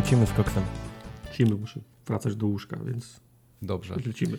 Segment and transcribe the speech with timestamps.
[0.00, 0.62] Lecimy z koksem.
[1.26, 3.20] Lecimy, muszę wracać do łóżka, więc
[3.62, 3.96] Dobrze.
[4.06, 4.38] lecimy.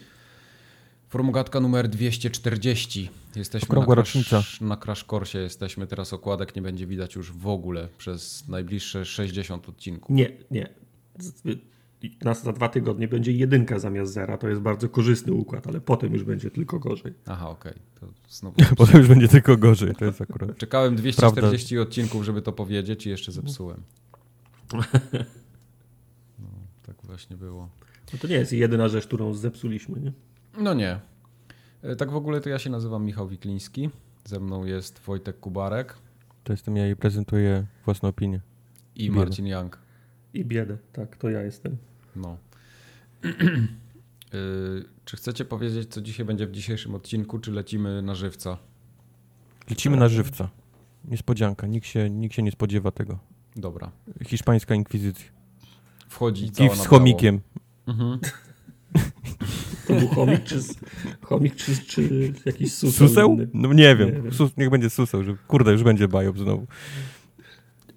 [1.10, 3.10] Formogatka numer 240.
[3.36, 4.30] Jesteśmy Okrągła na rocznica.
[4.30, 5.40] crash, na crash coursie.
[5.40, 10.16] Jesteśmy teraz okładek nie będzie widać już w ogóle przez najbliższe 60 odcinków.
[10.16, 10.70] Nie, nie.
[12.22, 14.38] Nas za dwa tygodnie będzie jedynka zamiast zera.
[14.38, 17.14] To jest bardzo korzystny układ, ale potem już będzie tylko gorzej.
[17.26, 17.74] Aha, okej.
[18.30, 19.96] Znowu Potem już będzie tylko gorzej.
[19.96, 20.58] To jest akurat.
[20.58, 23.84] Czekałem 240 odcinków, żeby to powiedzieć i jeszcze zepsułem.
[27.12, 27.70] Właśnie było.
[28.14, 30.12] No to nie jest jedyna rzecz, którą zepsuliśmy, nie?
[30.58, 31.00] No nie.
[31.82, 33.90] E, Tak w ogóle to ja się nazywam Michał Wikliński.
[34.26, 35.96] Ze mną jest Wojtek Kubarek
[36.44, 38.42] To jestem ja i prezentuję własną opinię.
[38.96, 39.16] i Biedę.
[39.16, 39.78] Marcin Young.
[40.34, 41.78] I biedę, tak, to ja jestem.
[42.16, 42.38] No.
[43.26, 43.30] Y,
[45.06, 48.58] czy chcecie powiedzieć, co dzisiaj będzie w dzisiejszym odcinku, czy lecimy na żywca?
[49.70, 50.50] Lecimy na żywca.
[51.06, 51.68] Niespodzianka.
[51.68, 53.20] Nikt się, nikt się nie spodziewa tego.
[53.56, 53.92] Dobra.
[54.26, 55.41] Hiszpańska inkwizycja.
[56.12, 57.40] Wchodzi cała Gif z chomikiem.
[57.88, 58.20] Mhm.
[59.88, 60.60] To był chomik, czy,
[61.22, 63.08] chomik, czy, czy jakiś suseł?
[63.08, 63.38] Suseł?
[63.54, 64.16] No nie wiem.
[64.16, 64.34] Nie wiem.
[64.34, 65.24] Sus, niech będzie suseł.
[65.24, 66.68] Że, kurde, już będzie bajop znowu.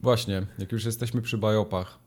[0.02, 1.98] Właśnie, jak już jesteśmy przy biopach,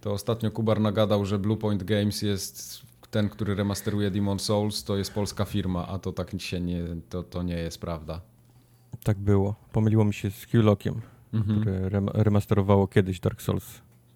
[0.00, 5.12] to ostatnio Kubar nagadał, że Bluepoint Games jest ten, który remasteruje Demon Souls, to jest
[5.14, 8.20] polska firma, a to tak się nie, to, to nie jest prawda.
[9.04, 9.54] Tak było.
[9.72, 11.00] Pomyliło mi się z Hewlockiem,
[11.32, 11.60] Mhm.
[11.60, 13.64] które rem remasterowało kiedyś Dark Souls.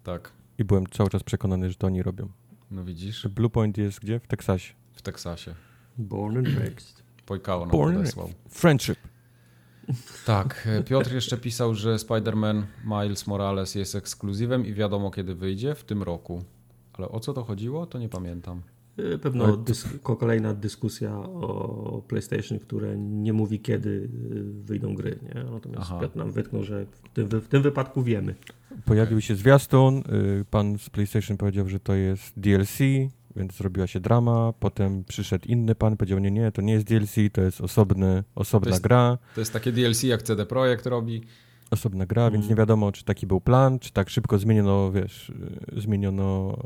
[0.03, 2.29] Tak, I byłem cały czas przekonany, że to oni robią.
[2.71, 4.19] no widzisz, Że Bluepoint jest gdzie?
[4.19, 4.73] W Teksasie.
[4.93, 5.55] w Teksasie.
[5.97, 7.03] Born and raised.
[7.25, 8.29] Pojkało nam Born and podesłał.
[8.49, 8.97] Friendship.
[10.25, 15.75] Tak, e, Piotr jeszcze pisał, że Spider-Man Miles Morales jest ekskluzywem i wiadomo kiedy wyjdzie,
[15.75, 16.43] w tym roku.
[16.93, 18.61] Ale o co to chodziło, to nie pamiętam.
[19.13, 19.63] Y, Pewno
[20.03, 24.09] kolejna dyskusja o PlayStation, które nie mówi kiedy y,
[24.63, 25.19] wyjdą gry.
[25.35, 25.43] Nie?
[25.43, 25.99] Natomiast Aha.
[26.01, 28.35] Piotr nam wytknął, że w tym, w tym wypadku wiemy.
[28.85, 32.77] Pojawił się zwiastun, y, pan z PlayStation powiedział, że to jest DLC,
[33.35, 37.15] więc zrobiła się drama, potem przyszedł inny pan, powiedział, nie, nie, to nie jest DLC,
[37.33, 41.21] to jest osobny, osobna To jest- gra, To jest takie DLC jak CD Projekt robi.
[41.71, 42.49] Osobna gra, więc Mm.
[42.49, 45.29] nie wiadomo, czy taki był plan, czy tak szybko zmieniono, wiesz,
[45.77, 46.57] y, zmieniono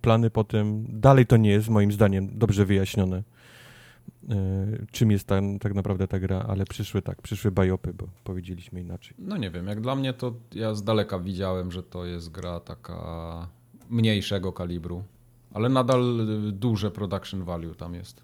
[0.00, 0.84] plany potem.
[1.00, 3.22] Dalej to nie jest, moim zdaniem, dobrze wyjaśnione,
[4.30, 8.80] y, czym jest ta, tak naprawdę ta gra, ale przyszły tak, przyszły bajopy, bo powiedzieliśmy
[8.80, 9.14] inaczej.
[9.18, 12.60] No nie wiem, jak dla mnie to ja z daleka widziałem, że to jest gra
[12.60, 13.48] taka
[13.90, 15.02] mniejszego kalibru,
[15.54, 18.22] ale nadal duże production value tam jest.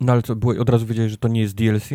[0.00, 1.90] No ale co, było, od razu wiedziałeś, że to nie jest DLC?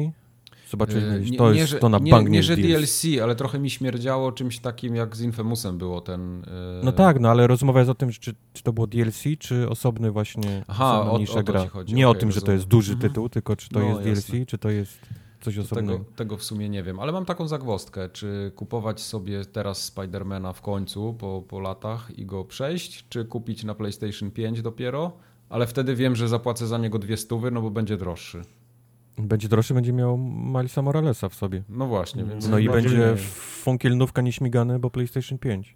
[0.70, 3.02] Zobaczyłeś, Y, że to jest że- to na nie, bank nie, nie że jest DLC.
[3.02, 6.44] DLC, ale trochę mi śmierdziało czymś takim jak z Infamousem było ten...
[6.44, 6.46] y,
[6.84, 10.12] No tak, no ale rozmowa jest o tym, czy, czy to było DLC, czy osobny
[10.12, 11.68] właśnie, Aha, osobna o- o gra.
[11.68, 12.58] chodzi, nie o okej, tym, że to rozumiem.
[12.58, 13.10] jest duży Mhm.
[13.12, 14.32] tytuł, tylko czy to No, jest jasne.
[14.38, 15.00] DLC, czy to jest
[15.42, 15.94] coś osobnego.
[16.00, 20.54] tego, tego w sumie nie wiem, ale mam taką zagwozdkę, czy kupować sobie teraz Spidermana
[20.54, 25.12] w końcu po, po latach i go przejść, czy kupić na PlayStation 5 dopiero,
[25.50, 28.42] ale wtedy wiem, że zapłacę za niego dwie stówy, no bo będzie droższy.
[29.18, 31.64] Będzie droższy, będzie miał Milesa Moralesa w sobie.
[31.70, 32.48] No właśnie, więc...
[32.48, 33.16] No i będzie
[33.64, 35.76] funkielnówka nieśmigane, bo PlayStation 5.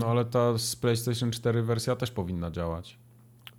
[0.00, 2.98] No ale ta z PlayStation 4 wersja też powinna działać.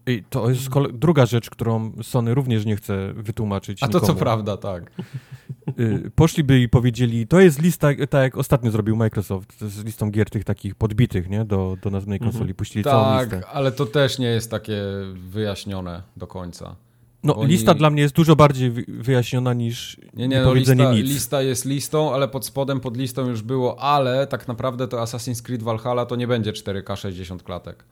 [0.08, 4.20] I to jest druga rzecz, którą Sony również nie chce wytłumaczyć A to co nikomu.
[4.20, 4.92] prawda, tak.
[5.80, 10.30] Y, Poszliby i powiedzieli, to jest lista, tak jak ostatnio zrobił Microsoft, z listą gier
[10.30, 12.32] tych takich podbitych, nie, do, do nazwanej Mhm.
[12.32, 13.40] konsoli, puścili całą listę.
[13.40, 14.82] Tak, ale to też nie jest takie
[15.16, 16.76] wyjaśnione do końca.
[17.24, 20.74] No, Oni- lista dla mnie jest dużo bardziej wy- wyjaśniona niż Nie, nie, no lista,
[20.94, 21.08] nic.
[21.08, 25.42] lista jest listą, ale pod spodem pod listą już było, ale tak naprawdę to Assassin's
[25.42, 27.86] Creed Valhalla to nie będzie 4K 60 klatek.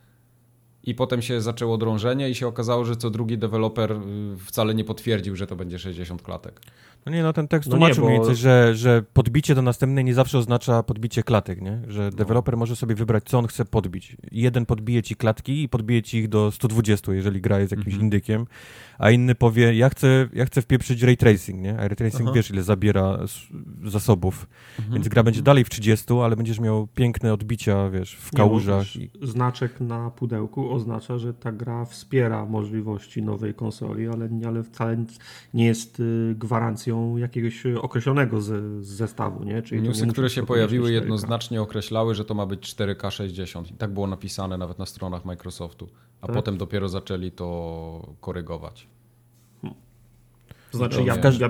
[0.84, 3.98] I potem się zaczęło drążenie i się okazało, że co drugi deweloper y,
[4.46, 6.62] wcale nie potwierdził, że to będzie 60 klatek.
[7.06, 9.62] No nie, no ten tekst No nie, tłumaczył bo- mniej więcej, że, że podbicie do
[9.62, 11.82] następnej nie zawsze oznacza podbicie klatek, nie?
[11.88, 11.92] No.
[11.92, 14.18] Że deweloper może sobie wybrać, co on chce podbić.
[14.32, 18.04] Jeden podbije ci klatki i podbije ci ich do 120, jeżeli gra jest jakimś Mhm.
[18.04, 18.46] indykiem,
[18.98, 21.74] a inny powie, ja chcę, ja chcę wpieprzyć ray tracing, nie?
[21.80, 22.32] A ray tracing Aha.
[22.36, 23.20] wiesz, ile zabiera
[23.84, 24.48] zasobów.
[24.80, 24.94] Mhm.
[24.96, 28.96] Więc gra będzie dalej w 30, ale będziesz miał piękne odbicia, wiesz, w Nie, kałużach.
[28.96, 29.12] I...
[29.22, 35.06] Znaczek na pudełku oznacza, że ta gra wspiera możliwości nowej konsoli, ale, ale wcale
[35.54, 36.36] nie jest y,
[36.92, 39.44] gwarancją jakiegoś y, określonego z, z zestawu.
[39.44, 39.62] Nie?
[39.62, 40.94] Czyli Newsy, które się pojawiły 4K.
[40.94, 43.72] jednoznacznie określały, że to ma być 4K 60.
[43.72, 45.90] I tak było napisane nawet na stronach Microsoftu.
[46.22, 46.36] A Tak?
[46.36, 48.88] potem dopiero zaczęli to korygować.
[50.72, 51.38] To znaczy, No, ja, nie.
[51.40, 51.50] ja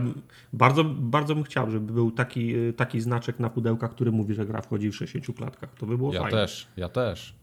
[0.54, 4.46] bardzo, bardzo bym chciał, żeby był taki, y, taki znaczek na pudełkach, który mówi, że
[4.46, 5.74] gra wchodzi w 60 klatkach.
[5.74, 6.38] To by było Ja fajne.
[6.38, 7.36] też, ja też.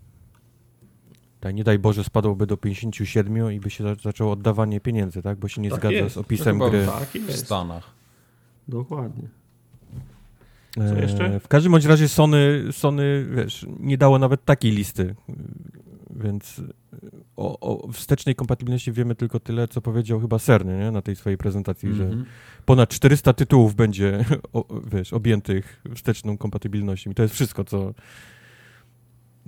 [1.40, 5.38] Tak, nie daj Boże, spadłoby do 57 i by się za- zaczęło oddawanie pieniędzy, tak?
[5.38, 6.14] Bo się nie Tak zgadza jest.
[6.14, 6.86] z opisem No chyba gry.
[6.86, 7.36] Tak W.
[7.36, 7.90] Stanach.
[8.68, 9.28] Dokładnie.
[10.80, 11.40] E, Co jeszcze?
[11.40, 15.14] W każdym bądź razie Sony, Sony wiesz, nie dało nawet takiej listy.
[16.20, 16.60] więc
[17.36, 20.90] o, o wstecznej kompatybilności wiemy tylko tyle, co powiedział chyba Serny nie?
[20.90, 22.24] na tej swojej prezentacji, że Mhm.
[22.66, 27.10] ponad 400 tytułów będzie o, wiesz, objętych wsteczną kompatybilnością.
[27.10, 27.94] I to jest wszystko, co.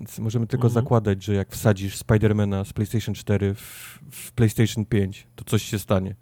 [0.01, 0.85] Więc możemy tylko Mhm.
[0.85, 5.79] zakładać, że jak wsadzisz Spidermana z PlayStation 4 w, w PlayStation 5, to coś się
[5.79, 6.15] stanie.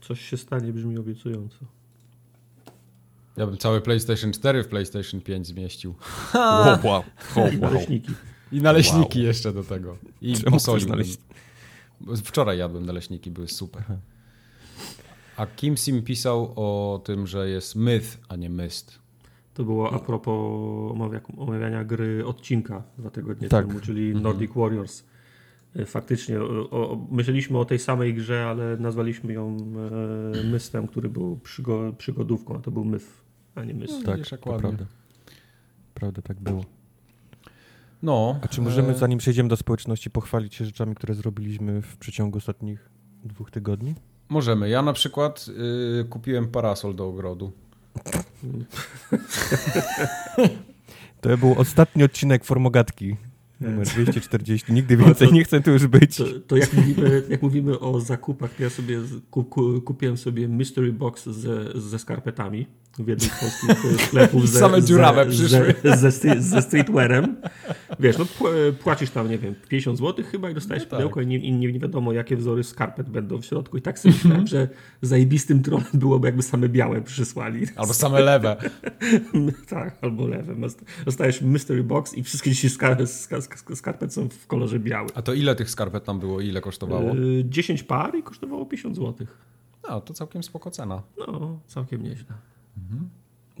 [0.00, 1.56] Coś się stanie, brzmi obiecująco.
[3.36, 5.94] Ja bym cały PlayStation 4 w PlayStation 5 zmieścił.
[6.34, 7.02] Wow, wow.
[7.52, 8.12] I naleśniki.
[8.52, 9.96] I naleśniki jeszcze do tego.
[10.22, 10.80] I Czemu posoli.
[10.82, 11.16] chcesz naleś-
[12.24, 13.82] Wczoraj jadłem naleśniki, były super.
[15.36, 18.98] A Kim Sim pisał o tym, że jest myth, a nie myst.
[19.58, 20.34] To było a propos
[20.92, 23.66] omawia- omawiania gry odcinka dwa tygodnie Tak.
[23.66, 25.04] temu, czyli Nordic Warriors.
[25.76, 29.56] E, Faktycznie o, o, myśleliśmy o tej samej grze, ale nazwaliśmy ją
[30.40, 33.06] e, Mystem, który był przygo, przygodówką, a to był Myth,
[33.54, 34.04] a nie Myst.
[34.06, 34.84] Tak, Widzisz, jak to prawda.
[35.94, 36.64] Prawda, tak było.
[38.02, 38.38] No.
[38.42, 42.38] A czy możemy, e, zanim przejdziemy do społeczności, pochwalić się rzeczami, które zrobiliśmy w przeciągu
[42.38, 42.90] ostatnich
[43.24, 43.94] dwóch tygodni?
[44.28, 44.68] Możemy.
[44.68, 45.46] Ja na przykład
[46.00, 47.52] y, kupiłem parasol do ogrodu.
[51.20, 53.16] To był ostatni odcinek Formogatki.
[53.60, 54.72] Numer 240.
[54.72, 56.16] Nigdy No więcej to- nie chcę tu już być.
[56.16, 58.98] To, to jak, mówimy, jak mówimy o zakupach, ja sobie
[59.30, 62.66] ku, ku, kupiłem sobie mystery box ze, ze skarpetami
[63.04, 64.48] w jednym z polskich sklepów.
[64.50, 65.74] Ze, Same dziurawe ze, przyszły.
[65.96, 67.36] Ze, ze, ze streetwearem.
[68.00, 70.98] Wiesz, no pł- płacisz tam, nie wiem, 50 zł chyba i dostajesz No tak.
[70.98, 73.76] pudełko i, nie, i nie, nie wiadomo, jakie wzory skarpet będą w środku.
[73.76, 74.68] I tak sobie myślałem, że
[75.02, 77.66] zajebistym tronem byłoby, jakby same białe przysłali.
[77.76, 78.56] Albo same lewe.
[79.68, 80.54] tak, albo lewe.
[81.04, 85.10] Dostajesz mystery box i wszystkie dzisiaj skar- skar- skar- skarpet są w kolorze białym.
[85.14, 86.40] A to ile tych skarpet tam było?
[86.40, 87.16] Ile kosztowało?
[87.16, 89.26] Y, 10 par i kosztowało 50 zł.
[89.88, 91.02] No, to całkiem spoko cena.
[91.18, 92.34] No, całkiem nieźle.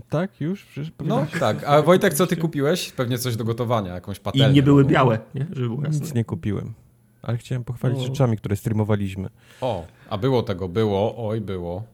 [0.08, 0.64] Tak, już?
[0.64, 1.64] Przecież No tak.
[1.64, 2.92] A Wojtek, co ty kupiłeś?
[2.92, 4.54] Pewnie coś do gotowania, jakąś I patelnię.
[4.54, 4.92] nie były nową.
[4.94, 5.46] białe, nie?
[5.52, 6.00] żeby było jasne.
[6.00, 6.74] Nic nie kupiłem.
[7.22, 8.02] Ale chciałem pochwalić O.
[8.02, 9.28] rzeczami, które streamowaliśmy.
[9.60, 11.84] O, a było tego, było, oj, było.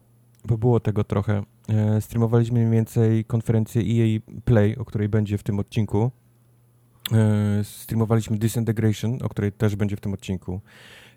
[0.45, 1.43] Bo było tego trochę.
[1.69, 6.11] E, streamowaliśmy mniej więcej konferencję EA Play, o której będzie w tym odcinku.
[7.11, 10.61] E, streamowaliśmy Disintegration, o której też będzie w tym odcinku.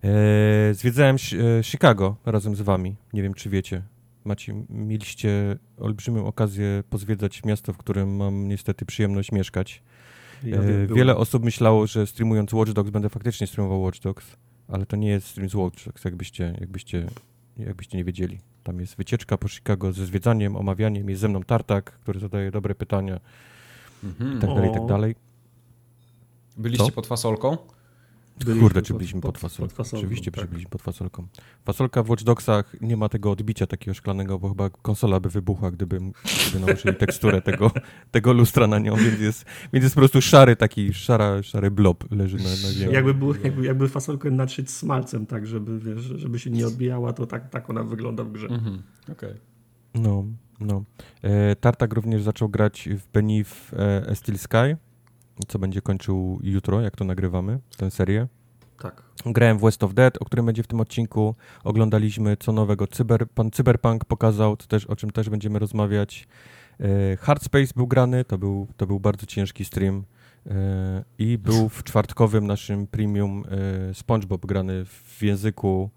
[0.04, 2.96] E, zwiedzałem Ch- Chicago razem z wami.
[3.12, 3.82] Nie wiem, czy wiecie.
[4.24, 9.82] Macie, mieliście olbrzymią okazję pozwiedzać miasto, w którym mam niestety przyjemność mieszkać.
[10.44, 10.86] Ja E.
[10.86, 14.36] Wiele osób myślało, że streamując Watch Dogs będę faktycznie streamował Watch Dogs,
[14.68, 17.06] ale to nie jest stream z Watch Dogs, jakbyście, jakbyście,
[17.56, 18.38] jakbyście nie wiedzieli.
[18.64, 22.74] Tam jest wycieczka po Chicago ze zwiedzaniem, omawianiem, jest ze mną Tartak, który zadaje dobre
[22.74, 23.20] pytania
[24.04, 24.38] Mhm.
[24.38, 25.14] i tak dalej, i tak dalej.
[26.56, 26.92] Byliście Co?
[26.92, 27.56] pod fasolką?
[28.44, 29.68] Byliśmy Kurde, pod- czy byliśmy pod, pod- fasolką?
[29.68, 30.46] pod fasolką, Oczywiście, tak.
[30.50, 31.26] byliśmy pod fasolką.
[31.64, 35.70] Fasolka w Watch Dogsach nie ma tego odbicia takiego szklanego, bo chyba konsola by wybuchła,
[35.70, 35.98] gdyby,
[36.50, 37.70] gdyby nałożyli teksturę tego,
[38.10, 42.12] tego lustra na nią, więc jest, więc jest po prostu szary taki, szara, szary blob
[42.12, 42.94] leży na, na ziemi.
[42.94, 47.26] Jakby, było, jakby, jakby fasolkę natrzeć smalcem, tak, żeby, wiesz, żeby się nie odbijała, to
[47.26, 48.46] tak, tak ona wygląda w grze.
[48.48, 48.82] Mhm.
[49.12, 49.34] Okej.
[49.94, 50.24] No,
[50.60, 50.84] no.
[51.22, 54.76] E, Tartak również zaczął grać w Beneath e, Steel Sky,
[55.48, 58.28] co będzie kończył jutro, jak to nagrywamy, tę serię.
[58.82, 59.02] Tak.
[59.26, 61.34] Grałem w West of Dead, o którym będzie w tym odcinku.
[61.64, 62.86] Oglądaliśmy co nowego.
[62.86, 66.28] Cyber, pan Cyberpunk pokazał, to też, o czym też będziemy rozmawiać.
[66.80, 70.04] E, Hardspace był grany, to był, to był bardzo ciężki stream.
[70.46, 73.44] E, I był w czwartkowym naszym premium
[73.90, 75.90] e, SpongeBob grany w języku.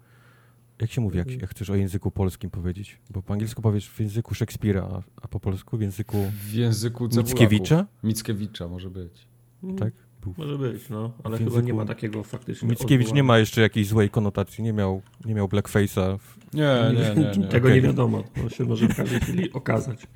[0.80, 3.00] Jak się mówi, jak, jak chcesz o języku polskim powiedzieć?
[3.10, 7.08] Bo po angielsku powiesz w języku Szekspira, a, a po polsku w języku W języku
[7.08, 7.40] cebulaków.
[7.40, 7.86] Mickiewicza?
[8.02, 9.31] Mickiewicza może być.
[9.78, 9.92] Tak?
[10.22, 10.34] Był.
[10.38, 12.68] Może być, no, ale chyba nie ma takiego faktycznie.
[12.68, 13.22] Mickiewicz nie odwołania.
[13.22, 16.18] ma jeszcze jakiejś złej konotacji, nie miał, nie miał blackface'a.
[16.18, 17.30] w- Nie, nie, nie.
[17.42, 17.48] nie.
[17.48, 17.76] Tego Okej.
[17.82, 20.06] nie wiadomo, to się może w każdej chwili okazać.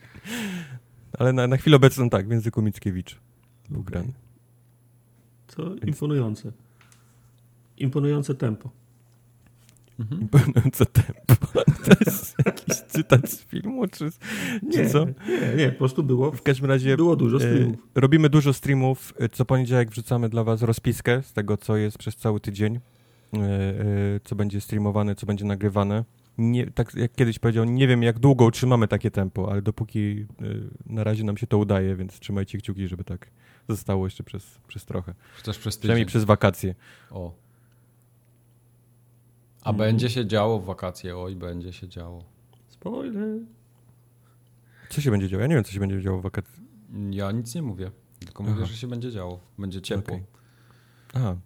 [1.19, 3.17] Ale na, na chwilę obecną tak, w języku Mickiewicz
[3.71, 3.93] był Okej.
[3.93, 4.13] grany.
[5.57, 6.53] To imponujące.
[7.79, 8.71] Imponujące tempo.
[10.01, 10.21] Mhm.
[10.21, 11.47] Imponujące tempo.
[11.85, 12.37] To jest
[12.75, 14.11] cytat z filmu, czy,
[14.73, 15.05] czy Nie, co?
[15.05, 17.77] nie, nie, po prostu było, W każdym razie było dużo e, streamów.
[17.95, 19.15] robimy dużo streamów.
[19.19, 23.39] E, Co poniedziałek wrzucamy dla was rozpiskę z tego, co jest przez cały tydzień, e,
[23.39, 23.81] e,
[24.25, 26.05] co będzie streamowane, co będzie nagrywane.
[26.39, 30.27] Nie, tak jak kiedyś powiedział, nie wiem jak długo utrzymamy takie tempo, ale dopóki
[30.87, 33.31] na razie nam się to udaje, więc trzymajcie kciuki, żeby tak
[33.69, 35.15] zostało jeszcze przez, przez trochę.
[35.37, 35.81] Chociaż przez tydzień.
[35.83, 36.75] Przynajmniej przez wakacje.
[37.11, 37.33] O.
[39.63, 42.25] A będzie się działo w wakacje, oj, będzie się działo.
[42.87, 43.39] Spoiler.
[44.91, 45.41] Co się będzie działo?
[45.41, 46.65] Ja nie wiem, co się będzie działo w wakacje.
[47.11, 47.91] Ja nic nie mówię,
[48.21, 48.67] tylko mówię, Aha.
[48.67, 49.41] że się będzie działo.
[49.59, 50.15] Będzie ciepło.
[50.15, 50.27] Okej.
[51.15, 51.37] Aha,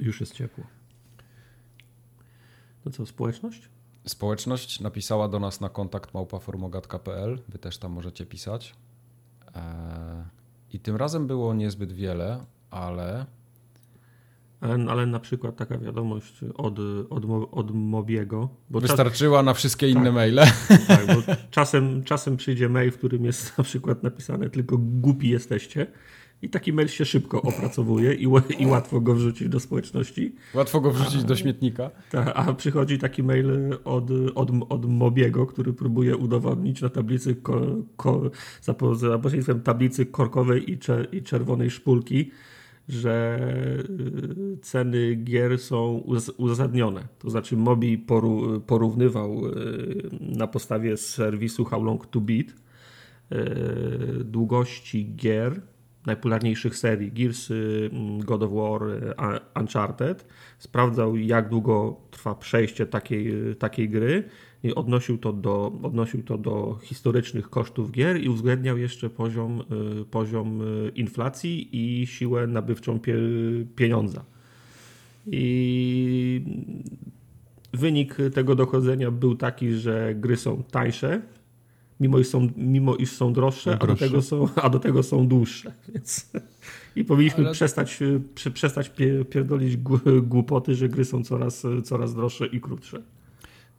[0.00, 0.64] Już jest ciepło.
[2.84, 3.68] No co, społeczność?
[4.06, 7.42] Społeczność napisała do nas na kontakt małpaformogatka.pl.
[7.48, 8.74] Wy też tam możecie pisać.
[9.54, 9.62] Eee,
[10.72, 13.26] I tym razem było niezbyt wiele, ale
[14.60, 16.78] ale, na przykład taka wiadomość od,
[17.10, 18.48] od, od Mobiego.
[18.70, 20.40] Bo Wystarczyła czas, na wszystkie inne tak, maile.
[20.86, 25.86] Tak, bo czasem, czasem przyjdzie mail, w którym jest na przykład napisane tylko głupi jesteście.
[26.42, 30.34] I taki mail się szybko opracowuje i, i łatwo go wrzucić do społeczności.
[30.54, 31.90] Łatwo go wrzucić a, do śmietnika.
[32.10, 37.60] Ta, a przychodzi taki mail od, od, od Mobiego, który próbuje udowodnić na tablicy ko,
[37.96, 38.30] ko,
[38.62, 42.30] za, za pośrednictwem tablicy korkowej i, cze, i czerwonej szpulki,
[42.88, 43.38] że
[43.90, 46.04] y, ceny gier są
[46.36, 47.08] uzasadnione.
[47.18, 47.98] To znaczy Mobi
[48.66, 55.60] porównywał y, na podstawie serwisu How Long to Beat y, długości gier
[56.06, 57.48] najpopularniejszych serii Gears,
[58.18, 58.82] God of War,
[59.60, 60.26] Uncharted.
[60.58, 64.24] Sprawdzał jak długo trwa przejście takiej, takiej gry
[64.74, 69.62] odnosił to, do, odnosił to do historycznych kosztów gier i uwzględniał jeszcze poziom,
[70.00, 73.16] y, poziom y, inflacji i siłę nabywczą pie,
[73.76, 74.24] pieniądza.
[75.26, 76.42] I
[77.72, 81.22] wynik tego dochodzenia był taki, że gry są tańsze,
[82.00, 85.28] mimo iż są, mimo iż są droższe, a do, tego są, a do tego są
[85.28, 85.72] dłuższe.
[85.94, 86.30] Więc...
[86.96, 87.52] I powinniśmy Ale...
[87.52, 88.92] przestać, y, przestać
[89.30, 89.76] pierdolić
[90.22, 93.02] głupoty, że gry są coraz, coraz droższe i krótsze.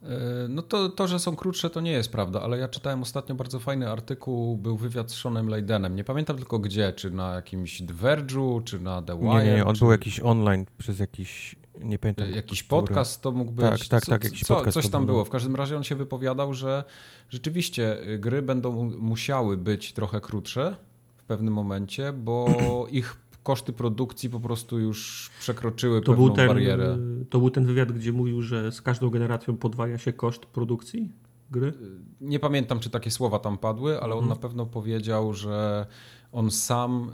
[0.02, 3.34] E, no to, to, że są krótsze, to nie jest prawda, ale ja czytałem ostatnio
[3.34, 5.96] bardzo fajny artykuł, był wywiad z Seanem Leidenem.
[5.96, 9.44] Nie pamiętam tylko gdzie, czy na jakimś Diverge'u, czy na The Wire.
[9.44, 9.80] Nie, nie, on czy...
[9.80, 12.26] był jakiś online przez jakiś, nie pamiętam.
[12.26, 13.88] E, jakiś podcast to mógł być.
[13.88, 14.74] Tak, tak, tak, jakiś co, podcast.
[14.74, 15.24] Coś tam było.
[15.24, 16.84] W każdym razie on się wypowiadał, że
[17.28, 20.76] rzeczywiście y, gry będą musiały być trochę krótsze
[21.16, 22.46] w pewnym momencie, bo
[22.90, 26.98] ich koszty produkcji po prostu już przekroczyły to pewną był ten, barierę.
[27.30, 31.12] To był ten wywiad, gdzie mówił, że z każdą generacją podwaja się koszt produkcji
[31.50, 31.72] gry?
[32.20, 34.28] Nie pamiętam, czy takie słowa tam padły, ale on hmm.
[34.28, 35.86] na pewno powiedział, że
[36.32, 37.10] on sam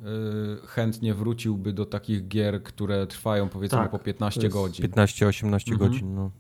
[0.64, 4.86] y, chętnie wróciłby do takich gier, które trwają powiedzmy tak, po 15 godzin.
[4.86, 5.78] 15-18 mhm.
[5.78, 6.30] godzin, no.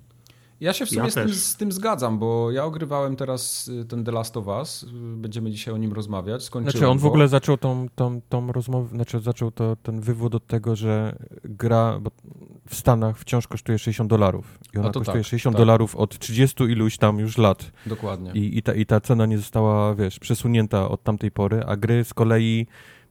[0.60, 3.84] Ja się w sumie ja z, tym, z, tym, zgadzam, bo ja ogrywałem teraz y,
[3.84, 4.86] ten The Last of Us.
[5.16, 6.42] Będziemy dzisiaj o nim rozmawiać.
[6.44, 10.34] Skończyłem znaczy on w ogóle zaczął tą, tą, tą rozmowę, znaczy zaczął to, ten wywód
[10.34, 12.00] od tego, że gra
[12.68, 14.58] w Stanach wciąż kosztuje 60 dolarów.
[14.74, 15.60] I ona kosztuje tak, 60 tak.
[15.60, 17.72] dolarów od 30 iluś tam już lat.
[17.86, 18.32] Dokładnie.
[18.34, 22.04] I, i, ta, I ta cena nie została, wiesz, przesunięta od tamtej pory, a gry
[22.04, 22.66] z kolei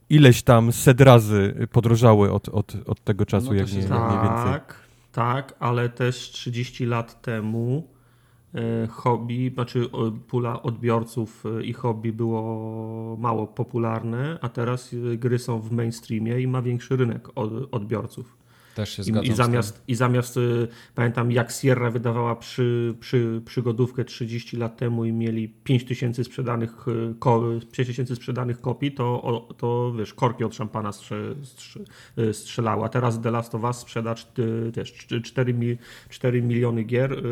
[0.09, 4.84] ileś tam set razy podrożały od, od, od tego czasu, no jak nie, nie więcej.
[5.15, 5.55] Tak.
[5.59, 7.87] Ale też 30 lat temu
[8.53, 9.89] e, hobby, znaczy
[10.27, 16.39] pula odbiorców e, i hobby było mało popularne, a teraz e, gry są w mainstreamie
[16.39, 17.27] i ma większy rynek
[17.71, 18.37] odbiorców.
[18.75, 19.25] Też się zgadzam.
[19.25, 24.77] I, i zamiast, i zamiast y, pamiętam jak Sierra wydawała przy, przy, przygodówkę 30 lat
[24.77, 30.55] temu i mieli 5000 sprzedanych, y, ko, 5000 sprzedanych kopii, to, to wiesz, korki od
[30.55, 31.79] szampana strze, strze,
[32.19, 32.83] y, strzelały.
[32.83, 34.15] A teraz The Last of Us sprzeda
[34.73, 35.21] też 4,
[36.09, 37.23] 4 miliony gier,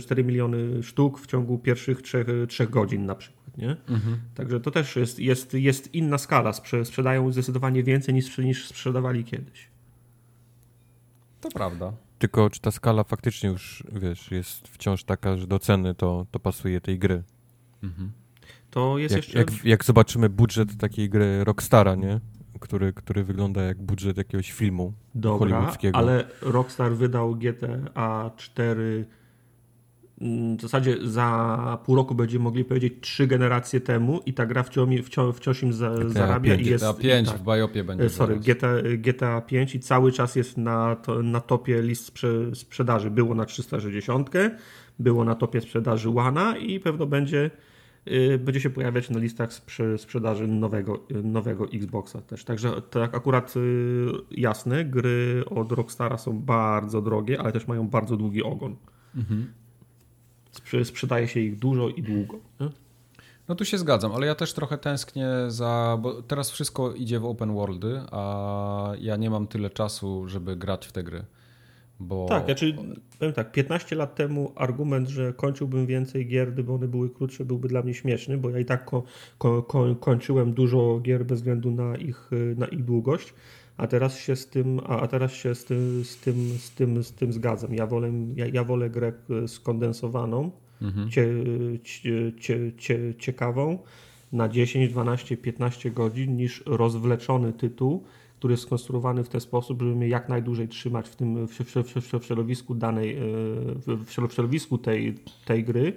[0.00, 3.58] 4 miliony sztuk w ciągu pierwszych 3, 3 godzin na przykład.
[3.58, 3.76] Nie?
[3.88, 4.18] Mhm.
[4.34, 6.52] Także to też jest, jest, jest inna skala.
[6.84, 9.75] Sprzedają zdecydowanie więcej niż, niż sprzedawali kiedyś.
[11.50, 11.92] To prawda.
[12.18, 16.40] Tylko czy ta skala faktycznie już, wiesz, jest wciąż taka, że do ceny to, to
[16.40, 17.22] pasuje tej gry.
[17.82, 18.12] Mhm.
[18.70, 19.38] To jest jak, jeszcze...
[19.38, 22.20] Jak, jak zobaczymy budżet takiej gry Rockstara, nie?
[22.60, 25.98] Który, który wygląda jak budżet jakiegoś filmu Dobra, hollywoodzkiego.
[25.98, 29.06] ale Rockstar wydał GTA 4
[30.58, 35.00] w zasadzie za pół roku będziemy mogli powiedzieć trzy generacje temu i ta gra wciąż,
[35.04, 36.84] wciąż, wciąż im za, GTA zarabia 5, i jest...
[36.84, 38.04] GTA 5 tak, w Biopie będzie.
[38.04, 42.54] E, sorry, GTA, GTA 5 i cały czas jest na, to, na topie list sprze,
[42.54, 43.10] sprzedaży.
[43.10, 44.30] Było na 360,
[44.98, 47.50] było na topie sprzedaży One i pewno będzie
[48.08, 49.50] y, będzie się pojawiać na listach
[49.96, 52.44] sprzedaży nowego, nowego Xboxa też.
[52.44, 58.16] Także tak akurat y, jasne, gry od Rockstara są bardzo drogie, ale też mają bardzo
[58.16, 58.76] długi ogon.
[59.16, 59.46] Mhm
[60.84, 62.38] sprzedaje się ich dużo i długo.
[62.60, 62.68] Nie?
[63.48, 65.98] No tu się zgadzam, ale ja też trochę tęsknię za.
[66.02, 70.86] Bo teraz wszystko idzie w open worldy, a ja nie mam tyle czasu, żeby grać
[70.86, 71.24] w te gry.
[72.00, 72.26] Bo...
[72.28, 72.76] Tak, znaczy,
[73.18, 77.68] powiem tak, 15 lat temu argument, że kończyłbym więcej gier, gdyby one były krótsze, byłby
[77.68, 79.02] dla mnie śmieszny, bo ja i tak ko
[79.38, 83.34] ko ko kończyłem dużo gier bez względu na ich, na ich długość
[83.76, 87.12] a teraz się z tym, a, teraz się z tym, z tym, z tym, z
[87.12, 87.74] tym zgadzam.
[87.74, 89.12] Ja wolę, ja, ja wolę grę
[89.44, 90.50] e, skondensowaną,
[90.82, 91.10] mhm.
[91.10, 91.28] cie,
[91.82, 93.78] cie, cie, cie, ciekawą
[94.32, 98.04] na 10, 12, 15 godzin niż rozwleczony tytuł,
[98.38, 101.74] który jest skonstruowany w ten sposób, żeby mnie jak najdłużej trzymać w tym w, w,
[101.74, 103.20] w, w środowisku danej, e,
[103.86, 105.14] w, w środowisku tej,
[105.44, 105.92] tej gry.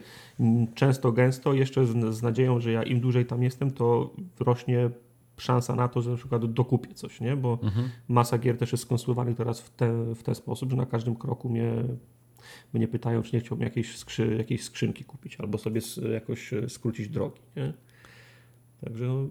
[0.75, 4.89] Często, gęsto, jeszcze z, z nadzieją, że ja im dłużej tam jestem, to rośnie
[5.39, 7.35] szansa na to, że na przykład dokupię coś, nie?
[7.35, 7.89] Bo mhm.
[8.07, 11.49] masa gier też jest skonstruowanych teraz w, te, w ten sposób, że na każdym kroku
[11.49, 11.73] mnie,
[12.73, 15.81] mnie pytają, czy nie chciałbym jakiejś, skrzy, jakiejś skrzynki kupić albo sobie
[16.13, 17.73] jakoś skrócić drogi, nie?
[18.81, 19.29] Także no,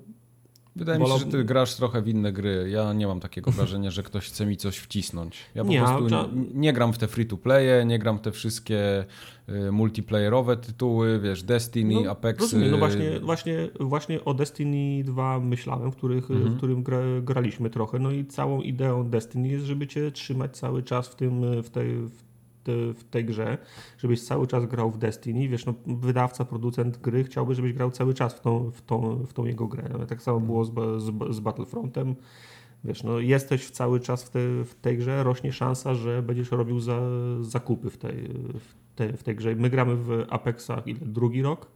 [0.79, 2.71] Wydaje mi się, że ty grasz trochę w inne gry.
[2.71, 5.37] Ja nie mam takiego wrażenia, że ktoś chce mi coś wcisnąć.
[5.55, 9.05] Ja po nie, prostu nie, nie, gram w te free-to-playe, nie gram w te wszystkie
[9.49, 12.41] y, multiplayerowe tytuły, wiesz, Destiny, no, Apex.
[12.41, 16.55] Rozumiem, no właśnie, właśnie, właśnie o Destiny 2 myślałem, w, których, mhm.
[16.55, 17.99] w którym gra, graliśmy trochę.
[17.99, 21.97] No i całą ideą Destiny jest, żeby cię trzymać cały czas w tym, w tej,
[21.97, 22.28] w
[22.73, 23.59] w tej grze,
[23.99, 25.49] żebyś cały czas grał w Destiny.
[25.49, 29.33] Wiesz, no, wydawca, producent gry chciałby, żebyś grał cały czas w tą, w tą, w
[29.33, 29.89] tą jego grę.
[29.99, 30.73] No, tak samo było z,
[31.03, 32.15] z, z Battlefrontem.
[32.85, 36.81] Wiesz, no, jesteś cały czas w, te, w tej grze, rośnie szansa, że będziesz robił
[36.81, 37.01] za,
[37.41, 39.55] zakupy w tej, w, te, w tej grze.
[39.55, 41.01] My gramy w Apexa ile?
[41.01, 41.67] Drugi rok?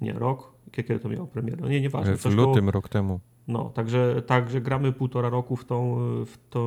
[0.00, 0.52] Nie, rok?
[0.72, 1.58] Kiedy to miało premierę?
[1.60, 2.16] No nie, nieważne.
[2.16, 2.70] W lutym, było...
[2.70, 3.20] rok temu.
[3.48, 6.60] No, także, także gramy półtora roku w tą, w, to,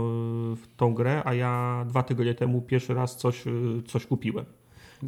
[0.55, 3.43] w tą grę, a ja dwa tygodnie temu pierwszy raz coś,
[3.88, 4.45] coś kupiłem.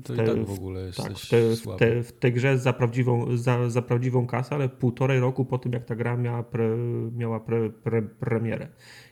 [0.03, 2.57] To te, i tak w ogóle jest tak, w, te, w, te, w tej grze
[2.57, 6.43] za prawdziwą, za, za prawdziwą kasę, ale półtorej roku po tym, jak ta gra miała,
[6.43, 6.77] pre,
[7.17, 8.67] miała pre, pre, premierę.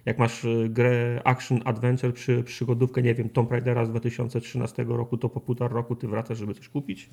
[0.06, 5.18] Jak masz y, grę Action Adventure, przy, przygodówkę, nie wiem, Tomb Raidera z 2013 roku,
[5.18, 7.10] to po półtora roku ty wracasz, żeby coś kupić?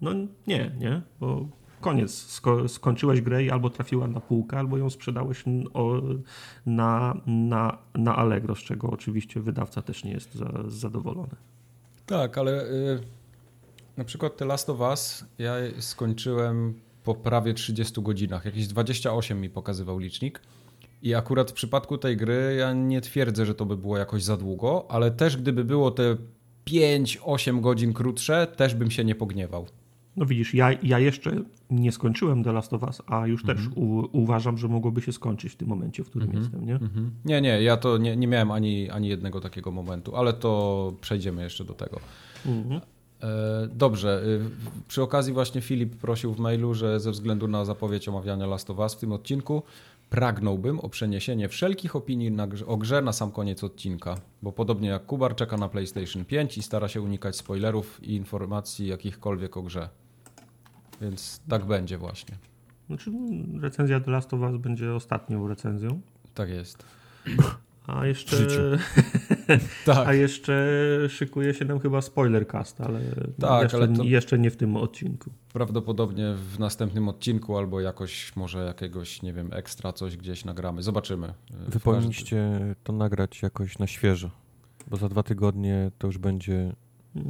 [0.00, 0.10] No
[0.46, 1.48] nie, nie, bo
[1.80, 2.12] koniec.
[2.12, 5.44] Sko skończyłeś grę i albo trafiła na półkę, albo ją sprzedałeś
[6.66, 11.36] na, na, na Allegro, z czego oczywiście wydawca też nie jest za, zadowolony.
[12.06, 13.00] Tak, ale y,
[13.96, 18.44] na przykład The Last of Us ja skończyłem po prawie 30 godzinach.
[18.44, 20.40] Jakieś 28 mi pokazywał licznik.
[21.02, 24.36] I akurat w przypadku tej gry ja nie twierdzę, że to by było jakoś za
[24.36, 26.16] długo, ale też gdyby było te
[26.66, 29.66] 5-8 godzin krótsze, też bym się nie pogniewał.
[30.16, 33.88] No widzisz, ja, ja jeszcze nie skończyłem The Last of Us, a już też mhm.
[33.88, 36.44] u, uważam, że mogłoby się skończyć w tym momencie, w którym mhm.
[36.44, 36.74] jestem, nie?
[36.74, 37.10] Mhm.
[37.24, 41.42] Nie, nie, ja to nie, nie miałem ani, ani jednego takiego momentu, ale to przejdziemy
[41.42, 42.00] jeszcze do tego.
[43.22, 44.22] E, dobrze.
[44.24, 44.40] Y,
[44.88, 48.78] przy okazji właśnie Filip prosił w mailu, że ze względu na zapowiedź omawiania Last of
[48.78, 49.62] Us w tym odcinku
[50.10, 55.06] pragnąłbym o przeniesienie wszelkich opinii na, o grze na sam koniec odcinka, bo podobnie jak
[55.06, 59.88] Kubar czeka na PlayStation 5 i stara się unikać spoilerów i informacji jakichkolwiek o grze.
[61.00, 62.34] Więc tak będzie właśnie.
[62.86, 63.10] Znaczy,
[63.60, 66.00] recenzja The Last of Us będzie ostatnią recenzją.
[66.34, 66.84] Tak jest.
[67.86, 68.36] A jeszcze,
[69.86, 70.08] tak.
[70.08, 70.68] a jeszcze
[71.08, 73.00] szykuje się nam chyba spoilercast, ale,
[73.40, 75.30] tak, jeszcze, ale jeszcze nie w tym odcinku.
[75.52, 80.82] Prawdopodobnie w następnym odcinku albo jakoś może jakiegoś, nie wiem, ekstra coś gdzieś nagramy.
[80.82, 81.34] Zobaczymy.
[81.68, 84.30] Wy powinniście to nagrać jakoś na świeżo,
[84.90, 86.72] bo za dwa tygodnie to już będzie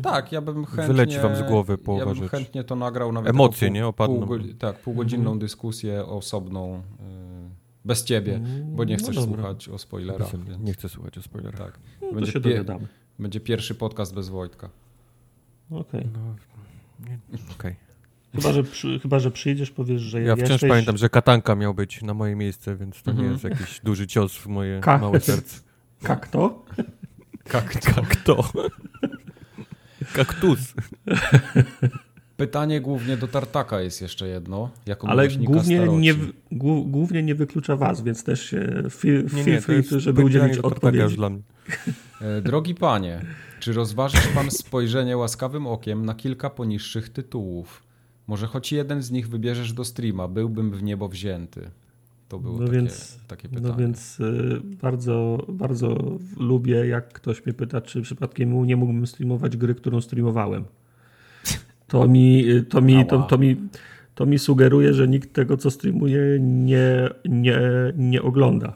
[0.02, 0.86] tak, ja bym chętnie...
[0.86, 2.30] Wyleci wam z głowy połowa Ja bym rzecz.
[2.30, 3.30] chętnie to nagrał nawet...
[3.30, 3.86] Emocje, pół, nie?
[3.86, 4.26] Opadną.
[4.26, 5.38] Pół, tak, półgodzinną mhm.
[5.38, 6.80] dyskusję osobną, y,
[7.84, 10.44] bez ciebie, bo nie no chcesz no słuchać o spoilerach.
[10.46, 10.60] Więc...
[10.60, 11.58] Nie chcę słuchać o spoilerach.
[11.58, 11.80] Tak.
[12.02, 12.64] No, będzie, się pie...
[13.18, 14.70] będzie pierwszy podcast bez Wojtka.
[15.70, 15.80] Okej.
[15.80, 16.08] Okay.
[16.12, 17.76] No, okay.
[18.34, 20.70] Chyba że, przy, chyba, że przyjdziesz, powiesz, że ja wciąż jesteś...
[20.70, 23.26] pamiętam, że katanka miał być na moje miejsce, więc to mhm.
[23.26, 25.60] nie jest jakiś duży cios w moje Ka małe serce.
[26.08, 26.64] Jak to?
[27.96, 28.44] Jak to?
[30.12, 30.74] Kaktus.
[32.36, 34.70] Pytanie głównie do Tartaka jest jeszcze jedno.
[34.86, 36.14] Jako Ale głównie nie,
[36.84, 41.16] głównie nie wyklucza was, więc też się feel, nie, nie, free, żeby udzielić odpowiedzi.
[41.16, 41.42] Dla mnie.
[42.20, 43.22] E, drogi panie,
[43.60, 47.82] czy rozważysz pan spojrzenie łaskawym okiem na kilka poniższych tytułów?
[48.26, 51.70] Może choć jeden z nich wybierzesz do streama, byłbym w niebo wzięty.
[52.28, 53.72] To było no takie, więc, takie no pytanie.
[53.72, 59.56] No więc y, bardzo, bardzo lubię, jak ktoś mnie pyta, czy przypadkiem nie mógłbym streamować
[59.56, 60.64] gry, którą streamowałem.
[61.86, 63.56] To mi, to mi, to, to mi,
[64.14, 67.60] to mi sugeruje, że nikt tego, co streamuje, nie, nie,
[67.96, 68.72] nie ogląda.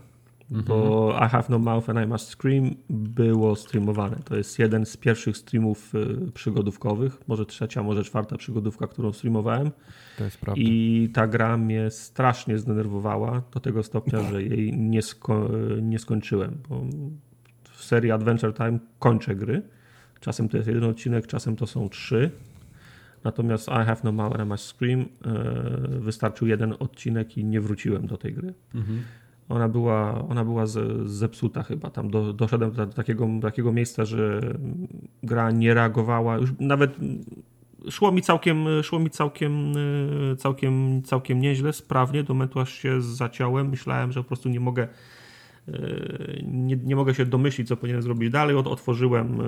[0.50, 0.64] Mhm.
[0.64, 4.16] Bo I Have No Mouth and I Must Scream było streamowane.
[4.24, 9.70] To jest jeden z pierwszych streamów y, przygodówkowych, może trzecia, może czwarta przygodówka, którą streamowałem.
[10.18, 10.62] To jest prawda.
[10.62, 15.48] I ta gra mnie strasznie zdenerwowała do tego stopnia, że jej nie, sko
[15.82, 16.58] nie skończyłem.
[16.68, 16.84] Bo
[17.70, 19.62] w serii Adventure Time kończę gry.
[20.20, 22.30] Czasem to jest jeden odcinek, czasem to są trzy.
[23.24, 25.06] Natomiast I Have No Mouth and I Must Scream y,
[26.00, 28.54] wystarczył jeden odcinek i nie wróciłem do tej gry.
[28.74, 29.02] Mhm
[29.50, 30.64] ona była, ona była
[31.04, 31.90] zepsuta chyba.
[31.90, 34.40] Tam do, doszedłem do takiego, takiego miejsca, że
[35.22, 36.36] gra nie reagowała.
[36.38, 36.96] Już nawet
[37.90, 39.74] szło mi całkiem, szło mi całkiem,
[40.38, 43.68] całkiem, całkiem nieźle, sprawnie, do momentu aż się zaciąłem.
[43.68, 44.88] Myślałem, że po prostu nie mogę
[46.42, 48.57] nie, nie mogę się domyślić, co powinienem zrobić dalej.
[48.57, 49.38] Otworzyłem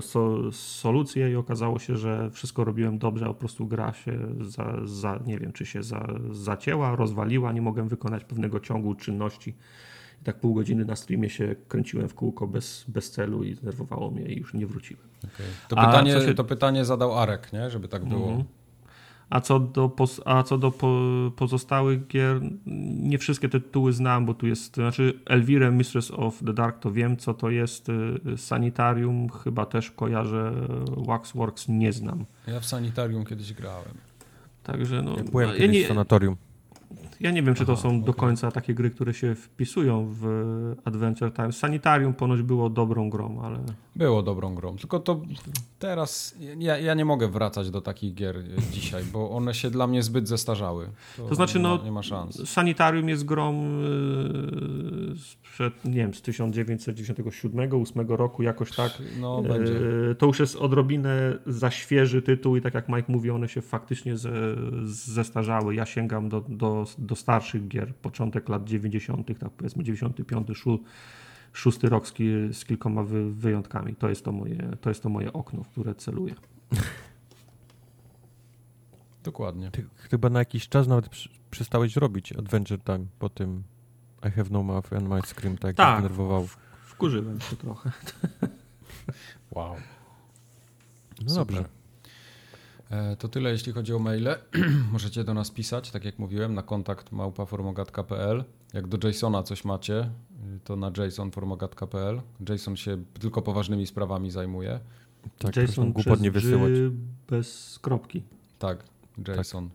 [0.00, 4.74] so, solucję i okazało się, że wszystko robiłem dobrze, a po prostu gra się za,
[4.84, 9.54] za nie wiem, czy się za, zacięła, rozwaliła, nie mogłem wykonać pewnego ciągu czynności.
[10.22, 14.10] I tak pół godziny na streamie się kręciłem w kółko bez, bez celu i zdenerwowało
[14.10, 15.02] mnie i już nie wróciłem.
[15.18, 15.46] Okay.
[15.68, 16.34] To, pytanie, się...
[16.34, 17.70] to pytanie zadał Arek, nie?
[17.70, 18.28] żeby tak było.
[18.28, 18.57] Mm -hmm.
[19.30, 20.72] A co do, a co do
[21.36, 22.40] pozostałych gier,
[23.00, 27.16] nie wszystkie tytuły znam, bo tu jest, znaczy Elvira Mistress of the Dark to wiem,
[27.16, 27.86] co to jest.
[28.36, 30.52] Sanitarium chyba też kojarzę,
[30.96, 32.24] Waxworks nie znam.
[32.46, 33.94] Ja w Sanitarium kiedyś grałem.
[34.62, 35.16] Także no...
[35.16, 36.36] Ja byłem ja nie, w sanatorium.
[37.20, 38.02] Ja nie wiem, czy to Aha, są okay.
[38.02, 40.26] do końca takie gry, które się wpisują w
[40.84, 41.52] Adventure Time.
[41.52, 43.58] Sanitarium ponoć było dobrą grą, ale...
[43.96, 45.20] Było dobrą grą, tylko to
[45.78, 48.36] teraz ja, ja nie mogę wracać do takich gier
[48.72, 50.88] dzisiaj, bo one się dla mnie zbyt zestarzały.
[51.16, 52.48] To, to znaczy, no, nie ma szans.
[52.50, 59.02] Sanitarium jest grą yy, sprzed, nie wiem, z 1997-8 roku, jakoś tak.
[59.20, 59.72] No, będzie.
[59.72, 63.60] Yy, to już jest odrobinę za świeży tytuł i tak jak Mike mówi, one się
[63.60, 64.30] faktycznie ze,
[64.84, 65.74] zestarzały.
[65.74, 70.48] Ja sięgam do, do, do starszych gier, początek lat 90., tak powiedzmy 95,
[71.52, 72.14] szósty rok z,
[72.56, 73.96] z kilkoma wy, wyjątkami.
[73.96, 76.34] To jest to, moje, to jest to moje okno, w które celuję.
[79.24, 79.70] Dokładnie.
[79.70, 81.10] Ty chyba na jakiś czas nawet
[81.50, 83.62] przestałeś robić Adventure Time po tym
[84.28, 86.48] I have no mouth and my scream, tak, tak denerwował.
[86.84, 87.90] Wkurzyłem się trochę.
[89.50, 89.76] wow.
[91.22, 91.46] No Super.
[91.46, 91.77] dobrze.
[92.90, 94.38] E, to tyle, jeśli chodzi o maile.
[94.92, 98.44] Możecie do nas pisać, tak jak mówiłem, na kontakt małpaformogat.pl.
[98.74, 100.10] Jak do Jasona coś macie,
[100.56, 102.20] y, to na jasonformogat.pl.
[102.48, 104.80] Jason się tylko poważnymi sprawami zajmuje.
[105.38, 106.72] Tak, Jason głupot nie wysyłać.
[107.28, 108.22] bez kropki.
[108.58, 108.84] Tak,
[109.28, 109.70] Jason.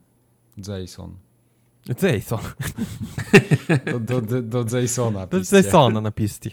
[0.55, 0.67] Tak.
[0.67, 1.15] Jason.
[2.01, 2.39] Jason.
[3.85, 5.27] do, do, do, do Jasona.
[5.27, 6.51] Do Jasona na pisti.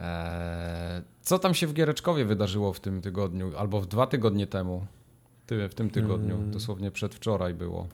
[0.00, 3.52] Eee, co tam się w Giereczkowie wydarzyło w tym tygodniu?
[3.58, 4.86] Albo w dwa tygodnie temu?
[5.46, 6.36] Ty, w tym tygodniu.
[6.36, 6.50] Eee.
[6.50, 7.88] Dosłownie przedwczoraj było.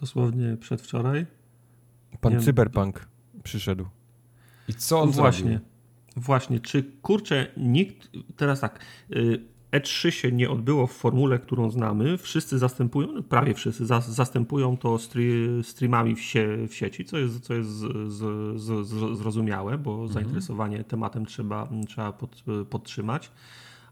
[0.00, 1.26] Dosłownie przedwczoraj?
[2.20, 3.08] Pan Nie Cyberpunk
[3.42, 3.86] przyszedł.
[4.68, 5.50] I co on Właśnie.
[5.50, 5.66] Zrobił?
[6.16, 6.60] Właśnie.
[6.60, 8.08] Czy kurczę, nikt.
[8.36, 8.80] Teraz tak.
[9.16, 9.40] Y,
[9.72, 12.18] E3 się nie odbyło w formule, którą znamy.
[12.18, 14.98] Wszyscy zastępują, no, prawie wszyscy za, zastępują to
[15.62, 20.12] streamami w, sie, w, sieci, co jest, co jest z, z, z, zrozumiałe, bo mhm.
[20.12, 23.30] zainteresowanie tematem trzeba, trzeba pod, podtrzymać.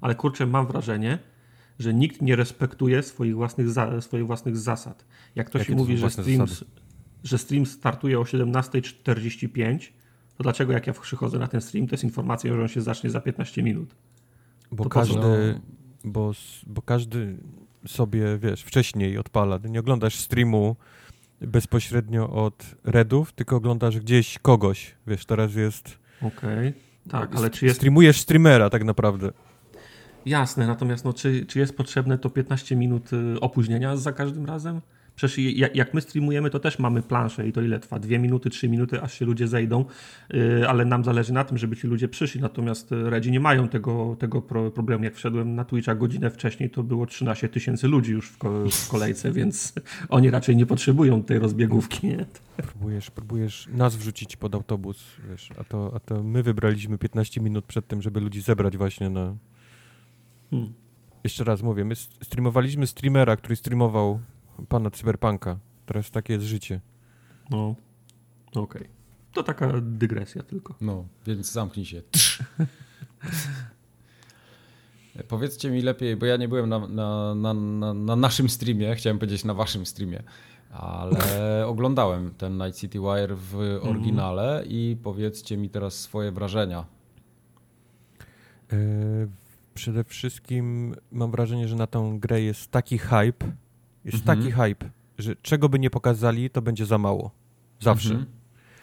[0.01, 1.19] Ale kurczę, mam wrażenie,
[1.79, 5.05] że nikt nie respektuje swoich własnych, za, swoich własnych zasad.
[5.35, 6.47] Jak to Jakie mówi, że stream,
[7.25, 9.79] że stream startuje o 17.45,
[10.37, 13.11] to dlaczego jak ja przychodzę na ten stream, to jest informacja, że on się zacznie
[13.11, 13.95] za 15 minut?
[14.72, 15.61] Bo to każdy,
[16.04, 16.33] bo,
[16.66, 17.37] bo każdy
[17.87, 19.59] sobie, wiesz, wcześniej odpala.
[19.68, 20.76] nie oglądasz streamu
[21.40, 24.94] bezpośrednio od Redów, tylko oglądasz gdzieś kogoś.
[25.07, 25.98] Wiesz, teraz jest...
[26.22, 26.72] Okej, okay.
[27.11, 27.76] tak, ale czy jest...
[27.76, 29.33] Streamujesz streamera tak naprawdę.
[30.26, 34.81] Jasne, natomiast no, czy, czy jest potrzebne to 15 minut y, opóźnienia za każdym razem?
[35.18, 35.38] Przecież
[35.74, 37.98] jak my streamujemy, to też mamy planszę i to ile trwa?
[37.98, 39.85] Dwie minuty, trzy minuty, aż się ludzie zejdą,
[40.35, 42.40] y, ale nam zależy na tym, żeby ci ludzie przyszli.
[42.40, 44.42] Natomiast y, Redzi nie mają tego, tego
[44.74, 45.04] problemu.
[45.04, 49.72] Jak wszedłem na Twitcha godzinę wcześniej, to było 13 tysięcy ludzi już w kolejce, więc
[50.09, 52.07] oni raczej nie potrzebują tej rozbiegówki.
[52.07, 52.26] Nie?
[52.57, 57.64] Próbujesz, próbujesz nas wrzucić pod autobus, wiesz, a to, a to my wybraliśmy 15 minut
[57.64, 59.37] przed tym, żeby ludzi zebrać właśnie na...
[60.50, 60.72] Hmm.
[61.24, 64.20] Jeszcze raz mówię, my streamowaliśmy streamera, który streamował
[64.68, 65.59] pana cyberpunka.
[65.87, 66.81] Teraz takie jest życie.
[67.51, 67.75] No,
[68.51, 68.62] okej.
[68.62, 68.88] Okay.
[69.33, 70.75] To taka dygresja tylko.
[70.81, 72.03] No, więc zamknij się.
[75.29, 79.18] Powiedzcie mi lepiej, bo ja nie byłem na, na, na, na, na naszym streamie, chciałem
[79.18, 80.23] powiedzieć na waszym streamie,
[80.71, 83.88] ale oglądałem ten Night City Wire w mhm.
[83.90, 84.68] oryginale mm.
[84.71, 86.85] i powiedzcie mi teraz swoje wrażenia.
[88.73, 89.29] Yy,
[89.75, 93.53] przede wszystkim mam wrażenie, że na tą grę jest taki hype,
[94.12, 94.38] jest mhm.
[94.38, 97.31] taki hype, że czego by nie pokazali, to będzie za mało.
[97.81, 98.11] Zawsze.
[98.11, 98.27] Mhm.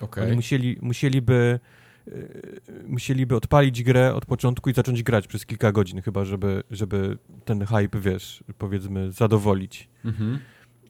[0.02, 0.24] Okay.
[0.24, 1.60] Oni musieli, musieliby,
[2.08, 2.42] yy,
[2.88, 7.66] musieliby odpalić grę od początku i zacząć grać przez kilka godzin chyba, żeby, żeby ten
[7.66, 9.90] hype, wiesz, powiedzmy, zadowolić.
[10.06, 10.40] Mhm.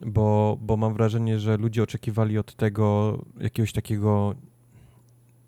[0.01, 4.35] Bo, bo mam wrażenie, że ludzie oczekiwali od tego jakiegoś takiego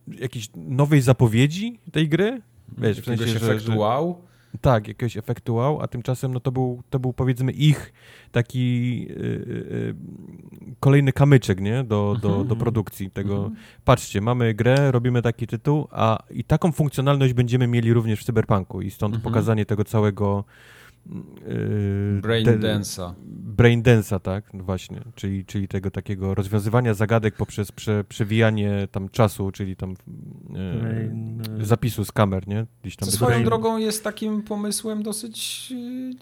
[0.07, 2.41] jakiejś nowej zapowiedzi tej gry.
[2.77, 4.21] Wiesz, w sensie, że, że, wow?
[4.61, 7.93] Tak, jakiegoś efektu wow, a tymczasem no to był, to był powiedzmy ich
[8.31, 9.95] taki yy, yy,
[10.79, 11.83] kolejny kamyczek, nie?
[11.83, 12.47] Do, do, mhm.
[12.47, 13.35] do produkcji tego.
[13.35, 13.55] Mhm.
[13.85, 18.81] Patrzcie, mamy grę, robimy taki tytuł, a i taką funkcjonalność będziemy mieli również w Cyberpunku
[18.81, 19.33] i stąd mhm.
[19.33, 20.43] pokazanie tego całego
[21.47, 23.13] Yy, Brain de, Dance'a.
[23.57, 24.53] braindensa, tak?
[24.53, 29.95] No właśnie, czyli, czyli tego takiego rozwiązywania zagadek poprzez prze, przewijanie tam czasu, czyli tam
[30.81, 32.65] Brain, e, zapisu z kamer, nie?
[32.81, 35.67] Gdzieś tam Co swoją drogą jest takim pomysłem dosyć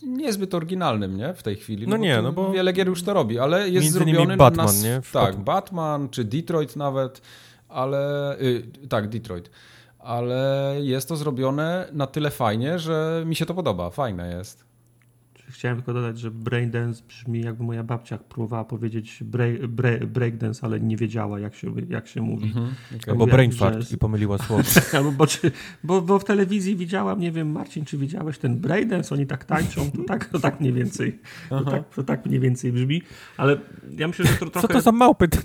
[0.03, 1.33] y, niezbyt oryginalnym, nie?
[1.33, 1.87] W tej chwili.
[1.87, 4.37] No bo nie, no bo- Wiele gier już to robi, ale jest Między innymi zrobiony
[4.37, 5.01] Batman, nie?
[5.13, 5.43] Tak, Batman.
[5.43, 7.21] Batman, czy Detroit nawet,
[7.69, 8.39] ale...
[8.41, 9.49] Y, tak, Detroit.
[9.99, 13.89] Ale jest to zrobione na tyle fajnie, że mi się to podoba.
[13.89, 14.65] Fajne jest.
[15.49, 20.79] Chciałem tylko dodać, że braindance brzmi jakby moja babcia próbowała powiedzieć break, break, breakdance, ale
[20.79, 22.45] nie wiedziała jak się, jak się mówi.
[22.45, 22.99] Mhm, okej.
[23.11, 24.63] Albo brain że- fart i pomyliła słowo.
[24.97, 25.51] Albo, bo, czy,
[25.83, 29.91] bo, bo w telewizji widziałam, nie wiem, Marcin, czy widziałeś ten breakdance, oni tak tańczą,
[29.91, 33.01] to tak, to tak mniej więcej, to tak, to tak mniej więcej brzmi,
[33.37, 33.57] ale
[33.97, 35.27] ja myślę, że to Co trochę, to za małpy?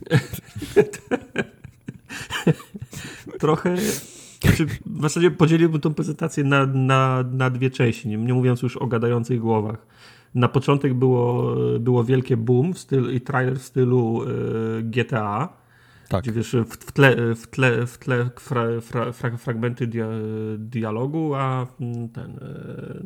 [3.40, 3.76] trochę
[4.42, 8.76] znaczy, w zasadzie podzieliłbym tą prezentację na, na, na dwie części, nie, nie mówiąc już
[8.76, 9.86] o gadających głowach.
[10.34, 15.48] Na początek było, było wielkie boom w stylu, i trailer w stylu e, GTA,
[16.08, 16.22] Tak.
[16.22, 20.08] gdzie wiesz, w, w tle, w tle, w tle fra, fra, fra, fragmenty dia,
[20.58, 23.04] dialogu, a mm, ten, e,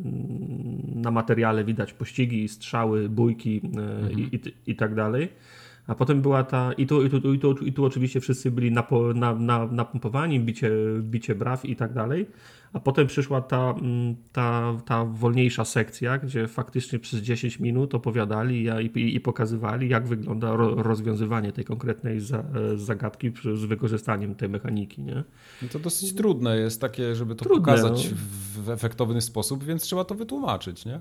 [0.95, 3.61] na materiale widać pościgi, strzały, bójki
[4.07, 5.29] e, i, i, i tak dalej.
[5.87, 8.71] A potem była ta, i tu, i tu, i tu, i tu oczywiście wszyscy byli
[8.71, 10.71] napo, na, na, napompowani, bicie,
[11.01, 12.27] bicie braw i tak dalej.
[12.73, 18.67] A potem przyszła ta, mm, ta, ta wolniejsza sekcja, gdzie faktycznie przez 10 minut opowiadali
[18.95, 22.21] i, i, pokazywali, jak wygląda ro, rozwiązywanie tej konkretnej e,
[22.77, 25.01] zagadki z wykorzystaniem tej mechaniki.
[25.01, 25.23] Nie?
[25.61, 28.17] No to dosyć trudne jest takie, żeby to Trudne, pokazać no.
[28.17, 30.99] w, w efektowny sposób, więc trzeba to wytłumaczyć, nie?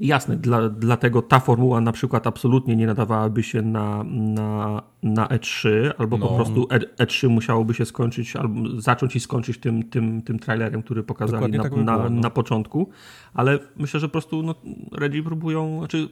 [0.00, 5.68] Jasne, dla, dlatego ta formuła na przykład absolutnie nie nadawałaby się na, na, na E3,
[5.98, 6.28] albo No.
[6.28, 10.82] po prostu E, E3 musiałoby się skończyć, albo zacząć i skończyć tym, tym, tym trailerem,
[10.82, 12.20] który pokazali Dokładnie na, tak by na, było, no.
[12.20, 12.90] na początku,
[13.34, 14.54] ale myślę, że po prostu no,
[14.92, 16.08] Redzi próbują, znaczy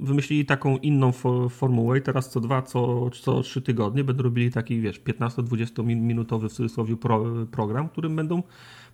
[0.00, 4.50] wymyślili taką inną fo, formułę i teraz co dwa, co, co trzy tygodnie będą robili
[4.50, 8.42] taki, wiesz, 15-20 min- minutowy w cudzysłowie pro, program, którym będą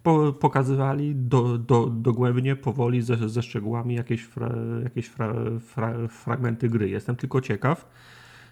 [0.03, 6.69] po, pokazywali do, do, dogłębnie, powoli, ze, ze szczegółami jakieś, fra, jakieś fra, fra, fragmenty
[6.69, 6.88] gry.
[6.88, 7.88] Jestem tylko ciekaw,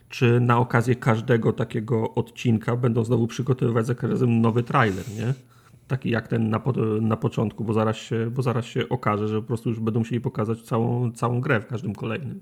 [0.09, 5.54] czy na okazję każdego takiego odcinka będą znowu przygotowywać za każdym nowy trailer, nie?
[5.89, 9.41] Taki jak ten na, po, na początku, bo zaraz, się, bo zaraz się okaże, że
[9.41, 12.41] po prostu już będą musieli pokazać całą, całą grę w każdym kolejnym.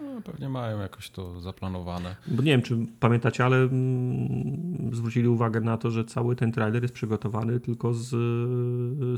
[0.00, 2.16] No, pewnie mają jakoś to zaplanowane.
[2.28, 6.82] Bo nie wiem, czy pamiętacie, ale mm, zwrócili uwagę na to, że cały ten trailer
[6.82, 8.08] jest przygotowany tylko z,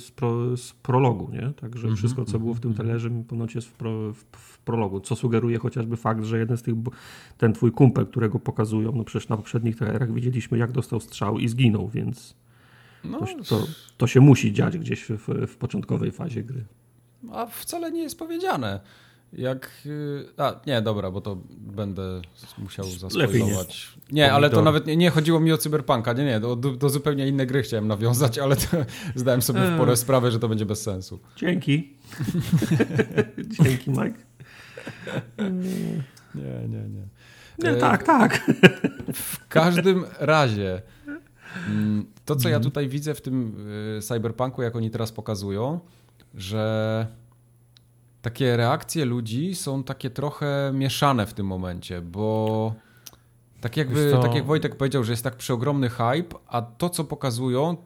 [0.02, 1.52] z, pro, z prologu, nie?
[1.52, 5.16] Także wszystko, co było w tym trailerze, ponoć jest w, pro, w, w prologu, co
[5.16, 6.74] sugeruje chociażby fakt, że jeden z tych,
[7.38, 11.48] ten twój kumpel, którego pokazują, no przecież na poprzednich trailerach widzieliśmy, jak dostał strzał i
[11.48, 12.36] zginął, więc
[13.04, 16.64] No, to, to, się musi dziać gdzieś w, w początkowej fazie gry.
[17.32, 18.80] a wcale nie jest powiedziane.
[19.32, 19.70] Jak.
[19.86, 22.20] y, A, nie, dobra, bo to będę
[22.58, 23.88] musiał zaspoilować.
[24.12, 26.12] Nie, ale to nawet nie, nie chodziło mi o cyberpunka.
[26.12, 28.66] Nie, nie, do, do, zupełnie innej gry chciałem nawiązać, ale to,
[29.14, 31.20] zdałem sobie w porę sprawę, że to będzie bez sensu.
[31.36, 31.96] Dzięki.
[33.62, 34.18] Dzięki, Mike.
[36.34, 37.08] Nie, nie, nie.
[37.58, 38.50] Nie, E, tak, tak.
[39.14, 40.82] W każdym razie,
[42.24, 43.54] to co ja tutaj widzę w tym
[43.98, 45.80] y, cyberpunku, jak oni teraz pokazują,
[46.34, 47.06] że
[48.22, 52.74] takie reakcje ludzi są takie trochę mieszane w tym momencie, bo
[53.60, 54.18] tak jakby, co?
[54.22, 57.76] tak jak Wojtek powiedział, że jest tak przeogromny hype, a to co pokazują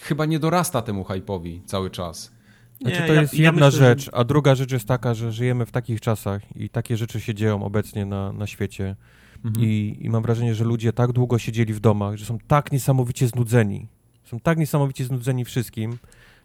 [0.00, 2.32] chyba nie dorasta temu hype'owi cały czas.
[2.80, 5.14] Znaczy, Nie, to ja- jest ja jedna myślę, że- rzecz, a druga rzecz jest taka,
[5.14, 8.96] że żyjemy w takich czasach i takie rzeczy się dzieją obecnie na, na świecie
[9.44, 9.66] Mhm.
[9.66, 13.28] I, i mam wrażenie, że ludzie tak długo siedzieli w domach, że są tak niesamowicie
[13.28, 13.86] znudzeni,
[14.24, 15.98] są tak niesamowicie znudzeni wszystkim,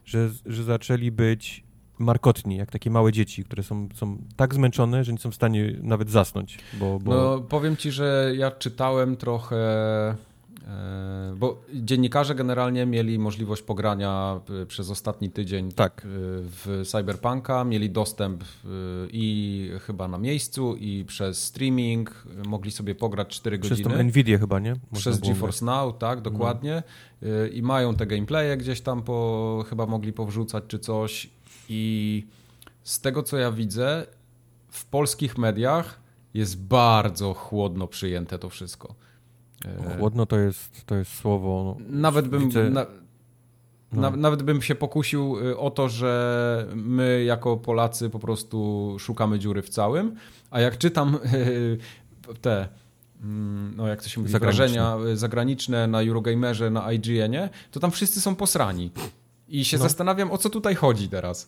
[0.05, 1.63] że, że zaczęli być
[1.99, 5.73] markotni, jak takie małe dzieci, które są, są tak zmęczone, że nie są w stanie
[5.81, 6.99] nawet zasnąć, bo...
[6.99, 7.13] bo...
[7.13, 9.55] No, powiem ci, że ja czytałem trochę.
[10.67, 16.01] E, Bo dziennikarze generalnie mieli możliwość pogrania e, przez ostatni tydzień Tak.
[16.01, 16.05] e,
[16.41, 18.43] w Cyberpunka, mieli dostęp
[19.11, 23.97] i chyba na miejscu, i przez streaming, mogli sobie pograć 4 Przez godziny.
[23.97, 24.75] tą Nvidię chyba, nie?
[24.91, 26.83] Można Przez GeForce Now, tak, dokładnie.
[27.23, 31.29] Y, I mają te gameplaye gdzieś tam po, chyba mogli powrzucać czy coś.
[31.69, 32.25] I
[32.83, 34.05] z tego co ja widzę,
[34.69, 35.99] w polskich mediach
[36.33, 38.95] jest bardzo chłodno przyjęte to wszystko.
[39.65, 41.77] Y, Chłodno to jest, to jest słowo...
[41.79, 42.85] No, Nawet bym, widzę- na,
[43.91, 44.01] no.
[44.01, 49.39] na, nawet bym się pokusił y, o to, że my jako Polacy po prostu szukamy
[49.39, 50.15] dziury w całym,
[50.51, 51.77] a jak czytam y,
[52.41, 52.67] te,
[53.21, 54.57] mm, no jak to się mówi, Zagraniczne.
[54.67, 58.91] wrażenia y, zagraniczne na Eurogamerze, na IGN-ie, to tam wszyscy są posrani.
[59.47, 59.83] I się No.
[59.83, 61.47] zastanawiam, o co tutaj chodzi teraz.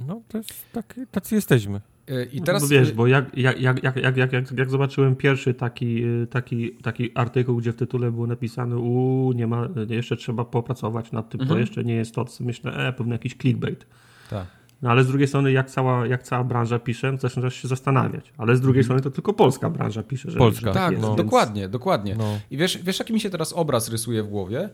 [0.00, 1.80] no to jest tak, tacy jesteśmy.
[2.10, 2.62] Y, I teraz...
[2.62, 6.70] No wiesz, bo jak, jak, jak, jak, jak, jak, jak, zobaczyłem pierwszy taki, y, taki,
[6.70, 11.40] taki artykuł, gdzie w tytule było napisane u nie ma, jeszcze trzeba popracować nad tym,
[11.40, 11.56] mhm.
[11.56, 13.86] to jeszcze nie jest to, myślę, e, pewnie jakiś clickbait.
[14.30, 14.46] Tak.
[14.82, 18.32] No ale z drugiej strony, jak cała, jak cała branża pisze, zaczynasz się zastanawiać.
[18.38, 18.84] Ale z drugiej mhm.
[18.84, 20.66] strony to tylko polska branża pisze, że Polska.
[20.66, 21.08] Że tak, jest, no.
[21.08, 21.16] więc...
[21.16, 22.14] dokładnie, dokładnie.
[22.14, 22.38] No.
[22.50, 24.70] I wiesz, wiesz, jaki mi się teraz obraz rysuje w głowie?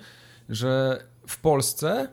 [0.48, 2.08] Że w Polsce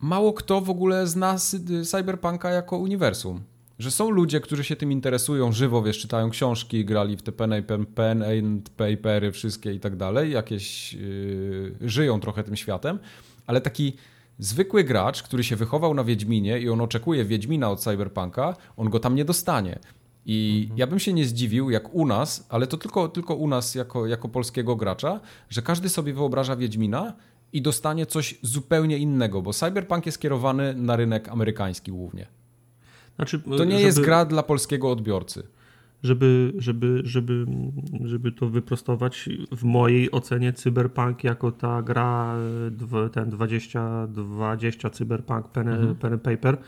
[0.00, 1.36] mało kto w ogóle zna
[1.84, 3.42] Cyberpunka jako uniwersum.
[3.80, 7.62] Że są ludzie, którzy się tym interesują żywo, wiesz, czytają książki, grali w te pen,
[7.66, 12.98] pen, pen and papery, wszystkie i tak dalej, jakieś yy, żyją trochę tym światem,
[13.46, 13.92] ale taki
[14.38, 19.00] zwykły gracz, który się wychował na Wiedźminie i on oczekuje Wiedźmina od Cyberpunka, on go
[19.00, 19.78] tam nie dostanie.
[20.26, 20.78] I mhm.
[20.78, 24.06] ja bym się nie zdziwił, jak u nas, ale to tylko, tylko u nas jako,
[24.06, 27.12] jako polskiego gracza, że każdy sobie wyobraża Wiedźmina
[27.52, 32.39] i dostanie coś zupełnie innego, bo Cyberpunk jest kierowany na rynek amerykański głównie.
[33.20, 33.82] Znaczy, to nie żeby...
[33.82, 35.42] jest gra dla polskiego odbiorcy
[36.02, 37.46] żeby, żeby, żeby,
[38.04, 42.34] żeby to wyprostować, w mojej ocenie Cyberpunk jako ta gra,
[43.12, 45.94] ten 20, 20 Cyberpunk pen, mhm.
[45.94, 46.58] pen paper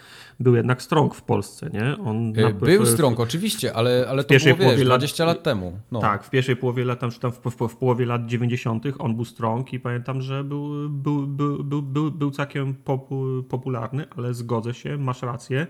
[0.40, 1.96] był jednak strong w Polsce, nie?
[2.04, 5.78] On e, był strong, oczywiście, ale, ale to było, wiesz, 20 lat, lat temu.
[5.92, 6.00] No.
[6.00, 8.84] Tak, w pierwszej połowie lat, tam, tam w, w, w, połowie lat 90.
[8.98, 14.06] on był strong i pamiętam, że był, był, był, był, był, był całkiem popu, popularny,
[14.16, 15.66] ale zgodzę się, masz rację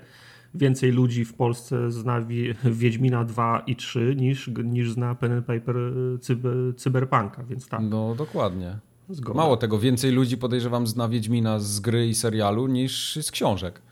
[0.55, 2.21] więcej ludzi w Polsce zna
[2.65, 7.81] Wiedźmina 2 i 3 niż, niż zna Pen and Paper e, cyber, Cyberpunka, więc tak.
[7.83, 8.79] No dokładnie.
[9.09, 9.37] Zgoda.
[9.37, 13.83] Mało tego, więcej ludzi podejrzewam zna Wiedźmina z gry i serialu niż z książek.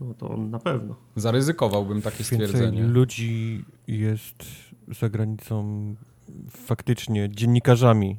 [0.00, 0.96] No to on na pewno.
[1.16, 2.72] Zaryzykowałbym takie stwierdzenie.
[2.72, 4.44] Więcej ludzi jest
[5.00, 5.94] za granicą
[6.50, 8.16] faktycznie dziennikarzami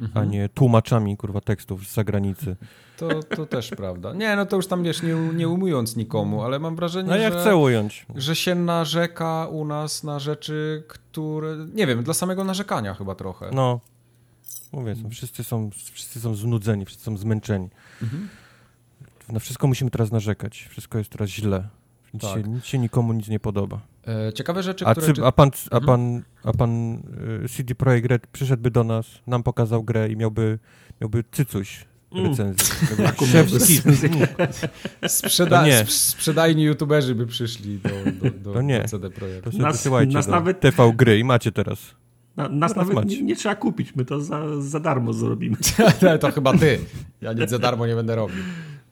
[0.00, 0.28] mhm.
[0.28, 2.56] a nie tłumaczami kurwa tekstów z zagranicy.
[2.96, 4.12] To, to też prawda.
[4.12, 7.32] Nie, no to już tam wiesz, nie, nie umując nikomu, ale mam wrażenie, no, ja
[7.32, 8.06] że, chcę ująć.
[8.14, 13.50] że się narzeka u nas na rzeczy, które, nie wiem, dla samego narzekania chyba trochę.
[13.52, 13.80] No,
[14.72, 17.68] mówię, wszyscy są, wszyscy są znudzeni, wszyscy są zmęczeni.
[18.02, 18.28] Mhm.
[19.28, 21.68] Na wszystko musimy teraz narzekać, wszystko jest teraz źle.
[22.14, 22.34] Nic, tak.
[22.34, 23.80] się, nic się nikomu nic nie podoba.
[24.08, 25.14] E, ciekawe rzeczy, a które...
[25.14, 25.86] Cy, a pan, a mhm.
[25.86, 26.94] pan, a pan
[27.44, 30.58] y, CD Projekt Red przyszedłby do nas, nam pokazał grę i miałby,
[31.00, 32.74] miałby cycuś recenzji.
[32.98, 34.28] Mm.
[35.08, 35.84] Sprzeda nie.
[35.86, 38.82] sprzedajni youtuberzy by przyszli do, do, do, to nie.
[38.82, 39.44] do CD Projekt.
[39.44, 40.60] To nas, wysyłajcie nas nawet...
[40.60, 41.94] TV gry i macie teraz.
[42.36, 45.56] Na, nas nawet nie, nie, trzeba kupić, my to za, za darmo zrobimy.
[46.20, 46.78] to chyba ty.
[47.20, 48.44] Ja nic za darmo nie będę robił.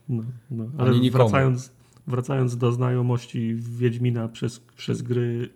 [0.08, 0.64] No, no.
[0.78, 1.24] Ale Ani nikomu.
[1.24, 1.72] wracając,
[2.06, 5.48] wracając do znajomości Wiedźmina przez, przez gry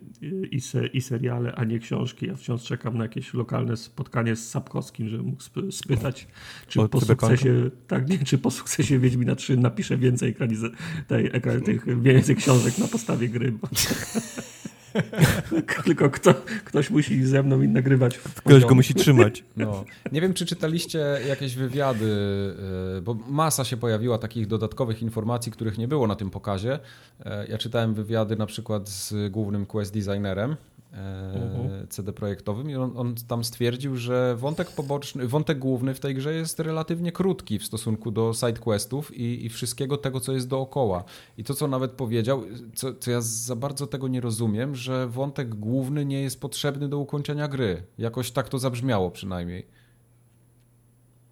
[0.51, 4.49] i, se, i seriale, a nie książki, ja wciąż czekam na jakieś lokalne spotkanie z
[4.49, 6.27] Sapkowskim, żeby mógł spytać,
[6.67, 10.71] czy po sukcesie, tak, nie, czy po sukcesie Wiedźmina 3 napisze więcej ekraniz-
[11.07, 11.31] tej,
[11.65, 13.51] tych, więcej książek na podstawie gry.
[13.51, 13.67] Bo...
[15.85, 16.33] Tylko kto,
[16.65, 18.17] ktoś musi ze mną nagrywać.
[18.17, 19.43] Ktoś go musi trzymać.
[19.57, 19.85] No.
[20.11, 22.05] Nie wiem, czy czytaliście jakieś wywiady,
[22.97, 26.79] y, bo masa się pojawiła takich dodatkowych informacji, których nie było na tym pokazie.
[27.25, 30.55] E, ja czytałem wywiady na przykład z głównym quest designerem
[30.91, 31.87] uh-huh.
[31.89, 36.33] CD projektowym i on, on, tam stwierdził, że wątek poboczny, wątek główny w tej grze
[36.33, 41.03] jest relatywnie krótki w stosunku do sidequestów i, i wszystkiego tego, co jest dookoła.
[41.37, 42.43] I to, co nawet powiedział,
[42.75, 46.97] co, co ja za bardzo tego nie rozumiem, że wątek główny nie jest potrzebny do
[46.97, 47.83] ukończenia gry.
[47.97, 49.67] Jakoś tak to zabrzmiało przynajmniej.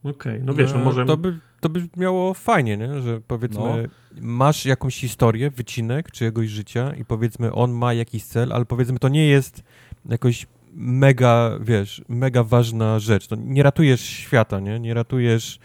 [0.04, 1.06] Okej, okay, no wiesz, no, może...
[1.06, 3.02] To by, to by miało fajnie, nie?
[3.02, 4.22] że powiedzmy no.
[4.22, 9.10] masz jakąś historię, wycinek czyjegoś życia i powiedzmy on ma jakiś cel, ale powiedzmy to
[9.10, 9.64] nie jest
[10.10, 13.30] jakoś mega, wiesz, mega ważna rzecz.
[13.30, 14.80] No, nie ratujesz świata, nie?
[14.80, 15.60] Nie ratujesz,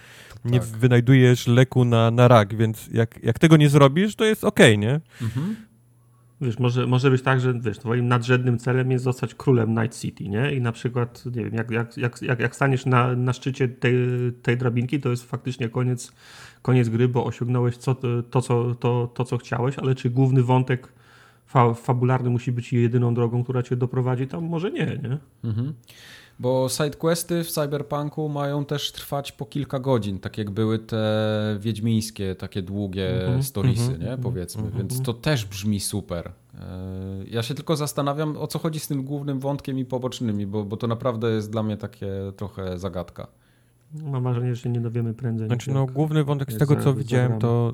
[0.45, 0.69] nie tak.
[0.69, 4.79] wynajdujesz leku na, na rak, więc jak, jak tego nie zrobisz, to jest okej, okay,
[4.79, 5.01] nie?
[5.23, 5.57] Mhm.
[6.45, 10.29] Wiesz, może, może być tak, że wiesz, twoim nadrzędnym celem jest zostać królem Night City,
[10.29, 10.55] nie?
[10.55, 13.95] I na przykład, nie wiem, jak, jak, jak, jak, jak staniesz na, na szczycie tej,
[14.43, 16.13] tej drabinki, to jest faktycznie koniec,
[16.63, 17.95] koniec gry, bo osiągnąłeś co,
[18.31, 20.93] to, co, to, to, co chciałeś, ale czy główny wątek
[21.47, 24.45] fa fabularny musi być jedyną drogą, która cię doprowadzi tam?
[24.45, 25.19] Może nie, nie?
[25.45, 25.75] Mhm.
[26.39, 32.35] Bo sidequesty w Cyberpunku mają też trwać po kilka godzin, tak jak były te wiedźmińskie,
[32.35, 34.19] takie długie mm -hmm, storiesy, mm -hmm, nie?
[34.23, 34.63] Powiedzmy.
[34.63, 34.79] Mm -hmm.
[34.79, 36.33] Więc to też brzmi super.
[36.61, 40.65] E, ja się tylko zastanawiam, o co chodzi z tym głównym wątkiem i pobocznymi, bo,
[40.65, 43.27] bo to naprawdę jest dla mnie takie trochę zagadka.
[44.03, 45.47] Mam wrażenie, że się nie dowiemy prędzej.
[45.47, 47.73] Znaczy, no, główny wątek z tego, co widziałem, to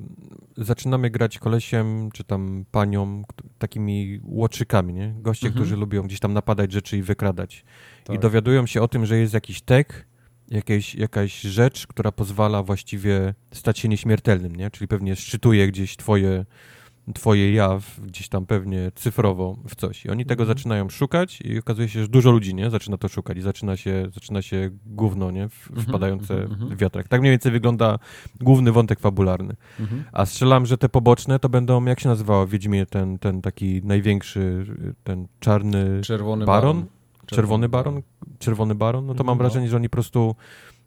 [0.57, 3.22] zaczynamy grać kolesiem, czy tam panią,
[3.59, 5.14] takimi łoczykami, nie?
[5.18, 5.62] Goście, mhm.
[5.62, 7.64] którzy lubią gdzieś tam napadać rzeczy i wykradać.
[8.05, 8.16] Tak.
[8.16, 10.07] I dowiadują się o tym, że jest jakiś tek,
[10.49, 14.70] jakieś, jakaś rzecz, która pozwala właściwie stać się nieśmiertelnym, nie?
[14.70, 16.45] Czyli pewnie szczytuje gdzieś twoje
[17.12, 20.04] twoje ja w, gdzieś tam pewnie cyfrowo w coś.
[20.04, 20.58] I oni tego Mhm.
[20.58, 22.70] zaczynają szukać i okazuje się, że dużo ludzi, nie?
[22.70, 25.42] Zaczyna to szukać i zaczyna się, zaczyna się gówno, nie?
[25.42, 27.08] Mhm, wpadające mhm, w wiatrak.
[27.08, 27.98] Tak mniej więcej wygląda
[28.40, 29.56] główny wątek fabularny.
[30.12, 33.80] A strzelam, że te poboczne to będą, jak się nazywało w Wiedźmie ten, ten taki
[33.84, 34.66] największy,
[35.04, 36.76] ten czarny Czerwony baron?
[36.76, 36.86] baron.
[37.26, 38.02] Czerwony baron?
[38.38, 39.06] Czerwony baron?
[39.06, 39.44] No to mam No.
[39.44, 40.34] wrażenie, że oni po prostu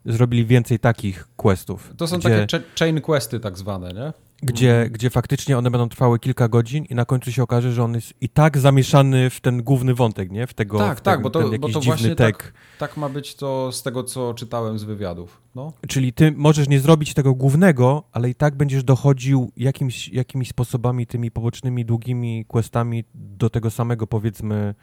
[0.04, 1.92] zrobili więcej takich questów.
[1.96, 4.12] To są gdzie, takie chain questy tak zwane, nie?
[4.42, 7.94] Gdzie, gdzie faktycznie one będą trwały kilka godzin i na końcu się okaże, że on
[7.94, 10.46] jest i tak zamieszany w ten główny wątek, nie?
[10.46, 13.08] W tego, Tak, w tak, ten, bo to- ten bo to właśnie tak- Tak ma
[13.08, 15.40] być to z tego, co czytałem z wywiadów.
[15.54, 15.72] No.
[15.88, 21.06] Czyli ty możesz nie zrobić tego głównego, ale i tak będziesz dochodził jakimś, jakimiś sposobami,
[21.06, 24.74] tymi pobocznymi, długimi questami do tego samego, powiedzmy,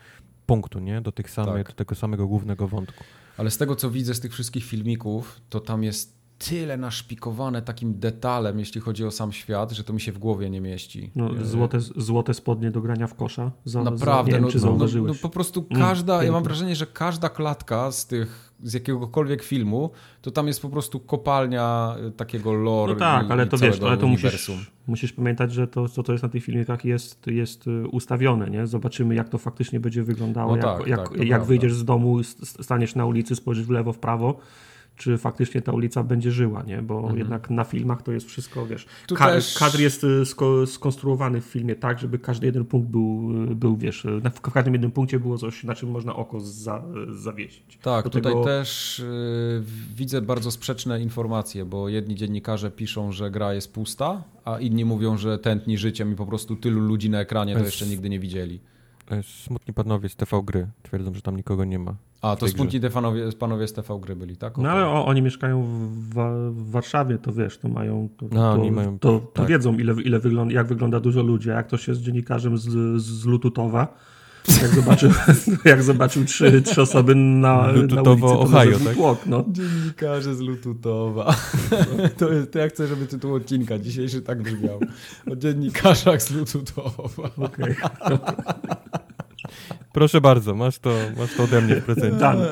[0.46, 1.02] punktu, nie?
[1.02, 1.68] Do, tych samych, Tak.
[1.68, 3.04] do tego samego głównego wątku.
[3.38, 8.00] Ale z tego, co widzę z tych wszystkich filmików, to tam jest tyle naszpikowane takim
[8.00, 11.12] detalem, jeśli chodzi o sam świat, że to mi się w głowie nie mieści.
[11.16, 13.52] No, złote, złote spodnie do grania w kosza.
[13.66, 15.14] Za, Naprawdę, za, wiem, no, czy no, no, zauważyłeś.
[15.14, 19.44] no po prostu Mm, każda, ja mam wrażenie, że każda klatka z tych, z jakiegokolwiek
[19.44, 19.90] filmu,
[20.22, 23.82] to tam jest po prostu kopalnia y, takiego lore No tak, i, ale to wiesz,
[23.82, 24.58] ale to musisz, uniwersum.
[24.88, 28.68] musisz pamiętać, że to, co to jest na tych filmikach jest, jest y, ustawione, nie?
[28.68, 32.24] Zobaczymy, jak to faktycznie będzie wyglądało, No jak, tak, jak, tak, jak wyjdziesz z domu,
[32.44, 34.38] staniesz na ulicy, spojrzysz w lewo, w prawo,
[35.02, 36.82] czy faktycznie ta ulica będzie żyła, nie?
[36.82, 37.18] Bo Mhm.
[37.18, 41.42] jednak na filmach to jest wszystko, wiesz, Tu ka- też- kadr jest y, sko- skonstruowany
[41.42, 44.92] w filmie tak, żeby każdy jeden punkt był, y, był wiesz, na- w każdym jednym
[44.92, 47.78] punkcie było coś, na czym można oko za, zawiesić.
[47.82, 49.64] Tak, Do tutaj tego- też y,
[49.96, 55.18] widzę bardzo sprzeczne informacje, bo jedni dziennikarze piszą, że gra jest pusta, a inni mówią,
[55.18, 58.60] że tętni życiem i po prostu tylu ludzi na ekranie to jeszcze nigdy nie widzieli.
[59.12, 61.96] E, Smutni panowie z TV Gry twierdzą, że tam nikogo nie ma.
[62.22, 64.58] A, to smutni te panowie, panowie z TV gry byli, tak?
[64.58, 66.16] No ale o, oni mieszkają w,
[66.52, 68.10] w Warszawie, to wiesz, to mają.
[68.18, 69.48] To, No, to, oni mają- to, to tak.
[69.48, 71.52] wiedzą, ile, ile wygląda, jak wygląda dużo ludzi.
[71.52, 72.68] A jak ktoś jest dziennikarzem z,
[73.02, 73.94] z Lututowa,
[74.62, 75.12] jak zobaczył,
[75.66, 78.94] jak zobaczył trzy, trzy osoby na, na Lututowo, ulicy, to Ohio, tak?
[78.96, 79.46] tłok, no.
[79.52, 81.36] Dziennikarze z Lututowa.
[82.18, 84.80] To, jest, to ja chcę, żeby tytuł odcinka dzisiejszy tak brzmiał.
[85.32, 87.30] O dziennikarzach z Lututowa.
[87.38, 87.76] Okej.
[89.94, 92.18] Proszę bardzo, masz to, masz to ode mnie w prezencie.
[92.20, 92.48] Dane.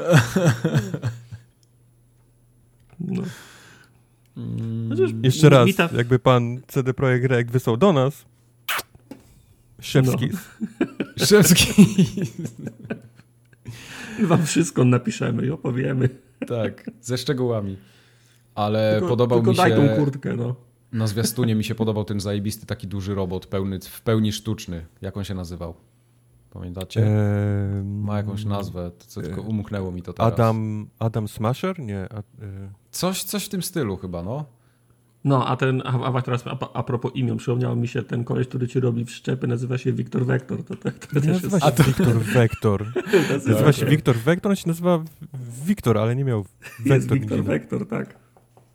[3.00, 3.24] No.
[4.90, 8.26] Chociaż Jeszcze raz, ta- jakby pan CD Projekt Rekt wysłał do nas,
[9.82, 10.30] Szewski,
[11.28, 11.74] Szewski.
[14.24, 16.10] Wam wszystko napiszemy i opowiemy.
[16.48, 17.78] Tak, ze szczegółami.
[18.56, 19.78] Ale Tylko, podobał tylko mi daj się...
[19.78, 20.56] tą kurtkę, no.
[20.92, 24.86] Na zwiastunie mi się podobał ten zajebisty taki duży robot, pełny, w pełni sztuczny.
[25.02, 25.76] Jak on się nazywał?
[26.50, 27.08] Pamiętacie?
[27.08, 30.34] Em, Ma jakąś nazwę, to co tylko umknęło mi to teraz.
[30.34, 31.80] Adam, Adam Smasher?
[31.80, 32.08] Nie.
[32.14, 32.24] A, e,
[32.92, 34.46] Coś, coś w tym stylu chyba, no.
[35.24, 38.48] No, a ten, a, a teraz a, a propos imion, przypomniał mi się ten koleś,
[38.48, 40.64] który ci robi wszczepy, nazywa się Wiktor Vektor.
[40.64, 42.86] To, to, to nie nazywa się Wiktor Vektor.
[43.30, 43.86] Nazywa się.
[43.86, 45.04] Wiktor Vektor, on się nazywa
[45.66, 46.46] Wiktor, ale nie miał
[46.86, 47.20] Jest Vektor.
[47.20, 47.44] Wiktor.
[47.44, 48.16] Vektor, tak.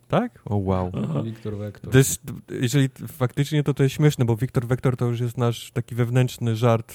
[0.08, 0.42] Tak?
[0.44, 0.90] O wow.
[1.04, 1.22] Aha.
[1.22, 1.54] Wiktor.
[1.90, 2.22] To jest,
[2.60, 6.56] jeżeli faktycznie to to jest śmieszne, bo Wiktor Vektor to już jest nasz taki wewnętrzny
[6.56, 6.94] żart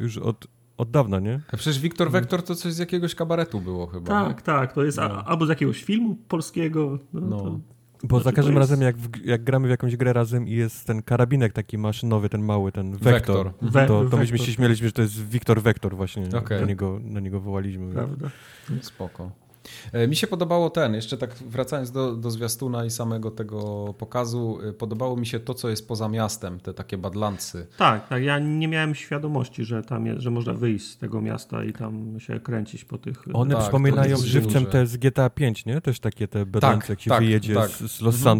[0.00, 1.40] już od, od dawna, nie?
[1.52, 4.06] A przecież Wiktor Vektor to coś z jakiegoś kabaretu było chyba.
[4.06, 5.24] Tak, tak, to jest a, No.
[5.24, 6.98] albo z jakiegoś filmu polskiego.
[7.12, 7.36] No, No.
[7.38, 7.60] To,
[8.02, 10.52] Bo Znaczy, za każdym jest- razem jak, w, jak gramy w jakąś grę razem i
[10.52, 13.52] jest ten karabinek taki maszynowy, ten mały, ten Vektor, Vektor.
[13.70, 16.24] We- to, to myśmy się śmieliśmy, że to jest Wiktor Vektor właśnie.
[16.38, 16.60] Okej.
[16.60, 17.92] Na, niego, na niego wołaliśmy.
[17.94, 18.30] prawda.
[18.80, 19.30] Spoko.
[19.92, 24.58] E, Mi się podobało ten, jeszcze tak wracając do, do zwiastuna i samego tego pokazu,
[24.68, 27.66] e, podobało mi się to, co jest poza miastem, te takie badlandsy.
[27.76, 31.64] Tak, tak, ja nie miałem świadomości, że tam jest, że można wyjść z tego miasta
[31.64, 33.24] i tam się kręcić po tych...
[33.32, 34.72] One Tak, przypominają to jest żywcem duże.
[34.72, 35.80] te z GTA 5, nie?
[35.80, 37.70] Też takie te bedance, jak się tak, wyjedzie tak.
[37.70, 38.38] Z, z Los Mhm.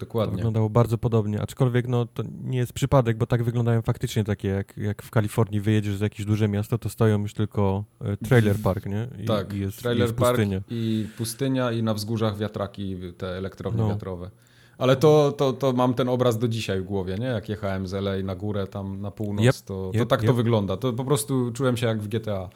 [0.00, 0.08] Santos.
[0.08, 0.36] To Dokładnie.
[0.36, 4.76] wyglądało bardzo podobnie, aczkolwiek no, to nie jest przypadek, bo tak wyglądają faktycznie takie, jak,
[4.76, 8.86] jak w Kalifornii wyjedziesz z jakieś duże miasto, to stoją już tylko e, trailer park,
[8.86, 9.08] nie?
[9.22, 10.60] I, tak, i jest, trailer jest park pustynia.
[10.70, 13.88] i pustynia i na wzgórzach wiatraki, te elektrownie No.
[13.88, 14.30] wiatrowe.
[14.78, 17.26] Ale to, to, to mam ten obraz do dzisiaj w głowie, nie?
[17.26, 20.26] Jak jechałem z LA na górę, tam na północ, Yep, to, to yep, tak to
[20.26, 20.36] yep.
[20.36, 20.76] wygląda.
[20.76, 22.48] To po prostu czułem się jak w GTA.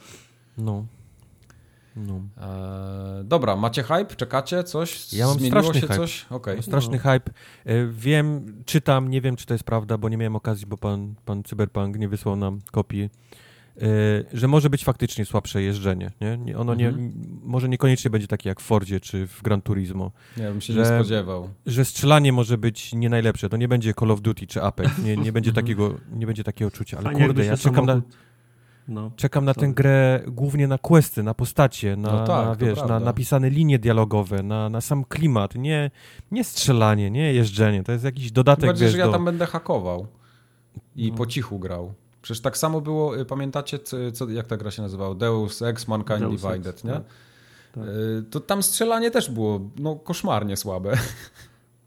[0.59, 0.87] No.
[1.97, 2.15] No.
[2.41, 4.17] Eee, dobra, macie hype?
[4.17, 4.65] Czekacie?
[4.65, 5.13] Coś?
[5.13, 5.97] Ja mam Zmieniło straszny się hype.
[5.99, 6.27] coś?
[6.31, 6.57] Okej.
[6.57, 7.31] No, straszny hype.
[7.65, 11.15] E, Wiem, czytam, nie wiem, czy to jest prawda, bo nie miałem okazji, bo pan,
[11.25, 13.11] pan Cyberpunk nie wysłał nam kopii,
[13.77, 13.87] e,
[14.33, 16.11] że może być faktycznie słabsze jeżdżenie.
[16.21, 16.39] Nie?
[16.39, 17.13] Nie- Ono nie, Mhm.
[17.43, 20.11] może niekoniecznie będzie takie jak w Fordzie czy w Gran Turismo.
[20.37, 21.49] Nie bym się Że- nie spodziewał.
[21.67, 23.49] że strzelanie może być nie najlepsze.
[23.49, 24.99] To nie będzie Call of Duty czy Apex.
[25.05, 26.99] Nie, nie, będzie, takiego, nie będzie takiego czucia.
[26.99, 28.13] Ale kurde, ja czekam na, samochód-
[28.89, 29.11] No.
[29.17, 33.01] czekam na tę grę głównie na questy, na postacie, na, No tak, na wiesz, na
[33.01, 35.55] napisane linie dialogowe, na, na sam klimat.
[35.55, 35.91] Nie,
[36.31, 37.83] nie strzelanie, nie jeżdżenie.
[37.85, 39.13] To jest jakiś Tym dodatek, bardziej, wiesz, że ja do...
[39.13, 40.07] tam będę hakował.
[40.97, 41.17] i No.
[41.19, 41.93] po cichu grał.
[42.23, 45.15] Przecież tak samo było, y, pamiętacie, co, co, jak ta gra się nazywała?
[45.15, 46.91] Deus Ex Mankind Deus Ex, Divided, nie?
[46.93, 47.03] tak,
[47.75, 47.85] tak.
[47.85, 50.93] Y, To tam strzelanie też było no, koszmarnie słabe.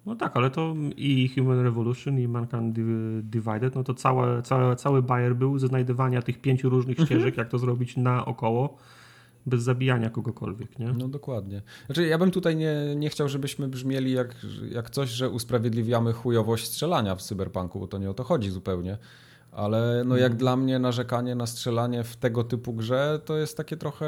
[0.06, 4.76] No tak, ale to i Human Revolution, i Mankind Div- Divided, no to całe, całe,
[4.76, 7.06] cały Bayer był ze znajdywania tych pięciu różnych Mhm.
[7.20, 8.78] ścieżek, jak to zrobić naokoło,
[9.46, 10.94] bez zabijania kogokolwiek, nie?
[10.94, 11.62] No dokładnie.
[11.86, 14.36] Znaczy ja bym tutaj nie, nie chciał, żebyśmy brzmieli jak,
[14.72, 18.98] jak coś, że usprawiedliwiamy chujowość strzelania w cyberpunku, bo to nie o to chodzi zupełnie.
[19.52, 23.78] Ale no jak dla mnie narzekanie na strzelanie w tego typu grze to jest takie
[23.78, 24.06] trochę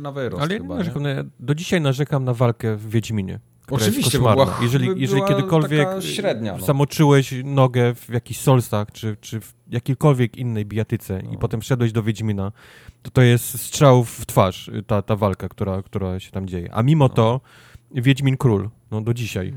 [0.00, 0.78] na wyrost Ale ja nie chyba, nie?
[0.78, 1.08] narzekam, no
[1.40, 3.40] do dzisiaj narzekam na walkę w Wiedźminie.
[3.70, 6.66] Oczywiście, bo była- jeżeli, jeżeli była kiedykolwiek średnia, no.
[6.66, 11.38] zamoczyłeś nogę w jakichś solstach, czy, czy w jakiejkolwiek innej bijatyce i No.
[11.38, 12.52] potem wszedłeś do Wiedźmina,
[13.02, 16.74] to to jest strzał w twarz, y, ta, ta walka, która, która się tam dzieje.
[16.74, 17.40] A mimo to
[17.94, 19.54] Wiedźmin Król, no do dzisiaj.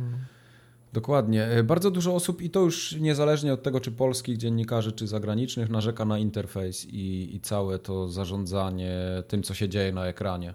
[0.93, 1.43] Dokładnie.
[1.45, 5.69] E, Bardzo dużo osób, i to już niezależnie od tego, czy polskich dziennikarzy, czy zagranicznych,
[5.69, 8.91] narzeka na interfejs i, i całe to zarządzanie
[9.27, 10.53] tym, co się dzieje na ekranie.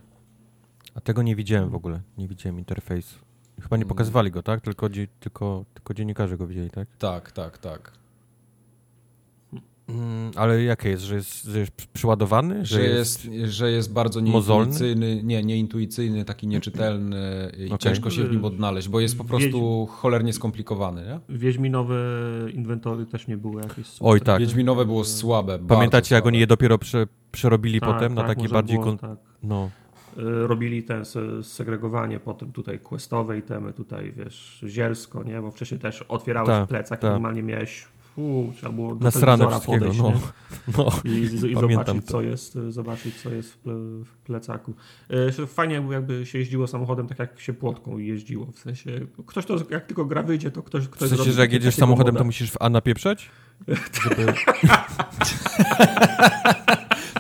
[0.95, 2.01] A tego nie widziałem w ogóle.
[2.19, 3.24] Nie widziałem interfejsu.
[3.63, 3.89] Chyba nie Mm.
[3.89, 4.61] pokazywali go, tak?
[4.61, 4.89] Tylko,
[5.21, 6.89] tylko, tylko dziennikarze go widzieli, tak?
[6.99, 7.93] Tak, tak, tak.
[9.89, 11.03] Mm, ale jakie jest?
[11.03, 12.67] Że jest, że jest przyładowany?
[12.67, 14.67] Że jest, że jest bardzo mozolny?
[14.67, 17.79] nieintuicyjny, nie, nieintuicyjny, taki nieczytelny i Okej.
[17.79, 21.03] ciężko się w nim odnaleźć, bo jest po prostu cholernie skomplikowany.
[21.29, 21.37] Nie?
[21.37, 21.97] Wiedźminowe
[22.53, 24.13] inwentory też nie były jakieś super.
[24.13, 24.41] Oj, tak.
[24.41, 25.59] Wiedźminowe było słabe.
[25.59, 28.77] Pamiętacie, jak oni je dopiero prze, przerobili Tak, potem na tak, taki można bardziej...
[28.79, 28.99] było, Kon...
[28.99, 29.19] tak.
[29.43, 29.71] No,
[30.47, 35.41] Robili ten se- segregowanie potem tutaj questowe itemy, tutaj wiesz, zielsko, nie?
[35.41, 37.11] Bo wcześniej też otwierałeś Tak, plecak tak.
[37.11, 37.85] i normalnie miałeś
[38.15, 40.13] fu, trzeba było do telewizora wszystkiego, podejść, no.
[40.79, 40.91] no.
[41.05, 42.13] I, i Pamiętam zobaczyć, to.
[42.13, 44.75] co jest, y, zobaczyć, co jest w, ple, w plecaku.
[45.41, 48.47] Y, Fajnie jakby, się jeździło samochodem tak, jak się płotką jeździło.
[48.47, 48.91] W sensie,
[49.27, 51.75] ktoś to, jak tylko gra wyjdzie, to ktoś, W ktoś sensie, zrobi że jak jedziesz
[51.75, 53.31] samochodem, to musisz w A napieprzeć?
[54.03, 54.33] Żeby...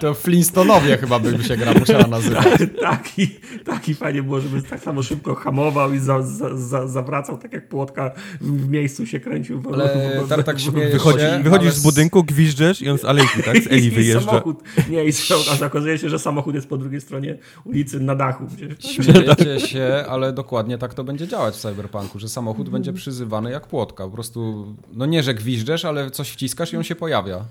[0.00, 2.44] To Flintstonowie chyba by się gra musiała nazywać.
[2.80, 3.28] taki,
[3.64, 7.68] taki fajnie było, żeby tak samo szybko hamował i za, za, za, zawracał, tak jak
[7.68, 9.60] płotka w miejscu się kręcił.
[9.60, 9.88] w- Ale
[10.22, 13.42] w- w- Tartak śmieje Wychodzi, się, wychodzisz ale z budynku, gwiżdżesz i on z alejki,
[13.42, 13.56] tak?
[13.58, 14.30] Z Eli I wyjeżdża.
[14.30, 18.14] samochód, nie, i samochód, a okazuje się, że samochód jest po drugiej stronie ulicy na
[18.14, 18.44] dachu.
[18.92, 22.96] Śmiejecie się, ale dokładnie tak to będzie działać w Cyberpunku, że samochód będzie Mhm.
[22.96, 24.04] przyzywany jak płotka.
[24.04, 27.44] Po prostu, no nie, że gwiżdżesz, ale coś wciskasz i on się pojawia.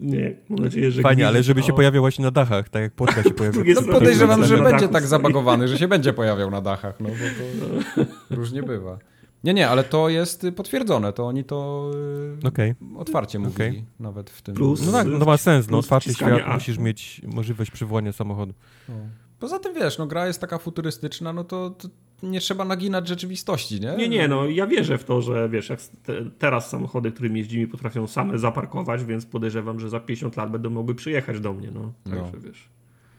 [0.00, 1.02] Nie, mam nadzieję, że...
[1.02, 3.54] Fajnie, ale żeby się pojawiał właśnie na dachach, tak jak płotka się pojawia.
[3.58, 8.04] drugiej No podejrzewam, że będzie tak zabagowany, że się będzie pojawiał na dachach, no bo
[8.04, 8.98] to różnie bywa.
[9.44, 11.90] Nie, nie, ale to jest potwierdzone, to oni to
[12.44, 12.74] y, Okej.
[12.96, 13.84] otwarcie mówili Okej.
[14.00, 14.54] nawet w tym.
[14.54, 16.54] Plus- No tak, no ma sens, no otwarty świat, A.
[16.54, 18.54] musisz mieć możliwość przywołania samochodu.
[18.88, 18.94] No.
[19.40, 21.88] Poza tym wiesz, no gra jest taka futurystyczna, no to, to
[22.22, 23.96] nie trzeba naginać rzeczywistości, nie?
[23.96, 27.66] Nie, nie, no ja wierzę w to, że wiesz, jak te, teraz samochody, którymi jeździmy,
[27.66, 31.92] potrafią same zaparkować, więc podejrzewam, że za 50 lat będą mogły przyjechać do mnie, no.
[32.04, 32.40] Także No.
[32.40, 32.68] wiesz.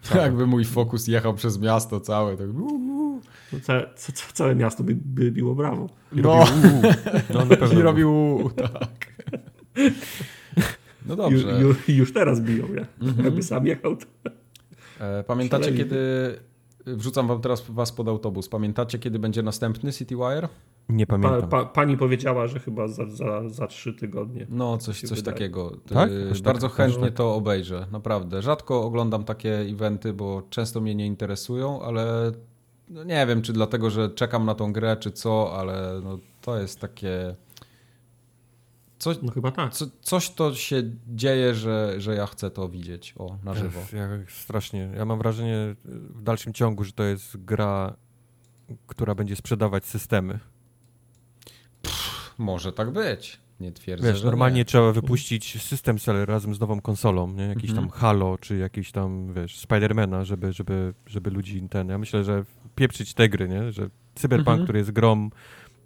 [0.23, 2.43] Jakby mój fokus jechał przez miasto całe, to...
[2.47, 3.19] No,
[3.61, 5.89] całe, ca, ca, całe miasto by, by biło brawo.
[6.13, 6.39] I No.
[6.39, 6.81] robił uuu.
[7.33, 7.81] No na I pewno.
[7.81, 9.13] robił u, tak.
[11.05, 11.61] No Ju, dobrze.
[11.61, 12.85] ju, już teraz biją, ja.
[13.07, 13.25] Mhm.
[13.25, 14.05] Jakby sam jechał, to...
[14.99, 15.83] E, Pamiętacie, Szaleli.
[15.83, 15.99] kiedy...
[16.95, 18.49] Wrzucam wam teraz was pod autobus.
[18.49, 20.47] Pamiętacie, kiedy będzie następny CityWire?
[20.89, 21.49] Nie Pa, pamiętam.
[21.49, 24.47] pa, pani powiedziała, że chyba za, za, za trzy tygodnie.
[24.49, 25.33] No, coś, coś wydaje.
[25.35, 25.71] takiego.
[25.93, 26.09] Tak?
[26.31, 26.45] Aż tak?
[26.45, 27.13] Bardzo Aż chętnie tak?
[27.13, 28.41] to obejrzę, naprawdę.
[28.41, 32.31] Rzadko oglądam takie eventy, bo często mnie nie interesują, ale
[32.89, 36.59] no nie wiem, czy dlatego, że czekam na tą grę, czy co, ale no, to
[36.59, 37.35] jest takie...
[38.99, 39.73] Coś, No chyba tak.
[39.73, 43.79] co, coś to się dzieje, że, że ja chcę to widzieć o, na żywo.
[43.93, 44.89] Ja, strasznie.
[44.97, 47.95] Ja mam wrażenie w dalszym ciągu, że to jest gra,
[48.87, 50.39] która będzie sprzedawać systemy.
[52.37, 53.39] Może tak być.
[53.59, 54.65] Nie twierdzę, Wiesz, normalnie nie.
[54.65, 57.43] trzeba wypuścić system seller razem z nową konsolą, nie?
[57.43, 57.89] Jakiś Mhm.
[57.89, 61.89] tam Halo, czy jakiś tam, wiesz, Spidermana, żeby, żeby, żeby ludzi ten...
[61.89, 62.43] Ja myślę, że
[62.75, 63.71] pieprzyć te gry, nie?
[63.71, 64.63] Że Cyberpunk, Mhm.
[64.63, 65.29] który jest grą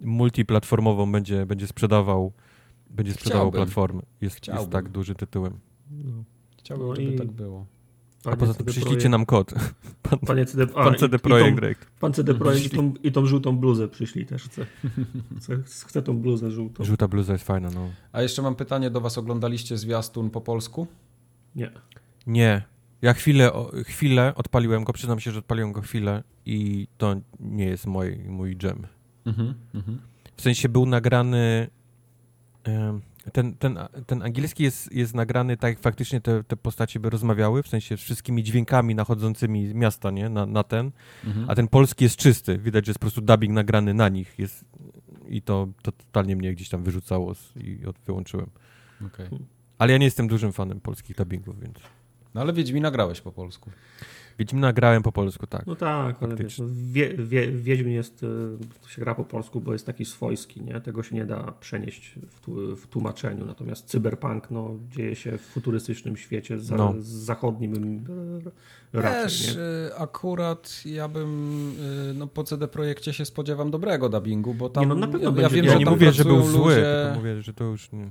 [0.00, 2.32] multiplatformową, będzie, będzie sprzedawał
[2.94, 3.66] będzie sprzedawał Chciałbym.
[3.66, 4.02] platformy.
[4.02, 4.70] Jest, jest Chciałbym.
[4.70, 5.58] tak dużym tytułem.
[6.58, 7.66] Chciałbym, No żeby i- tak było.
[8.20, 9.54] A Panie poza tym przyślijcie Projekt- nam kod.
[10.26, 11.86] Panie CD, a, Pan i- CD i Projekt tą- Direct.
[12.00, 14.42] Pan CD Projekt i tą, i tą żółtą bluzę przyszli też.
[14.42, 14.66] Chcę,
[15.38, 16.84] chcę, chcę tą bluzę żółtą.
[16.84, 17.88] Żółta bluza jest fajna, no.
[18.12, 19.18] A jeszcze mam pytanie do was.
[19.18, 20.86] Oglądaliście zwiastun po polsku?
[21.56, 21.70] Nie.
[22.26, 22.62] Nie.
[23.02, 23.50] Ja chwilę,
[23.86, 28.56] chwilę odpaliłem go, przyznam się, że odpaliłem go chwilę i to nie jest mój, mój
[28.56, 28.86] dżem.
[29.26, 29.98] Mhm, mhm.
[30.36, 31.68] W sensie był nagrany.
[33.32, 37.62] Ten, ten, ten angielski jest, jest nagrany tak, jak faktycznie te, te postacie by rozmawiały,
[37.62, 40.28] w sensie z wszystkimi dźwiękami nachodzącymi z miasta, nie?
[40.28, 40.90] Na, na ten.
[41.24, 41.50] Mhm.
[41.50, 42.58] A ten polski jest czysty.
[42.58, 44.38] Widać, że jest po prostu dubbing nagrany na nich.
[44.38, 44.64] Jest,
[45.28, 48.50] I to, to totalnie mnie gdzieś tam wyrzucało z, i od, wyłączyłem.
[49.06, 49.28] Okej.
[49.78, 51.76] Ale ja nie jestem dużym fanem polskich dubbingów, więc...
[52.34, 53.70] No ale Wiedźmina grałeś po polsku.
[54.38, 55.66] Wiedźmina grałem po polsku, tak.
[55.66, 58.20] No tak, ale wiesz, no, wie, wie, Wiedźmin jest,
[58.82, 60.80] to się gra po polsku, bo jest taki swojski, nie?
[60.80, 63.46] Tego się nie da przenieść w, w tłumaczeniu.
[63.46, 66.94] Natomiast cyberpunk no, dzieje się w futurystycznym świecie za, No.
[66.98, 67.74] z zachodnim
[68.94, 69.62] y, raczej, Też nie?
[69.62, 71.72] y, akurat ja bym
[72.14, 75.42] no, po CD Projekcie się spodziewam dobrego dubbingu, bo tam Nie, no, na pewno ja,
[75.42, 76.86] ja wiem, Ja że nie tam mówię, że był pracują zły, ludzie...
[77.04, 78.10] tylko mówię, że to już nie...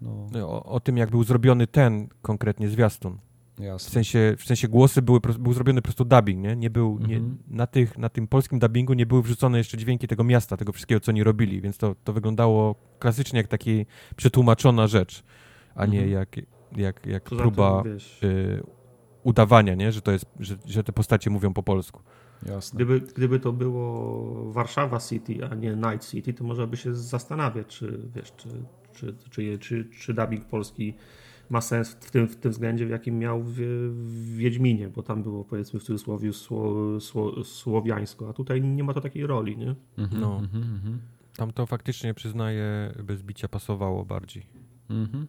[0.00, 3.18] No, O, o tym, jak był zrobiony ten konkretnie zwiastun.
[3.60, 3.90] W jasne.
[3.90, 6.56] sensie, w sensie głosy były, był zrobiony po prostu dubbing, nie?
[6.56, 7.38] Nie był, nie, Mhm.
[7.48, 11.00] na, tych, na tym polskim dubbingu nie były wrzucone jeszcze dźwięki tego miasta, tego wszystkiego,
[11.00, 13.86] co oni robili, więc to, to wyglądało klasycznie jak taki
[14.16, 15.22] przetłumaczona rzecz,
[15.74, 16.10] a nie Mhm.
[16.12, 16.36] jak,
[16.76, 18.62] jak, jak Poza próba tym, y,
[19.22, 19.92] udawania, nie?
[19.92, 22.00] Że, to jest, że, że te postacie mówią po polsku.
[22.46, 22.76] jasne.
[22.76, 27.66] Gdyby, gdyby to było Warszawa City, a nie Night City, to można by się zastanawiać,
[27.66, 28.48] czy wiesz, czy,
[28.92, 30.94] czy, czy, czy, czy dubbing polski
[31.50, 35.22] ma sens w tym, w tym względzie, w jakim miał w, w Wiedźminie, bo tam
[35.22, 39.74] było powiedzmy w cudzysłowie sło, sło, słowiańsko, a tutaj nie ma to takiej roli, nie?
[39.98, 40.38] Mhm, No.
[40.38, 40.98] mhm, mhm.
[41.36, 44.46] Tam to faktycznie, przyznaję, bez bicia pasowało bardziej.
[44.90, 45.26] Mhm.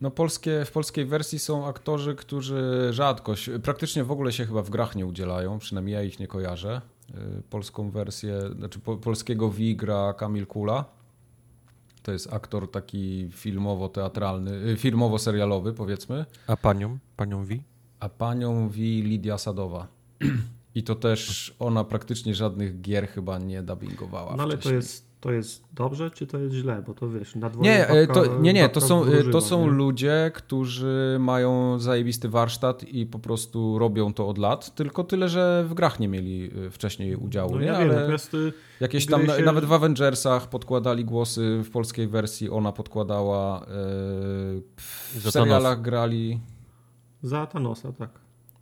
[0.00, 4.62] No polskie, w polskiej wersji są aktorzy, którzy rzadko, się- praktycznie w ogóle się chyba
[4.62, 6.80] w grach nie udzielają, przynajmniej ja ich nie kojarzę.
[7.10, 10.84] Y, Polską wersję, znaczy po, polskiego V gra Kamil Kula.
[12.06, 16.24] To jest aktor taki filmowo-teatralny, y, filmowo-serialowy powiedzmy.
[16.46, 16.98] A panią?
[17.16, 17.62] Panią Wi?
[18.00, 19.86] A panią V Lidia Sadowa.
[20.74, 24.76] I to też ona praktycznie żadnych gier chyba nie dubbingowała No ale to wcześniej.
[24.76, 26.82] jest, to jest dobrze, czy to jest źle?
[26.86, 29.32] Bo to wiesz, na dworze Nie, e, babka- to, nie, nie, to są, e, wróżyła,
[29.32, 29.70] to są nie?
[29.72, 35.64] ludzie, którzy mają zajebisty warsztat i po prostu robią to od lat, tylko tyle, że
[35.68, 37.66] w grach nie mieli e, wcześniej udziału, No nie?
[37.66, 42.08] ja wiem, Ale natomiast y, jakieś tam, się- nawet w Avengersach podkładali głosy, w polskiej
[42.08, 43.66] wersji ona podkładała,
[44.76, 45.76] w Za serialach Thanosa.
[45.82, 46.40] grali
[47.22, 48.10] za Thanosa, tak.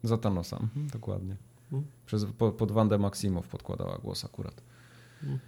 [0.03, 1.37] za Thanosa, mhm, dokładnie.
[1.73, 1.91] Mhm.
[2.07, 4.63] Przez, po, pod Wandę Maksimow podkładała głos akurat.
[5.23, 5.41] Mhm.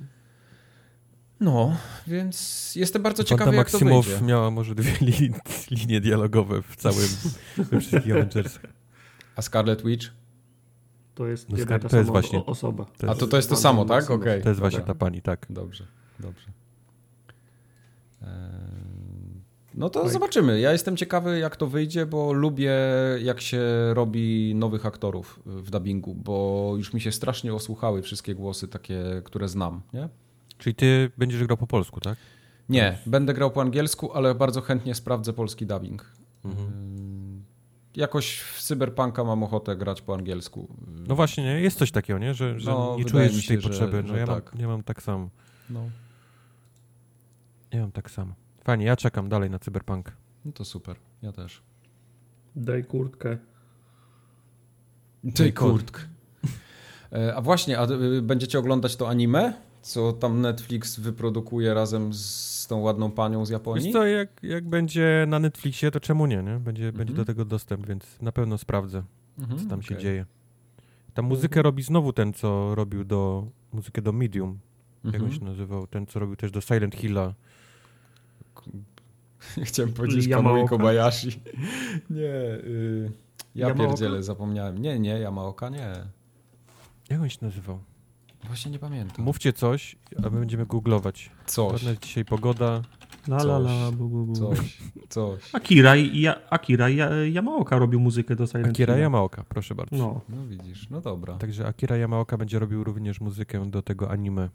[1.41, 1.77] No,
[2.07, 4.21] więc jestem bardzo Wanda ciekawy, jak to wyjdzie.
[4.23, 5.31] miała może dwie li,
[5.71, 7.09] linie dialogowe w całym,
[7.71, 8.63] we wszystkich Avengersach.
[9.37, 10.07] A Scarlet Witch?
[11.15, 12.87] To jest No, Scar- to jest właśnie- osoba.
[12.99, 14.11] to A to, to jest to samo, tak?
[14.11, 14.43] Okej.
[14.43, 14.95] To jest właśnie dobra.
[14.95, 15.47] ta pani, tak.
[15.51, 15.87] Dobrze,
[16.21, 16.47] dobrze.
[18.23, 18.29] Eee,
[19.75, 20.13] No to Tak.
[20.13, 20.61] zobaczymy.
[20.61, 22.73] Ja jestem ciekawy, jak to wyjdzie, bo lubię,
[23.23, 23.61] jak się
[23.95, 29.49] robi nowych aktorów w dubbingu, bo już mi się strasznie osłuchały wszystkie głosy takie, które
[29.49, 30.09] znam, nie?
[30.59, 32.19] Czyli ty będziesz grał po polsku, tak?
[32.69, 36.13] Nie, będę grał po angielsku, ale bardzo chętnie sprawdzę polski dubbing.
[36.45, 37.45] Mhm.
[37.97, 40.69] Jakoś w Cyberpunka mam ochotę grać po angielsku.
[41.09, 41.61] No właśnie, nie?
[41.61, 42.35] jest coś takiego, nie?
[42.35, 44.03] Że, że No, nie czujesz mi się, tej że- potrzeby.
[44.03, 44.53] No że ja, tak.
[44.53, 45.29] mam, ja mam tak samo.
[45.71, 45.81] No,
[47.73, 48.35] Ja mam tak samo.
[48.65, 50.13] Fajnie, ja czekam dalej na Cyberpunk.
[50.45, 50.97] no to super.
[51.23, 51.63] Ja też.
[52.57, 53.37] Daj kurtkę.
[55.35, 56.07] Tej kurtk.
[57.13, 59.53] E, A właśnie, a y, będziecie oglądać to anime?
[59.87, 63.85] Co tam Netflix wyprodukuje razem z tą ładną panią z Japonii?
[63.85, 66.59] Wiesz co, jak, jak będzie na Netflixie, to czemu nie, nie?
[66.59, 67.17] Będzie, będzie Mhm.
[67.17, 69.03] do tego dostęp, więc na pewno sprawdzę,
[69.39, 70.03] Mhm, co tam się okej.
[70.05, 70.27] dzieje.
[71.15, 74.59] Tam muzykę robi znowu ten, co robił do muzykę do Medium.
[75.05, 75.33] Jak Mhm.
[75.33, 75.87] on się nazywał?
[75.87, 77.35] Ten, co robił też do Silent Hilla.
[79.65, 80.29] Chciałem powiedzieć?
[80.29, 81.29] Kamui Kobayashi.
[82.11, 83.11] nie, y,
[83.55, 83.89] ja Yamaoka?
[83.89, 84.79] pierdzielę, zapomniałem.
[84.79, 85.93] Nie, nie, Yamaoka nie.
[87.11, 87.79] Jak on się nazywał?
[88.47, 89.25] Właśnie nie pamiętam.
[89.25, 91.31] Mówcie coś, a my będziemy googlować.
[91.47, 92.83] Coś, jest dzisiaj pogoda.
[93.29, 93.95] La, la, la, Coś.
[93.97, 94.35] bu, bu, bu.
[94.35, 94.79] coś,
[95.09, 95.55] coś.
[95.55, 99.05] Akira, i ja, Akira ja, Yamaoka robił muzykę do Silent Akira Hilla.
[99.05, 99.97] Yamaoka, proszę bardzo.
[99.97, 101.35] No, No widzisz, no dobra.
[101.39, 104.51] Także Akira Yamaoka będzie robił również muzykę do tego anime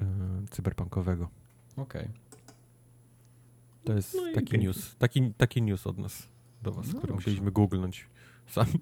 [0.00, 0.06] yy,
[0.50, 1.28] cyberpunkowego.
[1.76, 2.08] Okej.
[3.84, 4.58] To jest No taki pięknie.
[4.58, 4.96] news.
[4.98, 6.28] Taki, taki news od nas
[6.62, 7.14] do was, No który dobrze.
[7.14, 8.06] musieliśmy googlnąć
[8.46, 8.72] sami.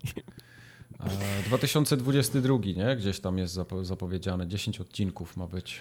[1.01, 2.97] E, 2022, nie?
[2.97, 4.47] Gdzieś tam jest zapo- zapowiedziane.
[4.49, 5.81] 10 odcinków ma być.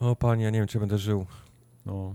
[0.00, 1.26] O panie, ja nie wiem, czy będę żył.
[1.86, 2.14] No.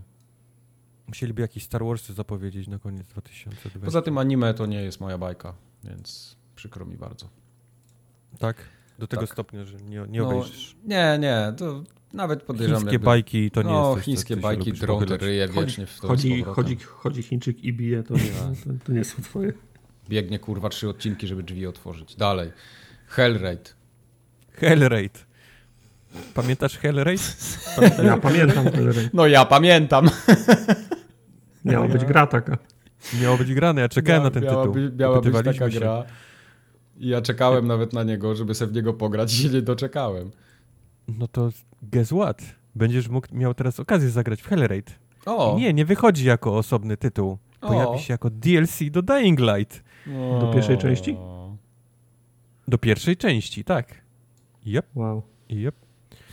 [1.07, 3.79] Musieliby jakiś Star Warsy zapowiedzieć na koniec 2020.
[3.85, 7.29] Poza tym anime to nie jest moja bajka, więc przykro mi bardzo.
[8.39, 8.57] Tak?
[8.99, 9.31] Do tego Tak.
[9.31, 10.75] stopnia, że nie, nie No, obejrzysz.
[10.85, 11.83] Nie, nie, to
[12.13, 12.79] nawet podejrzewam.
[12.81, 15.21] Chińskie jakby- bajki to nie no, jest coś, co- chińskie co bajki, pochylać.
[15.21, 18.19] ryje chodzi, wiecznie w to chodzi, chodzi, chodzi Chińczyk i bije, to nie,
[18.63, 19.53] to, to nie są twoje.
[20.09, 22.15] Biegnie kurwa trzy odcinki, żeby drzwi otworzyć.
[22.15, 22.51] Dalej.
[23.07, 23.75] Hellraid.
[24.51, 25.25] Hellraid.
[26.33, 27.37] Pamiętasz Hellraid?
[28.03, 29.13] Ja pamiętam Hellraid.
[29.13, 30.09] No ja pamiętam.
[31.65, 32.57] Miała być gra taka.
[33.21, 34.73] Miało być grane, ja czekałem na ten miała tytuł.
[34.73, 35.79] By, miała być taka się.
[35.79, 36.03] gra.
[36.97, 40.31] I ja czekałem nawet na niego, żeby sobie w niego pograć i się nie doczekałem.
[41.07, 41.49] No to
[41.81, 42.41] guess what?
[42.75, 44.99] Będziesz mógł, miał teraz okazję zagrać w Hellraid.
[45.25, 45.55] O.
[45.59, 47.37] Nie, nie wychodzi jako osobny tytuł.
[47.59, 47.97] Pojawi o.
[47.97, 49.83] się jako DLC do Dying Light.
[50.15, 50.39] O.
[50.39, 51.17] Do pierwszej części?
[52.67, 54.01] Do pierwszej części, tak.
[54.65, 54.85] Yep.
[54.95, 55.23] Wow.
[55.49, 55.75] Yep.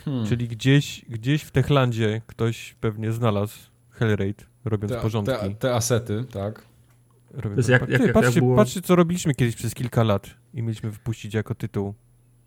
[0.04, 0.26] Hmm.
[0.26, 3.58] Czyli gdzieś, gdzieś w Techlandzie ktoś pewnie znalazł
[3.90, 5.32] Hellraid, robiąc te, porządki.
[5.32, 6.64] Te, te asety, tak.
[7.30, 8.56] Robiąc jak, jak, jak, patrzcie, było...
[8.56, 11.94] patrzcie, co robiliśmy kiedyś przez kilka lat i mieliśmy wypuścić jako tytuł.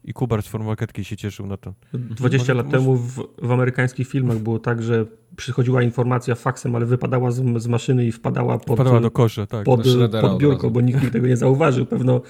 [0.07, 1.73] I Kubar z Formarketki się cieszył na to.
[1.93, 2.77] 20 lat może...
[2.77, 5.05] temu w, w, amerykańskich filmach było tak, że
[5.35, 9.65] przychodziła informacja faksem, ale wypadała z, z maszyny i wpadała pod, wpadała do kosza, tak.
[9.65, 9.83] pod,
[10.21, 11.85] pod biurko, bo nikt tego nie zauważył.
[11.85, 12.21] Pewno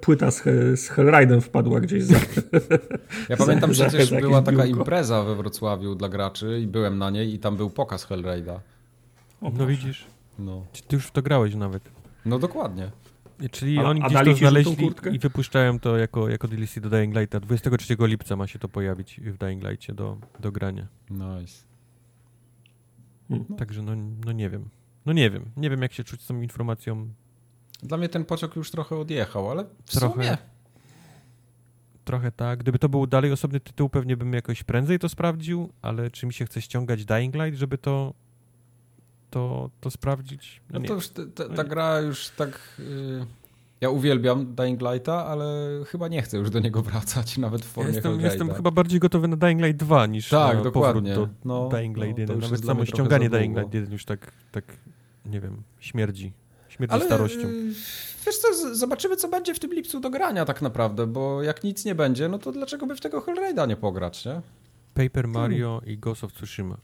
[0.00, 0.42] płyta z,
[0.80, 2.14] z Hellraidem wpadła gdzieś za.
[3.28, 4.78] Ja za, pamiętam, że przecież była taka biurko.
[4.80, 8.60] impreza we Wrocławiu dla graczy i byłem na niej i tam był pokaz Hellraida.
[9.42, 10.06] no widzisz.
[10.38, 10.66] No.
[10.88, 11.82] Ty już w to grałeś nawet.
[12.26, 12.90] No dokładnie.
[13.50, 17.16] Czyli a, oni a gdzieś to znaleźli i wypuszczają to jako, jako DLC do Dying
[17.16, 17.40] Lighta.
[17.40, 20.86] 23 lipca ma się to pojawić w Dying Lightie do, do grania.
[21.10, 21.64] Nice.
[23.28, 23.56] Hmm.
[23.56, 23.92] Także no,
[24.24, 24.68] no nie wiem.
[25.06, 25.50] No nie wiem.
[25.56, 27.08] Nie wiem jak się czuć z tą informacją.
[27.82, 30.38] Dla mnie ten pociąg już trochę odjechał, ale w trochę, sumie...
[32.04, 32.58] Trochę tak.
[32.58, 36.32] Gdyby to był dalej osobny tytuł, pewnie bym jakoś prędzej to sprawdził, ale czy mi
[36.32, 38.14] się chce ściągać Dying Light, żeby to
[39.34, 40.60] to, to sprawdzić.
[40.70, 42.60] No, no to już ta, ta, gra już tak...
[42.78, 43.26] Yy...
[43.80, 45.44] Ja uwielbiam Dying Lighta, ale
[45.86, 49.00] chyba nie chcę już do niego wracać, nawet w formie ja jestem, jestem chyba bardziej
[49.00, 51.14] gotowy na Dying Light 2 niż tak, na dokładnie.
[51.14, 52.38] do no, Dying Light no, 1.
[52.38, 54.64] Nawet samo ściąganie Dying Light 1 już tak, tak,
[55.26, 56.32] nie wiem, śmierdzi.
[56.68, 57.48] Śmierdzi ale, starością.
[57.48, 57.72] Yy,
[58.26, 61.84] wiesz co, zobaczymy co będzie w tym lipcu do grania tak naprawdę, bo jak nic
[61.84, 64.40] nie będzie, no to dlaczego by w tego Hellraida nie pograć, nie?
[64.94, 65.94] Paper Mario hmm.
[65.94, 66.76] i Ghost of Tsushima.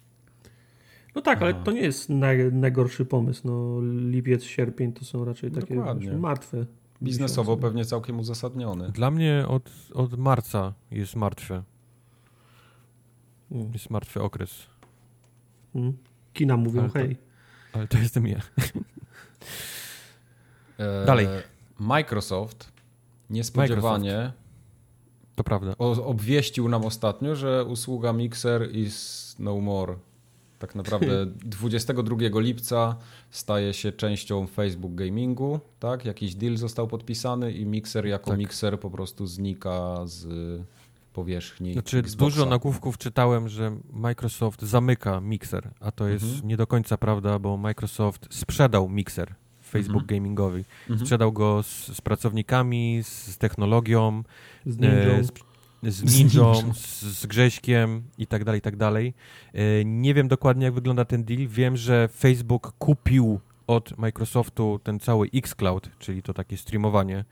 [1.15, 3.41] No tak, ale to nie jest naj, najgorszy pomysł.
[3.45, 3.81] No,
[4.11, 6.13] lipiec, sierpień to są raczej takie Dokładnie.
[6.13, 6.67] martwe.
[7.03, 7.69] Biznesowo miesiące.
[7.69, 8.91] pewnie całkiem uzasadniony.
[8.93, 11.63] Dla mnie od, od marca jest martwe.
[13.51, 13.73] Mm.
[13.73, 14.67] Jest martwy okres.
[15.75, 15.97] Mm.
[16.33, 17.17] Kina mówią ale hej.
[17.17, 17.23] To,
[17.79, 18.41] ale to jestem ja.
[20.79, 21.27] E, Dalej.
[21.79, 22.73] Microsoft
[23.31, 24.39] niespodziewanie Microsoft.
[25.35, 25.75] to prawda.
[25.79, 29.97] obwieścił nam ostatnio, że usługa Mixer is no more
[30.61, 32.97] tak naprawdę 22 lipca
[33.31, 36.05] staje się częścią Facebook Gamingu, tak?
[36.05, 38.39] Jakiś deal został podpisany i Mixer jako tak.
[38.39, 40.27] Mixer po prostu znika z
[41.13, 41.73] powierzchni.
[41.73, 42.25] Znaczy Xboxa.
[42.25, 46.49] dużo nagłówków czytałem, że Microsoft zamyka Mixer, a to jest mhm.
[46.49, 49.35] nie do końca prawda, bo Microsoft sprzedał Mixer
[49.71, 50.07] Facebook mhm.
[50.07, 50.65] Gamingowi.
[50.81, 51.01] Mhm.
[51.01, 54.23] Sprzedał go z, z, pracownikami, z technologią,
[54.67, 55.23] z, e,
[55.83, 59.15] z, Ninją, z, z Grześkiem i tak dalej, i tak dalej.
[59.53, 61.49] E, nie wiem dokładnie, jak wygląda ten deal.
[61.49, 67.25] Wiem, że Facebook kupił od Microsoftu ten cały xCloud, czyli to takie streamowanie.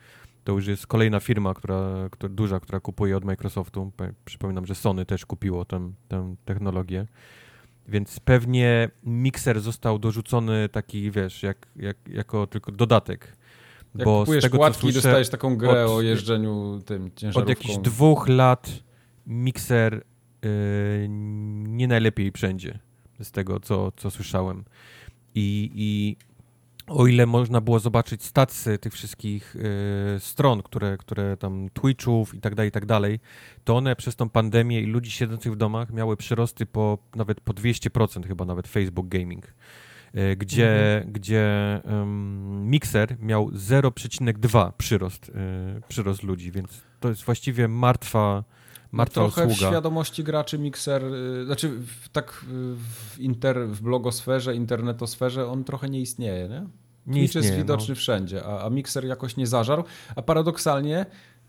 [0.44, 3.92] To już jest kolejna firma, która, która duża, która kupuje od Microsoftu.
[4.24, 7.06] Przypominam, że Sony też kupiło tę, tę technologię.
[7.88, 13.36] Więc pewnie mikser został dorzucony taki, wiesz, jak, jak, jako tylko dodatek
[13.94, 17.42] jak bo kupujesz z tego, płatki i dostajesz taką grę od, o jeżdżeniu tym ciężarówką.
[17.42, 18.70] Od jakichś dwóch lat
[19.26, 20.04] mikser
[20.42, 20.50] yy,
[21.68, 22.78] nie najlepiej wszędzie,
[23.20, 24.64] z tego co, co słyszałem.
[25.34, 26.16] I, I
[26.88, 32.40] o ile można było zobaczyć stacje tych wszystkich y, stron, które, które tam Twitchów i
[32.40, 33.20] tak dalej, i tak dalej,
[33.64, 37.52] to one przez tą pandemię i ludzi siedzących w domach miały przyrosty po nawet po
[37.52, 39.54] 200% chyba nawet Facebook Gaming.
[40.14, 41.12] E, gdzie, mhm.
[41.12, 45.32] gdzie um, Mixer miał 0,2 przyrost, y,
[45.88, 48.44] przyrost ludzi, więc to jest właściwie martwa,
[48.92, 49.68] martwa no, trochę usługa.
[49.68, 55.88] w świadomości graczy Mixer, y, znaczy w, tak w, inter, w blogosferze, internetosferze on trochę
[55.88, 56.66] nie istnieje, nie?
[57.06, 57.96] Nie Twitch jest widoczny no.
[57.96, 59.84] wszędzie, a, a Mixer jakoś nie zażarł,
[60.16, 61.06] a paradoksalnie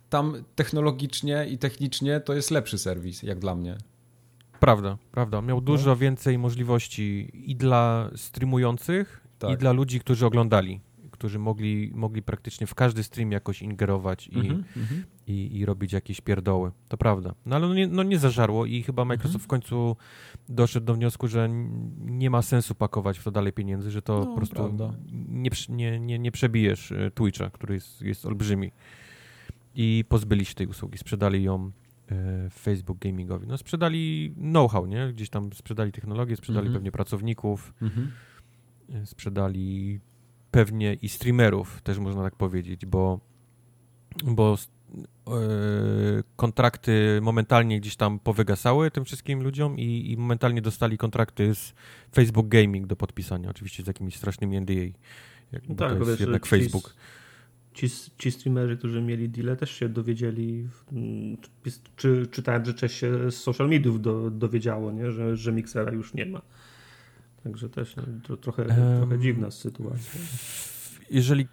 [0.10, 3.78] tam technologicznie i technicznie to jest lepszy serwis, jak dla mnie.
[4.60, 5.42] Prawda, prawda.
[5.42, 5.62] Miał no.
[5.62, 9.52] dużo więcej możliwości i dla streamujących, tak.
[9.52, 10.80] i dla ludzi, którzy oglądali,
[11.12, 15.02] którzy mogli, mogli praktycznie w każdy stream jakoś ingerować i, mm -hmm.
[15.28, 16.72] i, i, robić jakieś pierdoły.
[16.88, 17.34] To prawda.
[17.46, 19.46] No ale no nie, no nie zażarło i chyba Microsoft mm -hmm.
[19.46, 19.96] w końcu
[20.50, 21.50] doszedł do wniosku, że
[22.00, 24.78] nie ma sensu pakować w to dalej pieniędzy, że to no, po prostu
[25.28, 28.72] nie, nie, nie, nie przebijesz e, Twitcha, który jest, jest olbrzymi.
[29.76, 31.72] I pozbyli się tej usługi, sprzedali ją
[32.54, 33.48] Facebook Gamingowi.
[33.48, 35.14] No sprzedali know-how, nie?
[35.14, 36.74] Gdzieś tam sprzedali technologię, sprzedali mhm.
[36.74, 38.12] pewnie pracowników, mhm.
[38.94, 40.00] E, sprzedali
[40.52, 43.20] pewnie i streamerów, też można tak powiedzieć, bo,
[44.24, 44.58] bo
[45.28, 45.32] e,
[46.36, 51.74] kontrakty momentalnie gdzieś tam powygasały tym wszystkim ludziom i, i, momentalnie dostali kontrakty z
[52.16, 54.74] Facebook Gaming do podpisania, oczywiście z jakimiś strasznymi NDA,
[55.52, 56.96] jak, no tak, to jest jednak Facebook
[57.74, 60.68] ci, ci streamerzy, którzy mieli deal, też się dowiedzieli,
[61.96, 65.12] czy czytałem, że część się z social mediów do, dowiedziało, nie?
[65.12, 66.42] Że, że Mixera już nie ma.
[67.44, 70.22] Także też no, to, trochę, um, trochę dziwna sytuacja.
[71.12, 71.48] Jeżeli.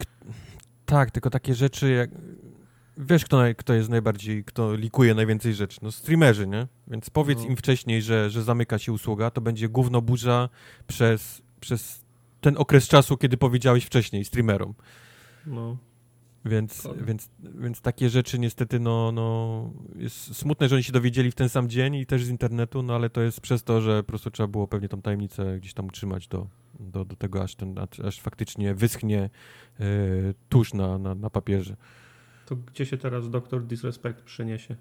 [0.87, 2.11] Tak, tylko takie rzeczy jak.
[2.99, 5.79] Wiesz, kto, kto jest najbardziej, kto likuje najwięcej rzeczy?
[5.83, 6.67] No streamerzy, nie?
[6.89, 7.47] Więc powiedz no.
[7.47, 10.49] im wcześniej, że, że zamyka się usługa, to będzie gówno burza
[10.87, 12.05] przez, przez
[12.41, 14.75] ten okres czasu, kiedy powiedziałeś wcześniej streamerom.
[15.47, 15.77] No.
[16.47, 21.35] Więc, więc, więc takie rzeczy niestety, no, no, jest smutne, że oni się dowiedzieli w
[21.35, 24.07] ten sam dzień i też z internetu, no ale to jest przez to, że po
[24.07, 26.47] prostu trzeba było pewnie tą tajemnicę gdzieś tam utrzymać do,
[26.81, 27.75] do, do tego, aż, ten,
[28.05, 29.31] aż faktycznie wyschnie
[29.81, 31.77] y, tusz na, na, na papierze.
[32.47, 34.77] To gdzie się teraz Doktor Disrespect przeniesie?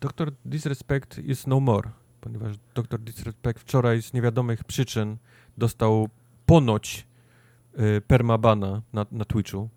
[0.00, 5.16] Doktor Disrespect jest no more, ponieważ Doktor Disrespect wczoraj z niewiadomych przyczyn
[5.58, 6.08] dostał
[6.46, 7.06] ponoć
[7.78, 9.68] y, permabana na, na Twitchu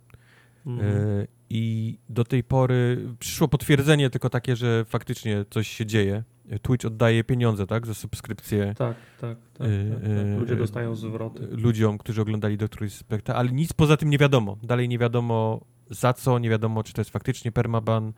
[0.65, 0.89] Mhm.
[0.89, 6.23] E, I do tej pory przyszło potwierdzenie tylko takie, że faktycznie coś się dzieje.
[6.61, 8.65] Twitch oddaje pieniądze, tak, za subskrypcję.
[8.65, 9.37] Tak, tak, tak.
[9.57, 9.67] tak,
[10.01, 10.39] tak.
[10.39, 11.47] Ludzie dostają zwroty.
[11.51, 14.57] Ludziom, którzy oglądali Doktor Spekta, ale nic poza tym nie wiadomo.
[14.63, 18.13] Dalej nie wiadomo za co, nie wiadomo, czy to jest faktycznie permaban.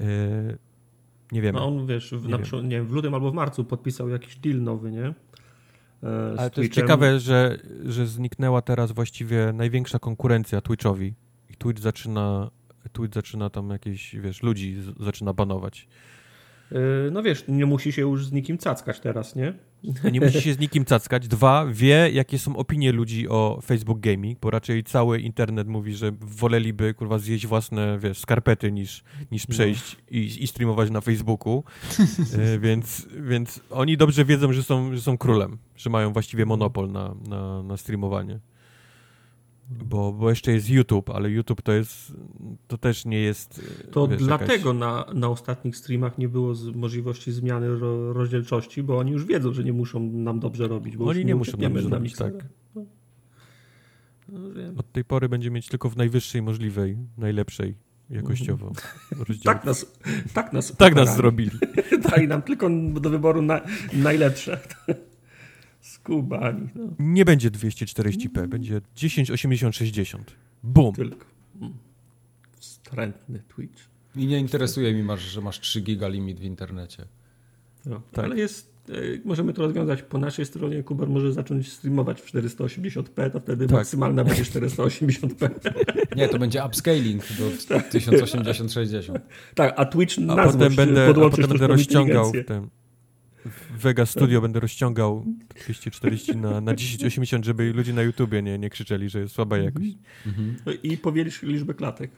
[0.00, 0.04] E,
[1.32, 1.58] nie wiemy.
[1.58, 2.68] No on, wiesz, w, nie, wiem.
[2.68, 5.14] nie wiem, w lutym albo w marcu podpisał jakiś deal nowy, nie?
[6.38, 11.14] Ale to jest ciekawe, że, że zniknęła teraz właściwie największa konkurencja Twitchowi
[11.62, 12.50] Twitch zaczyna,
[12.92, 15.88] Twitch zaczyna tam jakieś, wiesz, ludzi z, zaczyna banować.
[16.70, 16.78] Yy,
[17.12, 19.54] no wiesz, nie musi się już z nikim cackać teraz, nie?
[20.12, 21.28] Nie musi się z nikim cackać.
[21.28, 26.12] Dwa, wie, jakie są opinie ludzi o Facebook Gaming, bo raczej cały internet mówi, że
[26.20, 29.52] woleliby, kurwa, zjeść własne, wiesz, skarpety niż, niż no.
[29.52, 30.18] przejść no.
[30.18, 31.64] i, i streamować na Facebooku.
[31.98, 36.92] yy, więc, więc oni dobrze wiedzą, że są, że są królem, że mają właściwie monopol
[36.92, 38.40] na, na, na streamowanie.
[39.84, 42.12] Bo, bo jeszcze jest YouTube, ale YouTube to jest,
[42.68, 43.60] to też nie jest...
[43.90, 44.80] To wiesz, dlatego jakaś...
[44.80, 49.52] na, na ostatnich streamach nie było z, możliwości zmiany ro, rozdzielczości, bo oni już wiedzą,
[49.52, 52.34] że nie muszą nam dobrze robić, bo oni nie muszą nam dobrze robić, tak.
[52.74, 52.84] No.
[54.28, 54.38] No,
[54.76, 57.74] Od tej pory będzie mieć tylko w najwyższej możliwej, najlepszej
[58.10, 58.72] jakościowo
[59.44, 59.86] tak nas,
[60.34, 61.58] tak nas, tak nas zrobili.
[62.10, 62.70] Dali nam tylko
[63.00, 63.60] do wyboru na,
[63.92, 64.60] najlepsze.
[66.02, 66.68] Skubani.
[66.74, 66.84] No.
[66.98, 70.18] Nie będzie 240p, będzie 1080-60.
[70.62, 70.94] Bum.
[70.94, 71.26] Tylko.
[71.60, 71.78] Hmm.
[72.60, 73.82] Wstrętny Twitch.
[74.16, 77.04] I nie interesuje mi, masz, że masz 3 giga limit w internecie.
[77.86, 78.24] No, tak.
[78.24, 78.92] Ale jest, e,
[79.24, 80.82] możemy to rozwiązać po naszej stronie.
[80.82, 83.76] Kubar może zacząć streamować w 480p, to wtedy tak.
[83.76, 85.50] maksymalna będzie 480p.
[86.16, 87.50] Nie, to będzie upscaling do
[87.98, 89.20] 1080-60.
[89.54, 92.68] Tak, a Twitch na a potem będę, a potem będę rozciągał ten
[93.78, 95.24] Vega Studio będę rozciągał
[95.54, 99.86] 240 na, na 1080, żeby ludzie na YouTubie nie, nie krzyczeli, że jest słaba jakość.
[100.26, 100.56] Mhm.
[100.82, 102.10] I powielisz liczbę klatek.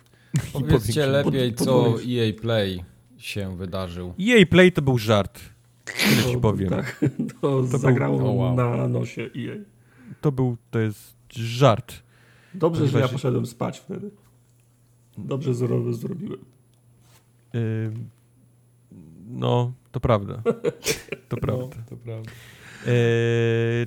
[0.52, 2.84] Powiedzcie lepiej, co EA Play
[3.18, 4.14] się wydarzył.
[4.20, 5.40] EA Play to był żart.
[5.84, 6.70] Tyle ci powiem.
[6.70, 7.04] Tak,
[7.40, 8.56] to, to zagrało był, oh wow.
[8.56, 9.56] na nosie EA.
[10.20, 12.02] To był, to jest żart.
[12.54, 14.10] Dobrze, że ja poszedłem spać wtedy.
[15.18, 16.44] Dobrze zrobiłem.
[17.54, 17.92] Yy,
[19.28, 20.42] no, to prawda.
[21.28, 21.76] To prawda.
[21.78, 22.30] No, to prawda.
[22.86, 22.92] E,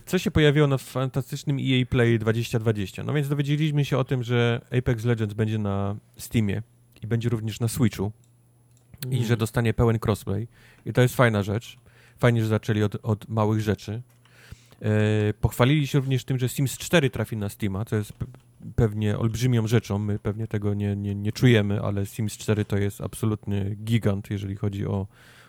[0.05, 3.03] co się pojawiło na fantastycznym EA Play 2020?
[3.03, 6.61] No więc dowiedzieliśmy się o tym, że Apex Legends będzie na Steamie
[7.03, 8.11] i będzie również na Switchu
[9.05, 9.17] mm.
[9.17, 10.47] i że dostanie pełen crossplay.
[10.85, 11.77] I to jest fajna rzecz.
[12.19, 14.01] Fajnie, że zaczęli od, od małych rzeczy.
[14.81, 18.13] E, pochwalili się również tym, że Sims 4 trafi na Steama, co jest
[18.75, 19.99] pewnie olbrzymią rzeczą.
[19.99, 24.55] My pewnie tego nie, nie, nie czujemy, ale Sims 4 to jest absolutny gigant, jeżeli
[24.55, 25.07] chodzi o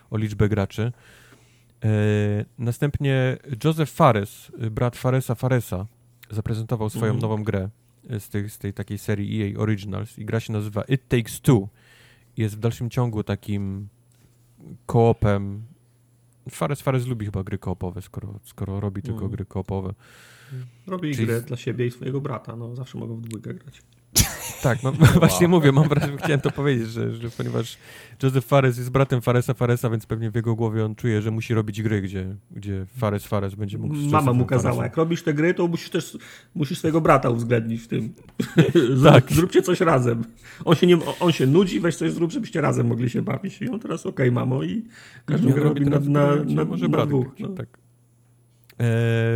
[0.09, 0.91] o liczbę graczy.
[1.83, 1.89] E,
[2.57, 5.85] następnie Joseph Fares, brat Faresa Faresa,
[6.29, 7.21] zaprezentował swoją mm.
[7.21, 7.69] nową grę
[8.19, 11.67] z tej, z tej takiej serii EA Originals i gra się nazywa It Takes Two.
[12.37, 13.87] Jest w dalszym ciągu takim
[14.85, 15.63] koopem.
[16.49, 19.31] Fares Fares lubi chyba gry koopowe, skoro, skoro robi tylko mm.
[19.31, 19.93] gry koopowe.
[20.87, 21.27] Robi Czyli...
[21.27, 23.81] grę dla siebie i swojego brata, no zawsze mogą w dwójkę grać.
[24.61, 27.77] Tak, no właśnie mówię, mam wrażenie, chciałem to powiedzieć, że, że ponieważ
[28.23, 31.53] Joseph Fares jest bratem Faresa Faresa, więc pewnie w jego głowie on czuje, że musi
[31.53, 33.95] robić gry, gdzie, gdzie Fares Fares będzie mógł...
[33.95, 34.83] Mama mu kazała, Faresem.
[34.83, 36.17] jak robisz te gry, to musisz też
[36.55, 38.13] musisz swojego brata uwzględnić w tym.
[39.03, 39.31] tak.
[39.31, 40.23] Zróbcie coś razem.
[40.65, 43.61] On się, nie, on się nudzi, weź coś zrób, żebyście razem mogli się bawić.
[43.61, 44.83] I on teraz, okej, okay, mamo, i
[45.25, 47.27] każdy grę robi na, na, na, może na dwóch.
[47.39, 47.49] No.
[47.49, 47.88] Tak.
[48.79, 48.85] E,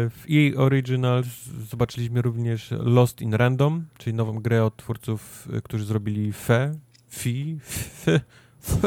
[0.10, 1.28] w EA Originals
[1.70, 6.76] zobaczyliśmy również Lost in Random, czyli nową grę od twórców, e, którzy zrobili Fe,
[7.10, 8.20] Fi, Fe,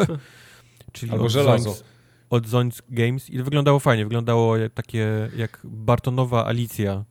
[0.92, 1.70] czyli Albo od żelazo.
[1.70, 1.84] Zoinks,
[2.30, 7.04] od Zoinks Games i wyglądało fajnie, wyglądało jak, takie jak Bartonowa Alicja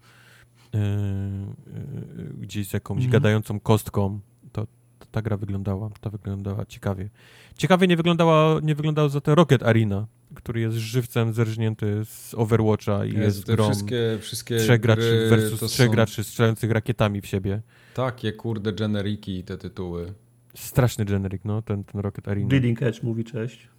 [0.74, 3.12] yy, yy, gdzieś z jakąś mm.
[3.12, 4.20] gadającą kostką.
[4.52, 4.68] To,
[5.00, 7.10] to, ta gra wyglądała, ta wyglądała ciekawie.
[7.58, 13.06] Ciekawie nie wyglądała, nie wyglądała za to Rocket Arena, który jest żywcem zerżnięty z Overwatcha
[13.06, 17.28] i Jezu, jest grą wszystkie, wszystkie trzech graczy versus trzech są graczy strzelających rakietami w
[17.28, 17.62] siebie.
[17.94, 20.14] Takie kurde generiki te tytuły.
[20.56, 22.48] Straszny generic, no, ten, ten Rocket Arena.
[22.48, 23.70] Bleeding Edge mówi cześć.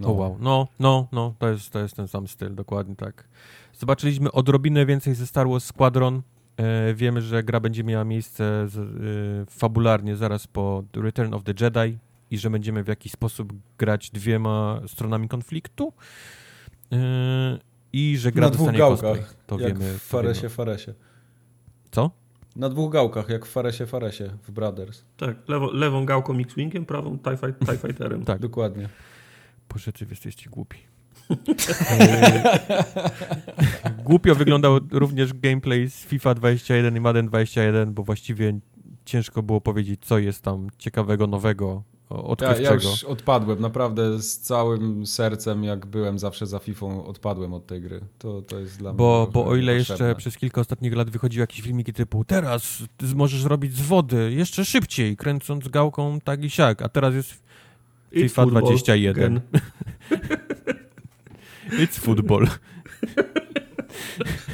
[0.00, 0.08] No.
[0.08, 3.28] O wow, no, no, no, to jest, to jest ten sam styl, dokładnie tak.
[3.72, 6.22] Zobaczyliśmy odrobinę więcej ze Star Wars Squadron.
[6.56, 11.52] E, wiemy, że gra będzie miała miejsce z, e, fabularnie zaraz po Return of the
[11.60, 11.98] Jedi
[12.36, 15.92] i że będziemy w jakiś sposób grać dwiema stronami konfliktu.
[16.92, 17.58] E,
[17.92, 19.36] I że gra Na dwóch gałkach, cosplay.
[19.46, 19.98] To jak wiemy.
[19.98, 20.54] w Faresie wiemy.
[20.54, 20.94] Faresie.
[21.90, 22.10] Co?
[22.56, 25.04] Na dwóch gałkach, jak w Faresie Faresie w Brothers.
[25.16, 28.24] Tak, lewo, lewą gałką X-Wingiem, prawą TIE, Fight, TIE Fighterem.
[28.24, 28.40] Tak.
[28.40, 28.88] Dokładnie.
[29.72, 30.78] Boże, ty jesteście głupi.
[31.90, 32.64] E,
[34.04, 38.58] Głupio wyglądał również gameplay z FIFA 21 i Madden 21, bo właściwie
[39.04, 42.68] ciężko było powiedzieć, co jest tam ciekawego, nowego, o- Ja, odkrywczego.
[42.84, 47.80] ja już odpadłem, naprawdę z całym sercem, jak byłem zawsze za FIFA, odpadłem od tej
[47.80, 48.00] gry.
[48.18, 50.06] To, to jest dla Bo, mnie bo o ile niepotrzebne.
[50.08, 52.82] jeszcze przez kilka ostatnich lat wychodziły jakieś filmiki typu teraz
[53.14, 57.30] możesz robić z wody jeszcze szybciej, kręcąc gałką tak i siak, a teraz jest
[58.12, 59.16] It's FIFA football 21.
[59.16, 59.40] again.
[61.82, 62.46] it's football.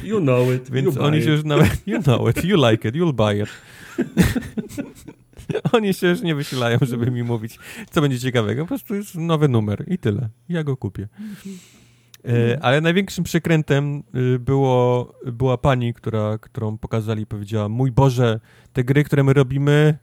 [0.03, 0.71] You know it.
[0.71, 1.35] Więc you oni buy się it.
[1.37, 3.49] już nawet, you know it, you like it, you'll buy it.
[5.73, 7.59] oni się już nie wysilają, żeby mi mówić,
[7.91, 8.63] co będzie ciekawego.
[8.63, 10.29] Po prostu jest nowy numer i tyle.
[10.49, 11.07] Ja go kupię.
[12.25, 14.03] E, ale największym przekrętem
[14.35, 18.39] y, było, była pani, która, którą pokazali i powiedziała, mój Boże,
[18.73, 19.97] te gry, które my robimy,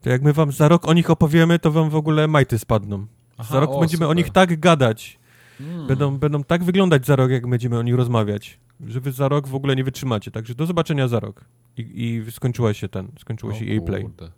[0.00, 3.06] to jak my wam za rok o nich opowiemy, to wam w ogóle majty spadną.
[3.38, 4.16] Aha, za rok o, będziemy o super.
[4.16, 5.20] nich tak gadać,
[5.60, 5.86] Mm.
[5.86, 9.48] Będą, będą tak wyglądać za rok, jak będziemy o nich rozmawiać, że wy za rok
[9.48, 10.30] w ogóle nie wytrzymacie.
[10.30, 11.44] Także do zobaczenia za rok.
[11.76, 11.82] I,
[12.26, 14.02] i skończyła się ten, skończyło O się jej play.
[14.02, 14.30] kurde.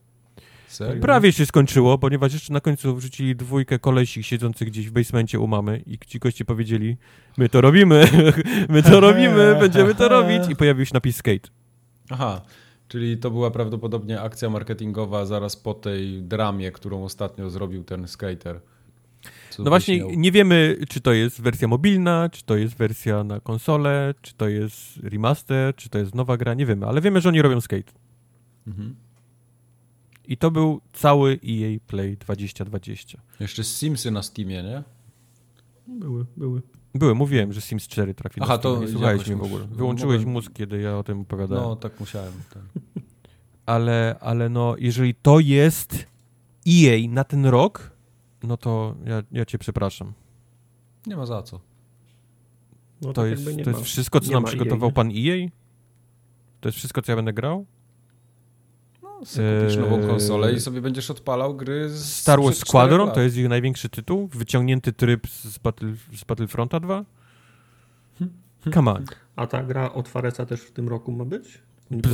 [0.72, 1.02] Serio?
[1.02, 5.46] Prawie się skończyło, ponieważ jeszcze na końcu wrzucili dwójkę kolesi siedzących gdzieś w basemencie u
[5.46, 6.96] mamy i ci goście powiedzieli,
[7.36, 8.08] my to robimy,
[8.68, 11.48] my to robimy, będziemy to robić i pojawił się napis skate.
[12.10, 12.42] Aha,
[12.88, 18.60] czyli to była prawdopodobnie akcja marketingowa zaraz po tej dramie, którą ostatnio zrobił ten skater.
[19.50, 20.20] Co No właśnie, wyśmiał.
[20.20, 24.48] nie wiemy, czy to jest wersja mobilna, czy to jest wersja na konsolę, czy to
[24.48, 27.92] jest remaster, czy to jest nowa gra, nie wiemy, ale wiemy, że oni robią skate.
[28.66, 28.94] Mhm.
[30.32, 33.20] I to był cały EA Play 2020.
[33.40, 34.82] Jeszcze Simsy na Steamie, nie?
[35.86, 36.62] Były, były.
[36.94, 39.64] Były, mówiłem, że Sims 4 trafi Aha, na Steam, to nie słuchałeś mnie w ogóle.
[39.66, 41.64] Wyłączyłeś mogłem- mózg, kiedy ja o tym opowiadałem.
[41.64, 42.32] No, tak musiałem.
[42.54, 42.62] Ten.
[43.66, 46.06] Ale, ale no, jeżeli to jest
[46.68, 47.90] EA na ten rok,
[48.42, 50.12] no to ja, ja cię przepraszam.
[51.06, 51.60] Nie ma za co.
[53.02, 54.92] No, To tak jest, to jest wszystko, co nie nam ma przygotował EA.
[54.92, 55.48] pan EA?
[56.60, 57.66] To jest wszystko, co ja będę grał?
[59.26, 63.36] Kupisz Eee, nową konsolę i sobie będziesz odpalał gry z Star Wars Squadron to jest
[63.36, 64.28] ich największy tytuł?
[64.28, 67.04] Wyciągnięty tryb z, Battle, z Battlefronta 2?
[68.74, 69.04] Come on.
[69.36, 71.58] A ta gra od Faresa też w tym roku ma być?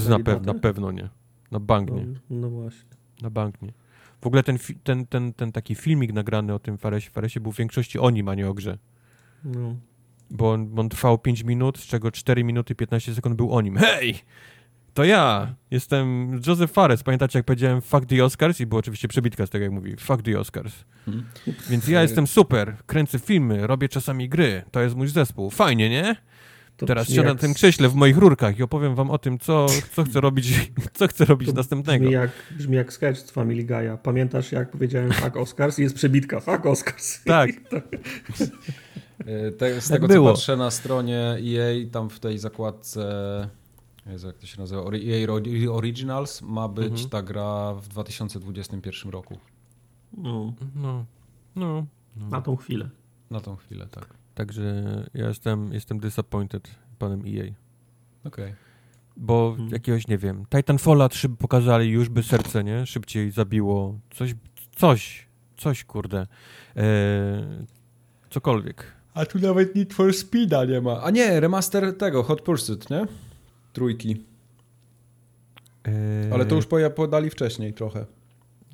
[0.09, 1.09] Na, pew, na pewno nie.
[1.51, 2.07] Na bank nie.
[2.07, 2.89] No, no właśnie.
[3.23, 3.73] Na bank nie.
[4.21, 7.53] W ogóle ten, fi- ten, ten, ten taki filmik nagrany o tym Faresie, Faresie był
[7.53, 8.79] w większości o nim, a nie o grze.
[9.45, 9.77] No.
[10.31, 13.77] Bo on, on trwał 5 minut, z czego 4 minuty 15 sekund był o nim.
[13.77, 14.15] Hej!
[14.99, 15.55] To ja!
[15.71, 17.03] Jestem Joseph Fares.
[17.03, 18.61] Pamiętacie, jak powiedziałem fuck the Oscars?
[18.61, 20.73] I było oczywiście przebitka z tego, jak mówi fuck the Oscars.
[21.05, 21.25] Hmm.
[21.71, 22.77] Więc ja jestem super.
[22.87, 24.63] Kręcę filmy, robię czasami gry.
[24.71, 25.51] To jest mój zespół.
[25.51, 26.17] Fajnie, nie?
[26.77, 29.67] To Teraz jak- na tym krześle w moich rurkach i opowiem wam o tym, co,
[29.93, 32.03] co chcę robić, co chcę robić to następnego.
[32.05, 33.99] Brzmi jak, brzmi jak sketch z Family Guy'a.
[33.99, 37.21] Pamiętasz, jak powiedziałem fuck Oscars i jest przebitka fuck Oscars.
[37.25, 37.51] Tak.
[39.27, 40.29] E, Te, z Tak tego, było.
[40.29, 43.03] co patrzę na stronie EA, tam w tej zakładce,
[44.09, 45.33] Jezu, jak to się nazywa, EA
[45.73, 47.09] Originals, ma być Mhm.
[47.11, 49.39] ta gra w 2021 roku.
[50.17, 51.05] No, No,
[51.57, 51.87] no.
[52.17, 52.29] no.
[52.31, 52.91] na tą chwilę.
[53.31, 54.15] Na tą chwilę, tak.
[54.35, 54.63] Także
[55.15, 57.53] ja jestem, jestem disappointed panem EA.
[58.25, 58.55] Okej.
[59.17, 59.69] Bo Mhm.
[59.71, 62.87] jakiegoś, nie wiem, Titanfalla 3 by pokazali, już by serce, nie?
[62.87, 63.99] Szybciej zabiło.
[64.11, 64.35] Coś,
[64.77, 66.27] coś, coś, kurde.
[66.77, 66.85] Eee,
[68.31, 68.85] cokolwiek.
[69.15, 71.03] A tu nawet Need for Speeda nie ma.
[71.03, 73.07] A nie, remaster tego, Hot Pursuit, nie?
[73.73, 74.25] Trójki.
[75.85, 78.07] Eee, Ale to już poja- podali wcześniej trochę.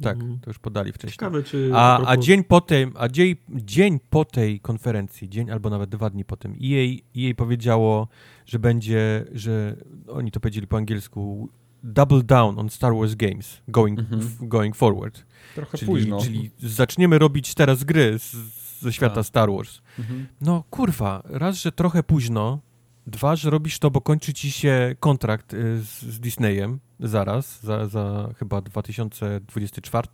[0.03, 0.39] Tak, Mhm.
[0.41, 1.13] to już podali wcześniej.
[1.13, 1.71] Ciekawe, czy...
[1.75, 5.91] A, a propos- dzień po tej, a dzień, dzień po tej konferencji, dzień albo nawet
[5.91, 8.09] dwa dni po tym, EA, EA powiedziało,
[8.47, 9.77] że będzie, że
[10.09, 11.49] oni to powiedzieli po angielsku,
[11.83, 14.21] double down on Star Wars games going, Mhm.
[14.21, 15.25] f- going forward.
[15.55, 16.21] Trochę Czyli, późno.
[16.21, 18.37] czyli zaczniemy robić teraz gry z,
[18.81, 19.27] ze świata Tak.
[19.27, 19.81] Star Wars.
[19.99, 20.27] Mhm.
[20.41, 22.61] No kurwa, raz, że trochę późno,
[23.07, 27.89] dwa, że robisz to, bo kończy ci się kontrakt y, z, z Disneyem zaraz, za,
[27.89, 30.09] za chyba 2024,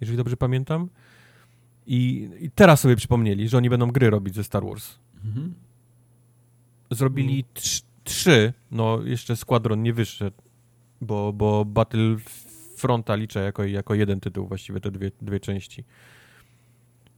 [0.00, 0.88] jeżeli dobrze pamiętam.
[1.86, 4.98] I, I, teraz sobie przypomnieli, że oni będą gry robić ze Star Wars.
[5.24, 5.54] Mhm.
[6.90, 10.36] Zrobili trz, trzy, no jeszcze Squadron nie wyszedł,
[11.00, 15.84] bo, bo Battlefronta liczę jako, jako jeden tytuł, właściwie te dwie, dwie części.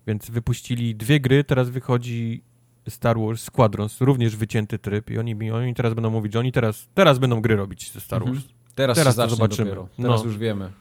[0.07, 2.43] Więc wypuścili dwie gry, teraz wychodzi
[2.89, 6.89] Star Wars Squadrons, również wycięty tryb i oni, oni teraz będą mówić, że oni teraz,
[6.95, 8.35] teraz będą gry robić ze Star mhm.
[8.35, 8.45] Wars.
[8.45, 8.67] Mhm.
[8.75, 9.71] Teraz, teraz to zobaczymy.
[9.71, 9.89] Dopiero.
[9.97, 10.27] Teraz no.
[10.27, 10.73] już wiemy.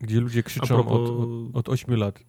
[0.00, 2.20] Gdzie ludzie krzyczą propos, od, od, od 8 lat.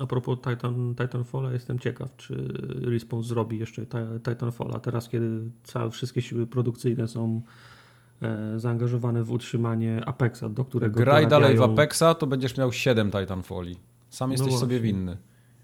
[0.00, 2.34] A propos Titan, Titanfalla, jestem ciekaw, czy
[2.82, 3.86] Respawn zrobi jeszcze
[4.28, 4.78] Titanfalla.
[4.78, 7.42] Teraz, kiedy całe, wszystkie siły produkcyjne są
[8.22, 13.10] e, zaangażowane w utrzymanie Apexa, do którego Graj dalej w Apexa, to będziesz miał 7
[13.10, 13.76] Titanfalli.
[14.10, 15.16] Sam jesteś no sobie winny.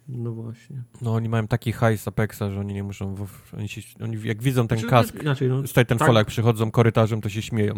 [0.09, 0.83] No właśnie.
[1.03, 3.15] No oni mają taki hajs Apexa, że oni nie muszą...
[3.15, 6.21] W, oni, się, oni jak widzą ten znaczy, kask inaczej, no, z Titanfalla, tak.
[6.21, 7.75] jak przychodzą korytarzem, to się śmieją.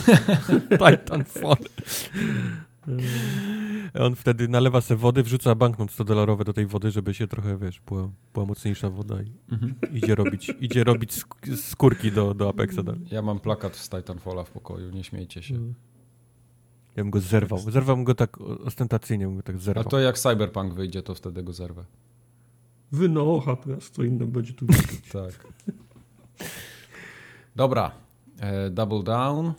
[0.88, 1.56] Titanfall.
[4.00, 7.80] On wtedy nalewa sobie wody, wrzuca banknot 100-dolarowy do tej wody, żeby się trochę, wiesz,
[7.80, 9.74] była, była mocniejsza woda i mhm.
[9.92, 11.12] idzie robić, idzie robić
[11.56, 13.00] skórki do, do Apexa dalej.
[13.10, 15.54] Ja mam plakat z Titanfalla w pokoju, nie śmiejcie się.
[16.96, 17.58] Ja bym go zerwał.
[17.58, 19.84] Zerwałbym go tak ostentacyjnie, bym go tak zerwał.
[19.86, 21.84] A to jak Cyberpunk wyjdzie, to wtedy go zerwę.
[22.92, 24.66] Wynocha teraz, co inne będzie tu
[25.12, 25.46] Tak.
[27.56, 27.92] Dobra.
[28.40, 29.46] E, double down.
[29.46, 29.52] E,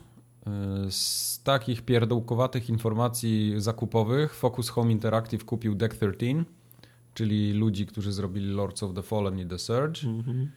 [0.90, 6.46] z takich pierdółkowatych informacji zakupowych Focus Home Interactive kupił Deck 13,
[7.14, 10.08] czyli ludzi, którzy zrobili Lords of the Fallen i The Surge.
[10.08, 10.52] Mhm.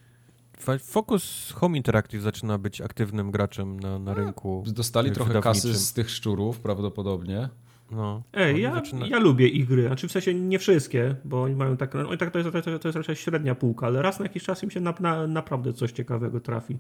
[0.81, 4.65] Focus Home Interactive zaczyna być aktywnym graczem na, na rynku.
[4.67, 7.49] Dostali trochę kasy z tych szczurów prawdopodobnie.
[7.91, 9.07] No, Ej, ja, zaczyna...
[9.07, 12.31] ja lubię ich gry, znaczy w sensie nie wszystkie, bo oni mają tak, no, tak
[12.31, 12.51] to, jest,
[12.81, 15.73] to jest raczej średnia półka, ale raz na jakiś czas im się na, na, naprawdę
[15.73, 16.79] coś ciekawego trafi.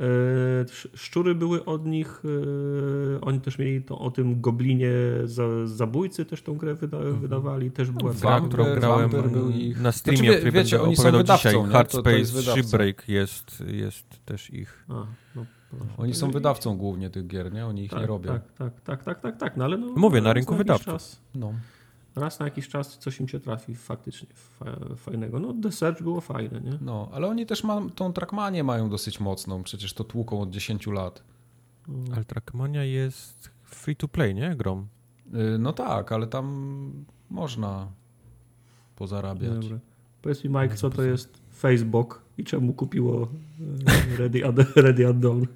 [0.00, 0.06] E,
[0.94, 2.22] szczury były od nich,
[3.16, 4.90] e, oni też mieli to, o tym goblinie
[5.24, 7.20] za, zabójcy też tą grę wyda, mhm.
[7.20, 9.80] wydawali, też była no, gra, którą grałem był ich...
[9.80, 11.72] na streamie, znaczy, wie, wiecie, oni są wydawcą, dzisiaj.
[11.72, 14.84] Hardspace Shipbreak jest, jest też ich.
[14.88, 15.46] A, no,
[15.96, 17.66] oni są wydawcą głównie tych gier, nie?
[17.66, 18.32] Oni ich tak, nie robią.
[18.32, 21.16] Tak, tak, tak, tak, tak, tak, no ale no, Mówię, na rynku wydawców.
[21.34, 21.54] No
[22.16, 24.28] raz na jakiś czas coś im się trafi faktycznie
[24.96, 25.40] fajnego.
[25.40, 26.78] No The Search było fajne, nie?
[26.80, 30.86] No, ale oni też ma, tą Trackmanię mają dosyć mocną, przecież to tłuką od 10
[30.86, 31.22] lat.
[31.88, 32.12] Mm.
[32.12, 34.56] Ale Trackmania jest free to play, nie?
[34.56, 34.86] Grom.
[35.34, 37.88] Y, no tak, ale tam można
[38.96, 39.58] pozarabiać.
[39.58, 39.78] Dobra.
[40.22, 43.28] Powiedz mi Mike, co to jest Facebook i czemu kupiło
[43.86, 45.46] e, Ready, Ad Ready Add-on?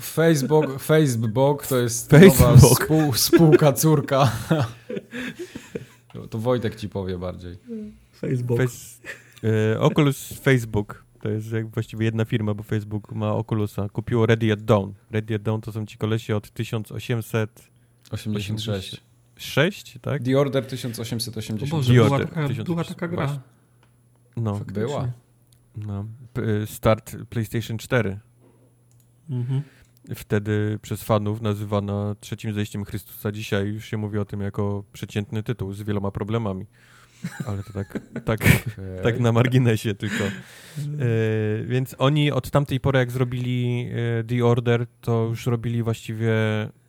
[0.00, 2.40] Facebook, Facebook to jest Facebook.
[2.40, 4.32] nowa spół, spółka córka
[6.30, 7.58] To Wojtek ci powie bardziej.
[8.12, 8.58] Facebook.
[8.58, 9.00] Face,
[9.44, 11.04] e, Oculus Facebook.
[11.20, 13.88] To jest właściwie jedna firma, bo Facebook ma Oculusa.
[13.88, 14.92] Kupiło Ready at Dawn.
[15.10, 19.02] Ready at Dawn to są ci kolesi od 1886.
[19.36, 20.22] 6, tak?
[20.22, 21.62] The Order 1880.
[21.62, 23.38] O Boże, była, taka, była taka gra.
[24.36, 24.54] No.
[24.54, 24.82] Faktycznie.
[24.82, 25.10] Była.
[25.76, 26.06] No.
[26.66, 28.18] Start PlayStation 4.
[29.30, 29.62] Mhm
[30.14, 33.32] wtedy przez fanów nazywana trzecim zejściem Chrystusa.
[33.32, 36.66] Dzisiaj już się mówi o tym jako przeciętny tytuł z wieloma problemami.
[37.46, 39.02] Ale to tak, tak, okay.
[39.02, 40.24] tak na marginesie tylko.
[40.24, 40.30] E,
[41.64, 43.88] więc oni od tamtej pory, jak zrobili
[44.20, 46.32] e, The Order, to już robili właściwie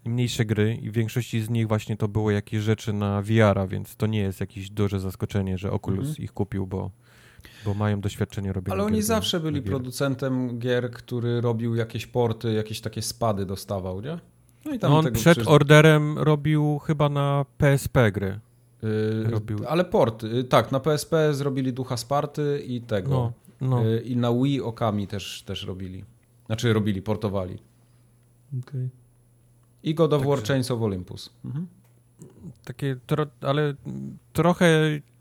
[0.05, 3.95] mniejsze gry i w większości z nich właśnie to były jakieś rzeczy na VR-a, więc
[3.95, 6.23] to nie jest jakieś duże zaskoczenie, że Oculus mm -hmm.
[6.23, 6.91] ich kupił, bo
[7.65, 12.81] bo mają doświadczenie robienia Ale oni zawsze byli producentem gier, który robił jakieś porty, jakieś
[12.81, 14.19] takie spady dostawał, nie?
[14.65, 15.47] No i tam no on przed przysz...
[15.47, 18.39] orderem robił chyba na PSP gry.
[18.83, 19.59] Yy, robił.
[19.67, 23.09] Ale port, yy, tak, na PSP zrobili Ducha Sparty i tego.
[23.09, 23.33] No,
[23.69, 23.83] no.
[23.83, 26.03] Yy, I na Wii Okami też, też robili.
[26.45, 27.57] Znaczy robili, portowali.
[28.59, 28.89] Okay.
[29.83, 30.35] I God of Także...
[30.35, 31.29] War Chains of Olympus.
[31.45, 31.67] Mhm.
[32.65, 33.73] Takie, tro, ale
[34.33, 34.67] trochę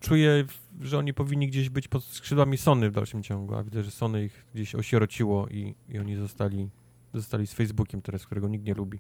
[0.00, 0.44] czuję
[0.80, 4.24] że oni powinni gdzieś być pod skrzydłami Sony w dalszym ciągu, a widzę, że Sony
[4.24, 6.68] ich gdzieś osierociło i, i oni zostali,
[7.14, 8.98] zostali z Facebookiem teraz, którego nikt nie lubi,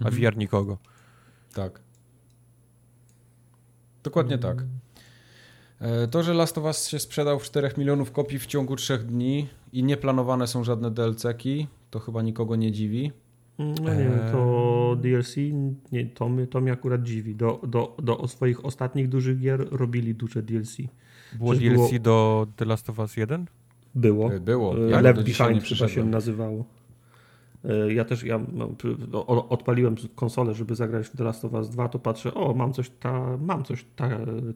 [0.00, 0.22] a mhm.
[0.22, 0.78] VR nikogo.
[1.54, 1.80] Tak.
[4.02, 4.56] Dokładnie mhm.
[4.56, 4.66] tak.
[5.80, 8.98] E, to, że Last of Us się sprzedał w 4 milionów kopii w ciągu 3
[8.98, 13.12] dni i nie planowane są żadne DLC-ki, to chyba nikogo nie dziwi.
[13.58, 15.36] No nie wiem, to DLC,
[15.92, 17.34] nie, to, mnie, to mnie akurat dziwi.
[17.34, 20.76] Do, do, do swoich ostatnich dużych gier robili duże DLC.
[21.32, 22.00] Było DLC było...
[22.00, 23.46] do The Last of Us 1?
[23.94, 24.34] Było.
[24.34, 24.78] E, było.
[24.78, 26.64] Ja Left Behind chyba się nazywało.
[27.64, 28.40] E, ja też ja
[29.48, 32.90] odpaliłem konsolę, żeby zagrać w The Last of Us 2, to patrzę, o, mam coś,
[32.90, 34.10] ta, mam coś ta,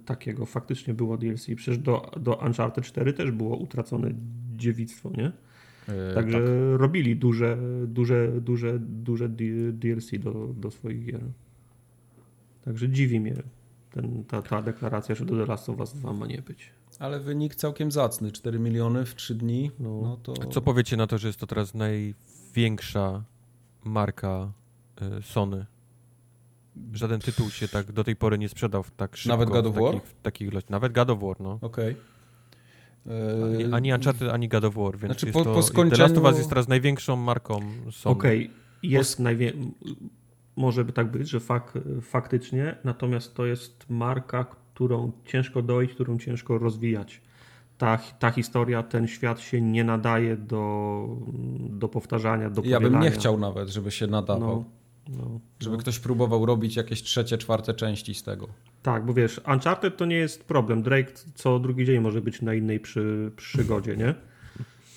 [0.04, 0.46] takiego.
[0.46, 1.46] Faktycznie było DLC.
[1.56, 4.10] Przecież do, do Uncharted 4 też było utracone
[4.56, 5.32] dziewictwo, nie?
[5.88, 6.80] Yy, Także tak.
[6.80, 9.28] robili duże, duże, duże, duże
[9.72, 11.20] DLC do, do swoich gier.
[12.64, 13.34] Także dziwi mnie
[13.90, 16.70] ten, ta, ta deklaracja, że do The Last of Us 2 ma nie być.
[16.98, 19.70] Ale wynik całkiem zacny, 4 miliony w 3 dni.
[19.80, 20.00] No.
[20.02, 20.34] No, to...
[20.34, 23.24] Co powiecie na to, że jest to teraz największa
[23.84, 24.52] marka
[25.18, 25.66] y, Sony?
[26.92, 29.28] Żaden tytuł się tak do tej pory nie sprzedał w tak szybko.
[29.38, 29.92] Nawet God of w War?
[29.94, 30.70] takich, w takich ilościach.
[30.70, 31.58] Nawet God of War, no.
[31.62, 31.96] Okej.
[33.06, 33.74] Ani, Okay.
[33.74, 35.76] ani Uncharted, ani God of War, więc Znaczy, jest po- to, po The Last of
[35.76, 37.60] skończeniu- Us jest teraz największą marką
[37.90, 38.12] Sony.
[38.16, 38.50] Okej,
[38.82, 39.52] jest najwie...
[40.60, 41.78] może by tak być, że fak...
[42.00, 47.20] faktycznie, natomiast to jest marka, którą ciężko dojść, którą ciężko rozwijać.
[47.78, 51.06] Ta, ta historia, ten świat się nie nadaje do,
[51.70, 54.64] do powtarzania, do Ja bym nie chciał nawet, żeby się nadawał.
[55.08, 55.80] No, no, Żeby no.
[55.82, 58.48] ktoś próbował robić jakieś trzecie, czwarte części z tego.
[58.82, 60.82] Tak, bo wiesz, Uncharted to nie jest problem.
[60.82, 64.14] Drake co drugi dzień może być na innej przy, przygodzie, nie?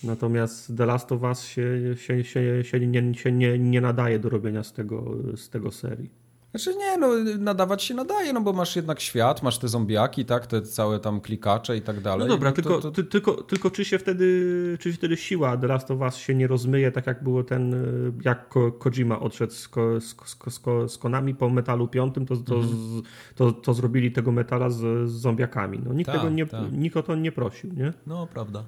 [0.04, 1.64] Natomiast The Last of Us się,
[1.98, 5.04] się, się, się, nie, się nie, nie nadaje do robienia z tego,
[5.36, 6.24] z tego serii.
[6.56, 7.08] Znaczy nie, no
[7.40, 11.22] nadawać się nadaje, no bo masz jednak świat, masz te zombiaki, tak, te całe tam
[11.22, 12.28] klikacze i tak dalej.
[12.28, 15.58] No dobra, to, tylko, to, Ty, tylko, tylko czy się wtedy, czy się wtedy siła
[15.58, 17.76] The Last of Us się nie rozmyje, tak jak było ten,
[18.26, 22.22] jak Ko, Kojima odszedł z, Ko, z, z, z, z Konami po Metalu 5, to,
[22.38, 23.02] to, Mhm.
[23.36, 25.80] to, to zrobili tego Metala z, z zombiakami.
[25.86, 26.72] No, nikt, Tak, tego nie, tak.
[26.72, 27.94] nikt o to nie prosił, nie?
[28.08, 28.64] No, prawda.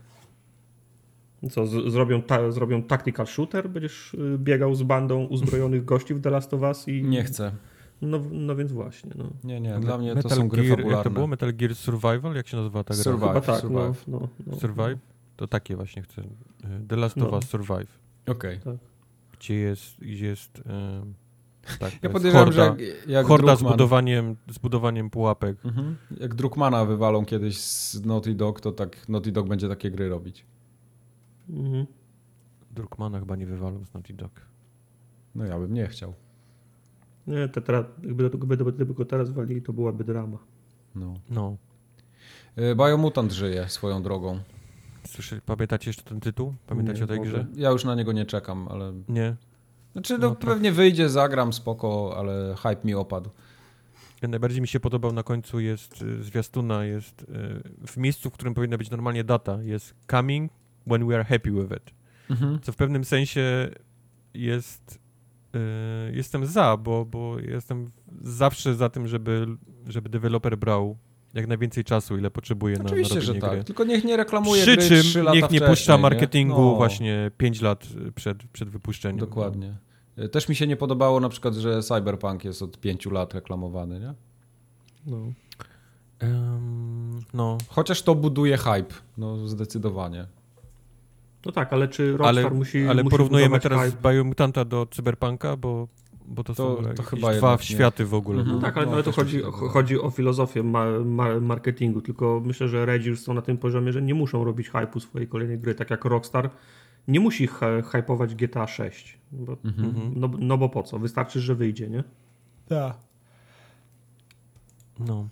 [1.51, 3.69] Co, z, zrobią, ta, zrobią tactical shooter?
[3.69, 7.03] Będziesz y, biegał z bandą uzbrojonych gości w The Last of Us i...
[7.03, 7.51] Nie chcę.
[8.01, 9.29] No, no więc właśnie, no.
[9.43, 10.97] Nie, nie, dla mnie to Metal są gry Gear, fabularne.
[10.97, 11.27] Jak to było?
[11.27, 12.35] Metal Gear Survival?
[12.35, 13.03] Jak się nazywa ta gra?
[13.03, 13.27] Survive.
[13.27, 14.07] Chyba tak, Survive.
[14.07, 14.55] No, no, no.
[14.55, 14.97] Survive?
[15.35, 16.21] To takie właśnie chcę.
[16.21, 16.25] Y,
[16.87, 17.37] The Last of No.
[17.37, 17.99] Us Survive.
[18.27, 18.59] Okej.
[19.39, 19.99] Gdzie jest...
[19.99, 21.13] Gdzie jest em,
[21.79, 25.65] tak, to Ja podejrzewam, że horda, jak, jak horda z budowaniem, z budowaniem pułapek.
[25.65, 25.95] Mhm.
[26.19, 30.45] Jak Druckmana wywalą kiedyś z Naughty Dog, to tak Naughty Dog będzie takie gry robić.
[31.49, 31.85] Mhm.
[32.71, 34.31] Druckmana chyba nie wywalą z Naughty Dog.
[35.35, 36.13] No ja bym nie chciał.
[37.27, 40.37] Nie, te teraz, gdyby, gdyby, gdyby go teraz walili, to byłaby drama.
[40.95, 41.13] No.
[41.29, 41.57] No.
[42.57, 44.39] Y, Biomutant żyje swoją drogą.
[45.07, 46.53] Słyszy, pamiętacie jeszcze ten tytuł?
[46.67, 47.31] Pamiętacie Nie, o tej ogóle.
[47.31, 47.45] grze?
[47.55, 48.93] Ja już na niego nie czekam, ale...
[49.09, 49.35] Nie.
[49.93, 53.29] Znaczy, no, No, pewnie wyjdzie, zagram, spoko, ale hype mi opadł.
[54.21, 57.25] Najbardziej mi się podobał na końcu jest y, zwiastuna, jest y,
[57.87, 60.51] w miejscu, w którym powinna być normalnie data, jest coming
[60.87, 61.93] when we are happy with it.
[62.29, 62.59] Mhm.
[62.61, 63.69] Co w pewnym sensie
[64.33, 64.99] jest
[65.55, 65.59] y,
[66.13, 67.91] jestem za, bo, bo jestem
[68.21, 69.47] zawsze za tym, żeby,
[69.87, 70.97] żeby deweloper brał
[71.33, 73.51] jak najwięcej czasu, ile potrzebuje na, na Oczywiście, robienie że tak.
[73.51, 73.63] gry.
[73.63, 77.31] Tylko niech nie reklamuje Przy gry czym 3 lata niech nie puszcza marketingu No, właśnie
[77.37, 79.17] 5 lat przed, przed wypuszczeniem.
[79.17, 79.75] Dokładnie.
[80.19, 83.99] Y, Też mi się nie podobało na przykład, że Cyberpunk jest od 5 lat reklamowany,
[83.99, 84.13] nie?
[85.05, 85.17] No.
[86.19, 90.27] Em, no, Chociaż to buduje hype, no zdecydowanie.
[91.45, 94.09] No tak, ale czy Rockstar ale, musi ale musi porównujemy teraz hype?
[94.13, 95.87] Biomutanta do Cyberpunka, bo,
[96.27, 98.39] bo to, To- są to jakieś chyba dwa światy w ogóle.
[98.39, 98.55] Mhm.
[98.57, 98.61] No.
[98.61, 102.67] Tak, ale, No, ale to tak chodzi, chodzi o filozofię ma, ma, marketingu, tylko myślę,
[102.67, 105.75] że Redzi już są na tym poziomie, że nie muszą robić hype'u swojej kolejnej gry,
[105.75, 106.49] tak jak Rockstar
[107.07, 109.17] nie musi hy- hypować GTA 6.
[109.31, 110.11] Bo, Mhm.
[110.15, 110.99] no, no bo po co?
[110.99, 112.03] Wystarczy, że wyjdzie, nie?
[112.67, 112.97] Tak.
[114.99, 115.27] No.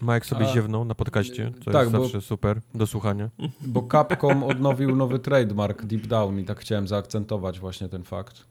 [0.00, 3.30] Majek sobie A- ziewnął na podcaście, co tak, jest bo- zawsze super do słuchania.
[3.60, 8.44] Bo Capcom odnowił nowy trademark Deep Down i tak chciałem zaakcentować właśnie ten fakt.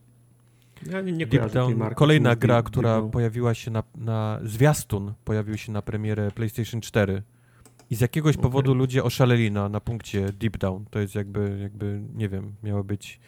[0.91, 3.11] Ja nie, nie Deep Down, kolejna Deep- gra, Deep która Down.
[3.11, 7.24] pojawiła się na, na zwiastun, pojawił się na premierę PlayStation 4
[7.90, 8.44] i z jakiegoś Okej.
[8.44, 10.86] powodu ludzie oszaleli na, na punkcie Deep Down.
[10.90, 13.19] To jest jakby, jakby, nie wiem, miało być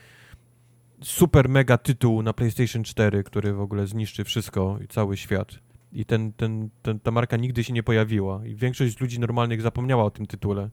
[1.04, 5.60] super mega tytuł na PlayStation 4, który w ogóle zniszczy wszystko i cały świat.
[5.94, 8.46] I ten, ten, ten, ta marka nigdy się nie pojawiła.
[8.46, 10.70] I większość ludzi normalnych zapomniała o tym tytule.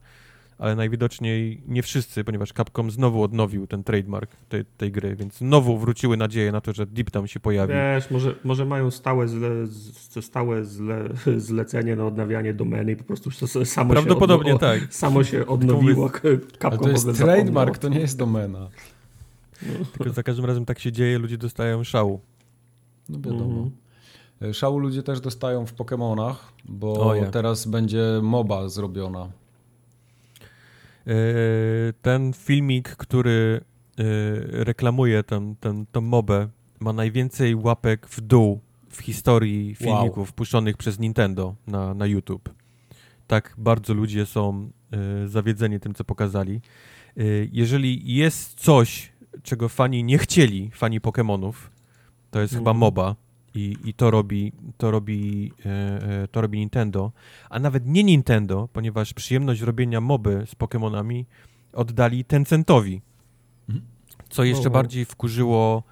[0.58, 5.78] Ale najwidoczniej nie wszyscy, ponieważ Capcom znowu odnowił ten trademark tej, tej gry, więc znowu
[5.78, 7.72] wróciły nadzieje na to, że Deep Down się pojawi.
[7.72, 13.04] Wiesz, może, może mają stałe, zle, z- stałe zle, zlecenie na odnawianie domeny i po
[13.04, 13.30] prostu
[13.64, 14.94] samo Prawdopodobnie się, odno- tak.
[14.94, 16.10] samo się odnowiło.
[16.24, 18.68] Ale Capcom to jest trademark, to nie jest domena.
[19.98, 22.20] Tylko za każdym razem tak się dzieje, ludzie dostają szału.
[23.08, 23.44] No wiadomo.
[23.44, 23.70] Mhm.
[24.42, 26.34] Y, Szału ludzie też dostają w Pokémonach,
[26.64, 29.28] bo teraz będzie MOBA zrobiona.
[31.06, 31.14] Yy,
[32.02, 33.60] Ten filmik, który
[33.98, 34.04] yy,
[34.64, 36.48] reklamuje tę ten, tą mobę,
[36.80, 38.60] ma najwięcej łapek w dół
[38.90, 42.54] w historii filmików puszczonych przez Nintendo na, na YouTube.
[43.26, 44.70] Tak bardzo ludzie są
[45.26, 46.60] zawiedzeni tym, co pokazali.
[47.52, 51.52] Jeżeli jest coś, czego fani nie chcieli, fani Pokémonów,
[52.30, 52.76] to jest chyba Mhm.
[52.80, 53.16] MOBA
[53.56, 55.68] i, i to robi, to robi, e,
[56.22, 57.12] e, to robi Nintendo,
[57.50, 61.24] a nawet nie Nintendo, ponieważ przyjemność robienia moby z Pokémonami
[61.72, 63.00] oddali Tencentowi,
[63.68, 63.84] Mhm.
[64.28, 64.72] co jeszcze wow.
[64.72, 65.82] bardziej wkurzyło,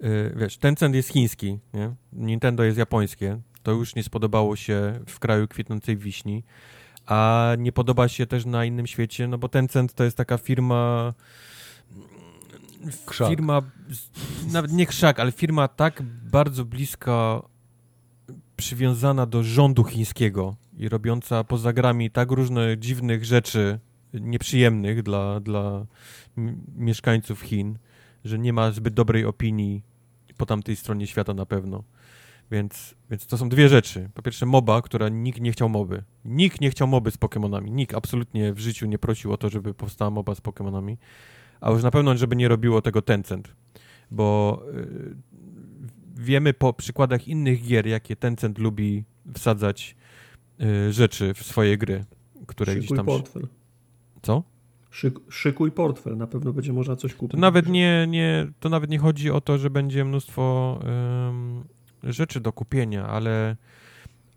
[0.00, 1.94] e, wiesz, Tencent jest chiński, nie?
[2.12, 6.44] Nintendo jest japońskie, To już nie spodobało się w kraju kwitnącej wiśni,
[7.06, 11.14] a nie podoba się też na innym świecie, no bo Tencent to jest taka firma
[13.06, 13.28] Krzak.
[13.28, 13.62] firma,
[14.52, 16.02] nawet nie krzak, ale firma tak
[16.32, 17.48] bardzo blisko
[18.56, 23.78] przywiązana do rządu chińskiego i robiąca poza grami tak różne dziwnych rzeczy,
[24.14, 25.86] nieprzyjemnych dla, dla
[26.76, 27.78] mieszkańców Chin,
[28.24, 29.82] że nie ma zbyt dobrej opinii
[30.36, 31.84] po tamtej stronie świata na pewno.
[32.50, 34.10] Więc, więc to są dwie rzeczy.
[34.14, 36.02] Po pierwsze MOBA, która nikt nie chciał moby.
[36.24, 37.70] Nikt nie chciał moby z Pokémonami.
[37.70, 40.96] Nikt absolutnie w życiu nie prosił o to, żeby powstała MOBA z Pokémonami.
[41.60, 43.54] A już na pewno, żeby nie robiło tego Tencent.
[44.10, 45.14] Bo y,
[46.16, 49.04] wiemy po przykładach innych gier, jakie Tencent lubi
[49.34, 49.96] wsadzać
[50.60, 52.04] y, rzeczy w swoje gry,
[52.46, 53.06] które Szykuj gdzieś tam...
[53.06, 53.46] portfel.
[54.22, 54.42] Co?
[54.90, 57.32] Szyk, szykuj portfel, na pewno będzie można coś kupić.
[57.32, 61.64] To nawet nie, nie, to nawet nie chodzi o to, że będzie mnóstwo um,
[62.02, 63.56] rzeczy do kupienia, ale,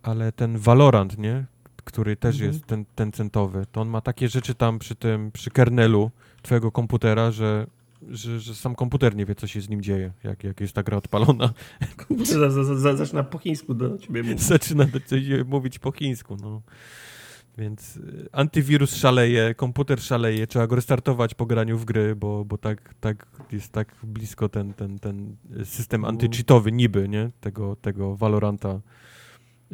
[0.04, 1.46] ale ten Valorant, nie?
[1.84, 2.52] który też Mhm.
[2.54, 6.12] jest ten, ten centowy, to on ma takie rzeczy tam przy tym, przy kernelu
[6.44, 7.68] twojego komputera, że,
[8.10, 10.84] że, że sam komputer nie wie, co się z nim dzieje, jak, jak jest ta
[10.84, 11.54] gra odpalona.
[12.08, 14.42] Komputer za, za, za, zaczyna po chińsku do ciebie mówić.
[14.56, 16.62] Zaczyna do ciebie mówić po chińsku, no.
[17.58, 22.58] Więc y, antywirus szaleje, komputer szaleje, trzeba go restartować po graniu w gry, bo, bo
[22.58, 26.08] tak, tak jest tak blisko ten, ten, ten system No.
[26.08, 27.32] antycheatowy niby, nie?
[27.42, 28.80] Tego, tego Valoranta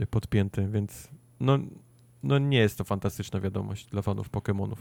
[0.09, 1.07] podpięty, więc
[1.39, 1.59] no,
[2.23, 4.77] no nie jest to fantastyczna wiadomość dla fanów Pokémonów.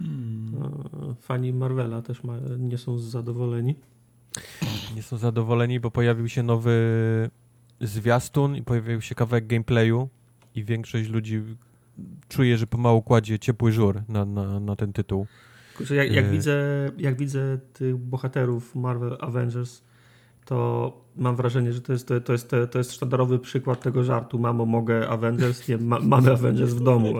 [0.00, 3.74] E, Fani Marvela też ma, nie są zadowoleni.
[4.94, 6.80] Nie są zadowoleni, bo pojawił się nowy
[7.80, 10.08] zwiastun i pojawił się kawałek gameplayu
[10.54, 11.42] i większość ludzi
[12.28, 15.26] czuje, że pomału kładzie ciepły żur na, na, na ten tytuł.
[15.90, 16.30] Jak, jak, E.
[16.30, 19.82] widzę, jak widzę tych bohaterów Marvel Avengers,
[20.48, 24.38] to mam wrażenie, że to jest, to, to jest, to jest sztandarowy przykład tego żartu.
[24.38, 25.68] Mamo, mogę Avengers?
[25.68, 27.14] Nie, ma, mamy Avengers w domu.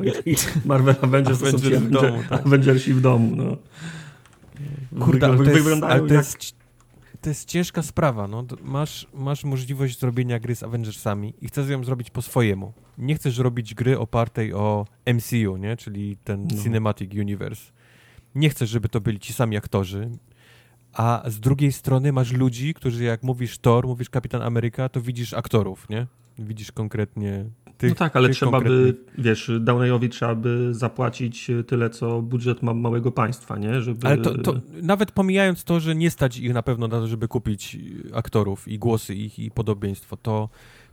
[0.64, 2.46] Marvel Avengers to są Avengers ci w domu, tak.
[2.46, 3.36] Avengersi w domu.
[3.36, 3.56] No.
[5.05, 6.55] Kurde, ale to jest, wyglądają ale to jak- jest,
[7.20, 8.28] to jest ciężka sprawa.
[8.28, 8.44] No.
[8.62, 12.72] Masz, masz możliwość zrobienia gry z Avengersami i chcesz ją zrobić po swojemu.
[12.98, 15.76] Nie chcesz robić gry opartej o MCU, nie?
[15.76, 16.62] czyli ten No.
[16.62, 17.72] Cinematic Universe.
[18.34, 20.10] Nie chcesz, żeby to byli ci sami aktorzy.
[20.98, 25.34] A z drugiej strony masz ludzi, którzy jak mówisz Thor, mówisz Kapitan Ameryka, to widzisz
[25.34, 26.06] aktorów, nie?
[26.38, 27.44] Widzisz konkretnie
[27.78, 32.62] tych No tak, ale trzeba by, konkretnych- wiesz, Downeyowi trzeba by zapłacić tyle, co budżet
[32.62, 33.80] ma małego państwa, nie?
[33.82, 34.06] Żeby...
[34.06, 37.28] Ale to, to nawet pomijając to, że nie stać ich na pewno na to, żeby
[37.28, 37.76] kupić
[38.14, 40.48] aktorów i głosy ich i podobieństwo, to,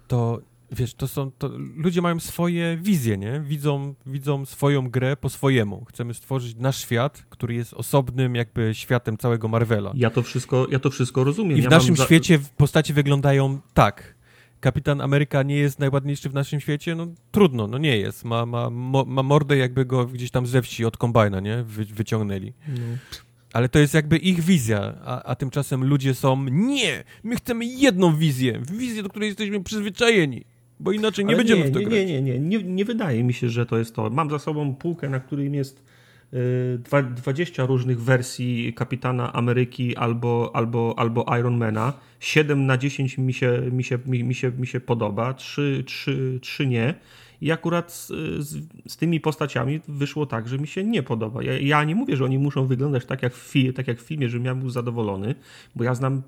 [0.08, 0.42] to
[0.76, 3.40] wiesz, to są, to ludzie mają swoje wizje, nie?
[3.46, 5.86] Widzą, widzą swoją grę po swojemu.
[5.86, 9.94] Chcemy stworzyć nasz świat, który jest osobnym jakby światem całego Marvela.
[9.96, 11.58] Ja to wszystko, ja to wszystko rozumiem.
[11.58, 14.16] I w ja naszym mam świecie postacie wyglądają tak.
[14.60, 16.96] Kapitan Ameryka nie jest najładniejszy w naszym świecie?
[16.96, 18.26] No trudno, no nie jest.
[18.26, 21.64] Ma, ma, mo, ma mordę jakby go gdzieś tam ze wsi od kombajna, nie?
[21.64, 22.54] Wy, wyciągnęli.
[22.68, 22.76] No.
[23.54, 28.16] Ale to jest jakby ich wizja, a, a tymczasem ludzie są nie, my chcemy jedną
[28.16, 30.46] wizję, wizję, do której jesteśmy przyzwyczajeni,
[30.80, 32.00] bo inaczej nie Ale będziemy nie, w to nie, grać.
[32.00, 34.10] nie, nie, nie, nie, nie wydaje mi się, że to jest to.
[34.10, 35.84] Mam za sobą półkę, na którym jest
[36.34, 36.38] y,
[36.84, 41.94] dwa- 20 różnych wersji Kapitana Ameryki albo, albo, albo Ironmana.
[42.20, 46.40] 7 na 10 mi się, mi się, mi, mi się, mi się podoba, 3, 3,
[46.42, 46.94] 3 nie.
[47.42, 48.08] I akurat z,
[48.40, 48.58] z,
[48.88, 51.44] z tymi postaciami wyszło tak, że mi się nie podoba.
[51.44, 54.30] Ja, ja nie mówię, że oni muszą wyglądać tak jak, w tak jak w filmie,
[54.30, 55.36] żebym ja był zadowolony,
[55.76, 56.22] bo ja znam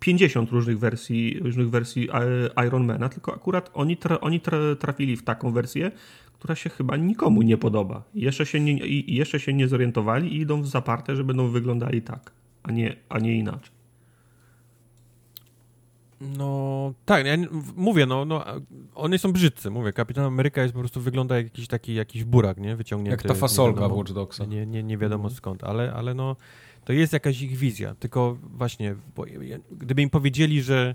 [0.00, 2.08] 50 różnych wersji, różnych wersji
[2.56, 5.90] e, Ironmana, tylko akurat oni, tra, oni tra, trafili w taką wersję,
[6.32, 8.02] która się chyba nikomu nie podoba.
[8.14, 8.72] Jeszcze się nie,
[9.06, 12.32] jeszcze się nie zorientowali i idą w zaparte, że będą wyglądali tak,
[12.62, 13.78] a nie, a nie inaczej.
[16.20, 17.36] No tak, ja
[17.76, 18.54] mówię, no, no, a
[18.94, 22.58] one są brzydcy, mówię, Kapitan Ameryka jest po prostu, wygląda jak jakiś taki, jakiś burak,
[22.58, 23.10] nie, wyciągnięty.
[23.10, 24.44] Jak ta fasolka wiadomo- w Watch Dogsa.
[24.44, 26.36] Nie, nie, nie wiadomo skąd, ale, ale no,
[26.88, 28.94] to jest jakaś ich wizja, tylko właśnie,
[29.70, 30.94] gdyby im powiedzieli, że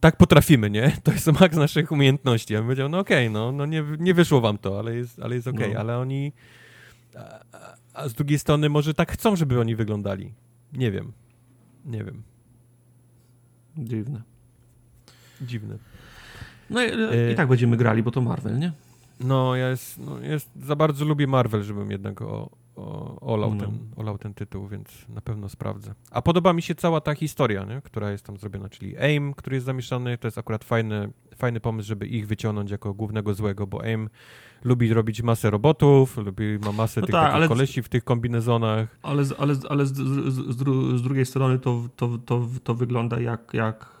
[0.00, 3.66] tak potrafimy, nie, to jest maks naszych umiejętności, ja bym powiedział, no okej, no, no
[3.66, 5.80] nie, nie wyszło wam to, ale jest, ale jest okej, No.
[5.80, 6.32] ale oni,
[7.16, 7.40] a,
[7.94, 10.32] a, z drugiej strony może tak chcą, żeby oni wyglądali,
[10.72, 11.12] nie wiem,
[11.84, 12.22] nie wiem,
[13.78, 14.22] Dziwne.
[15.42, 15.78] dziwne.
[16.70, 18.72] No i, E, i tak będziemy grali, bo to Marvel, nie?
[19.20, 22.50] No, ja jest, no, jest, za bardzo lubię Marvel, żebym jednak o,
[22.80, 23.60] o, olał, No.
[23.66, 25.94] ten, olał ten tytuł, więc na pewno sprawdzę.
[26.10, 27.80] A podoba mi się cała ta historia, nie?
[27.84, 31.88] która jest tam zrobiona, czyli AIM, który jest zamieszany, to jest akurat fajny, fajny pomysł,
[31.88, 34.08] żeby ich wyciągnąć jako głównego złego, bo AIM
[34.64, 38.04] lubi robić masę robotów, lubi, ma masę No tych tak, takich ale- kolesi w tych
[38.04, 38.98] kombinezonach.
[39.02, 42.74] Ale, z- ale, ale z, z, z, dru- z drugiej strony to, to, to, to
[42.74, 44.00] wygląda jak, jak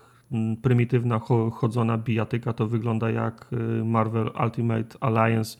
[0.62, 1.18] prymitywna
[1.52, 5.58] chodzona bijatyka to wygląda jak y, Marvel Ultimate Alliance.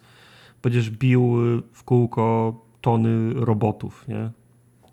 [0.62, 1.36] Będziesz bił
[1.72, 4.30] w kółko tony robotów, nie?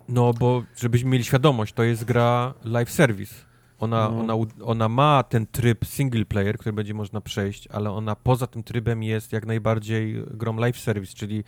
[0.08, 3.34] No, bo żebyśmy mieli świadomość, to jest gra live service.
[3.78, 4.20] Ona, no.
[4.20, 4.34] ona,
[4.64, 9.02] ona ma ten tryb single player, który będzie można przejść, ale ona poza tym trybem
[9.02, 11.44] jest jak najbardziej grą live service, czyli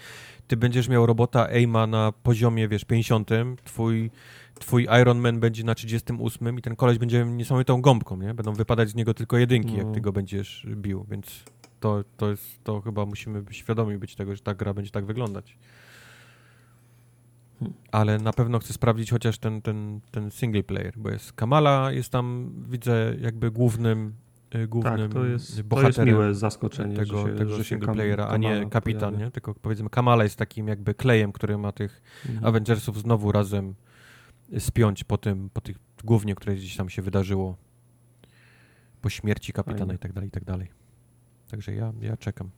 [0.47, 3.31] ty będziesz miał robota aima na poziomie, wiesz, 50,
[3.65, 4.11] twój,
[4.59, 8.35] twój Iron Man będzie na 38 i ten koleś będzie niesamowitą gąbką, nie?
[8.35, 9.79] Będą wypadać z niego tylko jedynki, no.
[9.79, 11.45] jak ty go będziesz bił, więc
[11.81, 15.07] to, to jest, to chyba musimy być świadomi być tego, że ta gra będzie tak
[15.07, 15.57] wyglądać
[17.93, 22.11] ale na pewno chcę sprawdzić chociaż ten, ten, ten single player, bo jest Kamala, jest
[22.11, 24.15] tam, widzę, jakby głównym
[24.55, 27.65] y, głównym tak, to jest, bohaterem to jest miłe zaskoczenie, tego, że się, tego że
[27.65, 29.31] single playera, a nie kapitan, nie?
[29.31, 32.47] tylko powiedzmy Kamala jest takim jakby klejem, który ma tych mhm.
[32.47, 33.75] Avengersów znowu razem
[34.59, 37.57] spiąć po tym, po tych głównie, które gdzieś tam się wydarzyło
[39.01, 39.95] po śmierci kapitana Fajne.
[39.95, 40.69] i tak dalej, i tak dalej.
[41.51, 42.51] Także ja, ja czekam.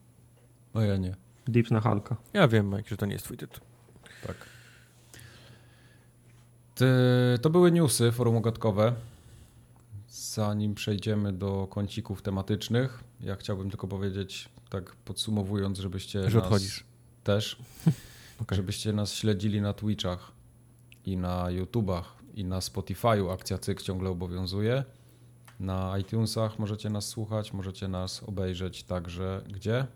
[0.74, 1.14] No ja nie.
[1.46, 2.16] Deep na Halka.
[2.32, 3.64] Ja wiem, Mike, że to nie jest twój tytuł.
[4.26, 4.51] Tak.
[7.42, 8.94] To były newsy forumogatkowe.
[10.08, 16.84] Zanim przejdziemy do kącików tematycznych, ja chciałbym tylko powiedzieć, tak podsumowując, żebyście że nas odchodzisz.
[17.24, 17.56] też,
[18.42, 18.56] okay.
[18.56, 20.32] żebyście nas śledzili na Twitchach
[21.06, 23.32] i na YouTubach i na Spotify'u.
[23.32, 24.84] Akcja CYK ciągle obowiązuje.
[25.60, 29.86] Na iTunesach możecie nas słuchać, możecie nas obejrzeć także gdzie?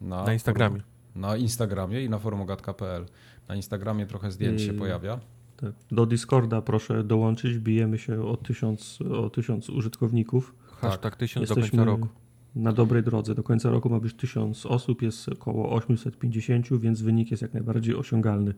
[0.00, 0.80] Na, na Instagramie.
[0.80, 3.06] Forum, na Instagramie i na forumogatka.pl.
[3.48, 4.66] Na Instagramie trochę zdjęć I...
[4.66, 5.20] się pojawia.
[5.60, 5.72] Tak.
[5.90, 7.58] Do Discorda proszę dołączyć.
[7.58, 10.54] Bijemy się o tysiąc, o tysiąc użytkowników.
[10.66, 11.16] Hashtag tak.
[11.16, 12.08] tysiąc do końca roku.
[12.54, 13.34] Na dobrej drodze.
[13.34, 17.94] Do końca roku ma być tysiąc osób, jest około 850, więc wynik jest jak najbardziej
[17.94, 18.54] osiągalny.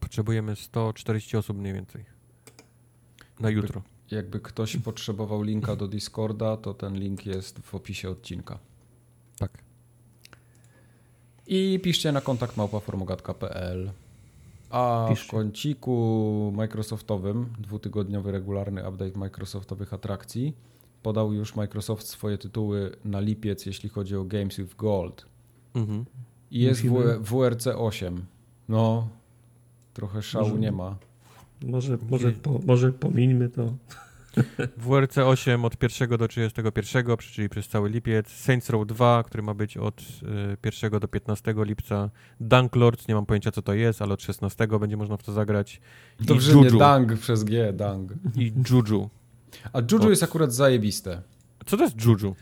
[0.00, 2.04] Potrzebujemy 140 osób mniej więcej.
[3.40, 3.82] Na jutro.
[4.10, 8.58] Jakby, jakby ktoś potrzebował linka do Discorda, to ten link jest w opisie odcinka.
[9.38, 9.58] Tak.
[11.46, 13.90] I piszcie na kontakt małpaformogatka.pl.
[14.70, 15.26] A Pisz.
[15.26, 20.56] w kąciku Microsoftowym, dwutygodniowy regularny update Microsoftowych atrakcji,
[21.02, 25.26] podał już Microsoft swoje tytuły na lipiec, jeśli chodzi o Games with Gold.
[25.74, 26.04] Mhm.
[26.50, 27.18] I jest Musimy...
[27.18, 28.24] WRC 8.
[28.68, 29.08] No,
[29.94, 30.96] trochę szału może, nie ma.
[31.66, 33.72] Może, może, po, może pomińmy to.
[34.76, 38.28] WRC 8 od 1 do 31, czyli przez cały lipiec.
[38.28, 40.02] Saints Row 2, który ma być od
[40.64, 42.10] 1 y, do 15 lipca.
[42.40, 45.32] Dunk Lords, nie mam pojęcia co to jest, ale od 16 będzie można w to
[45.32, 45.80] zagrać.
[46.20, 48.12] Dobrze, nie Dunk przez G, Dunk.
[48.36, 49.10] I Juju.
[49.72, 50.10] A Juju od...
[50.10, 51.22] jest akurat zajebiste.
[51.66, 52.36] Co to jest Juju?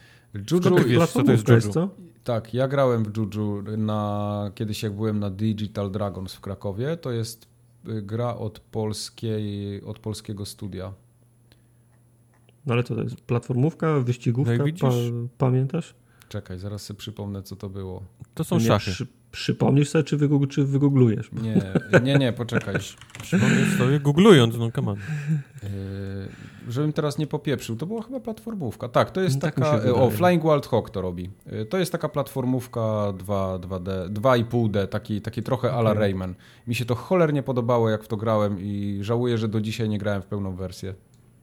[0.51, 1.73] Juju, wiesz, co to jest Juju?
[1.73, 1.89] Co?
[2.24, 6.97] Tak, ja grałem w Juju na, kiedyś jak byłem na Digital Dragons w Krakowie.
[6.97, 7.48] To jest
[7.89, 10.93] y, gra od, polskiej, od polskiego studia.
[12.69, 13.20] No ale co to jest?
[13.20, 14.57] Platformówka, wyścigówka?
[14.57, 14.90] No pa,
[15.39, 15.95] pamiętasz?
[16.28, 18.03] Czekaj, zaraz sobie przypomnę, co to było.
[18.35, 18.90] To są nie, szachy.
[18.90, 21.31] Przy, przypomnisz sobie, czy, wygoog czy wygooglujesz?
[21.32, 21.73] Nie,
[22.03, 22.74] nie, nie, poczekaj.
[23.23, 24.97] Przypomnisz sobie googlując, no come on.
[24.97, 25.69] Yy,
[26.69, 28.89] żebym teraz nie popieprzył, to była chyba platformówka.
[28.89, 29.93] Tak, to jest no, tak taka...
[29.93, 31.31] o, Flying Wild Hawk to robi.
[31.53, 36.01] Yy, to jest taka platformówka 2, 2D, 2,5D, taki, taki trochę ala okay.
[36.01, 36.35] Rayman.
[36.66, 39.99] Mi się to cholernie podobało, jak w to grałem i żałuję, że do dzisiaj nie
[39.99, 40.95] grałem w pełną wersję.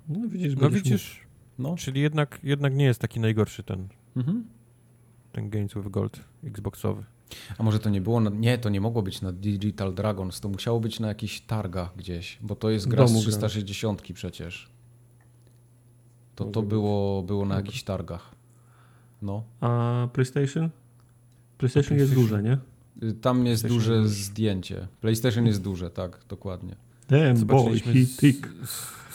[0.09, 1.25] No widzisz, no, widzisz
[1.59, 1.75] no.
[1.75, 4.45] czyli jednak, jednak nie jest taki najgorszy ten, mhm.
[5.31, 7.03] ten Games with Gold Xboxowy.
[7.57, 10.49] A może to nie było, na, nie, to nie mogło być na Digital Dragons, to
[10.49, 14.69] musiało być na jakichś targach gdzieś, bo to jest gra z 360 przecież.
[16.35, 18.35] To to było, było na jakichś targach.
[19.21, 19.43] No.
[19.61, 20.69] A PlayStation?
[21.57, 22.57] PlayStation jest duże, nie?
[23.03, 24.87] Y, tam jest duże zdjęcie.
[25.01, 26.75] PlayStation jest duże, tak, dokładnie.
[27.07, 28.47] Damn, boy, he thick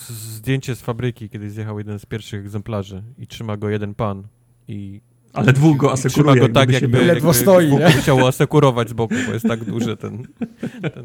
[0.09, 4.29] zdjęcie z fabryki, kiedy zjechał jeden z pierwszych egzemplarzy i trzyma go jeden pan
[4.69, 5.01] i
[5.33, 6.35] ale dwóch go asekuruje.
[6.35, 7.91] Trzyma go tak, jakby, jakby, ledwo stoi, nie?
[7.91, 10.23] chciał asekurować z boku, bo jest tak duży ten...
[10.83, 11.05] ten...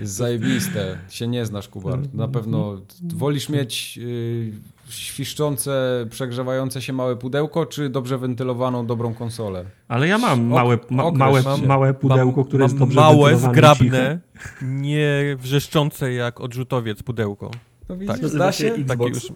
[0.00, 0.98] Jest zajebiste.
[1.08, 1.98] Się nie znasz, Kubar.
[2.14, 4.52] Na pewno wolisz mieć yy,
[4.88, 9.64] świszczące, przegrzewające się małe pudełko, czy dobrze wentylowaną, dobrą konsolę?
[9.88, 14.18] Ale ja mam małe, ma, małe, małe pudełko, mam, które jest dobrze małe, zgrabne,
[14.62, 17.50] nie wrzeszczące jak odrzutowiec pudełko.
[17.88, 18.84] No widzisz, tak, da się?
[18.84, 19.32] Tak już.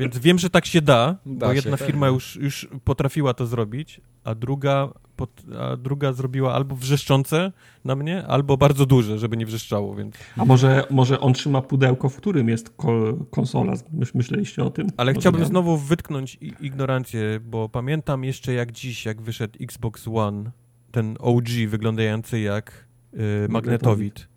[0.00, 3.46] Więc wiem, że tak się da, da bo jedna się, firma już, już potrafiła to
[3.46, 7.52] zrobić, a druga, pot, a druga zrobiła albo wrzeszczące
[7.84, 9.94] na mnie, albo bardzo duże, żeby nie wrzeszczało.
[9.94, 10.14] Więc...
[10.36, 12.74] A może, może on trzyma pudełko, w którym jest
[13.30, 13.72] konsola?
[13.92, 14.86] Myś, myśleliście o tym?
[14.96, 15.46] Ale może chciałbym nie?
[15.46, 20.50] znowu wytknąć ignorancję, bo pamiętam jeszcze jak dziś, jak wyszedł Xbox One,
[20.90, 24.29] ten OG wyglądający jak yy, magnetowid.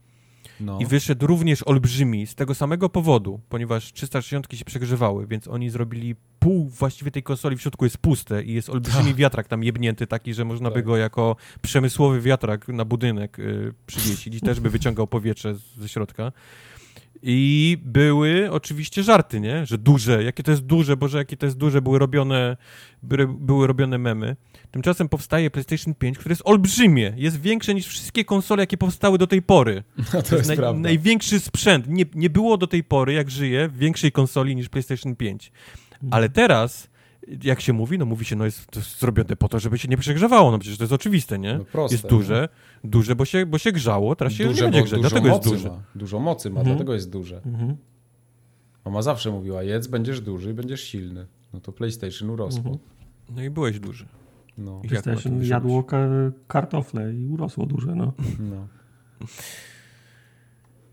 [0.64, 0.80] No.
[0.80, 6.16] i wyszedł również olbrzymi z tego samego powodu, ponieważ 360 się przegrzewały, więc oni zrobili
[6.40, 9.16] pół właściwie tej konsoli w środku jest puste i jest olbrzymi tak.
[9.16, 10.74] wiatrak tam jebnięty taki, że można tak.
[10.74, 15.90] by go jako przemysłowy wiatrak na budynek y, przywiesić i też by wyciągał powietrze ze
[15.90, 16.32] środka.
[17.26, 19.66] I były oczywiście żarty, nie?
[19.66, 22.58] Że duże, jakie to jest duże, Boże, jakie to jest duże, były robione,
[23.04, 24.36] były, były robione memy.
[24.72, 29.28] Tymczasem powstaje PlayStation 5, które jest olbrzymie, jest większe niż wszystkie konsole, jakie powstały do
[29.28, 29.84] tej pory.
[29.98, 31.88] No to, to jest, jest naj, największy sprzęt.
[31.88, 35.52] Nie, nie było do tej pory, jak żyje, większej konsoli niż PlayStation 5.
[35.94, 36.14] Mhm.
[36.14, 36.90] Ale teraz
[37.44, 39.98] jak się mówi, no mówi się, no jest to zrobione po to, żeby się nie
[39.98, 41.58] przegrzewało, no przecież to jest oczywiste, nie?
[41.58, 42.50] No proste, jest duże,
[42.84, 42.90] no.
[42.90, 45.70] duże, bo się, bo się grzało, teraz się duże, nie będzie grzać, dlatego jest duże.
[45.70, 45.84] Ma.
[45.96, 46.76] Dużo mocy ma, mhm.
[46.76, 47.42] dlatego jest duże.
[47.46, 47.78] Mhm.
[48.86, 51.28] Mama zawsze mówiła, jedz, będziesz duży i będziesz silny.
[51.54, 52.58] No to PlayStation urosło.
[52.58, 52.78] Mhm.
[53.30, 54.06] No i byłeś duży.
[54.58, 54.82] No.
[54.88, 55.86] PlayStation jadło
[56.48, 58.14] kartofle i urosło duże, no.
[58.40, 58.68] No,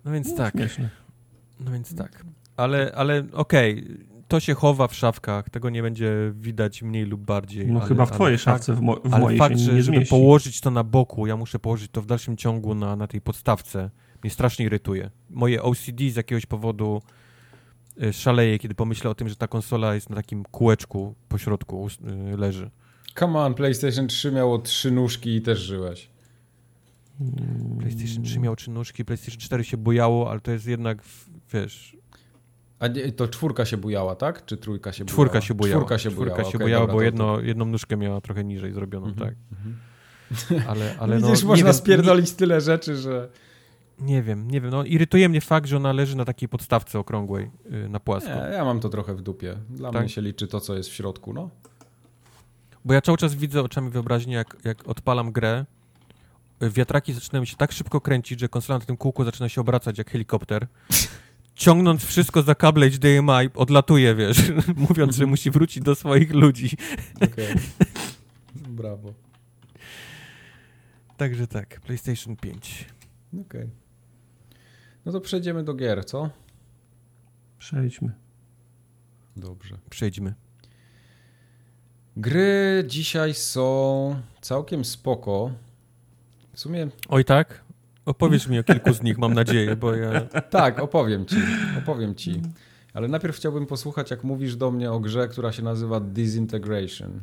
[0.04, 0.54] no więc no, tak.
[0.54, 0.90] Śmieszne.
[1.60, 2.24] No więc tak.
[2.56, 7.20] Ale, ale okej, okay to się chowa w szafkach, tego nie będzie widać mniej lub
[7.20, 7.66] bardziej.
[7.66, 9.82] No ale, chyba w twojej szafce, w, mo w ale mojej fakt, się nie że,
[9.82, 13.20] żeby położyć to na boku, ja muszę położyć to w dalszym ciągu na, na tej
[13.20, 13.90] podstawce,
[14.22, 15.10] mnie strasznie irytuje.
[15.30, 17.02] Moje OCD z jakiegoś powodu
[18.02, 21.88] y, szaleje, kiedy pomyślę o tym, że ta konsola jest na takim kółeczku po środku
[22.32, 22.70] y, leży.
[23.18, 26.10] Come on, PlayStation 3 miało trzy nóżki i też żyłeś.
[27.78, 31.02] PlayStation 3 miało trzy nóżki, PlayStation 4 się bojało, ale to jest jednak,
[31.52, 31.99] wiesz,
[32.80, 34.44] a nie, to czwórka się bujała, tak?
[34.44, 35.14] Czy trójka się bujała?
[35.14, 35.80] Czwórka się bujała.
[35.80, 37.42] Czwórka się bujała, czwórka się okay, bujała dobra, bo jedno, to...
[37.42, 39.34] jedną nóżkę miała trochę niżej zrobioną, mm -hmm, tak.
[39.64, 40.62] Mm -hmm.
[40.68, 42.36] Ale, ale Widzisz, no, można wiem, spierdolić nie...
[42.36, 43.28] tyle rzeczy, że...
[43.98, 44.70] Nie wiem, nie wiem.
[44.70, 48.34] No, irytuje mnie fakt, że ona leży na takiej podstawce okrągłej, yy, na płasko.
[48.34, 49.56] Nie, ja mam to trochę w dupie.
[49.70, 50.00] Dla tak?
[50.00, 51.50] mnie się liczy to, co jest w środku, no.
[52.84, 55.64] Bo ja cały czas widzę oczami wyobraźni, jak, jak odpalam grę,
[56.60, 60.10] wiatraki zaczynają się tak szybko kręcić, że konsola na tym kółku zaczyna się obracać jak
[60.10, 60.66] helikopter
[61.60, 64.52] ciągnąc wszystko za kable HDMI, odlatuje, wiesz,
[64.88, 66.76] mówiąc, że musi wrócić do swoich ludzi.
[67.16, 67.52] Okej.
[67.52, 67.56] Okay.
[68.54, 69.14] Brawo.
[71.16, 72.86] Także tak, PlayStation 5.
[73.32, 73.42] Okej.
[73.46, 73.70] Okay.
[75.04, 76.30] No to przejdziemy do gier, co?
[77.58, 78.12] Przejdźmy.
[79.36, 79.78] Dobrze.
[79.90, 80.34] Przejdźmy.
[82.16, 85.52] Gry dzisiaj są całkiem spoko.
[86.52, 86.88] W sumie.
[87.08, 87.64] Oj tak?
[88.04, 90.20] Opowiesz mi o kilku z nich, mam nadzieję, bo ja...
[90.50, 91.36] Tak, opowiem ci,
[91.78, 92.42] opowiem ci.
[92.94, 97.22] Ale najpierw chciałbym posłuchać, jak mówisz do mnie o grze, która się nazywa Disintegration.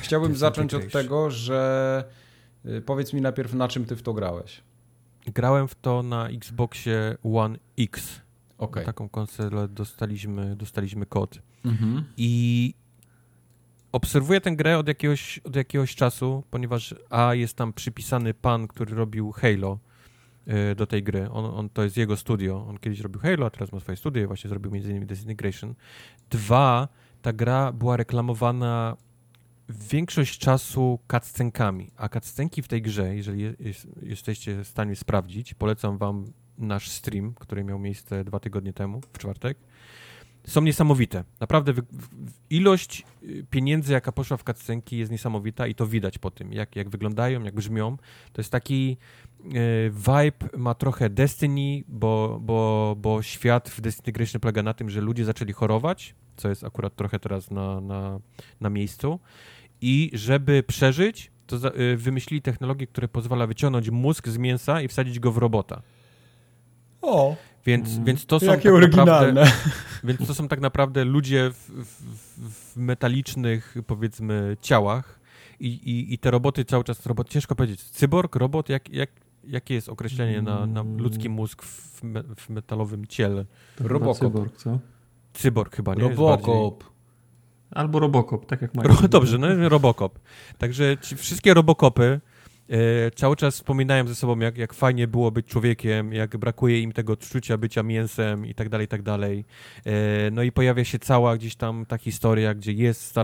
[0.00, 2.04] Chciałbym zacząć od tego, że
[2.66, 4.60] y, powiedz mi najpierw, na czym ty w to grałeś.
[5.26, 8.20] Grałem w to na Xboxie One X.
[8.58, 8.84] Okay.
[8.84, 11.38] Taką konsolę dostaliśmy, dostaliśmy kod.
[11.64, 12.04] Mhm.
[12.16, 12.74] I
[13.92, 18.94] obserwuję tę grę od jakiegoś, od jakiegoś czasu, ponieważ A jest tam przypisany pan, który
[18.94, 19.78] robił Halo
[20.48, 21.30] y, do tej gry.
[21.30, 22.66] On, on, to jest jego studio.
[22.68, 25.74] On kiedyś robił Halo, a teraz ma swoje studio i właśnie zrobił innymi Disintegration.
[26.30, 26.88] Dwa,
[27.22, 28.96] ta gra była reklamowana
[29.68, 35.98] większość czasu cutscenkami, a cutscenki w tej grze, jeżeli jest, jesteście w stanie sprawdzić, polecam
[35.98, 39.58] wam nasz stream, który miał miejsce dwa tygodnie temu, w czwartek,
[40.46, 41.24] są niesamowite.
[41.40, 41.72] Naprawdę
[42.50, 46.76] ilość y, pieniędzy, jaka poszła w cutscenki jest niesamowita i to widać po tym, jak,
[46.76, 47.96] jak wyglądają, jak brzmią.
[48.32, 48.96] To jest taki
[49.44, 55.00] y, vibe, ma trochę Destiny, bo, bo, bo świat w Destiny polega na tym, że
[55.00, 58.20] ludzie zaczęli chorować, co jest akurat trochę teraz na, na,
[58.60, 59.20] na miejscu
[59.80, 64.88] i żeby przeżyć, to za, y, wymyślili technologię, która pozwala wyciągnąć mózg z mięsa i
[64.88, 65.82] wsadzić go w robota.
[67.02, 67.36] O!
[67.66, 68.04] Więc, mm.
[68.04, 69.32] więc to są Jakie tak oryginalne.
[69.32, 69.70] Naprawdę,
[70.04, 75.20] więc to są tak naprawdę ludzie w, w, w metalicznych, powiedzmy, ciałach
[75.60, 79.10] i, i, i, te roboty cały czas, robot, ciężko powiedzieć, cyborg, robot, jak, jak,
[79.44, 83.44] jakie jest określenie na, na ludzki mózg w, me, w metalowym ciele?
[83.80, 84.32] Robocop.
[84.32, 84.78] Cyborg, co?
[85.32, 86.02] Cyborg chyba, nie?
[86.02, 86.84] Robocop.
[87.70, 88.94] Albo Robocop, tak jak mają.
[89.10, 90.18] Dobrze, no Robocop.
[90.58, 92.20] Także wszystkie Robocopy e,
[93.14, 97.12] cały czas wspominają ze sobą, jak, jak fajnie było być człowiekiem, jak brakuje im tego
[97.12, 99.44] odczucia bycia mięsem i tak dalej, i tak dalej.
[99.84, 103.14] E, no i pojawia się cała gdzieś tam ta historia, gdzie jest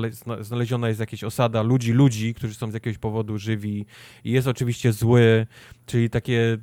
[0.40, 3.86] znaleziona jest jakaś osada ludzi, ludzi, którzy są z jakiegoś powodu żywi
[4.24, 5.46] i jest oczywiście zły,
[5.86, 6.58] czyli takie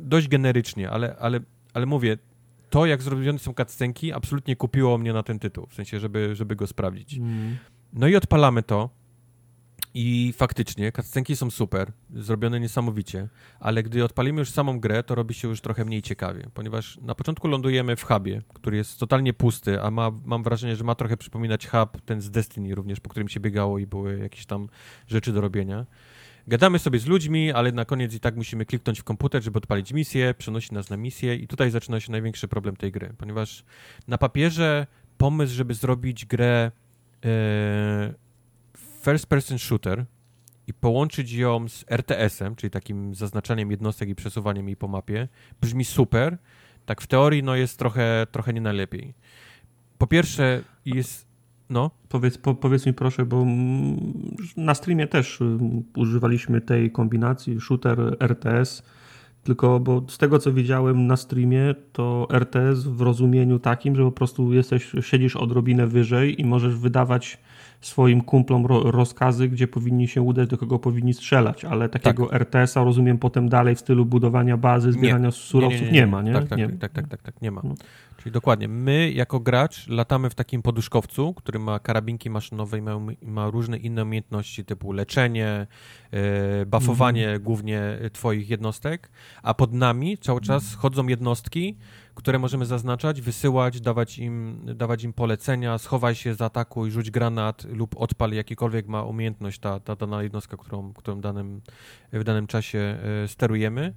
[0.00, 1.40] dość generycznie, ale, ale,
[1.74, 2.18] ale mówię,
[2.70, 6.56] to, jak zrobione są cutscenki, absolutnie kupiło mnie na ten tytuł, w sensie, żeby, żeby
[6.56, 7.14] go sprawdzić.
[7.14, 7.56] Mm.
[7.92, 8.90] No i odpalamy to.
[9.98, 13.28] I faktycznie, cutscenki są super, zrobione niesamowicie,
[13.60, 17.14] ale gdy odpalimy już samą grę, to robi się już trochę mniej ciekawie, ponieważ na
[17.14, 21.16] początku lądujemy w hubie, który jest totalnie pusty, a ma, mam wrażenie, że ma trochę
[21.16, 24.68] przypominać hub ten z Destiny również, po którym się biegało i były jakieś tam
[25.08, 25.86] rzeczy do robienia.
[26.46, 29.92] gadamy sobie z ludźmi, ale na koniec i tak musimy kliknąć w komputer, żeby odpalić
[29.92, 33.64] misję, przenosi nas na misję i tutaj zaczyna się największy problem tej gry, ponieważ
[34.08, 34.86] na papierze
[35.18, 36.70] pomysł, żeby zrobić grę
[37.24, 38.25] e,
[39.06, 40.04] first person shooter
[40.66, 45.28] i połączyć ją z RTS-em, czyli takim zaznaczaniem jednostek i przesuwaniem jej po mapie,
[45.60, 46.38] brzmi super.
[46.86, 49.14] Tak w teorii no jest trochę, trochę nie najlepiej.
[49.98, 51.26] Po pierwsze jest
[51.70, 51.90] no.
[52.08, 53.46] Powiedz, po, powiedz mi proszę, bo
[54.56, 55.58] na streamie też y,
[55.96, 58.82] używaliśmy tej kombinacji shooter RTS,
[59.44, 64.12] tylko bo z tego co widziałem na streamie, to RTS w rozumieniu takim, że po
[64.12, 67.38] prostu jesteś, siedzisz odrobinę wyżej i możesz wydawać
[67.86, 72.34] swoim kumplom ro, rozkazy, gdzie powinni się udać, do kogo powinni strzelać, ale takiego tak.
[72.34, 75.32] RTS-a rozumiem potem dalej w stylu budowania bazy, zbierania nie.
[75.32, 76.32] surowców nie, nie, nie, ma, nie?
[76.32, 76.68] Tak, tak, nie.
[76.68, 77.60] Tak, tak, tak, tak, tak, nie ma.
[77.64, 77.74] No.
[78.26, 83.00] Czyli dokładnie, my jako gracz latamy w takim poduszkowcu, który ma karabinki maszynowe i ma,
[83.22, 85.66] ma różne inne umiejętności typu leczenie,
[86.12, 86.18] yy,
[86.66, 87.42] buffowanie mm.
[87.42, 89.10] głównie twoich jednostek,
[89.42, 91.76] a pod nami cały czas chodzą jednostki,
[92.14, 97.96] które możemy zaznaczać, wysyłać, dawać im, dawać im polecenia, schowaj się, zaatakuj, rzuć granat lub
[97.96, 101.60] odpal jakikolwiek ma umiejętność ta, ta dana jednostka, którą, którą danym,
[102.12, 103.94] w danym czasie y, sterujemy.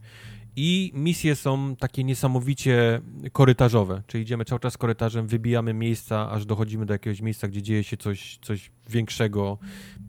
[0.61, 6.85] I misje są takie niesamowicie korytarzowe, czyli idziemy cały czas korytarzem, wybijamy miejsca, aż dochodzimy
[6.85, 9.57] do jakiegoś miejsca, gdzie dzieje się coś, coś większego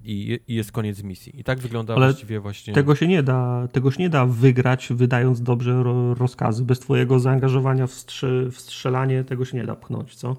[0.05, 1.41] i, i jest koniec misji.
[1.41, 2.75] I tak wygląda Ale właściwie właśnie...
[2.75, 6.65] Tego się nie da, tego się nie da wygrać, wydając dobrze ro, rozkazy.
[6.65, 10.37] Bez twojego zaangażowania w, strze, w strzelanie tego się nie da pchnąć, co?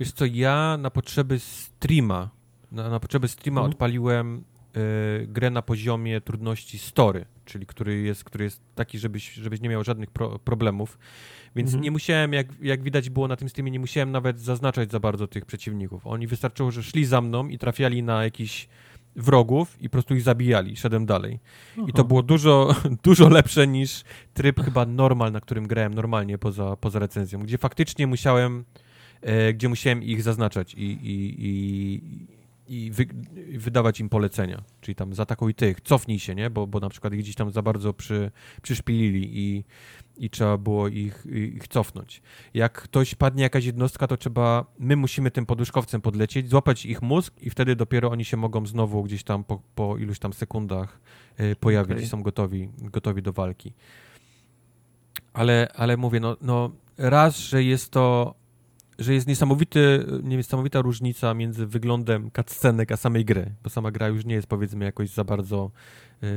[0.00, 2.30] Wiesz co, ja na potrzeby streama,
[2.72, 3.72] na, na potrzeby streama mhm.
[3.72, 4.44] odpaliłem
[5.28, 9.84] grę na poziomie trudności story czyli który jest, który jest taki, żebyś, żebyś nie miał
[9.84, 10.98] żadnych pro, problemów.
[11.56, 11.84] Więc mhm.
[11.84, 15.26] nie musiałem, jak, jak widać było na tym streamie, nie musiałem nawet zaznaczać za bardzo
[15.26, 16.06] tych przeciwników.
[16.06, 18.68] Oni wystarczyło, że szli za mną i trafiali na jakiś
[19.16, 20.76] wrogów i po prostu ich zabijali.
[20.76, 21.38] Szedłem dalej.
[21.72, 21.86] Aha.
[21.88, 22.74] I to było dużo,
[23.04, 24.04] dużo lepsze niż
[24.34, 28.64] tryb chyba normal, na którym grałem normalnie poza, poza recenzją, gdzie faktycznie musiałem,
[29.22, 32.00] e, gdzie musiałem ich zaznaczać i, i, i,
[32.68, 33.06] i wy,
[33.58, 37.20] wydawać im polecenia, czyli tam zaatakuj tych, cofnij się, nie, bo, bo na przykład ich
[37.20, 38.30] gdzieś tam za bardzo przy,
[38.62, 39.64] przyszpilili i,
[40.16, 42.22] i trzeba było ich, ich cofnąć.
[42.54, 47.34] Jak ktoś padnie jakaś jednostka, to trzeba, my musimy tym poduszkowcem podlecieć, złapać ich mózg
[47.42, 51.00] i wtedy dopiero oni się mogą znowu gdzieś tam po, po iluś tam sekundach
[51.40, 52.04] y, pojawić okay.
[52.04, 53.72] i są gotowi, gotowi do walki.
[55.32, 58.34] Ale, ale mówię, no, no raz, że jest to
[58.98, 64.24] że jest niesamowity, niesamowita różnica między wyglądem cutscenek a samej gry, bo sama gra już
[64.24, 65.70] nie jest powiedzmy jakoś za bardzo
[66.22, 66.28] yy,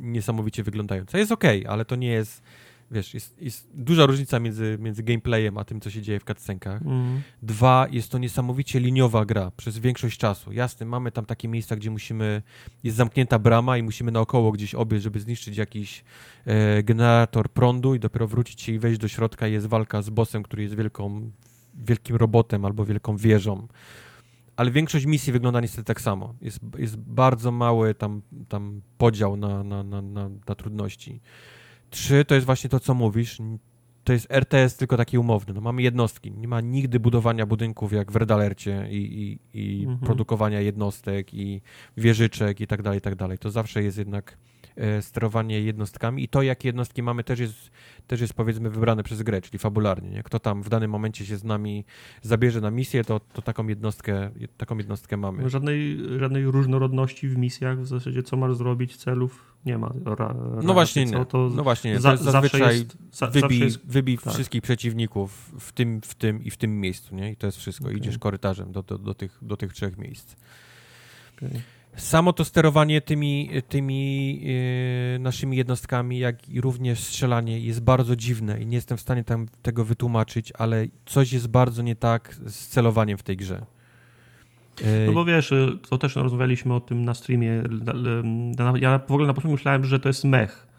[0.00, 1.18] niesamowicie wyglądająca.
[1.18, 2.42] Jest ok, ale to nie jest
[2.90, 6.82] wiesz, jest, jest duża różnica między, między gameplayem a tym, co się dzieje w cutscenkach.
[6.82, 7.22] Mm.
[7.42, 10.52] Dwa, jest to niesamowicie liniowa gra przez większość czasu.
[10.52, 12.42] Jasne, mamy tam takie miejsca, gdzie musimy,
[12.82, 16.04] jest zamknięta brama i musimy naokoło gdzieś obiec, żeby zniszczyć jakiś
[16.44, 20.42] e, generator prądu i dopiero wrócić się i wejść do środka jest walka z bossem,
[20.42, 21.30] który jest wielką,
[21.74, 23.68] wielkim robotem albo wielką wieżą.
[24.56, 26.34] Ale większość misji wygląda niestety tak samo.
[26.42, 31.20] Jest, jest bardzo mały tam, tam podział na, na, na, na, na trudności.
[31.90, 33.38] Trzy to jest właśnie to, co mówisz.
[34.04, 35.54] To jest RTS tylko taki umowny.
[35.54, 36.32] No, mamy jednostki.
[36.32, 39.98] Nie ma nigdy budowania budynków jak w Red Alercie i, i, i mhm.
[39.98, 41.60] produkowania jednostek i
[41.96, 43.38] wieżyczek i tak dalej, i tak dalej.
[43.38, 44.36] To zawsze jest jednak
[45.00, 47.70] sterowanie jednostkami i to, jakie jednostki mamy, też jest,
[48.06, 50.10] też jest powiedzmy wybrane przez grę, czyli fabularnie.
[50.10, 50.22] Nie?
[50.22, 51.84] Kto tam w danym momencie się z nami
[52.22, 55.50] zabierze na misję, to, to taką, jednostkę, taką jednostkę mamy.
[55.50, 59.92] Żadnej, żadnej różnorodności w misjach, w zasadzie co masz zrobić, celów nie ma.
[60.04, 61.24] Ra, no, właśnie nie.
[61.24, 62.00] To no właśnie nie.
[62.00, 64.34] Za, zazwyczaj jest, za, wybij, jest, wybij tak.
[64.34, 67.32] wszystkich przeciwników w tym, w tym i w tym miejscu, nie?
[67.32, 67.84] I to jest wszystko.
[67.84, 67.96] Okay.
[67.96, 70.36] Idziesz korytarzem do, do, do, tych, do tych trzech miejsc.
[71.36, 71.60] Okay
[72.00, 78.60] samo to sterowanie tymi, tymi yy, naszymi jednostkami, jak i również strzelanie jest bardzo dziwne
[78.60, 82.68] i nie jestem w stanie tam tego wytłumaczyć, ale coś jest bardzo nie tak z
[82.68, 83.66] celowaniem w tej grze.
[85.06, 85.52] No bo wiesz,
[85.88, 87.62] to też rozmawialiśmy o tym na streamie.
[88.80, 90.69] Ja w ogóle na początku myślałem, że to jest mech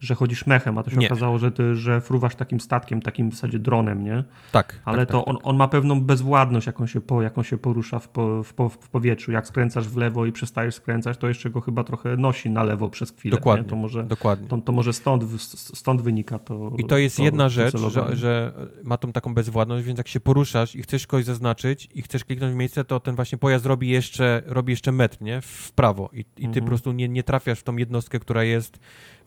[0.00, 1.06] że chodzisz mechem, a to się nie.
[1.06, 4.24] okazało, że ty, że fruwasz takim statkiem, takim w zasadzie dronem, nie?
[4.52, 4.80] Tak.
[4.84, 5.46] Ale tak, to tak, on, tak.
[5.46, 8.88] on ma pewną bezwładność, jaką się, po, jaką się porusza w, po, w, po, w
[8.88, 9.32] powietrzu.
[9.32, 12.88] Jak skręcasz w lewo i przestajesz skręcać, to jeszcze go chyba trochę nosi na lewo
[12.88, 13.36] przez chwilę.
[13.36, 13.62] Dokładnie.
[13.62, 13.70] Nie?
[13.70, 14.48] To może, dokładnie.
[14.48, 15.24] To, to może stąd,
[15.74, 16.72] stąd wynika to.
[16.78, 18.52] I to jest to, jedna rzecz, że, że,
[18.84, 22.54] ma tą taką bezwładność, więc jak się poruszasz i chcesz kogoś zaznaczyć i chcesz kliknąć
[22.54, 25.40] w miejsce, to ten właśnie pojazd robi jeszcze, robi jeszcze metr, nie?
[25.40, 26.10] W prawo.
[26.12, 26.64] I, i ty mhm.
[26.64, 28.78] po prostu nie, nie trafiasz w tą jednostkę, która jest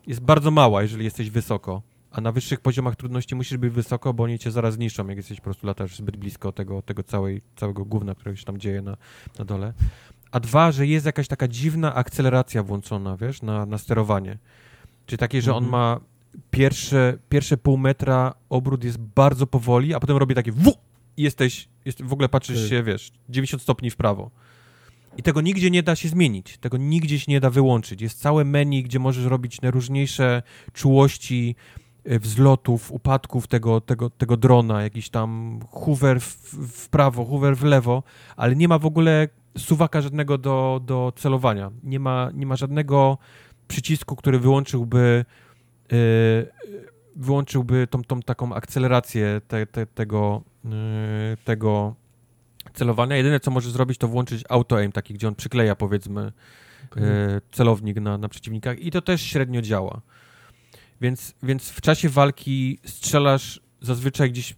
[0.07, 1.81] jest bardzo mała, jeżeli jesteś wysoko.
[2.11, 5.37] A na wyższych poziomach trudności musisz być wysoko, bo oni cię zaraz zniszczą, jak jesteś
[5.37, 8.97] po prostu latasz zbyt blisko tego, tego całej, całego gówna, które się tam dzieje na,
[9.39, 9.73] na dole.
[10.31, 14.37] a dwa, że jest jakaś taka dziwna akceleracja włączona, wiesz, na, na sterowanie.
[15.05, 15.71] Czyli takie, że on Mhm.
[15.71, 15.99] ma
[16.51, 20.73] pierwsze, pierwsze pół metra obrót jest bardzo powoli, a potem robi takie wu
[21.17, 24.31] i jesteś, jest, w ogóle patrzysz się, wiesz, 90 stopni w prawo.
[25.17, 28.01] I tego nigdzie nie da się zmienić, tego nigdzie się nie da wyłączyć.
[28.01, 30.43] Jest całe menu, gdzie możesz robić najróżniejsze
[30.73, 31.55] czułości
[32.11, 37.63] y, wzlotów, upadków tego, tego, tego drona, jakiś tam hoover w, w prawo, hoover w
[37.63, 38.03] lewo,
[38.35, 39.27] ale nie ma w ogóle
[39.57, 41.71] suwaka żadnego do, do celowania.
[41.83, 43.17] Nie ma, nie ma żadnego
[43.67, 45.25] przycisku, który wyłączyłby
[45.93, 46.47] y,
[47.15, 50.69] wyłączyłby tą, tą taką akcelerację te, te, tego, y,
[51.45, 51.95] tego
[52.73, 53.15] celowania.
[53.17, 56.31] Jedyne, co możesz zrobić, to włączyć auto-aim, taki, gdzie on przykleja, powiedzmy,
[56.95, 57.29] Mhm.
[57.37, 60.01] e, celownik na, na przeciwnikach i to też średnio działa.
[61.01, 64.55] Więc, więc w czasie walki strzelasz zazwyczaj gdzieś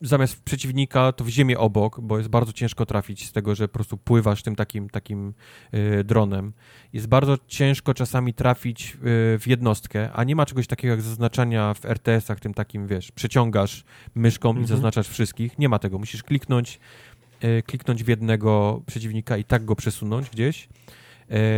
[0.00, 3.74] zamiast przeciwnika, to w ziemię obok, bo jest bardzo ciężko trafić z tego, że po
[3.74, 5.34] prostu pływasz tym takim, takim
[5.72, 6.52] e, dronem.
[6.92, 8.98] Jest bardzo ciężko czasami trafić e,
[9.38, 13.84] w jednostkę, a nie ma czegoś takiego jak zaznaczania w RTS-ach, tym takim, wiesz, przeciągasz
[14.14, 14.66] myszką i Mhm.
[14.66, 15.58] zaznaczasz wszystkich.
[15.58, 15.98] Nie ma tego.
[15.98, 16.80] Musisz kliknąć
[17.40, 20.68] e, kliknąć w jednego przeciwnika i tak go przesunąć gdzieś.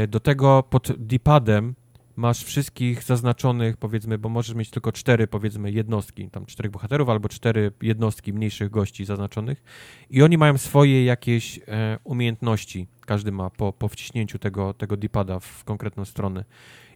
[0.08, 1.74] Do tego pod D-padem
[2.22, 7.28] masz wszystkich zaznaczonych, powiedzmy, bo możesz mieć tylko cztery, powiedzmy, jednostki, tam czterech bohaterów albo
[7.28, 9.62] cztery jednostki mniejszych gości zaznaczonych
[10.10, 12.86] i oni mają swoje jakieś e, umiejętności.
[13.06, 16.44] Każdy ma po, po wciśnięciu tego, tego D-pada w konkretną stronę.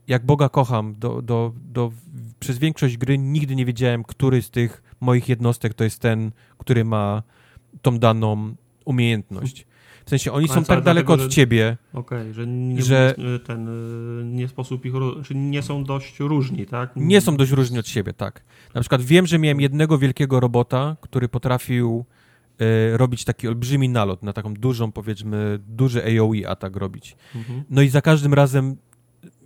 [0.09, 1.93] Jak Boga kocham, do, do, do,
[2.40, 6.85] przez większość gry nigdy nie wiedziałem, który z tych moich jednostek to jest ten, który
[6.85, 7.23] ma
[7.82, 8.55] tą daną
[8.85, 9.66] umiejętność.
[10.06, 13.14] W sensie oni są tak daleko dlatego, od ciebie, Okej, że, nie, Że-
[13.46, 13.68] ten
[14.20, 16.90] y, nie sposób ich, ró- czy nie są dość różni, tak?
[16.96, 18.44] nie są dość różni od siebie, tak.
[18.74, 22.04] Na przykład wiem, że miałem jednego wielkiego robota, który potrafił
[22.60, 27.16] e, robić taki olbrzymi nalot na taką dużą, powiedzmy, duży AOE atak robić.
[27.34, 27.64] Mhm.
[27.70, 28.76] No i za każdym razem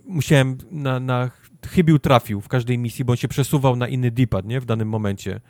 [0.05, 1.31] musiałem na, na
[1.67, 4.59] chybił trafił w każdej misji, bo on się przesuwał na inny dipad, nie?
[4.61, 5.41] W danym momencie.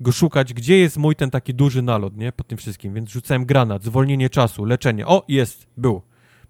[0.00, 2.32] Go szukać, gdzie jest mój ten taki duży nalot, nie?
[2.32, 2.94] Po tym wszystkim.
[2.94, 5.06] Więc rzucałem granat, zwolnienie czasu, leczenie.
[5.06, 6.02] O, jest, był.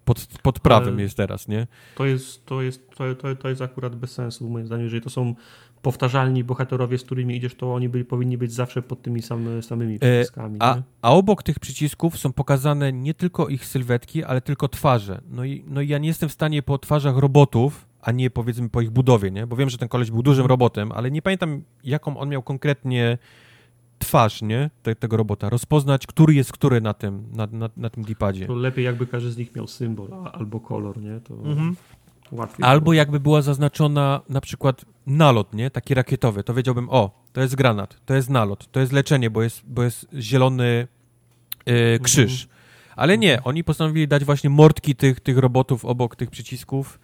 [0.05, 1.67] Pod, pod prawem Ale- jest teraz, nie?
[1.95, 4.83] To jest, to, jest, to, to, to jest akurat bez sensu, moim zdaniem.
[4.83, 5.35] Jeżeli to są
[5.81, 9.99] powtarzalni bohaterowie, z którymi idziesz, to oni byli, powinni być zawsze pod tymi sam, samymi
[9.99, 10.57] przyciskami.
[10.59, 10.83] A, nie?
[11.01, 15.21] a obok tych przycisków są pokazane nie tylko ich sylwetki, ale tylko twarze.
[15.29, 18.69] No i, no i ja nie jestem w stanie po twarzach robotów, a nie powiedzmy
[18.69, 19.47] po ich budowie, nie?
[19.47, 23.17] Bo wiem, że ten koleś był dużym robotem, ale nie pamiętam, jaką on miał konkretnie
[23.99, 24.69] twarz, nie?
[24.83, 25.49] Te, tego robota.
[25.49, 28.47] Rozpoznać, który jest który na tym, na, na, na tym dipadzie.
[28.47, 31.19] To lepiej jakby każdy z nich miał symbol albo kolor, nie?
[31.19, 31.75] To Mhm.
[32.31, 32.65] łatwiej.
[32.65, 35.71] Albo jakby była zaznaczona na przykład nalot, nie?
[35.71, 39.43] Taki rakietowy, to wiedziałbym, o, to jest granat, to jest nalot, to jest leczenie, bo
[39.43, 40.87] jest, bo jest zielony
[41.65, 42.47] yy, krzyż.
[42.95, 46.99] Ale nie, oni postanowili dać właśnie mordki tych, tych robotów obok tych przycisków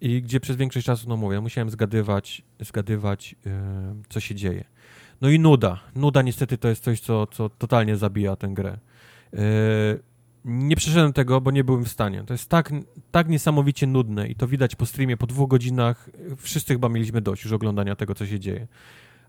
[0.00, 3.52] i gdzie przez większość czasu, no mówię, musiałem zgadywać, zgadywać yy,
[4.08, 4.64] co się dzieje.
[5.20, 5.80] No i nuda.
[5.94, 8.78] Nuda niestety to jest coś, co, co totalnie zabija tę grę.
[9.32, 9.38] Yy,
[10.44, 12.24] nie przeszedłem tego, bo nie byłem w stanie.
[12.26, 12.72] To jest tak,
[13.10, 16.10] tak niesamowicie nudne i to widać po streamie, po dwóch godzinach.
[16.38, 18.66] Wszyscy chyba mieliśmy dość już oglądania tego, co się dzieje.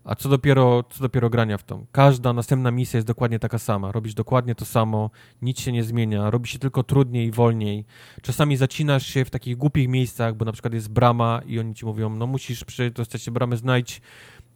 [0.08, 1.86] A co dopiero, co dopiero grania w tą.
[1.92, 3.92] Każda następna misja jest dokładnie taka sama.
[3.92, 5.10] Robisz dokładnie to samo,
[5.42, 7.84] nic się nie zmienia, robi się tylko trudniej wolniej.
[8.22, 11.86] Czasami zacinasz się w takich głupich miejscach, bo na przykład jest brama i oni ci
[11.86, 14.00] mówią, no musisz przy dostać się bramy, znajdź,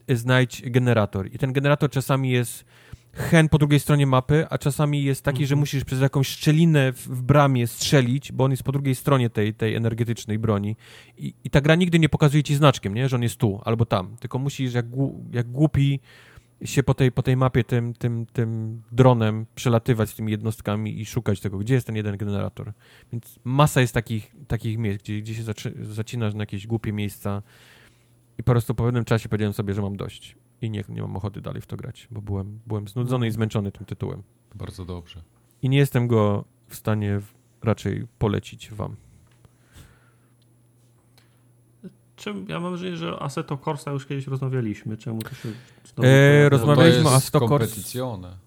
[0.08, 1.26] znajdź generator.
[1.26, 2.64] I ten generator czasami jest
[3.12, 5.60] hen po drugiej stronie mapy, a czasami jest taki, że Mhm.
[5.60, 9.54] musisz przez jakąś szczelinę w, w bramie strzelić, bo on jest po drugiej stronie tej,
[9.54, 10.76] tej energetycznej broni.
[11.18, 13.08] I, I ta gra nigdy nie pokazuje ci znaczkiem, nie?
[13.08, 14.16] że on jest tu albo tam.
[14.20, 14.86] Tylko musisz jak,
[15.32, 16.00] jak głupi
[16.64, 21.06] się po tej, po tej mapie tym, tym, tym dronem przelatywać z tymi jednostkami i
[21.06, 22.72] szukać tego, gdzie jest ten jeden generator.
[23.12, 27.42] Więc masa jest takich, takich miejsc, gdzie, gdzie się zaczy, zacinasz na jakieś głupie miejsca
[28.38, 31.16] i po prostu po pewnym czasie powiedziałem sobie, że mam dość i nie, nie mam
[31.16, 34.22] ochoty dalej w to grać, bo byłem, byłem znudzony i zmęczony tym tytułem.
[34.54, 35.22] Bardzo dobrze.
[35.62, 37.20] I nie jestem go w stanie
[37.62, 38.96] raczej polecić wam.
[42.16, 44.96] Czym, ja mam wrażenie, że o Assetto Corsa już kiedyś rozmawialiśmy.
[44.96, 45.48] Czemu to się
[45.84, 48.38] znowu E, rozmawialiśmy to o Assetto Corsa.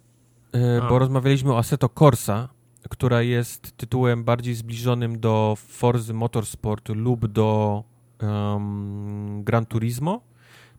[0.52, 2.50] E, bo rozmawialiśmy o Assetto Corsa,
[2.90, 7.84] która jest tytułem bardziej zbliżonym do Forza Motorsport lub do
[8.20, 10.22] em, Gran Turismo,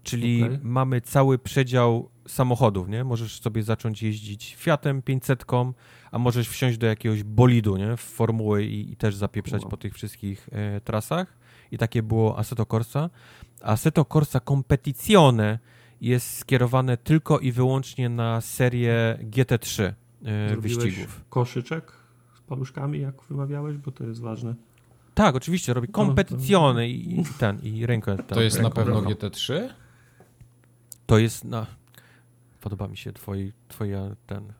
[0.06, 0.58] czyli Okej.
[0.62, 3.04] mamy cały przedział samochodów, nie?
[3.04, 5.44] Możesz sobie zacząć jeździć Fiatem 500,
[6.10, 7.96] a możesz wsiąść do jakiegoś bolidu, nie?
[7.96, 9.70] W formuły i, i też zapieprzać Wow.
[9.70, 11.36] po tych wszystkich e, trasach.
[11.72, 13.10] I takie było Assetto Corsa.
[13.62, 15.58] Assetto Corsa Competizione
[16.00, 19.82] jest skierowane tylko i wyłącznie na serię GT3
[20.24, 21.24] e, wyścigów.
[21.30, 21.92] koszyczek
[22.46, 24.54] paluszkami, jak wymawiałeś, bo to jest ważne.
[25.14, 28.16] Tak, oczywiście, robi kompetycjony i, i ten, i rękę.
[28.16, 29.18] Ten, To jest na ręką pewno wręcz.
[29.18, 29.68] GT3?
[31.06, 31.66] To jest na...
[32.60, 34.52] Podoba mi się twoi, twoja ten...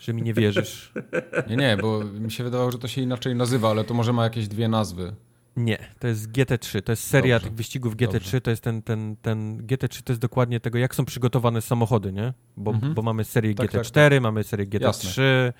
[0.00, 0.92] Że mi nie wierzysz.
[1.50, 4.24] Nie, nie, bo mi się wydawało, że to się inaczej nazywa, ale to może ma
[4.24, 5.14] jakieś dwie nazwy.
[5.56, 7.48] Nie, to jest GT3, to jest seria Dobrze.
[7.48, 8.40] tych wyścigów GT3, Dobrze.
[8.40, 12.32] to jest ten, ten, ten GT3 to jest dokładnie tego, jak są przygotowane samochody, nie?
[12.56, 12.94] Bo, Mhm.
[12.94, 15.52] bo mamy serię Tak, tak, GT4, mamy serię GT3, Jasne.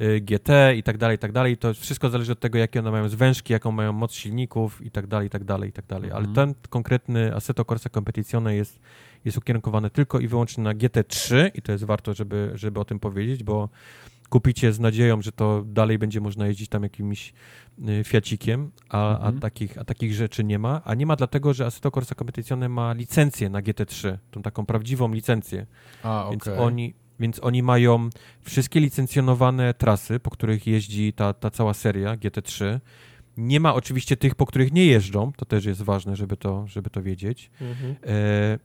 [0.00, 1.56] y, GT i tak dalej, i tak dalej.
[1.56, 5.06] To wszystko zależy od tego, jakie one mają zwężki, jaką mają moc silników i tak
[5.06, 6.10] dalej, i tak dalej, i tak dalej.
[6.10, 6.34] Ale Mhm.
[6.34, 8.80] ten konkretny Assetto Corsa Competizione jest,
[9.24, 12.98] jest ukierunkowany tylko i wyłącznie na GT3 i to jest warto, żeby, żeby o tym
[13.00, 13.68] powiedzieć, bo
[14.28, 17.32] kupicie z nadzieją, że to dalej będzie można jeździć tam jakimś
[17.88, 19.36] y, Fiacikiem, a, Mhm.
[19.36, 20.80] a, takich, a takich rzeczy nie ma.
[20.84, 25.12] A nie ma dlatego, że Assetto Corsa Competizione ma licencję na GT3, tą taką prawdziwą
[25.12, 25.66] licencję.
[26.02, 26.58] A, Więc, okej.
[26.58, 28.10] oni, więc oni mają
[28.42, 32.80] wszystkie licencjonowane trasy, po których jeździ ta, ta cała seria GT3.
[33.36, 36.90] Nie ma oczywiście tych, po których nie jeżdżą, to też jest ważne, żeby to, żeby
[36.90, 37.50] to wiedzieć.
[37.60, 37.96] Mhm.
[38.06, 38.58] E,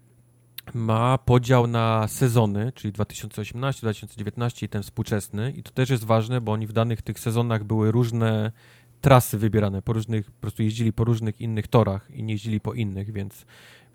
[0.73, 5.51] ma podział na sezony, czyli 2018, 2019 i ten współczesny.
[5.51, 8.51] I to też jest ważne, bo oni w danych tych sezonach były różne
[9.01, 12.73] trasy wybierane, po różnych, po prostu jeździli po różnych innych torach i nie jeździli po
[12.73, 13.45] innych, więc,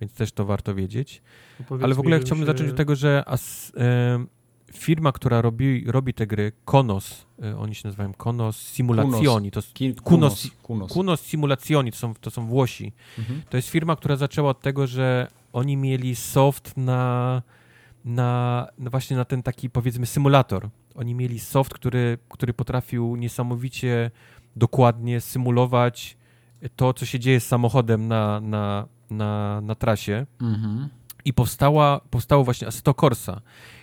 [0.00, 1.22] więc też to warto wiedzieć.
[1.68, 4.24] Powiedz Ale w ogóle mi, chciałbym się- zacząć od tego, że as, e,
[4.72, 10.00] firma, która robi, robi te gry, Konos, e, oni się nazywają Konos Simulazioni, to Kunos-
[10.02, 10.50] Kunos.
[10.62, 10.92] Kunos.
[10.92, 12.92] Kunos Simulazioni, to są, to są Włosi.
[13.18, 13.42] Mhm.
[13.50, 17.42] To jest firma, która zaczęła od tego, że oni mieli soft na,
[18.04, 20.68] na, no właśnie na ten taki powiedzmy symulator.
[20.94, 24.10] Oni mieli soft, który, który potrafił niesamowicie
[24.56, 26.16] dokładnie symulować
[26.76, 30.26] to, co się dzieje z samochodem na, na, na, na trasie.
[30.40, 30.88] Mhm.
[31.24, 33.40] I powstała, powstało właśnie Assetto Corsa.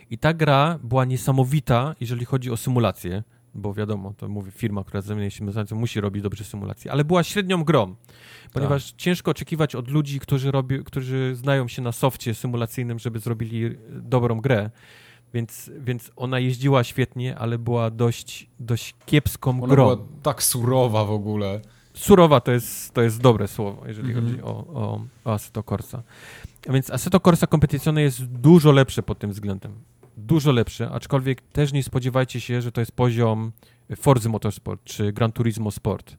[0.09, 3.23] I ta gra była niesamowita, jeżeli chodzi o symulację,
[3.57, 7.23] bo wiadomo, to mówię, firma, która zajmuje się symulacją, musi robić dobrze symulacje, ale była
[7.23, 7.95] średnią grą,
[8.53, 13.77] ponieważ ciężko oczekiwać od ludzi, którzy, robi, którzy znają się na softie symulacyjnym, żeby zrobili
[13.89, 14.69] dobrą grę.
[15.33, 19.83] Więc, więc ona jeździła świetnie, ale była dość, dość kiepską Ona grą.
[19.95, 21.61] była tak surowa w ogóle.
[21.93, 24.25] Surowa to jest, to jest dobre słowo, jeżeli Mhm.
[24.27, 26.03] chodzi o, o, o Assetto Corsa.
[26.69, 29.71] A więc Assetto Corsa Competizione jest dużo lepsze pod tym względem.
[30.17, 33.51] Dużo lepsze, aczkolwiek też nie spodziewajcie się, że to jest poziom
[33.95, 36.17] Forza Motorsport czy Gran Turismo Sport.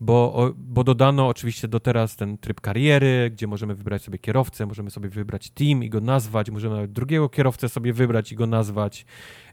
[0.00, 4.90] Bo, bo dodano oczywiście do teraz ten tryb kariery, gdzie możemy wybrać sobie kierowcę, możemy
[4.90, 9.06] sobie wybrać team i go nazwać, możemy nawet drugiego kierowcę sobie wybrać i go nazwać.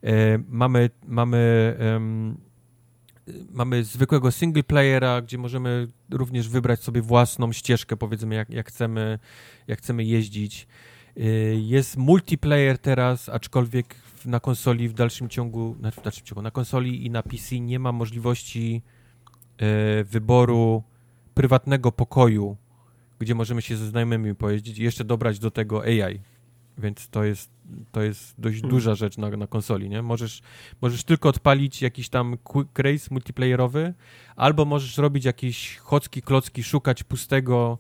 [0.03, 1.75] E, mamy mamy
[3.51, 9.19] mamy zwykłego single playera, gdzie możemy również wybrać sobie własną ścieżkę, powiedzmy, jak, jak, chcemy,
[9.67, 10.67] jak chcemy jeździć.
[11.17, 13.95] Y, Jest multiplayer teraz, aczkolwiek
[14.25, 17.79] na konsoli w dalszym ciągu, znaczy w dalszym ciągu, na konsoli i na PC nie
[17.79, 18.81] ma możliwości
[20.01, 20.83] y, wyboru
[21.33, 22.57] prywatnego pokoju,
[23.19, 26.19] gdzie możemy się ze znajomymi pojeździć i jeszcze dobrać do tego AI.
[26.79, 27.51] Więc to jest,
[27.91, 28.69] to jest dość Hmm.
[28.69, 30.01] duża rzecz na, na konsoli, nie?
[30.01, 30.41] Możesz,
[30.81, 33.93] możesz tylko odpalić jakiś tam quick race multiplayerowy,
[34.35, 37.77] albo możesz robić jakieś chocki, klocki, szukać pustego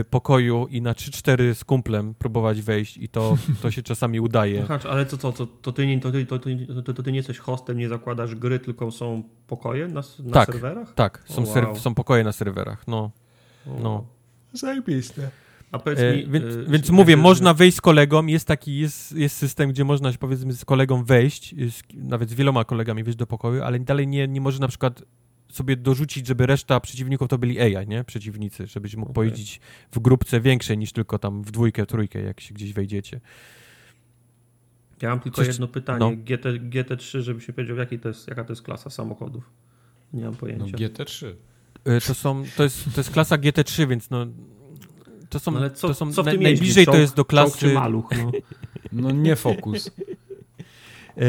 [0.00, 4.62] y, pokoju i na 3-4 z kumplem próbować wejść i to, to się czasami udaje.
[4.64, 7.12] Aha, ale co, co, co to, ty, nie- to, ty, to, ty, to, to ty
[7.12, 10.46] nie jesteś hostem, nie zakładasz gry, tylko są pokoje na, na Tak.
[10.52, 10.94] serwerach?
[10.94, 11.76] Tak, są, O, ser- wow.
[11.76, 13.10] są pokoje na serwerach, no.
[13.82, 14.06] no.
[14.52, 15.30] Zajebiste.
[15.74, 19.12] A powiedz E, mi, więc, e, więc mówię, można wejść z kolegą, jest taki, jest,
[19.12, 23.26] jest system, gdzie można powiedzmy z kolegą wejść, z, nawet z wieloma kolegami wejść do
[23.26, 25.02] pokoju, ale dalej nie, nie może na przykład
[25.52, 28.04] sobie dorzucić, żeby reszta przeciwników to byli AI, nie?
[28.04, 29.14] Przeciwnicy, żebyś mógł Okej.
[29.14, 29.60] pojeździć
[29.92, 33.20] w grupce większej niż tylko tam w dwójkę, trójkę, jak się gdzieś wejdziecie.
[35.02, 35.98] Ja mam tylko Coś- jedno pytanie.
[35.98, 36.10] no.
[36.16, 39.50] GT, GT3, żebyś mi powiedział, jaki to jest, jaka to jest klasa samochodów.
[40.12, 40.76] Nie mam No pojęcia.
[40.76, 41.26] GT3.
[41.26, 44.26] Y, To są, to jest, to jest klasa GT3, więc no
[45.34, 46.84] to są, No ale co, to są co w na, najbliżej jeździ?
[46.86, 48.30] to Czołg- jest do Czołg czy klasy maluch, no.
[49.02, 49.90] No nie fokus.
[51.18, 51.22] E,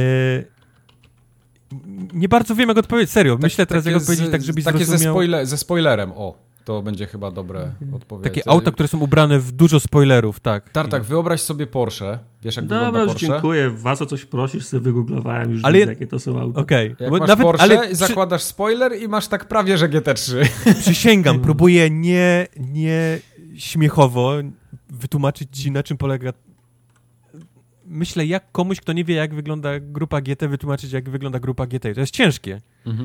[2.13, 3.37] nie bardzo wiem, jak odpowiedzieć, serio.
[3.41, 5.15] Myślę teraz, jak Takie odpowiedzieć tak, żebyś Takie ze, zrozumiał.
[5.15, 6.45] spoile- ze spoilerem, o.
[6.65, 8.23] To będzie chyba dobre odpowiedź.
[8.23, 10.69] Takie auta, które są ubrane w dużo spoilerów, tak.
[10.69, 12.19] Tartak, wyobraź sobie Porsche.
[12.43, 13.27] Wiesz, jak Dobra, wygląda już Porsche?
[13.27, 13.69] dziękuję.
[13.69, 16.61] Was o coś prosisz, sobie wygooglowałem już Ale widzę, ja- jakie to są auta.
[16.61, 16.95] Okej.
[17.11, 20.13] Masz Nawet, Porsche ale zakładasz spoiler i masz tak prawie, że GT3.
[20.13, 23.19] przy, przysięgam, próbuję nie, nie
[23.57, 24.33] śmiechowo
[24.89, 26.33] wytłumaczyć ci, na czym polega...
[27.85, 31.93] Myślę, jak komuś, kto nie wie, jak wygląda grupa GT, wytłumaczyć, jak wygląda grupa GT.
[31.93, 32.61] To jest ciężkie.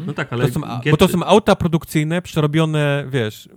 [0.07, 3.49] No tak, ale To są, GT Bo to są auta produkcyjne, przerobione, wiesz,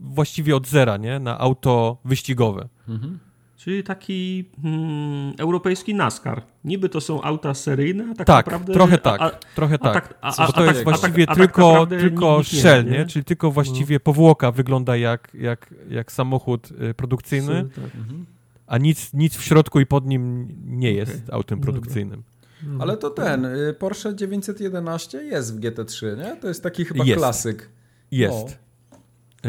[0.00, 1.18] właściwie od zera, nie?
[1.18, 2.68] Na auto wyścigowe.
[2.88, 3.18] Mhm.
[3.64, 6.42] Czyli taki hmm, europejski NASCAR.
[6.64, 8.72] Niby to są auta seryjne, a tak, tak naprawdę...
[8.72, 10.08] trochę tak, a, trochę tak.
[10.08, 10.18] tak.
[10.20, 13.06] A, a, to jest tak, właściwie tak, tylko, tylko shell, nie?
[13.06, 14.00] Czyli tylko właściwie no.
[14.00, 17.84] powłoka wygląda jak, jak, jak samochód y, produkcyjny, tak.
[17.84, 18.26] Mhm.
[18.66, 21.34] a nic, nic w środku i pod nim nie jest okay.
[21.34, 22.22] autem produkcyjnym.
[22.62, 26.36] No, Ale to ten, y, Porsche 911 jest w GT3, nie?
[26.36, 27.18] To jest taki chyba jest.
[27.18, 27.68] klasyk.
[28.10, 28.48] Jest.
[28.48, 28.63] No.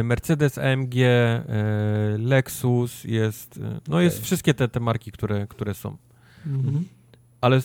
[0.04, 1.44] Mercedes AMG, e,
[2.18, 4.26] Lexus, jest, e, no jest okay.
[4.26, 5.98] wszystkie te, te marki, które, które są.
[6.46, 6.86] Mhm.
[7.42, 7.62] Ale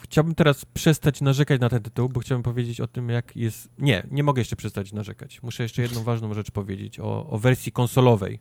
[0.00, 3.68] chciałbym teraz przestać narzekać na ten tytuł, bo chciałbym powiedzieć o tym, jak jest...
[3.78, 5.42] Nie, nie mogę jeszcze przestać narzekać.
[5.42, 8.38] Muszę jeszcze jedną ważną rzecz powiedzieć o, o wersji konsolowej.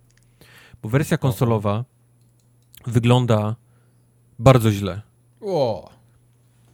[0.81, 1.86] Bo wersja konsolowa
[2.88, 3.56] wygląda
[4.40, 5.02] bardzo źle.
[5.41, 5.98] O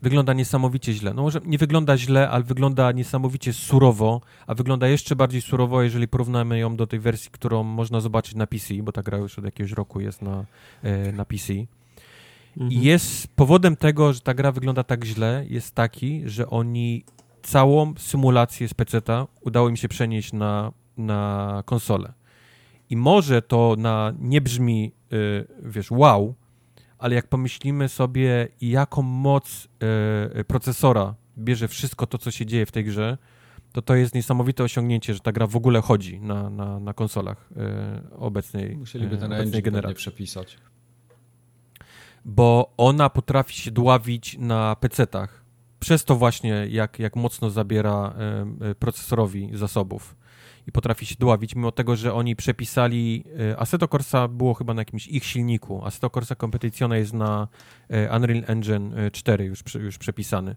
[0.01, 1.13] wygląda niesamowicie źle.
[1.13, 6.07] No może nie wygląda źle, ale wygląda niesamowicie surowo, a wygląda jeszcze bardziej surowo, jeżeli
[6.07, 9.45] porównamy ją do tej wersji, którą można zobaczyć na PC, bo ta gra już od
[9.45, 10.45] jakiegoś roku jest na,
[10.83, 11.53] e, na PC.
[11.53, 12.71] Mhm.
[12.71, 17.03] I jest powodem tego, że ta gra wygląda tak źle, jest taki, że oni
[17.43, 22.13] całą symulację z PC-ta udało im się przenieść na, na konsolę.
[22.89, 26.35] I może to na nie brzmi, y, wiesz, wow,
[27.05, 29.67] ale jak pomyślimy sobie, jaką moc
[30.37, 33.17] e, procesora bierze wszystko to, co się dzieje w tej grze,
[33.71, 37.49] to to jest niesamowite osiągnięcie, że ta gra w ogóle chodzi na, na, na konsolach
[37.57, 39.95] e, obecnej Musieliby ten obecnej generacji.
[39.95, 40.57] przepisać.
[42.25, 45.43] Bo ona potrafi się dławić na PC-tach.
[45.79, 48.15] Przez to właśnie, jak, jak mocno zabiera
[48.79, 50.15] procesorowi zasobów
[50.67, 53.23] i potrafi się dławić, mimo tego, że oni przepisali...
[53.51, 55.85] E, Assetto Corsa było chyba na jakimś ich silniku.
[55.85, 57.47] Assetto Corsa Competizione jest na
[57.89, 60.55] e, Unreal Engine 4 e, już, już przepisany.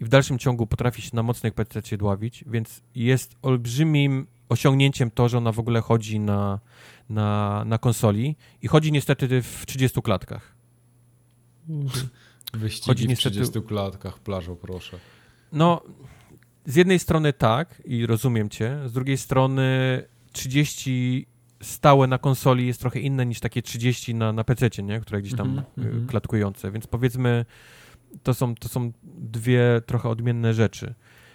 [0.00, 5.28] I w dalszym ciągu potrafi się na mocnych PC dławić, więc jest olbrzymim osiągnięciem to,
[5.28, 6.60] że ona w ogóle chodzi na,
[7.08, 10.54] na, na konsoli i chodzi niestety w 30 klatkach.
[12.52, 13.36] Wyścigi chodzi w niestety...
[13.36, 14.98] 30 klatkach, plażo proszę.
[15.52, 15.82] No,
[16.64, 21.26] z jednej strony tak i rozumiem cię, z drugiej strony 30
[21.62, 25.00] stałe na konsoli jest trochę inne niż takie 30 na, na PC, nie?
[25.00, 26.06] które gdzieś tam mm -hmm.
[26.06, 27.44] klatkujące, więc powiedzmy
[28.22, 30.94] to są, to są dwie trochę odmienne rzeczy.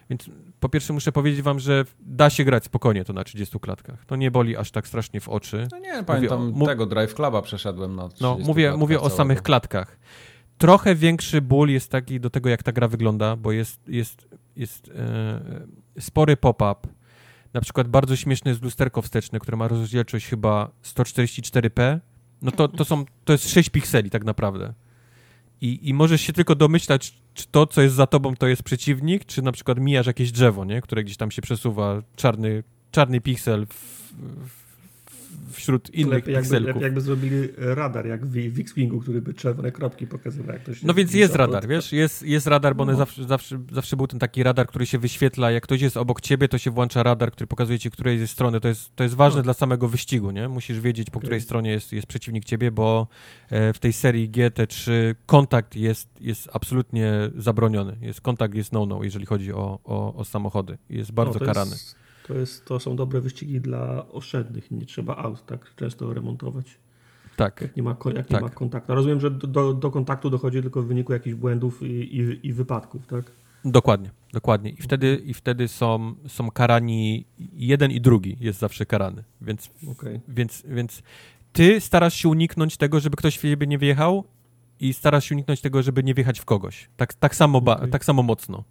[0.09, 0.29] Więc
[0.59, 4.05] po pierwsze muszę powiedzieć wam, że da się grać spokojnie to na 30 klatkach.
[4.05, 5.67] To nie boli aż tak strasznie w oczy.
[5.71, 9.41] No nie, pamiętam mówię, tego Drive Cluba przeszedłem na 30 No, mówię, mówię o samych
[9.41, 9.99] klatkach.
[10.57, 14.91] Trochę większy ból jest taki do tego, jak ta gra wygląda, bo jest, jest jest
[14.95, 16.75] e, spory pop-up.
[17.53, 21.99] Na przykład bardzo śmieszne jest lusterko wsteczne, które ma rozdzielczość chyba 144p.
[22.41, 24.73] No to, to, są, to jest 6 pikseli tak naprawdę.
[25.61, 29.25] I, I możesz się tylko domyślać, czy to, co jest za tobą, to jest przeciwnik,
[29.25, 30.81] czy na przykład mijasz jakieś drzewo, nie?
[30.81, 34.13] które gdzieś tam się przesuwa, czarny, czarny piksel w,
[35.51, 39.71] wśród innych lepiej jakby, lepiej jakby zrobili radar, jak w, w X-Wingu, który by czerwone
[39.71, 40.55] kropki pokazywał.
[40.55, 42.95] Jak no więc jest radar, wiesz, jest, jest radar, bo no.
[42.95, 46.47] zawsze, zawsze, zawsze był ten taki radar, który się wyświetla, jak ktoś jest obok ciebie,
[46.47, 48.59] to się włącza radar, który pokazuje ci, której jest strony.
[48.59, 49.43] To jest, to jest ważne no.
[49.43, 50.47] dla samego wyścigu, nie?
[50.47, 51.21] Musisz wiedzieć, po okay.
[51.21, 53.07] której stronie jest, jest przeciwnik ciebie, bo
[53.49, 54.91] e, w tej serii GT3
[55.25, 57.97] kontakt jest, jest absolutnie zabroniony.
[58.01, 60.77] Jest, kontakt jest no-no, jeżeli chodzi o, o, o samochody.
[60.89, 61.71] Jest bardzo no, karany.
[61.71, 64.71] Jest to, jest, to są dobre wyścigi dla oszczędnych.
[64.71, 66.65] Nie trzeba aut tak często remontować.
[67.35, 67.61] Tak.
[67.61, 68.29] Jak nie ma, jak tak.
[68.29, 68.95] nie ma kontaktu.
[68.95, 73.07] Rozumiem, że do, do kontaktu dochodzi tylko w wyniku jakichś błędów i, i, i wypadków,
[73.07, 73.31] tak?
[73.65, 74.69] Dokładnie, dokładnie.
[74.69, 79.23] I wtedy, i wtedy są, są karani, jeden i drugi jest zawsze karany.
[79.41, 80.21] Więc, okay.
[80.27, 81.03] więc, więc
[81.51, 84.23] ty starasz się uniknąć tego, żeby ktoś w ciebie nie wjechał
[84.79, 86.89] i starasz się uniknąć tego, żeby nie wjechać w kogoś.
[86.97, 87.87] Tak, tak, samo, okay.
[87.87, 88.63] tak samo mocno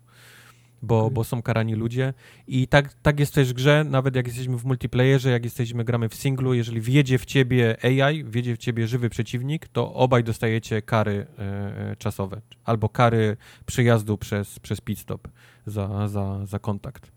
[0.82, 1.14] bo, okay.
[1.14, 2.14] bo są karani ludzie.
[2.46, 6.08] I tak, tak jest też w grze, nawet jak jesteśmy w multiplayerze, jak jesteśmy, gramy
[6.08, 10.82] w singlu, jeżeli wjedzie w ciebie AI, wjedzie w ciebie żywy przeciwnik, to obaj dostajecie
[10.82, 11.42] kary e,
[11.90, 13.36] e czasowe, albo kary
[13.66, 15.28] przejazdu przez, przez pit stop
[15.66, 17.12] za, za, za kontakt.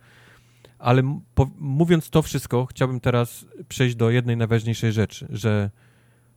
[0.79, 5.69] Ale po, mówiąc to wszystko, chciałbym teraz przejść do jednej najważniejszej rzeczy, że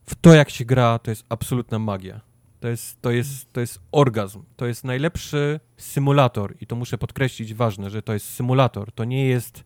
[0.06, 2.33] w to, jak się gra, to jest absolutna magia
[2.64, 4.42] to jest, to, jest, to jest orgazm.
[4.56, 8.92] To jest najlepszy symulator i to muszę podkreślić ważne, że to jest symulator.
[8.92, 9.64] To nie jest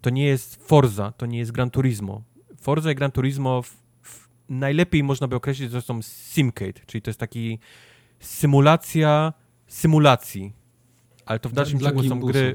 [0.00, 2.22] to nie jest Forza, to nie jest Gran Turismo.
[2.60, 7.02] Forza i Gran Turismo w, w, najlepiej można by określić, że to są simcade, czyli
[7.02, 7.58] to jest taki
[8.20, 9.32] symulacja
[9.66, 10.52] symulacji.
[11.26, 12.54] Ale to w dalszym ciągu są gry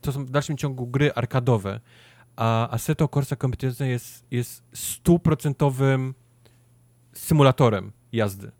[0.00, 1.80] to są w dalszym ciągu gry arkadowe.
[2.36, 6.14] A Assetto Corsa Competizione jest, jest stuprocentowym
[7.12, 8.50] symulatorem jazdy.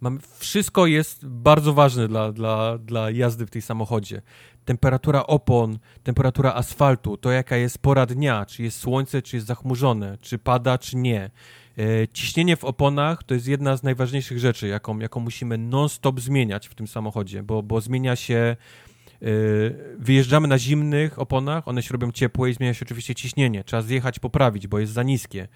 [0.00, 4.22] Mam, wszystko jest bardzo ważne dla, dla, dla jazdy w tej samochodzie.
[4.64, 10.18] Temperatura opon, temperatura asfaltu, to jaka jest pora dnia, czy jest słońce, czy jest zachmurzone,
[10.20, 11.30] czy pada, czy nie.
[11.78, 16.68] E, ciśnienie w oponach to jest jedna z najważniejszych rzeczy, jaką, jaką musimy non-stop zmieniać
[16.68, 18.56] w tym samochodzie, bo, bo zmienia się.
[19.22, 19.26] E,
[19.98, 23.64] wyjeżdżamy na zimnych oponach, one się robią ciepłe i zmienia się oczywiście ciśnienie.
[23.64, 25.48] Trzeba zjechać, poprawić, bo jest za niskie.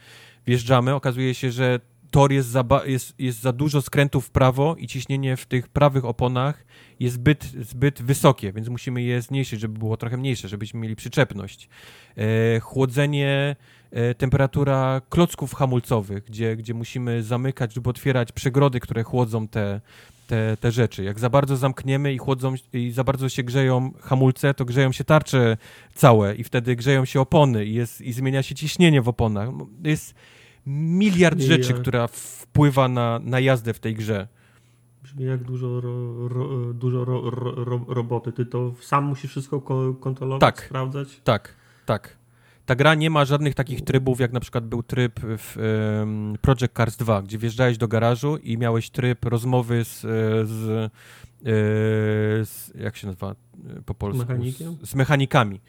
[0.46, 1.80] Wjeżdżamy, okazuje się, że
[2.14, 6.04] tor jest za, jest, jest za dużo skrętów w prawo i ciśnienie w tych prawych
[6.04, 6.64] oponach
[7.00, 11.68] jest zbyt, zbyt wysokie, więc musimy je zmniejszyć, żeby było trochę mniejsze, żebyśmy mieli przyczepność.
[12.16, 13.56] E, chłodzenie,
[13.90, 19.80] e, temperatura klocków hamulcowych, gdzie, gdzie musimy zamykać lub otwierać przegrody, które chłodzą te,
[20.26, 21.04] te, te rzeczy.
[21.04, 25.04] Jak za bardzo zamkniemy i chłodzą i za bardzo się grzeją hamulce, to grzeją się
[25.04, 25.56] tarcze
[25.94, 29.48] całe i wtedy grzeją się opony i, jest, i zmienia się ciśnienie w oponach.
[29.84, 30.14] Jest
[30.66, 34.28] miliard, rzeczy, która wpływa na, na jazdę w tej grze.
[35.02, 37.30] Brzmi jak dużo, ro, ro, dużo ro,
[37.88, 38.32] roboty.
[38.32, 39.60] Ty to sam musisz wszystko
[40.00, 41.20] kontrolować, tak, sprawdzać?
[41.24, 41.54] Tak,
[41.86, 42.16] tak.
[42.66, 45.56] Ta gra nie ma żadnych takich trybów, jak na przykład był tryb w
[46.00, 50.00] um, Project Cars 2, gdzie wjeżdżałeś do garażu i miałeś tryb rozmowy z,
[50.48, 50.92] z,
[52.48, 53.34] z jak się nazywa
[53.86, 54.26] po polsku?
[54.26, 54.76] Mechanikiem?
[54.82, 55.60] Z, z mechanikami.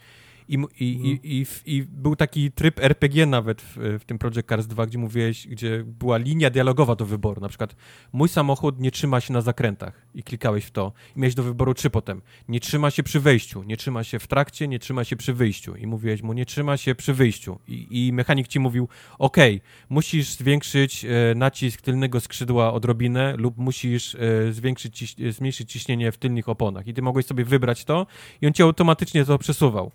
[0.49, 4.67] I, i, i, i, i, był taki tryb RPG nawet w, w, tym Project Cars
[4.67, 7.41] 2, gdzie mówiłeś, gdzie była linia dialogowa do wyboru.
[7.41, 7.75] Na przykład
[8.13, 11.73] mój samochód nie trzyma się na zakrętach i klikałeś w to i miałeś do wyboru
[11.73, 12.21] trzy potem.
[12.47, 15.75] Nie trzyma się przy wejściu, nie trzyma się w trakcie, nie trzyma się przy wyjściu.
[15.75, 17.59] I mówiłeś mu, nie trzyma się przy wyjściu.
[17.67, 18.87] I, i mechanik ci mówił,
[19.19, 19.37] ok,
[19.89, 26.17] musisz zwiększyć e, nacisk tylnego skrzydła odrobinę lub musisz e, zwiększyć, ciś, zmniejszyć ciśnienie w
[26.17, 26.87] tylnych oponach.
[26.87, 28.07] I ty mogłeś sobie wybrać to
[28.41, 29.91] i on ci automatycznie to przesuwał.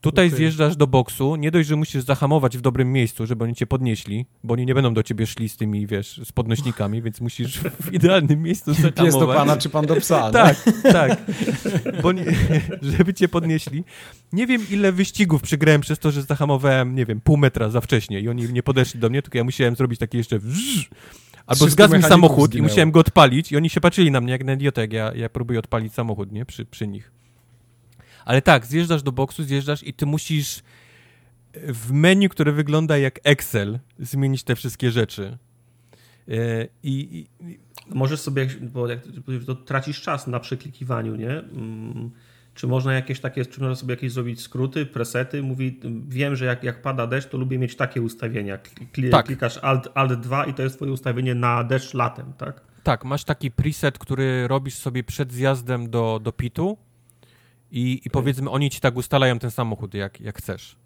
[0.00, 0.36] Tutaj okay.
[0.36, 4.26] zjeżdżasz do boksu, nie dość, że musisz zahamować w dobrym miejscu, żeby oni cię podnieśli,
[4.44, 7.92] bo oni nie będą do ciebie szli z tymi, wiesz, z podnośnikami, więc musisz w
[7.92, 9.04] idealnym miejscu zahamować.
[9.04, 10.30] Pies do pana, czy pan do psa.
[10.32, 11.18] tak, tak.
[12.02, 12.24] Bo nie,
[12.96, 13.84] żeby cię podnieśli.
[14.32, 18.20] Nie wiem, ile wyścigów przegrałem przez to, że zahamowałem, nie wiem, pół metra za wcześnie
[18.20, 20.90] i oni nie podeszli do mnie, tylko ja musiałem zrobić takie jeszcze wrz,
[21.46, 22.68] Albo zgasł mi samochód zginęło.
[22.68, 25.12] i musiałem go odpalić i oni się patrzyli na mnie jak na idiotę, jak ja,
[25.14, 26.46] ja próbuję odpalić samochód, nie?
[26.46, 27.19] Przy, przy nich.
[28.30, 30.62] Ale tak, zjeżdżasz do boksu, zjeżdżasz i ty musisz
[31.54, 35.38] w menu, które wygląda jak Excel, zmienić te wszystkie rzeczy.
[36.28, 37.58] E, I, i,
[37.94, 39.00] Możesz sobie, bo jak,
[39.46, 41.30] to tracisz czas na przeklikiwaniu, nie?
[41.30, 42.10] Mm,
[42.54, 45.42] czy można jakieś takie, czy można sobie jakieś zrobić skróty, presety?
[45.42, 48.58] Mówi, wiem, że jak, jak pada deszcz, to lubię mieć takie ustawienia.
[48.92, 49.26] Kli, tak.
[49.26, 52.60] Klikasz Alt, Alt 2 i to jest twoje ustawienie na deszcz latem, tak?
[52.82, 56.78] Tak, masz taki preset, który robisz sobie przed zjazdem do, do pitu
[57.70, 60.76] i, i powiedzmy, oni ci tak ustalają ten samochód, jak, jak chcesz.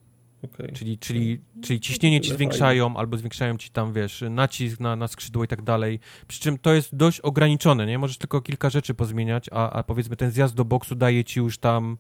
[0.45, 0.73] Okay.
[0.73, 5.45] Czyli, czyli, czyli ciśnienie ci zwiększają, albo zwiększają ci tam, wiesz, nacisk na, na skrzydło
[5.45, 6.01] i tak dalej.
[6.29, 7.99] Przy czym to jest dość ograniczone, nie?
[7.99, 11.59] Możesz tylko kilka rzeczy pozmieniać, a, a powiedzmy ten zjazd do boksu daje ci już
[11.59, 11.99] tam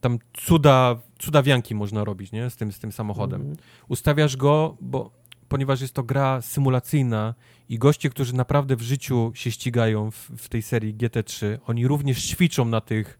[0.00, 2.50] tam cuda, cudawianki można robić, nie?
[2.50, 3.40] Z tym, z tym samochodem.
[3.42, 3.56] Mm.
[3.88, 5.10] Ustawiasz go, bo
[5.48, 7.34] ponieważ jest to gra symulacyjna
[7.68, 12.24] i goście, którzy naprawdę w życiu się ścigają w, w tej serii GT3, oni również
[12.24, 13.18] ćwiczą na tych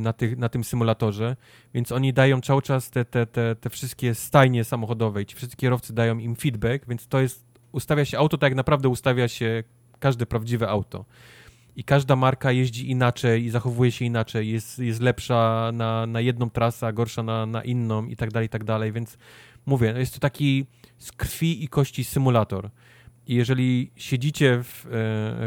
[0.00, 1.36] na, tych, na tym symulatorze,
[1.74, 5.56] więc oni dają cały czas te, te, te, te wszystkie stajnie samochodowe i ci wszyscy
[5.56, 9.64] kierowcy dają im feedback, więc to jest, ustawia się auto tak jak naprawdę ustawia się
[9.98, 11.04] każde prawdziwe auto.
[11.76, 16.50] I każda marka jeździ inaczej i zachowuje się inaczej, jest, jest lepsza na, na jedną
[16.50, 19.18] trasę, a gorsza na, na inną i tak dalej, i tak dalej, więc
[19.66, 20.66] mówię, no jest to taki
[20.98, 22.70] z krwi i kości symulator.
[23.26, 24.90] I jeżeli siedzicie w, e,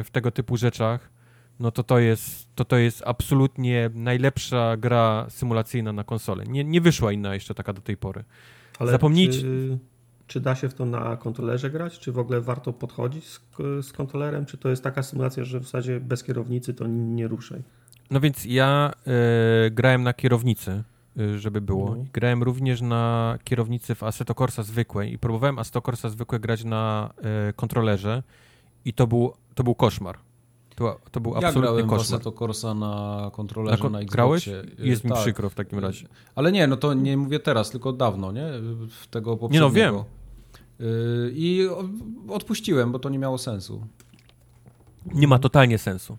[0.04, 1.10] w tego typu rzeczach,
[1.60, 6.44] no to to jest, to to jest absolutnie najlepsza gra symulacyjna na konsolę.
[6.48, 8.24] Nie, nie wyszła inna jeszcze taka do tej pory.
[8.80, 9.42] Ale Zapomnijcie...
[9.42, 9.78] Czy,
[10.28, 12.00] czy, da się w to na kontrolerze grać?
[12.00, 13.42] Czy w ogóle warto podchodzić z,
[13.82, 14.46] z kontrolerem?
[14.46, 17.62] Czy to jest taka symulacja, że w zasadzie bez kierownicy to nie ruszaj?
[18.12, 18.94] No więc ja
[19.68, 20.84] y, grałem na kierownicy,
[21.20, 21.96] y, żeby było.
[21.96, 22.06] No.
[22.14, 27.14] Grałem również na kierownicy w Assetto Corsa zwykłej i próbowałem Assetto Corsa zwykłe grać na
[27.50, 28.24] y, kontrolerze
[28.86, 30.27] i to był, to był koszmar
[30.78, 32.22] to, to był ja absolutny grałem koszmar.
[32.22, 34.12] to Corsa na kontrolerze na, na Xboxie.
[34.16, 34.50] Grałeś?
[34.80, 35.20] Jest mi tak.
[35.20, 36.08] przykro w takim razie.
[36.36, 38.48] Ale nie, no to nie mówię teraz, tylko dawno, nie?
[39.02, 39.70] W tego poprzedniego.
[39.76, 40.06] Nie no,
[40.80, 40.88] wiem.
[40.88, 41.68] Y, I
[42.30, 43.88] odpuściłem, bo to nie miało sensu.
[45.14, 46.18] Nie ma totalnie sensu.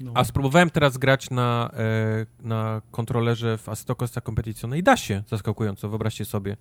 [0.00, 0.12] No.
[0.14, 5.22] A spróbowałem teraz grać na, e, na kontrolerze w Assetto Corsa Competizione i da się
[5.28, 6.56] zaskakująco, wyobraźcie sobie.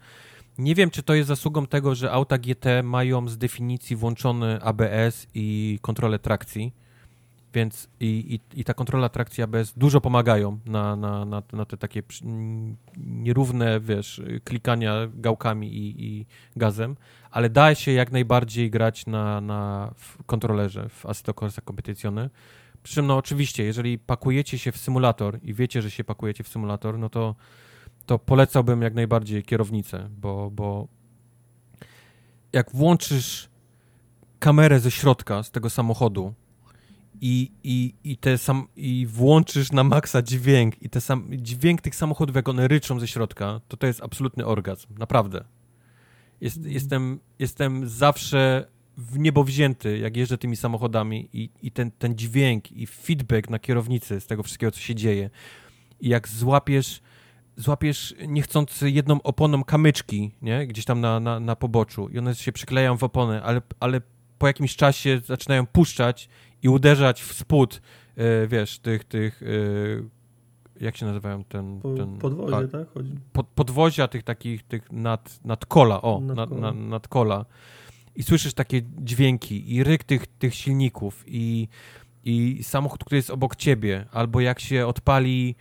[0.58, 5.28] Nie wiem, czy to jest zasługą tego, że auta GT mają z definicji włączony ABS
[5.34, 6.74] i kontrolę trakcji
[7.54, 11.78] więc i, i, i ta kontrola trakcji ABS dużo pomagają na, na, na, na te
[11.78, 12.04] takie
[12.98, 16.96] nierówne, wiesz, klikania gałkami i, i gazem,
[17.32, 22.30] ale da się jak najbardziej grać na, na w kontrolerze w Assetto Corsa Competizione.
[22.84, 26.48] Przy czym, no oczywiście, jeżeli pakujecie się w symulator i wiecie, że się pakujecie w
[26.48, 27.36] symulator, no to,
[28.06, 30.88] to polecałbym jak najbardziej kierownicę, bo, bo
[32.54, 33.50] jak włączysz
[34.40, 36.34] kamerę ze środka, z tego samochodu
[37.22, 41.96] i, i, i, te sam, i włączysz na maksa dźwięk i te sam, dźwięk tych
[41.96, 44.88] samochodów, jak one ryczą ze środka, to to jest absolutny orgazm.
[45.00, 45.44] Naprawdę.
[46.42, 46.74] Jest, mhm.
[46.74, 48.68] jestem, jestem zawsze
[48.98, 53.60] w niebo wzięty, jak jeżdżę tymi samochodami i, i ten, ten dźwięk i feedback na
[53.60, 55.30] kierownicy z tego wszystkiego, co się dzieje.
[56.02, 57.02] I jak złapiesz,
[57.58, 60.68] złapiesz niechcący jedną oponą kamyczki, nie?
[60.68, 64.02] Gdzieś tam na, na, na poboczu i one się przyklejają w oponę, ale, ale
[64.40, 66.30] po jakimś czasie zaczynają puszczać
[66.64, 67.82] i uderzać w spód,
[68.18, 70.10] yy, wiesz, tych, tych yy,
[70.82, 71.82] jak się nazywają ten...
[71.98, 72.94] ten podwozie, a, tak?
[72.94, 73.16] Chodzi.
[73.34, 77.46] Pod, podwozia tych takich, tych nad, nad kola, o, nad, nad, nad, nad kola
[78.16, 81.68] i słyszysz takie dźwięki i ryk tych, tych silników i,
[82.24, 85.56] i samochód, który jest obok ciebie, albo jak się odpali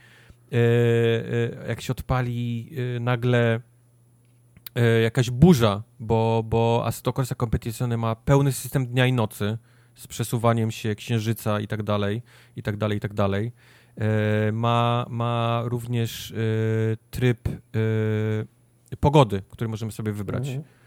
[0.52, 3.60] e, e, jak się odpali e, nagle
[4.74, 9.58] e, jakaś burza, bo, bo Assetto Corsa Competizione ma pełny system dnia i nocy
[9.98, 12.22] z przesuwaniem się księżyca i tak dalej,
[12.56, 13.52] i tak dalej, i tak dalej.
[13.96, 16.34] E, ma, ma również e,
[17.10, 17.48] tryb
[19.00, 20.48] pogody, który możemy sobie wybrać.
[20.48, 20.77] Mhm.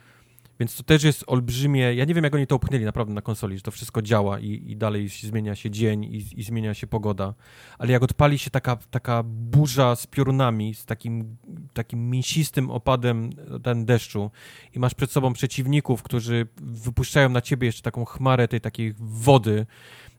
[0.62, 1.94] Więc to też jest olbrzymie.
[1.94, 4.64] Ja nie wiem, jak oni to upchnęli naprawdę na konsoli, że to wszystko działa i,
[4.68, 7.34] i dalej zmienia się dzień i, i, zmienia się pogoda.
[7.78, 11.38] Ale jak odpali się taka, taka burza z piorunami, z takim,
[11.74, 13.30] takim mięsistym opadem
[13.64, 14.32] ten deszczu
[14.76, 19.66] i masz przed sobą przeciwników, którzy wypuszczają na ciebie jeszcze taką chmarę tej takiej wody,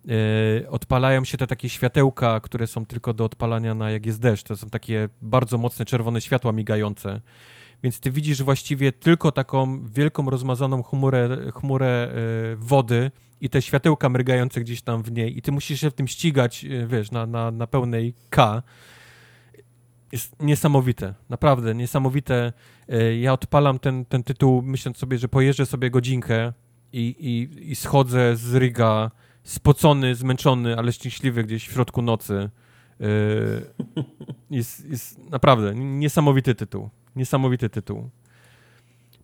[0.04, 4.42] Yy, odpalają się te takie światełka, które są tylko do odpalania na jak jest deszcz.
[4.42, 7.20] To są takie bardzo mocne czerwone światła migające
[7.82, 13.10] więc ty widzisz właściwie tylko taką wielką, rozmazaną chmurę, chmurę e, wody
[13.40, 16.64] i te światełka mrygające gdzieś tam w niej i ty musisz się w tym ścigać,
[16.64, 18.62] e, wiesz, na, na, na pełnej K.
[20.12, 22.52] Jest niesamowite, naprawdę niesamowite.
[22.88, 26.52] E, ja odpalam ten, ten tytuł, myśląc sobie, że pojeżdżę sobie godzinkę
[26.92, 29.10] i, i, i schodzę z Ryga
[29.44, 32.50] spocony, zmęczony, ale szczęśliwy gdzieś w środku nocy.
[34.50, 36.90] Jest, jest naprawdę niesamowity tytuł.
[37.16, 38.10] Niesamowity tytuł.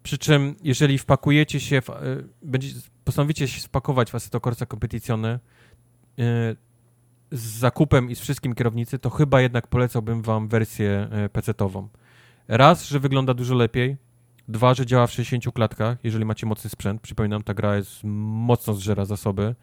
[0.02, 1.94] Przy czym, jeżeli wpakujecie się, w, e,
[2.42, 2.68] będzie,
[3.04, 5.38] postanowicie się spakować w Assetto Corsa Competizione e,
[7.30, 11.88] z zakupem i z wszystkim kierownicy, to chyba jednak polecałbym wam wersję e, PC-tową.
[12.48, 13.96] Raz, że wygląda dużo lepiej.
[14.48, 17.02] Dwa, że działa w 60 klatkach, jeżeli macie mocny sprzęt.
[17.02, 19.54] Przypominam, ta gra jest mocno zżera zasoby.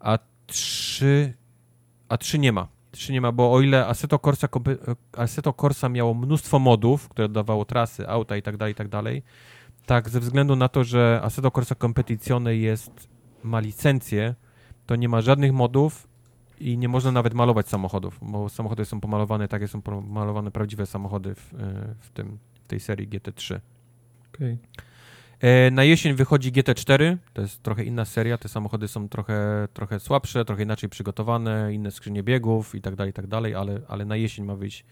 [0.00, 1.34] A trzy,
[2.08, 2.75] a trzy nie ma.
[2.96, 4.48] 3 nie ma, bo o ile Assetto Corsa,
[5.16, 9.22] Assetto Corsa miało mnóstwo modów, które dawało trasy, auta i tak dalej, i tak dalej,
[9.86, 13.08] tak ze względu na to, że Assetto Corsa Competizione jest,
[13.42, 14.34] ma licencję,
[14.86, 16.08] to nie ma żadnych modów
[16.60, 20.86] i nie można nawet malować samochodów, bo samochody są pomalowane tak, jak są pomalowane prawdziwe
[20.86, 23.60] samochody w, e, w, tym, w tej serii GT3.
[24.34, 24.58] Okay.
[25.40, 30.00] E, na jesień wychodzi GT4, to jest trochę inna seria, te samochody są trochę, trochę
[30.00, 34.04] słabsze, trochę inaczej przygotowane, inne skrzynie biegów i tak dalej, i tak dalej, ale, ale
[34.04, 34.84] na jesień ma wyjść,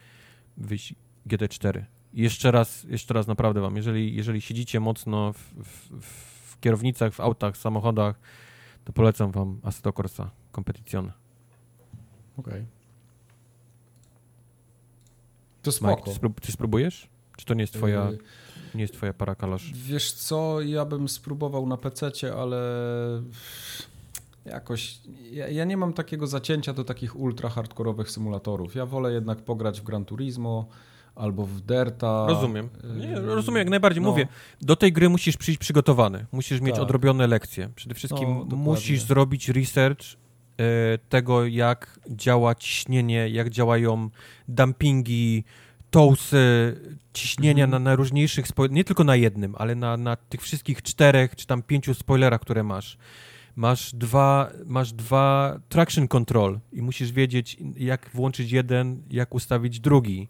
[0.57, 0.95] wyjść
[1.27, 1.83] GT4.
[2.15, 5.91] I jeszcze raz, jeszcze raz naprawdę wam, jeżeli, jeżeli siedzicie mocno w, w,
[6.51, 8.21] w kierownicach, w autach, w samochodach,
[8.85, 11.13] to polecam wam Assetto Corsa Competizione.
[12.37, 12.53] Okej.
[12.53, 12.67] Okay.
[15.63, 15.97] To spoko.
[15.97, 17.09] Mike, ty, sprób ty spróbujesz?
[17.37, 18.11] Czy to nie jest twoja...
[18.11, 18.19] Yy
[18.75, 19.73] nie jest twoja para kaloszy.
[19.75, 22.61] Wiesz co, ja bym spróbował na PC, ale
[24.45, 24.99] jakoś
[25.33, 28.75] ja, ja, nie mam takiego zacięcia do takich ultra hardkorowych symulatorów.
[28.75, 30.67] Ja wolę jednak pograć w Gran Turismo
[31.15, 32.27] albo w Derta.
[32.29, 32.69] Rozumiem.
[32.97, 34.03] Nie, rozumiem jak najbardziej.
[34.03, 34.11] No.
[34.11, 34.29] Mówię,
[34.61, 36.27] do tej gry musisz przyjść przygotowany.
[36.33, 36.83] Musisz mieć tak.
[36.83, 37.69] odrobione lekcje.
[37.75, 44.11] Przede wszystkim no, musisz zrobić research e, tego, jak działa ciśnienie, jak działają
[44.49, 45.45] dumpingi,
[45.95, 46.77] tołsy,
[47.13, 51.63] ciśnienia na najróżniejszych, nie tylko na jednym, ale na, na tych wszystkich czterech czy tam
[51.63, 52.99] pięciu spoilerach, które masz.
[53.57, 60.29] Masz dwa, masz dwa traction control i musisz wiedzieć, jak włączyć jeden, jak ustawić drugi.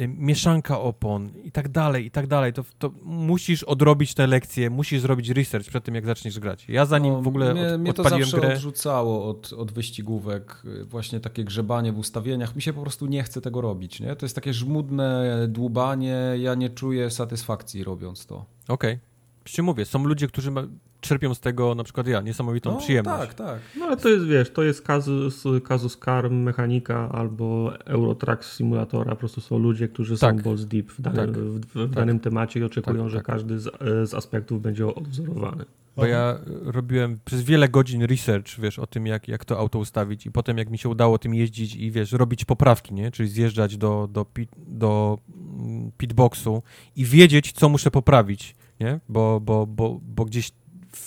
[0.00, 2.52] Y, mieszanka opon i tak dalej, i tak dalej.
[2.52, 6.68] To, to musisz odrobić te lekcje, musisz zrobić research przed tym, jak zaczniesz grać.
[6.68, 8.54] Ja zanim no, w ogóle mnie, od, mnie to zawsze grę...
[8.54, 12.56] odrzucało od, od wyścigówek, y, właśnie takie grzebanie w ustawieniach.
[12.56, 14.16] Mi się po prostu nie chce tego robić, nie?
[14.16, 18.44] To jest takie żmudne dłubanie, ja nie czuję satysfakcji robiąc to.
[18.68, 18.92] Okej.
[18.92, 18.98] Okay.
[19.44, 20.62] Przecież mówię, są ludzie, którzy ma,
[21.00, 23.20] czerpią z tego, na przykład ja, niesamowitą no, przyjemność.
[23.20, 23.58] Tak, tak.
[23.78, 29.16] No ale to jest, wiesz, to jest kazus, kazus Car Mechanika albo Eurotrack Simulatora, po
[29.16, 30.36] prostu są ludzie, którzy tak.
[30.36, 31.42] są balls deep w, danym, tak.
[31.42, 31.90] w, w tak.
[31.90, 33.26] danym temacie i oczekują, tak, że tak.
[33.26, 33.70] każdy z,
[34.10, 35.64] z, aspektów będzie odwzorowany.
[35.96, 40.26] Bo ja robiłem przez wiele godzin research, wiesz, o tym, jak, jak to auto ustawić
[40.26, 43.10] i potem jak mi się udało tym jeździć i, wiesz, robić poprawki, nie?
[43.10, 45.18] Czyli zjeżdżać do, do, pit, do
[45.58, 46.62] mm, pitboxu
[46.96, 49.00] i wiedzieć, co muszę poprawić nie?
[49.08, 50.52] Bo, bo, bo, bo gdzieś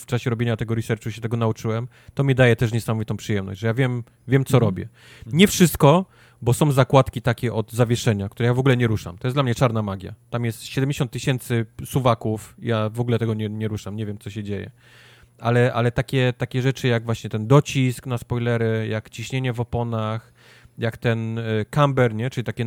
[0.10, 3.73] czasie robienia tego researchu się tego nauczyłem, to mi daje też niesamowitą przyjemność, że ja
[3.73, 4.68] wiem, wiem co Mhm.
[4.68, 4.88] robię.
[5.26, 6.06] Nie wszystko,
[6.41, 9.18] bo są zakładki takie od zawieszenia, które ja w ogóle nie ruszam.
[9.18, 10.14] To jest dla mnie czarna magia.
[10.30, 14.30] Tam jest 70 tysięcy suwaków, ja w ogóle tego nie, nie ruszam, nie wiem co
[14.30, 14.72] się dzieje.
[15.40, 20.34] Ale, ale takie, takie rzeczy jak właśnie ten docisk na spoilery, jak ciśnienie w oponach,
[20.80, 22.30] jak ten y, camber, nie?
[22.30, 22.65] czyli takie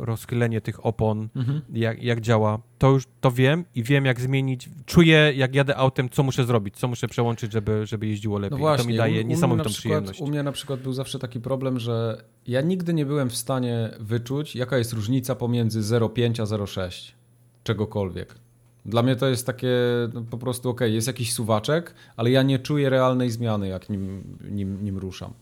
[0.00, 1.60] rozchylenie tych opon, Mhm.
[1.72, 6.08] jak, jak działa, to już to wiem i wiem jak zmienić, czuję jak jadę autem,
[6.08, 8.50] co muszę zrobić, co muszę przełączyć, żeby, żeby jeździło lepiej.
[8.58, 10.20] No właśnie, to mi daje u- u niesamowitą przykład- przyjemność.
[10.20, 13.90] U mnie na przykład był zawsze taki problem, że ja nigdy nie byłem w stanie
[14.00, 17.12] wyczuć, jaka jest różnica pomiędzy 0,5 a 0,6
[17.64, 18.34] czegokolwiek.
[18.86, 19.68] Dla mnie to jest takie
[20.14, 24.22] no, po prostu ok, jest jakiś suwaczek, ale ja nie czuję realnej zmiany, jak nim,
[24.50, 25.32] nim, nim ruszam.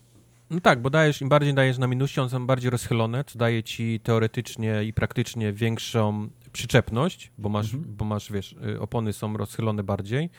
[0.51, 3.63] No tak, bo dajesz, im bardziej dajesz na minusie, one są bardziej rozchylone, co daje
[3.63, 7.97] ci teoretycznie i praktycznie większą przyczepność, bo masz, Mhm.
[7.97, 10.31] bo masz wiesz, y, opony są rozchylone bardziej,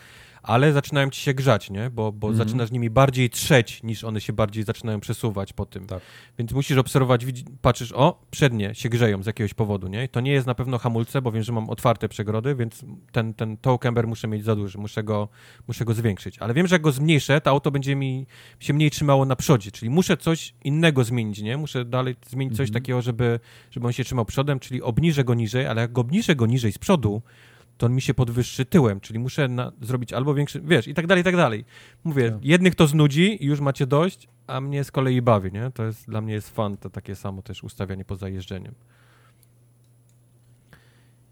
[0.47, 1.89] ale zaczynają ci się grzać, nie?
[1.89, 2.47] Bo, bo Mhm.
[2.47, 5.85] zaczynasz nimi bardziej trzeć, niż one się bardziej zaczynają przesuwać po tym.
[5.85, 6.01] Tak.
[6.39, 7.25] Więc musisz obserwować,
[7.61, 10.03] patrzysz, o, przednie się grzeją z jakiegoś powodu, nie?
[10.03, 13.33] I to nie jest na pewno hamulce, bo wiem, że mam otwarte przegrody, więc ten,
[13.33, 15.29] ten toe camber muszę mieć za duży, muszę go,
[15.67, 16.39] muszę go zwiększyć.
[16.39, 18.25] Ale wiem, że jak go zmniejszę, to auto będzie mi
[18.59, 21.57] się mniej trzymało na przodzie, czyli muszę coś innego zmienić, nie?
[21.57, 22.83] Muszę dalej zmienić coś Mhm.
[22.83, 23.39] takiego, żeby,
[23.71, 26.71] żeby on się trzymał przodem, czyli obniżę go niżej, ale jak go obniżę go niżej
[26.71, 27.21] z przodu,
[27.77, 31.07] to on mi się podwyższy tyłem, czyli muszę na, zrobić albo większy, wiesz, i tak
[31.07, 31.65] dalej, i tak dalej.
[32.03, 32.45] Mówię, Tak.
[32.45, 35.71] jednych to znudzi i już macie dość, a mnie z kolei bawi, nie?
[35.73, 38.73] To jest, dla mnie jest fan, to takie samo też ustawianie poza jeżdżeniem.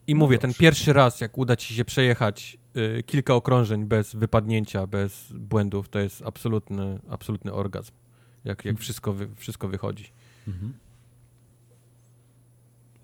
[0.08, 2.58] I No mówię, ten pierwszy raz, jak uda ci się przejechać
[3.00, 7.92] y, kilka okrążeń bez wypadnięcia, bez błędów, to jest absolutny, absolutny orgazm.
[8.44, 10.06] Jak, jak wszystko, wy, wszystko wychodzi.
[10.48, 10.74] Mhm.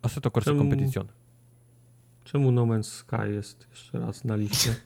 [0.02, 1.08] Assetto Corsa Czemu- Competition.
[2.24, 4.76] Czemu No Man's Sky jest jeszcze raz na liście?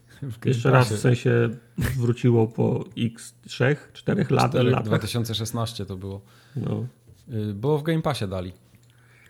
[0.46, 1.50] Jeszcze raz w sensie
[1.98, 4.84] wróciło po x 3, 4 lat, Czterech- latach.
[4.86, 6.22] 2016 to było.
[6.56, 6.86] No.
[7.34, 8.54] Y, Bo w Game Passie dali.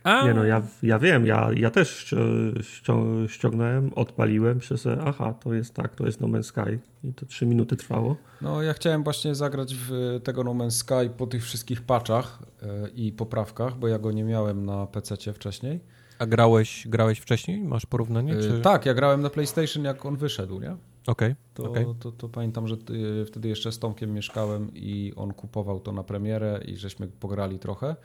[0.03, 5.33] A, Nie no, ja, ja wiem, ja, ja też ści- ścią- ściągnąłem, odpaliłem, sobie, aha,
[5.43, 8.15] to jest tak, to jest No Man's Sky i to 3 minuty trwało.
[8.41, 12.89] No, ja chciałem właśnie zagrać w tego No Man's Sky po tych wszystkich patchach y,
[12.89, 15.79] i poprawkach, bo ja go nie miałem na PC wcześniej.
[16.19, 17.63] A grałeś, grałeś wcześniej?
[17.63, 18.33] Masz porównanie?
[18.33, 18.61] Y, Czy...
[18.61, 20.75] Tak, ja grałem na PlayStation jak on wyszedł, nie?
[21.07, 21.85] Okej, To, okej.
[21.99, 22.75] to, to pamiętam, że
[23.21, 27.59] y, wtedy jeszcze z Tomkiem mieszkałem i on kupował to na premierę i żeśmy pograli
[27.59, 27.95] trochę.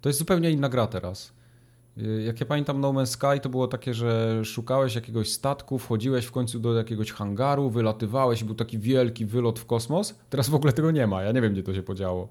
[0.00, 1.32] To jest zupełnie inna gra teraz.
[1.98, 6.24] Y, Jak ja pamiętam No Man's Sky to było takie, że szukałeś jakiegoś statku, wchodziłeś
[6.24, 10.14] w końcu do jakiegoś hangaru, wylatywałeś, był taki wielki wylot w kosmos.
[10.30, 12.28] Teraz w ogóle tego nie ma, ja nie wiem gdzie to się podziało.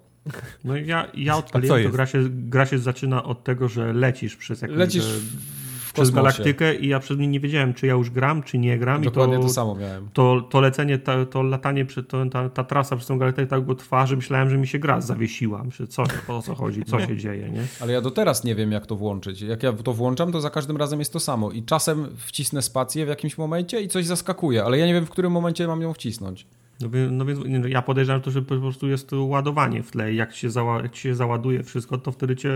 [0.64, 4.35] No i ja, ja odpaliłem, to gra się, gra się zaczyna od tego, że lecisz
[4.35, 6.15] przez jakąś, Lecisz e, w, przez kosmosie.
[6.15, 9.35] galaktykę i ja przed nim nie wiedziałem, czy ja już gram, czy nie gram Dokładnie
[9.35, 10.10] i to, to, samo miałem.
[10.14, 13.76] to, to lecenie, to, to latanie, to, ta, ta trasa przez tą galaktykę tak go
[13.76, 15.64] trwa, że myślałem, że mi się gra zawiesiła.
[15.64, 17.64] Myślę, co, o co chodzi, co się dzieje, nie?
[17.80, 19.41] Ale ja do teraz nie wiem, jak to włączyć.
[19.41, 21.52] Jak ja to włączam, to za każdym razem jest to samo.
[21.52, 25.10] I czasem wcisnę spację w jakimś momencie i coś zaskakuje, ale ja nie wiem, w
[25.10, 26.47] którym momencie mam ją wcisnąć.
[26.81, 30.14] No, no więc no, ja podejrzewam to, że po prostu jest ładowanie w tle.
[30.14, 32.52] Jak się, zała, jak się załaduje wszystko, to wtedy cię,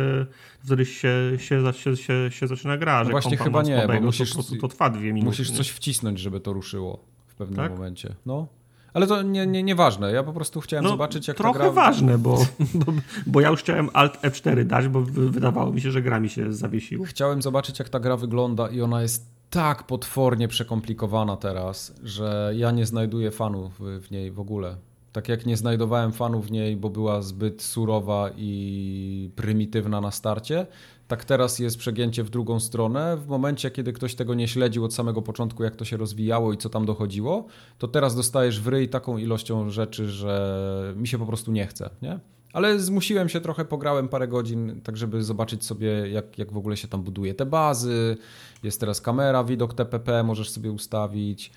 [0.66, 3.04] wtedy się, się, się, się, się zaczyna gra.
[3.04, 5.26] że właśnie chyba nie, bo musisz- to, to trwa dwie minuty.
[5.26, 7.72] Musisz coś wcisnąć, żeby to ruszyło w pewnym Tak?
[7.72, 8.16] momencie.
[8.26, 8.48] No.
[8.94, 10.12] Ale to nie, nie, nieważne.
[10.12, 11.72] Ja po prostu chciałem zobaczyć, jak No, trochę gra...
[11.72, 12.46] ważne, bo,
[12.86, 12.94] bo,
[13.28, 16.30] bo ja już chciałem Alt F4 dać, bo wy- wydawało mi się, że gra mi
[16.30, 17.06] się zawiesiła.
[17.06, 22.72] Chciałem zobaczyć, jak ta gra wygląda i ona jest tak potwornie przekomplikowana teraz, że ja
[22.72, 24.76] nie znajduję fanów w, niej w ogóle.
[25.12, 30.68] Tak jak nie znajdowałem fanów w niej, bo była zbyt surowa i prymitywna na starcie,
[31.08, 33.18] tak teraz jest przegięcie w drugą stronę.
[33.18, 36.58] W momencie, kiedy ktoś tego nie śledził od samego początku, jak to się rozwijało i
[36.58, 37.46] co tam dochodziło,
[37.78, 41.90] to teraz dostajesz w ryj taką ilością rzeczy, że mi się po prostu nie chce,
[42.02, 42.20] nie?
[42.54, 46.78] Ale zmusiłem się trochę, pograłem parę godzin, tak żeby zobaczyć sobie, jak, jak w ogóle
[46.78, 48.18] się tam buduje te bazy.
[48.64, 51.52] Jest teraz kamera, widok TPP, możesz sobie ustawić.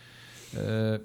[0.54, 0.98] E,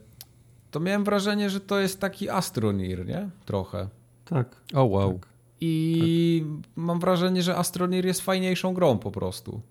[0.72, 3.30] To miałem wrażenie, że to jest taki Astronir, nie?
[3.46, 3.88] Trochę.
[4.26, 4.56] Tak.
[4.74, 5.20] O wow.
[5.62, 6.46] I
[6.76, 9.62] mam wrażenie, że Astronir jest fajniejszą grą po prostu.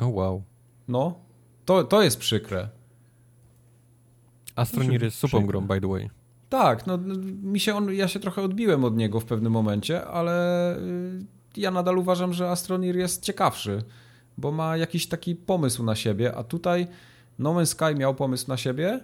[0.00, 0.42] O wow.
[0.88, 1.14] No,
[1.64, 2.68] to, to jest przykre.
[4.56, 6.10] Astronir jest super grą, by the way.
[6.48, 6.98] Tak, no
[7.42, 11.24] mi się on, ja się trochę odbiłem od niego w pewnym momencie, ale y,
[11.56, 13.82] ja nadal uważam, że Astronir jest ciekawszy,
[14.38, 16.86] bo ma jakiś taki pomysł na siebie, a tutaj
[17.38, 19.00] No Man's Sky miał pomysł na siebie,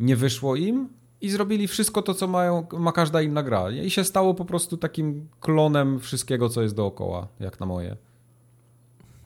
[0.00, 0.88] nie wyszło im
[1.20, 3.70] i zrobili wszystko to, co mają, ma każda inna gra.
[3.70, 7.96] I się stało po prostu takim klonem wszystkiego, co jest dookoła, jak na moje.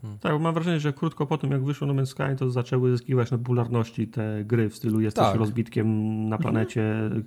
[0.02, 0.18] Hmm.
[0.18, 3.30] Tak, mam wrażenie, że krótko po tym, jak wyszło No Man's Sky, to zaczęły zyskiwać
[3.30, 5.36] na popularności te gry w stylu jesteś tak.
[5.36, 5.88] rozbitkiem
[6.28, 6.42] na mhm.
[6.42, 7.24] planecie, mhm.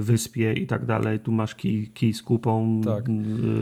[0.00, 3.04] wyspie i tak dalej, tu masz kij, kij z kupą, tak.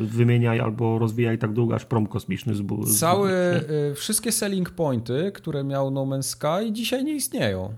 [0.03, 2.99] wymieniaj albo rozwijaj tak długo, aż prom kosmiczny zbudujesz.
[2.99, 3.61] Całe,
[3.95, 7.75] wszystkie selling pointy, które miał No Man's Sky dzisiaj nie istnieją.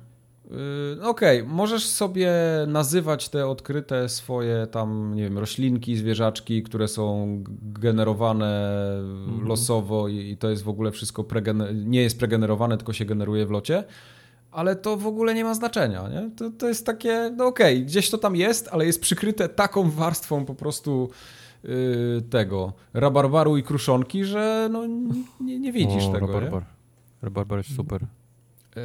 [0.50, 2.32] Yy, okej, okay, możesz sobie
[2.66, 9.48] nazywać te odkryte swoje tam, nie wiem, roślinki, zwierzaczki, które są generowane mhm.
[9.48, 11.24] losowo i, i, to jest w ogóle wszystko
[11.74, 13.84] nie jest pregenerowane, tylko się generuje w locie,
[14.50, 16.30] ale to w ogóle nie ma znaczenia, nie?
[16.36, 19.90] To, to jest takie, no okej, okay, gdzieś to tam jest, ale jest przykryte taką
[19.90, 21.10] warstwą po prostu
[21.64, 24.86] yy, tego rabarbaru i kruszonki, że no
[25.40, 26.64] nie, nie widzisz o, tego, rabarbar.
[27.22, 28.06] Rabarbar jest super.
[28.76, 28.80] E,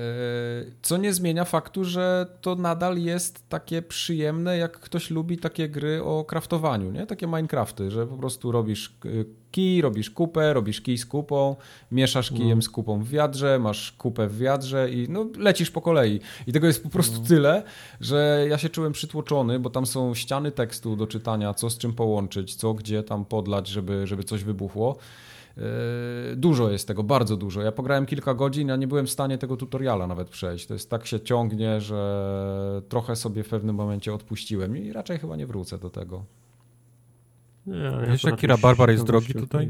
[0.82, 6.04] co nie zmienia faktu, że to nadal jest takie przyjemne, jak ktoś lubi takie gry
[6.04, 7.08] o kraftowaniu, nie?
[7.08, 8.94] Takie Minecrafty, że po prostu robisz
[9.52, 11.56] kij, robisz kupę, robisz kij z kupą,
[11.92, 12.62] mieszasz kijem mm.
[12.62, 16.20] z kupą w wiadrze, masz kupę w wiadrze i no, lecisz po kolei.
[16.48, 17.28] I tego jest po prostu mm.
[17.28, 17.64] tyle,
[18.02, 21.94] że ja się czułem przytłoczony, bo tam są ściany tekstu do czytania, co z czym
[21.94, 24.98] połączyć, co gdzie tam podlać, żeby, żeby coś wybuchło.
[25.60, 27.62] Yy, dużo jest tego, bardzo dużo.
[27.62, 30.68] Ja pograłem kilka godzin, a nie byłem w stanie tego tutoriala nawet przejść.
[30.68, 35.36] To jest tak się ciągnie, że trochę sobie w pewnym momencie odpuściłem i raczej chyba
[35.36, 36.26] nie wrócę do tego.
[37.68, 39.70] Nie, Wiesz, jaki Barbar jest drogi tutaj?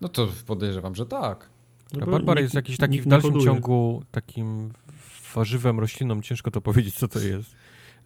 [0.00, 1.50] No to podejrzewam, że tak.
[1.92, 4.70] No Barbar jest jakiś taki w dalszym ciągu takim
[5.34, 7.54] warzywem, rośliną, ciężko to powiedzieć, co to jest.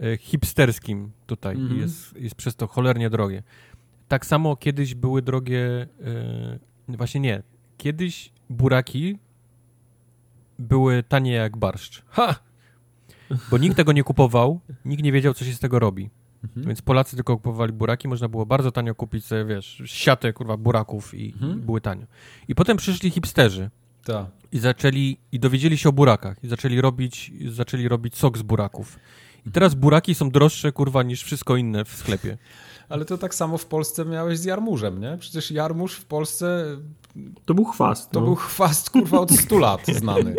[0.01, 1.81] E, hipsterskim tutaj mm -hmm.
[1.81, 3.43] jest, jest przez to cholernie drogie.
[4.09, 6.59] Tak samo kiedyś były drogie e,
[6.89, 7.43] Właśnie nie.
[7.77, 9.19] Kiedyś buraki
[10.59, 12.03] były tanie jak barszcz.
[12.09, 12.35] Ha!
[13.51, 16.11] Bo nikt tego nie kupował, nikt nie wiedział, co się z tego robi.
[16.45, 16.67] Mhm.
[16.67, 21.15] Więc Polacy tylko kupowali buraki, można było bardzo tanio kupić sobie, wiesz, siatę, kurwa, buraków
[21.15, 21.59] i, mhm.
[21.59, 22.07] i były tanio.
[22.49, 23.71] I potem przyszli hipsterzy.
[24.05, 24.31] Ta.
[24.53, 26.45] I zaczęli, i dowiedzieli się o burakach.
[26.45, 28.99] I zaczęli robić, zaczęli robić sok z buraków.
[29.47, 32.39] I teraz buraki są droższe, kurwa, niż wszystko inne w sklepie.
[32.89, 35.17] Ale to tak samo w Polsce miałeś z jarmużem, nie?
[35.21, 36.77] Przecież jarmuż w Polsce...
[37.45, 38.11] To był chwast.
[38.11, 38.27] To no.
[38.27, 40.35] był chwast, kurwa, od 100 lat znany.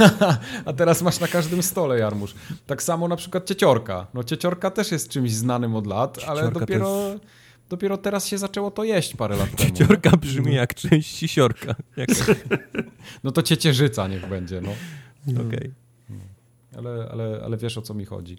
[0.66, 2.34] A teraz masz na każdym stole jarmuż.
[2.66, 4.06] Tak samo na przykład cieciorka.
[4.14, 7.14] No cieciorka też jest czymś znanym od lat, cieciorka ale dopiero...
[7.68, 9.70] Dopiero teraz się zaczęło to jeść parę lat temu.
[9.70, 11.74] Cieciorka brzmi jak część sisiorka.
[13.24, 14.70] No to ciecierzyca niech będzie, no.
[15.32, 15.44] Okej.
[15.46, 15.72] Okay.
[16.76, 18.38] Ale, ale, ale wiesz o co mi chodzi.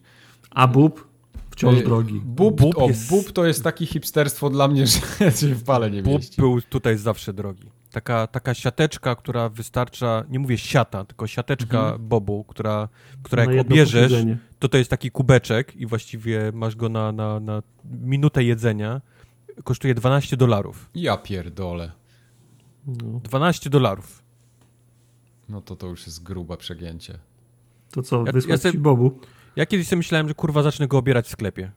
[0.49, 1.07] A bób?
[1.57, 2.21] Wciąż y, drogi.
[2.25, 3.09] Bób, bób, o, jest...
[3.09, 4.87] bób to jest takie hipsterstwo dla mnie,
[5.19, 6.41] że się w pale nie mieści.
[6.41, 7.69] Bób był tutaj zawsze drogi.
[7.91, 12.07] Taka, taka siateczka, która wystarcza, nie mówię siata, tylko siateczka mhm.
[12.07, 12.89] bobu, która,
[13.23, 14.13] która jak obierzesz,
[14.59, 19.01] to to jest taki kubeczek i właściwie masz go na, na, na minutę jedzenia.
[19.63, 20.89] Kosztuje 12 dolarów.
[20.95, 21.91] Ja pierdolę.
[23.23, 24.23] 12 dolarów.
[25.49, 27.19] No to to już jest grube przegięcie.
[27.91, 29.19] To co, wysłać ja, ja ci bobu?
[29.57, 31.71] Ja kiedyś sobie myślałem, że kurwa zacznę go obierać w sklepie.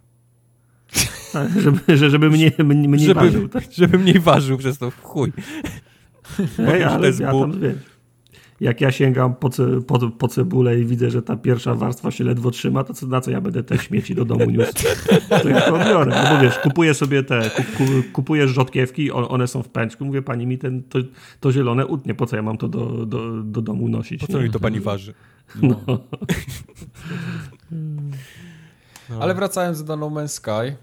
[1.64, 3.48] żeby, żeby mniej, mniej żeby, ważył.
[3.48, 3.64] Tak?
[3.72, 5.32] Żeby mniej ważył przez to chuj.
[6.58, 7.74] Ej, ale ja tam, wiesz,
[8.60, 9.50] jak ja sięgam po,
[9.86, 13.20] po, po, cebulę i widzę, że ta pierwsza warstwa się ledwo trzyma, to co, na
[13.20, 14.72] co ja będę te śmieci do domu niósł?
[15.42, 16.22] To ja to biorę.
[16.24, 17.50] No bo wiesz, kupuję sobie te,
[18.12, 20.04] kupuję rzodkiewki, one są w pęczku.
[20.04, 20.98] Mówię, pani mi ten, to,
[21.40, 24.20] to zielone utnie, po co ja mam to do, do, do domu nosić?
[24.20, 25.14] Po co mi to pani waży?
[25.62, 25.80] No.
[25.86, 25.98] no.
[29.20, 30.76] Ale wracając do No Man's Sky,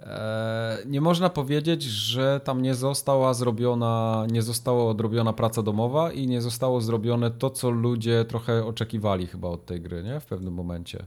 [0.00, 6.26] e, nie można powiedzieć, że tam nie została zrobiona, nie została odrobiona praca domowa i
[6.26, 10.20] nie zostało zrobione to, co ludzie trochę oczekiwali chyba od tej gry, nie?
[10.20, 11.06] W pewnym momencie.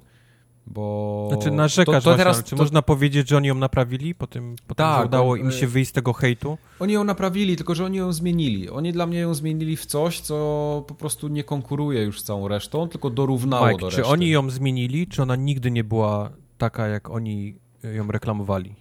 [0.68, 2.56] Bo znaczy narzekasz, to, to teraz, czy to...
[2.56, 5.90] można powiedzieć, że oni ją naprawili po tym, po tym tak, udało im się wyjść
[5.90, 6.58] z tego hejtu?
[6.80, 8.70] Oni ją naprawili, tylko że oni ją zmienili.
[8.70, 12.48] Oni dla mnie ją zmienili w coś, co po prostu nie konkuruje już z całą
[12.48, 14.02] resztą, tylko dorównało Mike, do reszty.
[14.02, 18.76] Czy oni ją zmienili, czy ona nigdy nie była taka, jak oni ją reklamowali?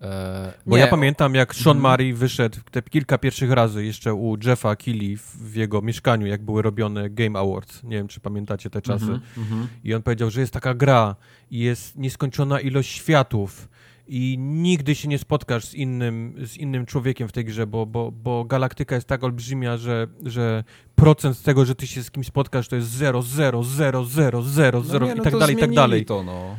[0.00, 1.92] E, Bo nie, ja pamiętam, jak Sean mhm.
[1.92, 6.62] Murray wyszedł te kilka pierwszych razy jeszcze u Jeffa Keighley w jego mieszkaniu, jak były
[6.62, 7.82] robione Game Awards.
[7.82, 9.04] Nie wiem, czy pamiętacie te czasy.
[9.04, 9.66] Mm -hmm.
[9.84, 11.16] I on powiedział, że jest taka gra
[11.50, 13.68] i jest nieskończona ilość światów
[14.08, 18.12] i nigdy się nie spotkasz z innym, z innym człowiekiem w tej grze, bo, bo,
[18.12, 20.64] bo galaktyka jest tak olbrzymia, że, że
[20.94, 24.82] procent tego, że ty się z kimś spotkasz, to jest 0, 0, 0, 0, 0,
[24.82, 26.04] 0 no i tak dalej, i tak dalej.
[26.04, 26.56] To, no.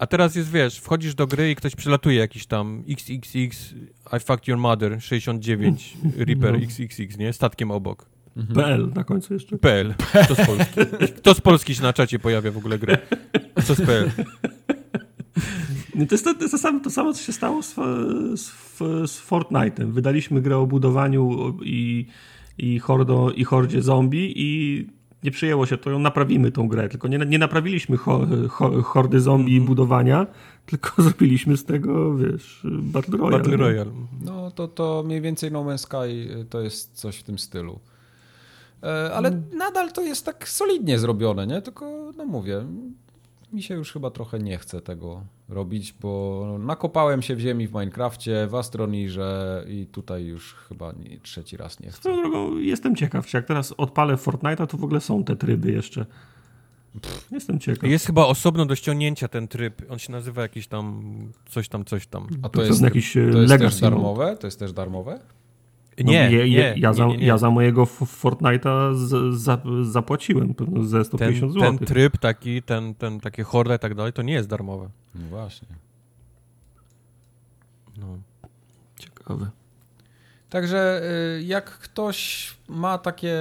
[0.00, 3.74] A teraz jest, wiesz, wchodzisz do gry i ktoś przelatuje jakiś tam XXX
[4.16, 5.96] I fucked your mother 69
[6.26, 6.58] Reaper no.
[6.58, 7.32] XXX, nie?
[7.32, 8.06] Statkiem obok.
[8.36, 8.54] Mhm.
[8.54, 9.58] PL na końcu jeszcze.
[9.58, 9.94] PL.
[10.24, 10.80] Kto z Polski?
[11.16, 12.98] Kto z Polski się na czacie pojawia w ogóle grę?
[13.64, 14.10] Co z PL?
[16.08, 17.74] To jest to, to, jest to, samo, to samo, co się stało z,
[18.34, 18.52] z,
[19.10, 19.92] z Fortnite'em.
[19.92, 22.06] Wydaliśmy grę o budowaniu i
[22.58, 24.86] i, hordo, i hordzie zombie i
[25.24, 29.20] nie przyjęło się to, ją naprawimy tą grę, tylko nie, nie naprawiliśmy ho, ho, hordy
[29.20, 29.66] zombie mm -hmm.
[29.66, 30.26] budowania,
[30.70, 33.38] tylko zrobiliśmy z tego, wiesz, Battle Royale.
[33.38, 33.90] Battle Royale.
[34.24, 37.80] No to, to mniej więcej No Man's Sky y, to jest coś w tym stylu.
[38.82, 39.42] E, ale mm.
[39.52, 41.62] nadal to jest tak solidnie zrobione, nie?
[41.62, 42.64] Tylko, no mówię,
[43.52, 47.72] mi się już chyba trochę nie chce tego robić, bo nakopałem się w ziemi w
[47.72, 51.98] Minecrafcie, w Astronirze i tutaj już chyba nie, trzeci raz nie chcę.
[51.98, 55.72] Swoją drogą jestem ciekaw, czy jak teraz odpalę Fortnite'a, to w ogóle są te tryby
[55.72, 56.06] jeszcze.
[57.00, 57.90] Pff, jestem ciekaw.
[57.90, 59.82] Jest chyba osobno do ściągnięcia ten tryb.
[59.90, 61.02] On się nazywa jakiś tam
[61.48, 62.26] coś tam, coś tam.
[62.42, 64.36] A to, to jest, jakiś to jest też darmowe?
[64.40, 65.20] To jest też darmowe?
[66.04, 70.54] No, nie, je, je, ja, za, nie, nie, ja za mojego Fortnite'a z, za, zapłaciłem
[70.82, 71.78] ze 150 ten, zł.
[71.78, 74.90] Ten tryb taki, ten, ten, takie horda i tak dalej, to nie jest darmowe.
[75.14, 75.68] No właśnie.
[77.96, 78.06] No.
[78.98, 79.50] Ciekawe.
[80.50, 81.02] Także
[81.38, 83.38] y, jak ktoś ma takie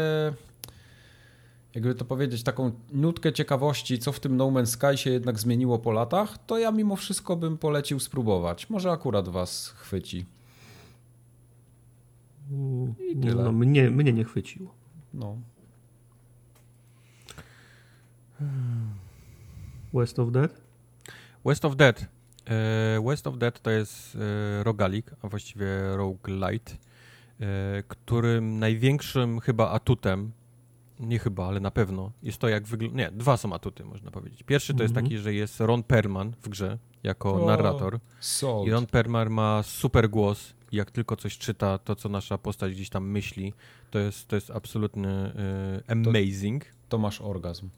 [1.76, 5.80] jakby to powiedzieć, taką nutkę ciekawości, co w tym No Man's Sky się jednak zmieniło
[5.80, 8.70] po latach, to ja mimo wszystko bym polecił spróbować.
[8.70, 10.26] Może akurat was chwyci.
[13.12, 13.44] I tyle.
[13.44, 14.74] No, mnie, mnie nie chwyciło.
[15.14, 15.38] No.
[19.94, 20.62] West of Dead?
[21.46, 22.08] West of Dead.
[22.50, 26.74] E, West of Dead to jest e, rogalik, a właściwie roguelite,
[27.40, 30.32] e, którym największym chyba atutem,
[31.00, 32.98] nie chyba, ale na pewno, jest to jak wygląda...
[32.98, 34.44] Nie, dwa są atuty, można powiedzieć.
[34.44, 35.06] Pierwszy to jest mhm.
[35.06, 38.00] taki, że jest Ron Perman w grze, jako narrator.
[38.66, 42.90] I Ron Perman ma super głos jak tylko coś czyta, to co nasza postać gdzieś
[42.90, 43.54] tam myśli,
[43.92, 45.34] to jest, to jest absolutny
[45.88, 46.66] y, amazing.
[46.66, 47.70] To, to, masz orgazm.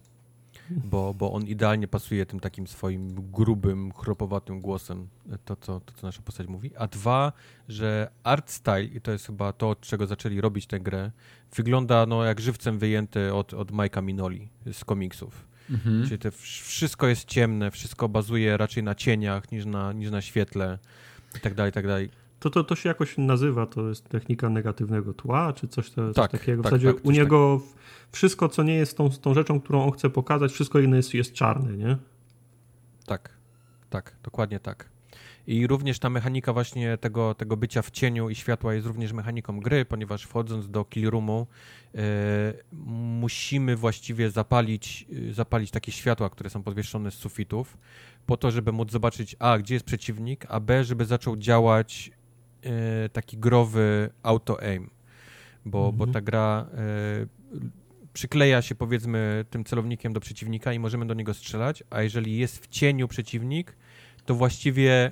[0.70, 5.08] Bo, bo on idealnie pasuje tym takim swoim grubym, chropowatym głosem,
[5.46, 6.72] to co, to, co nasza postać mówi.
[6.78, 7.34] A dwa,
[7.70, 11.12] że art style, i to jest chyba to, od czego zaczęli robić tę grę,
[11.56, 15.48] wygląda no, jak żywcem wyjęty od, od Mike'a Minoli z komiksów.
[15.70, 16.06] Mhm.
[16.06, 20.78] Czyli te, wszystko jest ciemne, wszystko bazuje raczej na cieniach niż na, niż na świetle
[21.38, 22.10] i tak dalej, i tak dalej.
[22.42, 26.32] To, to, to się jakoś nazywa, to jest technika negatywnego tła, czy coś, coś tak,
[26.32, 26.62] takiego.
[26.62, 27.82] W tak, zasadzie tak, u niego tak.
[28.12, 31.34] wszystko, co nie jest tą, tą rzeczą, którą on chce pokazać, wszystko inne jest, jest
[31.34, 31.98] czarne, nie?
[33.06, 33.30] Tak,
[33.90, 34.90] tak, dokładnie tak.
[35.48, 39.60] I również ta mechanika właśnie tego, tego bycia w cieniu i światła jest również mechaniką
[39.60, 41.48] gry, ponieważ wchodząc do kill roomu
[41.94, 42.02] yy,
[43.22, 47.78] musimy właściwie zapalić, yy, zapalić takie światła, które są podwieszone z sufitów,
[48.26, 52.21] po to, żeby móc zobaczyć a, gdzie jest przeciwnik, a b, żeby zaczął działać E,
[53.14, 54.90] taki growy auto-aim,
[55.66, 55.98] bo, mhm.
[55.98, 57.26] bo ta gra e,
[58.14, 62.64] przykleja się powiedzmy tym celownikiem do przeciwnika i możemy do niego strzelać, a jeżeli jest
[62.64, 63.76] w cieniu przeciwnik,
[64.26, 65.12] to właściwie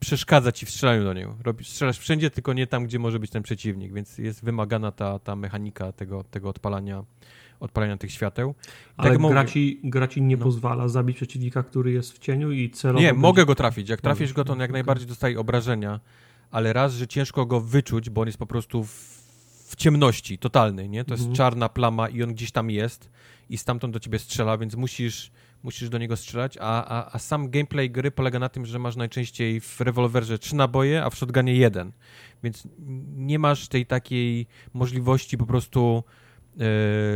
[0.00, 1.36] przeszkadza ci w strzelaniu do niego.
[1.44, 5.18] Robisz, strzelasz wszędzie, tylko nie tam, gdzie może być ten przeciwnik, więc jest wymagana ta,
[5.18, 7.04] ta mechanika tego, tego odpalania,
[7.60, 8.54] odpalania tych świateł.
[8.96, 10.44] Ale tak gra, ci, gra ci nie no.
[10.44, 13.00] pozwala zabić przeciwnika, który jest w cieniu i celowo...
[13.00, 13.20] Nie, będzie...
[13.20, 13.88] mogę go trafić.
[13.88, 16.00] Jak trafisz go, to on jak najbardziej dostaje obrażenia
[16.52, 18.92] ale raz, że ciężko go wyczuć, bo on jest po prostu w,
[19.68, 21.04] w ciemności totalnej, nie?
[21.04, 21.28] To mhm.
[21.28, 23.10] jest czarna plama i on gdzieś tam jest
[23.50, 25.30] i stamtąd do ciebie strzela, więc musisz,
[25.62, 28.96] musisz do niego strzelać, a, a, a sam gameplay gry polega na tym, że masz
[28.96, 31.92] najczęściej w rewolwerze trzy naboje, a w shotgunie jeden,
[32.42, 32.68] więc
[33.16, 36.04] nie masz tej takiej możliwości po prostu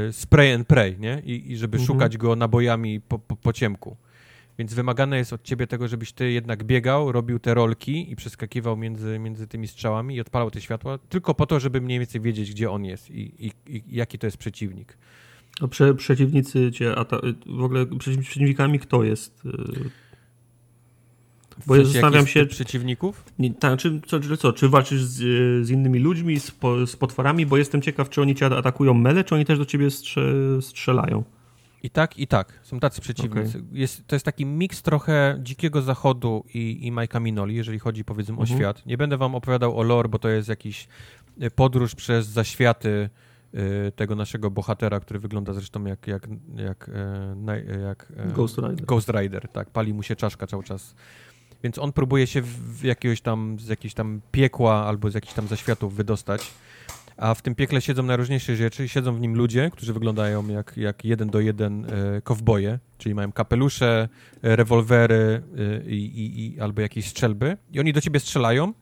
[0.09, 1.23] e, spray and pray, nie?
[1.25, 1.87] I, i żeby mhm.
[1.87, 3.97] szukać go nabojami po, po, po ciemku.
[4.59, 8.77] Więc wymagane jest od ciebie tego, żebyś ty jednak biegał, robił te rolki i przeskakiwał
[8.77, 12.51] między, między tymi strzałami i odpalał te światła, tylko po to, żeby mniej więcej wiedzieć,
[12.51, 14.99] gdzie on jest i, i, i jaki to jest przeciwnik.
[15.61, 19.43] A prze, przeciwnicy cię, a ta, w ogóle przeciwnikami kto jest?
[21.67, 22.47] Bo ja zastanawiam się.
[22.47, 23.25] przeciwników?
[23.39, 25.17] Nie, ta, czy, co, czy, co, czy walczysz z,
[25.67, 26.53] z innymi ludźmi, z,
[26.87, 27.47] z, potworami?
[27.47, 30.23] Bo jestem ciekaw, czy oni cię atakują mele, czy oni też do ciebie strze,
[30.61, 31.25] strzelają.
[31.87, 32.61] I tak, i tak.
[32.63, 33.59] Są tacy przeciwnicy.
[33.59, 33.69] Okay.
[33.73, 38.37] Jest, to jest taki miks trochę Dzikiego Zachodu i, i Majka Minoli, jeżeli chodzi powiedzmy
[38.37, 38.59] o mhm.
[38.59, 38.87] świat.
[38.87, 40.89] Nie będę wam opowiadał o lore, bo to jest jakiś
[41.41, 43.11] e, podróż przez zaświaty
[43.55, 48.87] y, tego naszego bohatera, który wygląda zresztą jak, jak, jak, y, jak Ghost Rider.
[48.87, 49.71] Ghost Rider, tak.
[49.71, 50.95] Pali mu się czaszka cały czas.
[51.63, 55.49] Więc on próbuje się w jakiegoś tam, z jakiegoś tam piekła albo z jakichś tam
[55.49, 56.53] zaświatów wydostać
[57.17, 58.89] a w tym piekle siedzą najróżniejsze rzeczy.
[58.89, 63.33] Siedzą w nim ludzie, którzy wyglądają jak, jak jeden do jeden e, kowboje, czyli mają
[63.33, 64.09] kapelusze,
[64.43, 65.43] e, rewolwery
[65.87, 67.57] e, i, i, i, albo jakieś strzelby.
[67.73, 68.73] I oni do ciebie strzelają,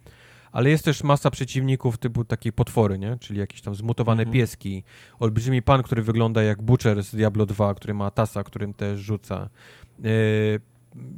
[0.52, 3.16] ale jest też masa przeciwników typu takiej potwory, nie?
[3.20, 4.32] czyli jakieś tam zmutowane mhm.
[4.32, 4.85] pieski.
[5.19, 9.48] Olbrzymi pan, który wygląda jak Butcher z Diablo 2, który ma tasa, którym też rzuca.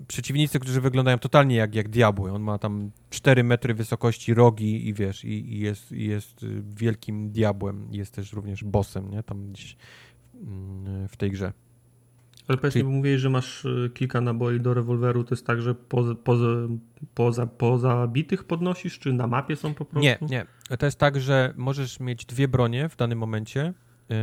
[0.08, 2.32] Przeciwnicy, którzy wyglądają totalnie jak, jak diabły.
[2.32, 6.62] On ma tam 4 metry wysokości rogi i wiesz, i, i jest, i jest y,
[6.76, 7.88] wielkim diabłem.
[7.90, 9.22] Jest też również bossem, nie?
[9.22, 9.76] Tam gdzieś
[10.34, 11.52] mm, w tej grze.
[12.48, 12.84] Ale powiedz Czyli...
[12.84, 16.46] mi, mówiłeś, że masz y, kilka naboi do rewolweru, to jest tak, że poza, poza,
[17.14, 20.00] poza, poza bitych podnosisz, czy na mapie są po prostu?
[20.00, 20.46] Nie, nie.
[20.78, 23.74] To jest tak, że możesz mieć dwie bronie w danym momencie,
[24.08, 24.16] yy,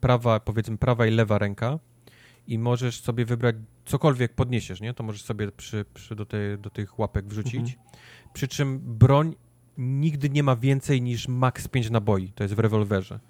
[0.00, 1.78] prawa, powiedzmy prawa i lewa ręka
[2.46, 4.94] i możesz sobie wybrać cokolwiek podniesiesz, nie?
[4.94, 6.26] To możesz sobie przy, przy do,
[6.58, 7.54] do tych łapek wrzucić.
[7.54, 7.78] Mhm.
[8.32, 9.34] Przy czym broń
[9.78, 13.20] nigdy nie ma więcej niż max 5 naboi, to jest w rewolwerze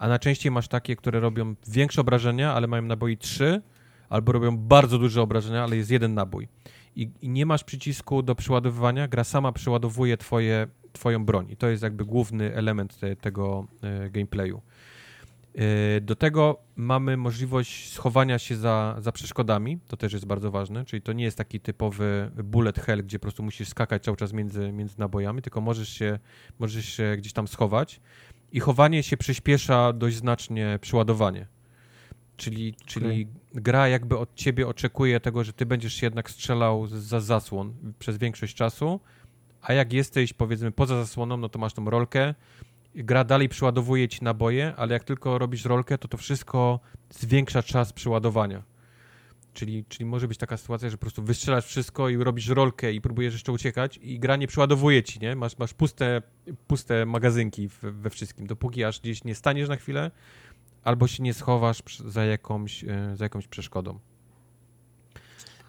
[0.00, 3.62] a najczęściej masz takie, które robią większe obrażenia, ale mają naboi 3,
[4.08, 6.48] albo robią bardzo duże obrażenia, ale jest jeden nabój.
[6.96, 11.50] I, i nie masz przycisku do przeładowywania, gra sama przeładowuje twoje, twoją broń.
[11.50, 14.62] I to jest jakby główny element te, tego e, gameplayu.
[15.54, 20.84] E, do tego mamy możliwość schowania się za, za przeszkodami, to też jest bardzo ważne,
[20.84, 24.32] czyli to nie jest taki typowy bullet hell, gdzie po prostu musisz skakać cały czas
[24.32, 26.18] między, między nabojami, tylko możesz się,
[26.58, 28.00] możesz się gdzieś tam schować.
[28.52, 31.46] I chowanie się przyspiesza dość znacznie przyładowanie.
[32.36, 32.86] Czyli, okay.
[32.86, 37.74] czyli gra jakby od ciebie oczekuje tego, że ty będziesz się jednak strzelał za zasłon
[37.98, 39.00] przez większość czasu,
[39.62, 42.34] a jak jesteś powiedzmy poza zasłoną, no to masz tą rolkę,
[42.94, 46.80] gra dalej przyładowuje ci naboje, ale jak tylko robisz rolkę, to to wszystko
[47.10, 48.62] zwiększa czas przyładowania.
[49.54, 53.00] Czyli, czyli może być taka sytuacja, że po prostu wystrzelasz wszystko i robisz rolkę i
[53.00, 55.36] próbujesz jeszcze uciekać i gra nie przeładowuje ci, nie?
[55.36, 56.22] Masz, masz puste,
[56.66, 60.10] puste magazynki we wszystkim, dopóki aż gdzieś nie staniesz na chwilę
[60.84, 63.98] albo się nie schowasz za jakąś, e, za jakąś przeszkodą.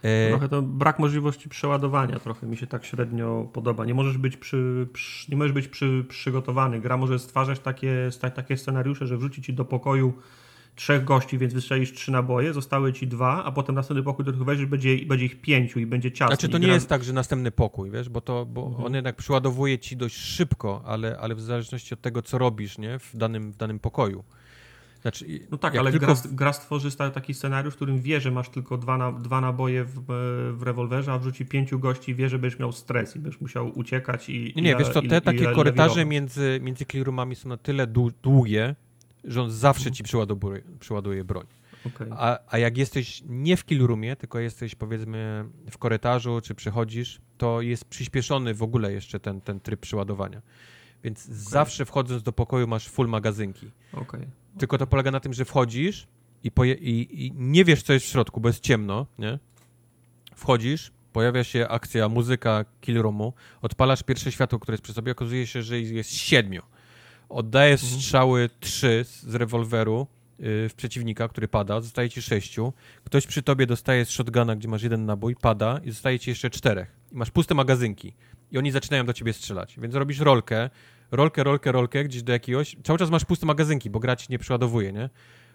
[0.03, 3.85] E, trochę to brak możliwości przeładowania, trochę mi się tak średnio podoba.
[3.85, 6.81] Nie możesz być, przy, przy nie możesz być przy, przygotowany.
[6.81, 10.13] Gra może stwarzać takie, takie scenariusze, że wrzuci ci do pokoju
[10.75, 14.45] trzech gości, więc wystrzelisz trzy naboje, zostały ci dwa, a potem następny pokój, do którego
[14.45, 16.35] wejdziesz, będzie, będzie ich pięciu i będzie ciasno.
[16.35, 16.73] Znaczy to nie gra...
[16.73, 18.85] jest tak, że następny pokój, wiesz, bo to, bo mhm.
[18.85, 22.99] on jednak przyładowuje ci dość szybko, ale, ale w zależności od tego, co robisz, nie,
[22.99, 24.23] w danym, w danym pokoju.
[25.01, 26.05] Znaczy, no tak, ale tylko...
[26.05, 29.83] gra, gra stworzy taki scenariusz, w którym wie, że masz tylko dwa, na, dwa naboje
[29.83, 30.03] w,
[30.57, 34.29] w rewolwerze, a wrzuci pięciu gości, wie, że będziesz miał stres i będziesz musiał uciekać
[34.29, 34.53] i.
[34.55, 37.87] Nie, nie wiesz co, te i, takie i korytarze między, między clearroomami są na tyle
[38.23, 38.75] długie,
[39.23, 41.45] że on zawsze ci przyładuje, przyładuje broń.
[41.85, 42.07] Okay.
[42.11, 47.61] A, a jak jesteś nie w killroomie, tylko jesteś powiedzmy w korytarzu, czy przechodzisz, to
[47.61, 50.41] jest przyspieszony w ogóle jeszcze ten, ten tryb przeładowania.
[51.03, 51.35] Więc okay.
[51.37, 53.71] zawsze wchodząc do pokoju masz full magazynki.
[53.93, 54.27] Okay.
[54.57, 56.07] Tylko to polega na tym, że wchodzisz
[56.43, 59.39] i, poje, i, i, nie wiesz, co jest w środku, bo jest ciemno, nie?
[60.35, 65.63] Wchodzisz, pojawia się akcja, muzyka killroomu, odpalasz pierwsze światło, które jest przy sobie, okazuje się,
[65.63, 66.61] że jest siedmiu
[67.31, 68.01] oddajesz mhm.
[68.01, 70.07] strzały trzy z rewolweru
[70.39, 72.73] yy, w przeciwnika, który pada, zostaje ci sześciu.
[73.03, 76.49] Ktoś przy tobie dostaje z shotguna, gdzie masz jeden nabój, pada i zostaje ci jeszcze
[76.49, 76.95] czterech.
[77.11, 78.13] I masz puste magazynki.
[78.51, 79.79] I oni zaczynają do ciebie strzelać.
[79.79, 80.69] Więc robisz rolkę,
[81.11, 82.77] rolkę, rolkę, rolkę gdzieś do jakiegoś.
[82.83, 85.09] Cały czas masz puste magazynki, bo grać nie przeładowuje, nie?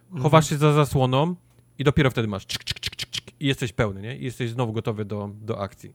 [0.05, 0.23] Mhm.
[0.23, 1.37] Chowasz się za zasłoną
[1.79, 4.17] i dopiero wtedy masz czyk, czyk, czyk, czyk, i jesteś pełny, nie?
[4.17, 5.95] I jesteś znowu gotowy do, do akcji.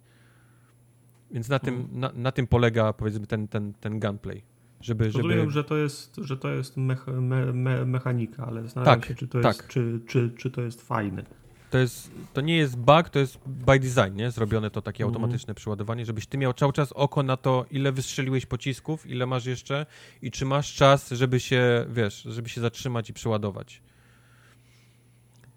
[1.31, 1.99] Więc na, tym, mhm.
[1.99, 4.43] na, na tym polega, powiedzmy, ten, ten, ten gunplay.
[4.81, 5.51] Żeby, Rozumiem, żeby...
[5.51, 9.27] że to jest, że to jest mech, me, me, mechanika, ale zastanawiam tak, się, czy
[9.27, 9.55] to, tak.
[9.55, 11.25] jest, czy, czy, czy to jest fajne.
[11.71, 14.31] To, jest, to nie jest bug, to jest by design, nie?
[14.31, 15.15] Zrobione to takie mm.
[15.15, 19.45] automatyczne przyładowanie, żebyś ty miał cały czas oko na to, ile wystrzeliłeś pocisków, ile masz
[19.45, 19.85] jeszcze
[20.21, 23.81] i czy masz czas, żeby się, wiesz, żeby się zatrzymać i przeładować.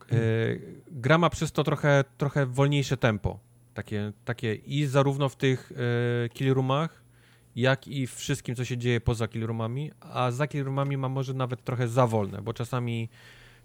[0.00, 0.18] Okay.
[0.18, 0.22] E,
[0.90, 3.38] gra ma przez to trochę, trochę wolniejsze tempo.
[3.74, 5.72] Takie, takie i zarówno w tych
[6.24, 7.02] e, killroomach,
[7.56, 11.88] jak i wszystkim, co się dzieje poza killroomami, a za killroomami ma może nawet trochę
[11.88, 13.08] za wolne, bo czasami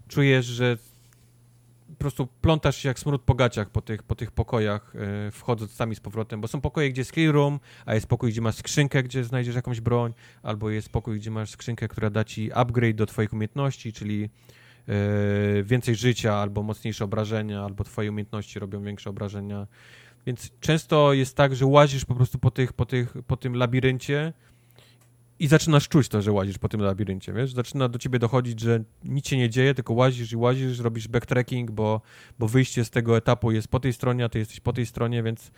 [0.08, 0.78] czujesz, że
[1.90, 4.92] po prostu plątasz się jak smród po gaciach po tych, po tych pokojach,
[5.24, 8.40] yy, wchodząc sami z powrotem, bo są pokoje, gdzie jest clearroom, a jest pokój, gdzie
[8.40, 12.52] masz skrzynkę, gdzie znajdziesz jakąś broń, albo jest pokój, gdzie masz skrzynkę, która da ci
[12.52, 18.82] upgrade do twoich umiejętności, czyli yy, więcej życia, albo mocniejsze obrażenia, albo twoje umiejętności robią
[18.82, 19.66] większe obrażenia.
[20.26, 24.32] Więc często jest tak, że łazisz po prostu po, tych, po, tych, po tym labiryncie
[25.40, 27.52] i zaczynasz czuć to, że łazisz po tym labiryncie, wiesz?
[27.52, 31.70] Zaczyna do ciebie dochodzić, że nic się nie dzieje, tylko łazisz i łazisz, robisz backtracking,
[31.70, 32.00] bo,
[32.38, 35.22] bo wyjście z tego etapu jest po tej stronie, a ty jesteś po tej stronie,
[35.22, 35.50] więc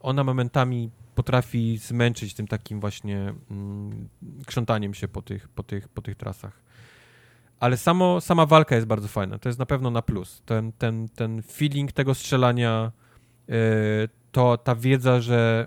[0.00, 4.08] ona momentami potrafi zmęczyć tym takim właśnie mm,
[4.46, 6.60] krzątaniem się po tych, po tych, po tych trasach.
[7.60, 10.42] Ale samo, sama walka jest bardzo fajna, to jest na pewno na plus.
[10.46, 12.92] Ten, ten, ten feeling tego strzelania
[13.48, 15.66] Y, to ta wiedza, że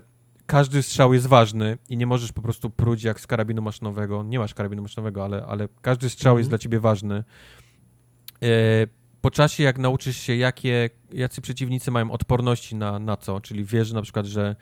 [0.52, 4.22] każdy strzał jest ważny i nie możesz po prostu próć jak z karabinu maszynowego.
[4.22, 6.50] Nie masz karabinu maszynowego, ale, ale każdy strzał jest mhm.
[6.50, 7.24] dla ciebie ważny.
[8.42, 8.88] Y,
[9.20, 13.92] po czasie, jak nauczysz się, jakie, jacy przeciwnicy mają odporności na, na co, czyli wiesz
[13.92, 14.56] na przykład, że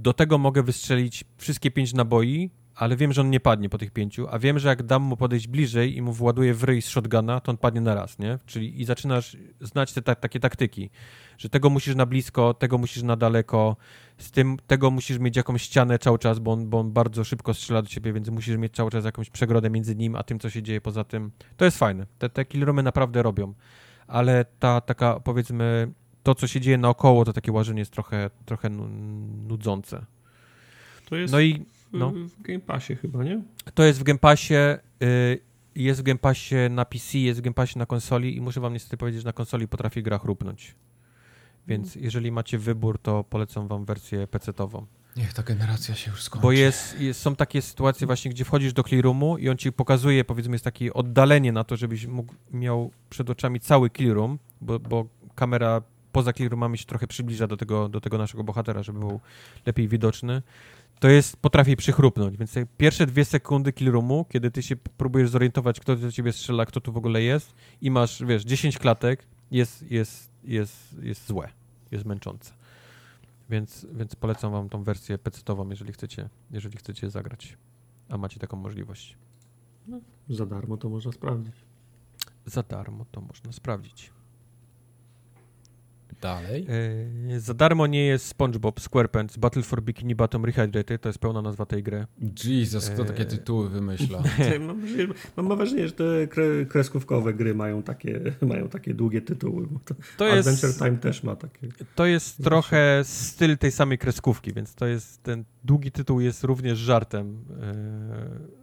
[0.00, 3.90] do tego mogę wystrzelić wszystkie pięć naboi, ale wiem, że on nie padnie po tych
[3.90, 6.88] pięciu, a wiem, że jak dam mu podejść bliżej i mu właduję w ryj z
[6.88, 8.38] shotguna, to on padnie na raz, nie?
[8.46, 10.90] Czyli i zaczynasz znać te ta, takie taktyki,
[11.38, 13.76] że tego musisz na blisko, tego musisz na daleko,
[14.18, 17.54] z tym tego musisz mieć jakąś ścianę cały czas, bo on, bo on bardzo szybko
[17.54, 20.50] strzela do ciebie, więc musisz mieć cały czas jakąś przegrodę między nim, a tym, co
[20.50, 21.30] się dzieje poza tym.
[21.56, 22.06] To jest fajne.
[22.18, 23.54] Te, te killroomy naprawdę robią,
[24.06, 25.92] ale ta taka, powiedzmy,
[26.22, 28.70] to, co się dzieje naokoło, to takie łażenie jest trochę, trochę
[29.48, 30.06] nudzące.
[31.08, 32.10] To jest no i, no.
[32.10, 33.42] w Game Passie chyba, nie?
[33.74, 34.54] To jest w Game Passie,
[35.02, 35.40] y,
[35.74, 38.72] jest w Game Passie na PC, jest w Game Passie na konsoli i muszę wam
[38.72, 40.74] niestety powiedzieć, że na konsoli potrafi gra chrupnąć.
[41.68, 44.86] Więc jeżeli macie wybór, to polecam wam wersję PC-tową.
[45.16, 46.42] Niech ta generacja się już skończy.
[46.42, 50.24] Bo jest, jest, są takie sytuacje właśnie, gdzie wchodzisz do clearroomu i on ci pokazuje,
[50.24, 55.06] powiedzmy, jest takie oddalenie na to, żebyś mógł, miał przed oczami cały clearroom, bo, bo
[55.34, 59.20] kamera poza clearroomami się trochę przybliża do tego, do tego naszego bohatera, żeby był
[59.66, 60.42] lepiej widoczny.
[61.00, 65.96] To jest, potrafi przychrupnąć, więc pierwsze dwie sekundy killroomu, kiedy ty się próbujesz zorientować, kto
[65.96, 70.30] do ciebie strzela, kto tu w ogóle jest i masz, wiesz, 10 klatek, jest, jest,
[70.44, 71.48] jest, jest złe
[71.90, 72.52] jest męczące.
[73.50, 77.58] Więc, więc polecam wam tą wersję PC-ową, jeżeli chcecie, jeżeli chcecie zagrać,
[78.08, 79.16] a macie taką możliwość.
[79.86, 81.54] No, za darmo to można sprawdzić.
[82.46, 84.12] Za darmo to można sprawdzić.
[86.20, 86.66] Dalej.
[87.34, 91.42] E, za darmo nie jest SpongeBob SquarePants Battle for Bikini Bottom Rehydrated, to jest pełna
[91.42, 92.06] nazwa tej gry.
[92.44, 94.22] Jesus, kto takie e, tytuły wymyśla?
[94.66, 96.04] mam, wrażenie, mam wrażenie, że te
[96.68, 99.68] kreskówkowe gry mają takie, mają takie długie tytuły.
[99.84, 101.68] To, to jest, Adventure Time też ma takie.
[101.94, 106.78] To jest trochę styl tej samej kreskówki, więc to jest ten długi tytuł jest również
[106.78, 107.44] żartem,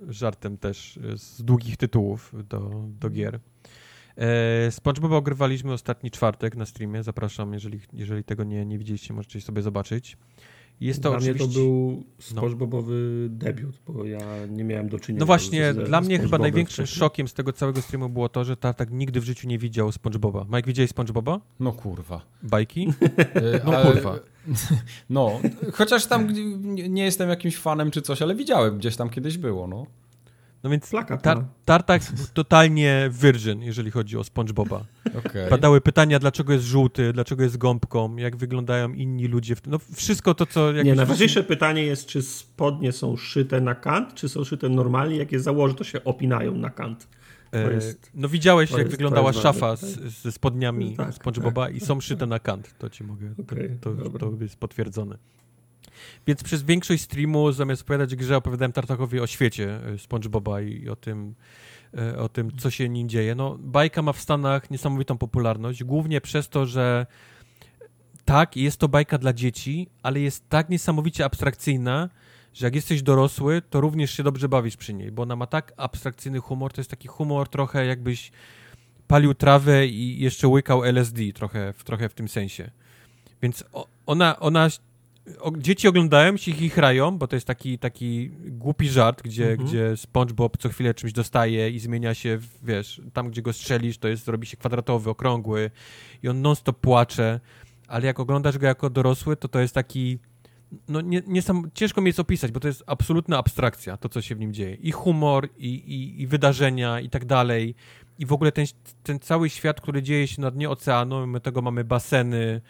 [0.08, 3.40] e, żartem też z długich tytułów do, do gier.
[4.18, 7.04] E, SpongeBoba ogrywaliśmy ostatni czwartek na streamie.
[7.04, 10.18] Zapraszam, jeżeli, jeżeli tego nie, nie widzieliście, możecie sobie zobaczyć.
[10.82, 11.46] Jest to dla oczywiście...
[11.46, 12.24] mnie to był no.
[12.24, 13.38] SpongeBobowy no.
[13.38, 14.20] debiut, bo ja
[14.50, 17.82] nie miałem do czynienia No właśnie, z, dla mnie chyba największym szokiem z tego całego
[17.82, 20.46] streamu było to, że Tartak nigdy w życiu nie widział SpongeBoba.
[20.50, 21.40] Mike, widziałeś SpongeBoba?
[21.60, 22.22] No kurwa.
[22.44, 22.88] Bajki?
[23.36, 24.20] E, no kurwa.
[25.10, 25.40] No,
[25.74, 26.34] chociaż tam
[26.90, 29.86] nie jestem jakimś fanem czy coś, ale widziałem, gdzieś tam kiedyś było, no.
[30.66, 31.48] No więc Plakat, tar no.
[31.66, 32.02] Tartak
[32.34, 34.86] totalnie virgin, jeżeli chodzi o SpongeBoba.
[35.26, 35.50] Okay.
[35.50, 39.56] Padały pytania, dlaczego jest żółty, dlaczego jest gąbką, jak wyglądają inni ludzie.
[39.56, 39.68] W...
[39.68, 40.72] No wszystko to, co...
[40.72, 45.18] Nie, najważniejsze pytanie jest, czy spodnie są szyte na kant, czy są szyte normalnie.
[45.18, 47.08] Jak je założy, to się opinają na kant.
[47.52, 51.76] E, jest, no widziałeś, jak jest, wyglądała szafa z, ze spodniami tak, SpongeBoba tak.
[51.76, 52.78] i są szyte na kant.
[52.78, 53.34] To ci mogę...
[53.42, 55.18] Okay, to, to, to jest potwierdzone.
[56.28, 60.96] Więc przez większość streamu, zamiast opowiadać grze, opowiadałem Tartakowi o świecie e, SpongeBoba i o
[60.96, 61.36] tym,
[61.98, 63.36] e, o tym, co się nim dzieje.
[63.36, 67.06] No, bajka ma w Stanach niesamowitą popularność, głównie przez to, że
[68.26, 72.10] tak, jest to bajka dla dzieci, ale jest tak niesamowicie abstrakcyjna,
[72.54, 75.74] że jak jesteś dorosły, to również się dobrze bawisz przy niej, bo ona ma tak
[75.78, 78.32] abstrakcyjny humor, to jest taki humor trochę jakbyś
[79.08, 82.72] palił trawę i jeszcze łykał LSD trochę, trochę w tym sensie.
[83.42, 83.64] Więc
[84.06, 84.68] ona, ona
[85.58, 89.70] dzieci oglądają się ich rają, bo to jest taki, taki głupi żart, gdzie, mhm.
[89.70, 94.08] gdzie SpongeBob co chwilę czymś dostaje i zmienia się, wiesz, tam gdzie go strzelisz, to
[94.08, 95.72] jest, robi się kwadratowy, okrągły
[96.24, 97.40] i on non-stop płacze,
[97.88, 100.20] ale jak oglądasz go jako dorosły, to to jest taki
[100.90, 104.22] no nie, nie sam, ciężko mi jest opisać, bo to jest absolutna abstrakcja, to co
[104.22, 104.76] się w nim dzieje.
[104.76, 107.76] I humor, i, i, i wydarzenia, i tak dalej.
[108.20, 108.66] I w ogóle ten,
[109.04, 112.62] ten cały świat, który dzieje się na dnie oceanu, my tego mamy baseny,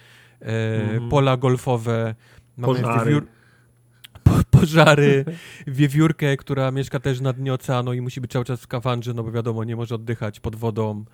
[0.42, 0.46] e,
[0.92, 1.10] mm.
[1.10, 2.16] pola golfowe,
[2.58, 3.06] Mamy pożary.
[3.06, 3.28] Wiewiór...
[4.24, 5.26] Po, pożary,
[5.68, 9.24] wiewiórkę, która mieszka też na dnie oceanu i musi być cały czas w kawandrze, no
[9.24, 11.06] bo wiadomo, nie może oddychać pod wodą.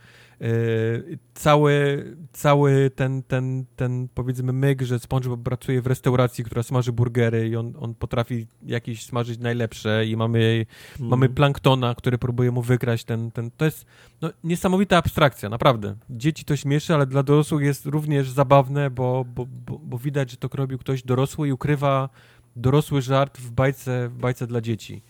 [0.41, 6.91] Yy, cały, cały ten, ten, ten powiedzmy myk, że SpongeBob pracuje w restauracji, która smaży
[6.91, 10.65] burgery i on, on potrafi jakieś smażyć najlepsze i mamy,
[10.99, 11.09] mm.
[11.09, 13.85] mamy planktona, który próbuje mu wykraść ten, ten to jest
[14.21, 15.95] no, niesamowita abstrakcja, naprawdę.
[16.09, 20.37] Dzieci to śmieszy, ale dla dorosłych jest również zabawne, bo, bo, bo, bo widać, że
[20.37, 22.09] to robił ktoś dorosły i ukrywa
[22.55, 25.01] dorosły żart w bajce, w bajce dla dzieci.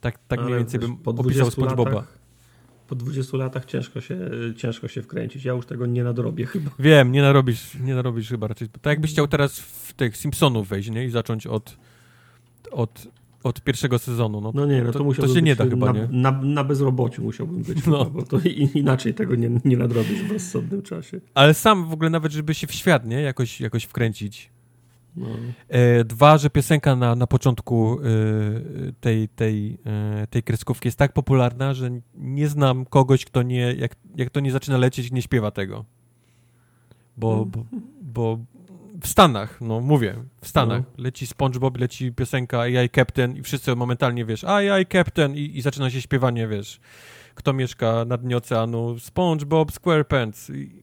[0.00, 1.90] Tak, tak mniej więcej bym opisał SpongeBoba.
[1.90, 2.19] Latach
[2.90, 4.18] po 20 latach ciężko się,
[4.56, 5.44] ciężko się wkręcić.
[5.44, 6.70] Ja już tego nie nadrobię chyba.
[6.78, 8.68] Wiem, nie narobisz, nie narobisz chyba raczej.
[8.68, 11.04] Tak jakbyś chciał teraz w tych Simpsonów wejść, nie?
[11.04, 11.76] I zacząć od,
[12.70, 13.08] od,
[13.42, 14.40] od pierwszego sezonu.
[14.40, 16.08] No, no nie, no to, to, to się nie da chyba, na, nie?
[16.10, 18.04] Na, na bezrobociu musiałbym być, no.
[18.04, 18.38] chyba, bo to
[18.74, 21.20] inaczej tego nie, nie nadrobisz w rozsądnym czasie.
[21.34, 23.22] Ale sam w ogóle nawet, żeby się w świat, nie?
[23.22, 24.50] Jakoś, jakoś wkręcić.
[25.16, 25.26] No.
[25.68, 28.04] E, dwa, że piosenka na, na początku e,
[29.00, 33.96] tej, tej, e, tej kreskówki jest tak popularna, że nie znam kogoś, kto nie, jak,
[34.16, 35.84] jak to nie zaczyna lecieć, nie śpiewa tego.
[37.16, 37.50] Bo, mm.
[37.50, 37.64] bo,
[38.02, 38.38] bo
[39.02, 41.04] w Stanach, no mówię, w Stanach no.
[41.04, 45.90] leci SpongeBob, leci piosenka AI Captain i wszyscy momentalnie, wiesz, AI Captain i, i zaczyna
[45.90, 46.80] się śpiewanie, wiesz,
[47.34, 50.50] kto mieszka na dnie oceanu, SpongeBob SquarePants.
[50.50, 50.82] I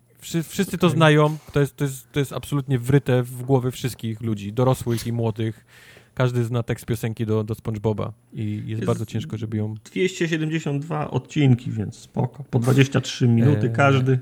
[0.49, 4.53] wszyscy to znają, to jest, to, jest, to jest absolutnie wryte w głowy wszystkich ludzi,
[4.53, 5.65] dorosłych i młodych.
[6.13, 9.75] Każdy zna tekst piosenki do, do SpongeBoba i jest, jest bardzo ciężko, żeby ją...
[9.83, 12.43] 272 odcinki, więc spoko.
[12.43, 14.19] Po 23 minuty e, każdy.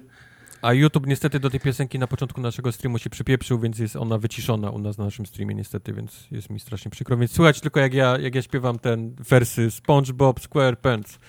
[0.62, 4.18] A YouTube niestety do tej piosenki na początku naszego streamu się przypieprzył, więc jest ona
[4.18, 7.18] wyciszona u nas na naszym streamie niestety, więc jest mi strasznie przykro.
[7.18, 11.20] Więc słychać tylko jak ja, jak ja śpiewam ten wersy SpongeBob SquarePants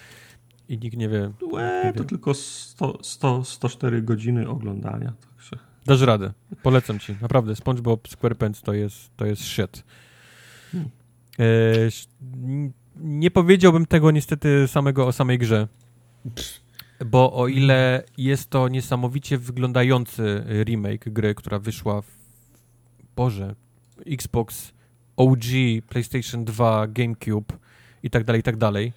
[0.68, 1.32] i nikt nie wie.
[1.52, 2.08] Łe, nie to wie.
[2.08, 5.12] tylko 100, 100, 104 godziny oglądania.
[5.20, 5.58] Także.
[5.86, 6.32] Dasz radę.
[6.62, 7.16] Polecam ci.
[7.20, 9.84] Naprawdę, SpongeBob SquarePants to jest, to jest shit.
[10.72, 10.90] Hmm.
[11.38, 11.44] E,
[12.96, 15.68] nie powiedziałbym tego niestety samego o samej grze.
[17.06, 22.06] Bo o ile jest to niesamowicie wyglądający remake gry, która wyszła w
[23.16, 23.54] Boże,
[24.06, 24.72] Xbox
[25.16, 25.44] OG,
[25.88, 27.54] PlayStation 2, GameCube
[28.02, 28.92] i tak dalej, i tak dalej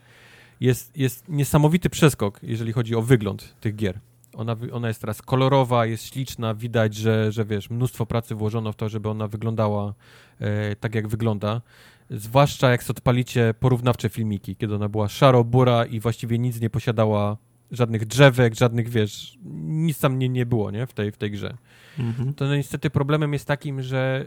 [0.59, 3.99] jest, jest niesamowity przeskok, jeżeli chodzi o wygląd tych gier.
[4.33, 8.75] Ona, ona jest teraz kolorowa, jest śliczna, widać, że, że wiesz, mnóstwo pracy włożono w
[8.75, 9.93] to, żeby ona wyglądała
[10.39, 11.61] e, tak, jak wygląda.
[12.09, 17.37] Zwłaszcza jak odpalicie porównawcze filmiki, kiedy ona była szaro-bura i właściwie nic nie posiadała,
[17.71, 21.57] żadnych drzewek, żadnych, wiesz, nic tam nie, nie było, nie, w tej, w tej grze.
[21.99, 22.33] Mhm.
[22.33, 24.25] To no, niestety problemem jest takim, że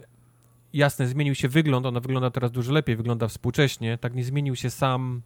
[0.73, 4.71] jasne, zmienił się wygląd, ona wygląda teraz dużo lepiej, wygląda współcześnie, tak nie zmienił się
[4.71, 5.23] sam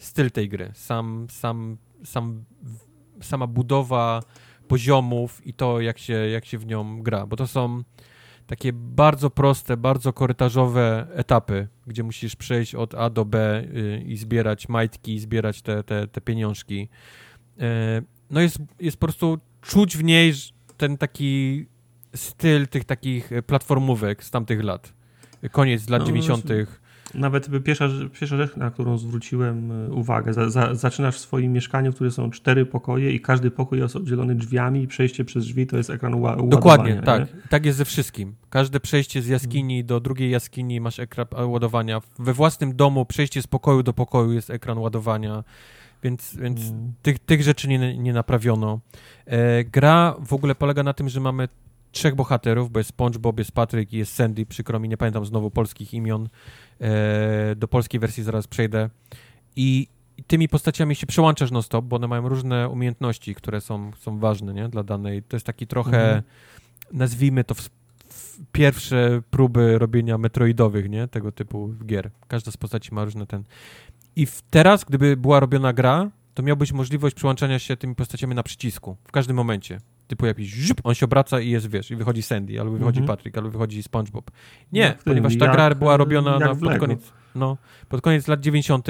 [0.00, 2.44] styl tej gry, sam, sam, sam,
[3.20, 4.22] sama budowa
[4.68, 7.82] poziomów i to, jak się, jak się w nią gra, bo to są
[8.46, 14.16] takie bardzo proste, bardzo korytarzowe etapy, gdzie musisz przejść od A do B y, i
[14.16, 16.88] zbierać majtki, zbierać te, te, te pieniążki.
[17.58, 17.62] Y,
[18.30, 20.32] no jest, jest po prostu czuć w niej
[20.76, 21.66] ten taki
[22.14, 24.92] styl tych takich platformówek z tamtych lat.
[25.50, 26.46] Koniec lat no, 90.
[27.14, 27.88] Nawet pierwsza,
[28.20, 32.12] pierwsza rzecz, na którą zwróciłem e, uwagę, za, za, zaczynasz w swoim mieszkaniu, w którym
[32.12, 35.90] są cztery pokoje i każdy pokój jest oddzielony drzwiami i przejście przez drzwi to jest
[35.90, 37.28] ekran ła Dokładnie, tak.
[37.48, 38.34] Tak jest ze wszystkim.
[38.50, 42.00] Każde przejście z jaskini do drugiej jaskini masz ekran ładowania.
[42.18, 45.44] We własnym domu przejście z pokoju do pokoju jest ekran ładowania.
[46.02, 46.92] Więc, więc mm.
[47.02, 48.80] tych, tych rzeczy nie, nie naprawiono.
[49.26, 51.48] E, gra w ogóle polega na tym, że mamy
[51.92, 55.50] trzech bohaterów, bo jest SpongeBob, jest Patrick i jest Sandy, przykro mi, nie pamiętam znowu
[55.50, 56.28] polskich imion.
[56.80, 58.90] E, do polskiej wersji zaraz przejdę.
[59.56, 59.86] I
[60.26, 64.68] tymi postaciami się przełączasz non-stop, bo one mają różne umiejętności, które są, są ważne nie?
[64.68, 65.22] dla danej.
[65.22, 66.22] To jest taki trochę, mhm.
[66.92, 67.60] nazwijmy to, w,
[68.08, 71.08] w pierwsze próby robienia metroidowych, nie?
[71.08, 72.10] tego typu gier.
[72.28, 73.44] Każda z postaci ma różne ten.
[74.16, 78.42] I w, teraz, gdyby była robiona gra, to miałbyś możliwość przełączania się tymi postaciami na
[78.42, 79.80] przycisku w każdym momencie
[80.10, 83.06] typu jakiś żup, on się obraca i jest, wiesz, i wychodzi Sandy, albo wychodzi -hmm.
[83.06, 84.30] Patrick, albo wychodzi SpongeBob.
[84.72, 87.56] Nie, jak ponieważ ta jak, gra była robiona na, pod, koniec, no,
[87.88, 88.88] pod koniec lat 90.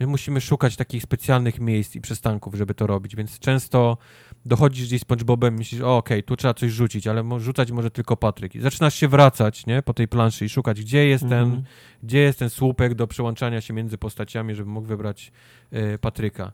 [0.00, 3.98] My musimy szukać takich specjalnych miejsc i przystanków, żeby to robić, więc często
[4.44, 8.16] dochodzisz gdzieś SpongeBobem i myślisz, okej, okay, tu trzeba coś rzucić, ale rzucać może tylko
[8.16, 8.54] Patryk.
[8.54, 11.28] I zaczynasz się wracać, nie, po tej planszy i szukać, gdzie jest -hmm.
[11.28, 11.62] ten, mhm.
[12.02, 15.32] gdzie jest ten słupek do przełączania się między postaciami, żeby mógł wybrać
[15.72, 16.52] y, Patryka.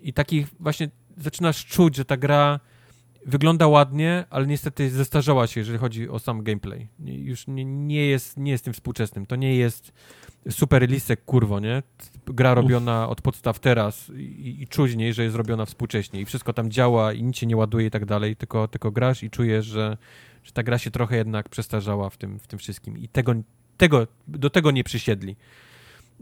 [0.00, 2.60] I takich właśnie zaczynasz czuć, że ta gra
[3.26, 6.88] wygląda ładnie, ale niestety zestarzała się, jeżeli chodzi o sam gameplay.
[7.04, 9.26] Już nie, nie, jest, nie jest tym współczesnym.
[9.26, 9.92] To nie jest
[10.50, 11.82] super listek, kurwo, nie?
[12.26, 16.52] Gra robiona od podstaw teraz i, i czuć niej, że jest robiona współcześnie i wszystko
[16.52, 19.66] tam działa i nic się nie ładuje i tak dalej, tylko, tylko grasz i czujesz,
[19.66, 19.96] że,
[20.44, 23.34] że ta gra się trochę jednak przestarzała w tym, w tym wszystkim i tego,
[23.76, 25.36] tego, do tego nie przysiedli,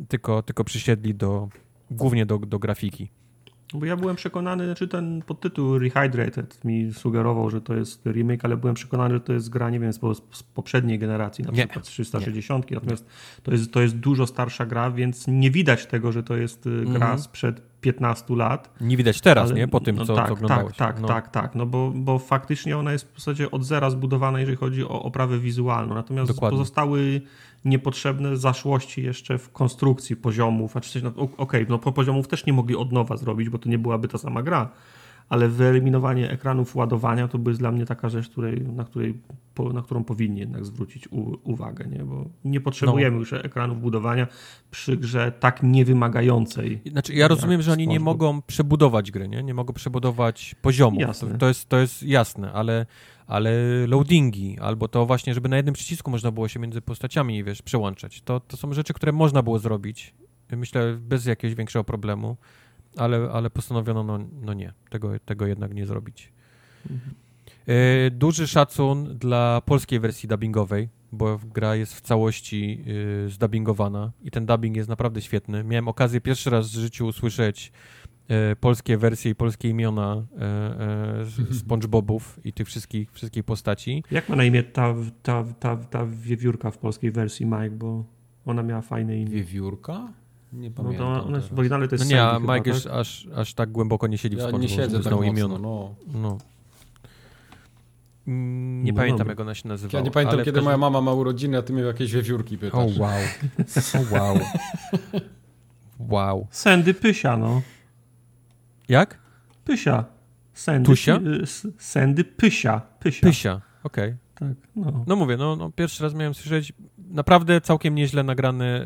[0.09, 1.49] tylko, tylko przysiedli do,
[1.91, 3.09] głównie do, do grafiki.
[3.75, 8.57] Bo ja byłem przekonany, znaczy ten podtytuł Rehydrated mi sugerował, że to jest remake, ale
[8.57, 10.01] byłem przekonany, że to jest gra, nie wiem, z,
[10.55, 11.67] poprzedniej generacji, na nie.
[11.67, 12.71] przykład z 360.
[12.71, 12.75] Nie.
[12.75, 13.07] Natomiast
[13.43, 16.85] to jest, to jest dużo starsza gra, więc nie widać tego, że to jest y,
[16.85, 17.19] gra -hmm.
[17.19, 18.71] sprzed 15 lat.
[18.81, 19.69] Nie widać teraz, ale, nie?
[19.69, 20.77] Po tym, no, co, tak, co oglądałeś.
[20.77, 21.09] Tak, tak, no.
[21.09, 21.55] tak, tak.
[21.55, 25.39] No bo, bo faktycznie ona jest w zasadzie od zera zbudowana, jeżeli chodzi o oprawę
[25.39, 25.95] wizualną.
[25.95, 26.59] Natomiast Dokładnie.
[26.59, 27.21] pozostały
[27.65, 30.73] niepotrzebne zaszłości jeszcze w konstrukcji poziomów.
[30.73, 33.69] Znaczy, no, okej, okay, no po poziomów też nie mogli od nowa zrobić, bo to
[33.69, 34.71] nie byłaby ta sama gra
[35.29, 39.15] ale wyeliminowanie ekranów ładowania to by jest dla mnie taka rzecz, której, na, której,
[39.75, 42.05] na którą powinni jednak zwrócić u, uwagę, nie?
[42.05, 43.19] bo nie potrzebujemy no.
[43.19, 44.27] już ekranów budowania
[44.71, 46.81] przy grze tak niewymagającej.
[46.93, 49.43] Znaczy, ja rozumiem, że oni nie mogą przebudować gry, nie?
[49.43, 51.01] nie mogą przebudować poziomu.
[51.01, 52.87] To, to, jest, to jest jasne, ale,
[53.29, 53.53] ale
[53.87, 58.23] loadingi, albo to właśnie, żeby na jednym przycisku można było się między postaciami, wiesz, przełączać.
[58.23, 60.15] To, to są rzeczy, które można było zrobić,
[60.51, 62.37] myślę, bez jakiegoś większego problemu,
[62.97, 66.33] ale, ale postanowiono, no, no nie, tego, tego jednak nie zrobić.
[66.91, 67.15] Mhm.
[67.67, 72.85] E, duży szacun dla polskiej wersji dubbingowej, bo gra jest w całości
[73.27, 75.65] y, zdubbingowana i ten dubbing jest naprawdę świetny.
[75.65, 77.73] Miałem okazję pierwszy raz w życiu usłyszeć
[78.61, 80.25] polskie wersje i polskie imiona
[81.51, 84.05] y, SpongeBobów i tych wszystkich, wszystkich postaci.
[84.11, 88.05] Jak ma na imię ta, ta, ta, ta wiewiórka w polskiej wersji, Mike, bo
[88.47, 89.31] ona miała fajne imię.
[89.31, 90.13] Wiewiórka?
[90.53, 91.13] Nie pamiętam.
[91.13, 92.93] No to, ona, w oryginale to jest no Nie, a Mike chyba, tak?
[92.93, 95.59] aż, aż tak głęboko nie siedzi w ja SpongeBob, nie siedzę tak imiona.
[95.59, 95.95] No.
[96.07, 96.39] no.
[98.83, 99.33] Nie no pamiętam, dobra.
[99.33, 100.01] jak ona się nazywała.
[100.01, 100.65] Ja nie pamiętam, kiedy każdym...
[100.65, 102.75] moja mama ma urodziny, a ty mnie jakieś wiewiórki pytasz.
[102.75, 103.21] O, oh, wow.
[103.95, 104.39] O, oh, wow.
[105.99, 106.47] Wow.
[106.51, 107.63] Sandy Pysia, no.
[108.89, 109.19] Jak?
[109.65, 110.05] Pysia.
[110.53, 111.21] Sandy, Tusia?
[111.79, 112.81] Sandy Pysia.
[113.01, 113.61] Pysia, Pysia.
[113.83, 114.09] okej.
[114.09, 114.19] Okay.
[114.35, 115.05] Tak, no.
[115.07, 118.85] no mówię, no, no, pierwszy raz miałem słyszeć naprawdę całkiem nieźle nagrany y,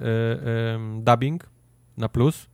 [0.98, 1.46] y, dubbing
[1.96, 2.46] na plus.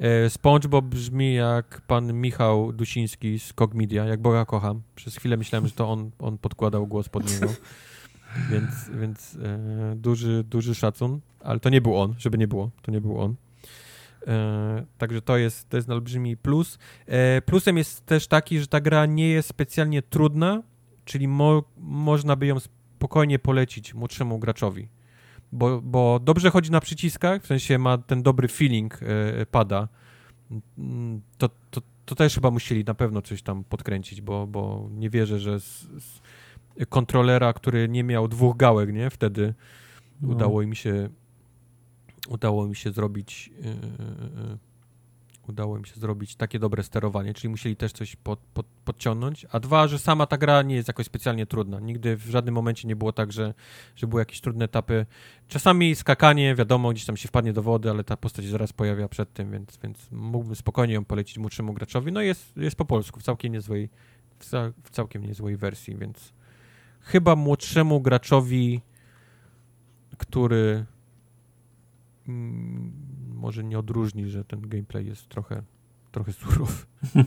[0.00, 4.82] E, SpongeBob brzmi jak pan Michał Dusiński z Cogmedia, jak Boga kocham.
[4.94, 7.52] Przez chwilę myślałem, że to on, on podkładał głos pod niego.
[8.50, 12.92] Więc, więc e, duży, duży szacun, ale to nie był on, żeby nie było, to
[12.92, 13.34] nie był on.
[14.26, 16.78] E, także to jest, to jest olbrzymi plus.
[17.06, 20.62] E, plusem jest też taki, że ta gra nie jest specjalnie trudna,
[21.04, 24.88] czyli mo, można by ją spokojnie polecić młodszemu graczowi
[25.52, 29.88] bo, bo dobrze chodzi na przyciskach, w sensie ma ten dobry feeling y, pada,
[31.38, 35.38] to, to, to też chyba musieli na pewno coś tam podkręcić, bo, bo nie wierzę,
[35.38, 36.20] że z, z
[36.88, 39.54] kontrolera, który nie miał dwóch gałek, nie, wtedy
[40.20, 40.28] no.
[40.28, 41.08] udało im się
[42.30, 44.58] udało mi się zrobić yy,
[45.48, 49.46] udało im się zrobić takie dobre sterowanie, czyli musieli też coś pod, pod, podciągnąć.
[49.50, 51.80] A dwa, że sama ta gra nie jest jakoś specjalnie trudna.
[51.80, 53.54] Nigdy w żadnym momencie nie było tak, że,
[53.96, 55.06] że były jakieś trudne etapy.
[55.48, 59.32] Czasami skakanie, wiadomo, gdzieś tam się wpadnie do wody, ale ta postać zaraz pojawia przed
[59.32, 62.12] tym, więc, więc mógłbym spokojnie ją polecić młodszemu graczowi.
[62.12, 63.90] No jest, jest po polsku, w całkiem niezłej,
[64.84, 66.32] w całkiem niezłej wersji, więc
[67.00, 68.80] chyba młodszemu graczowi,
[70.18, 70.84] który
[72.28, 72.92] mm,
[73.34, 75.62] może nie odróżni, że ten gameplay jest trochę,
[76.12, 76.72] trochę surowy.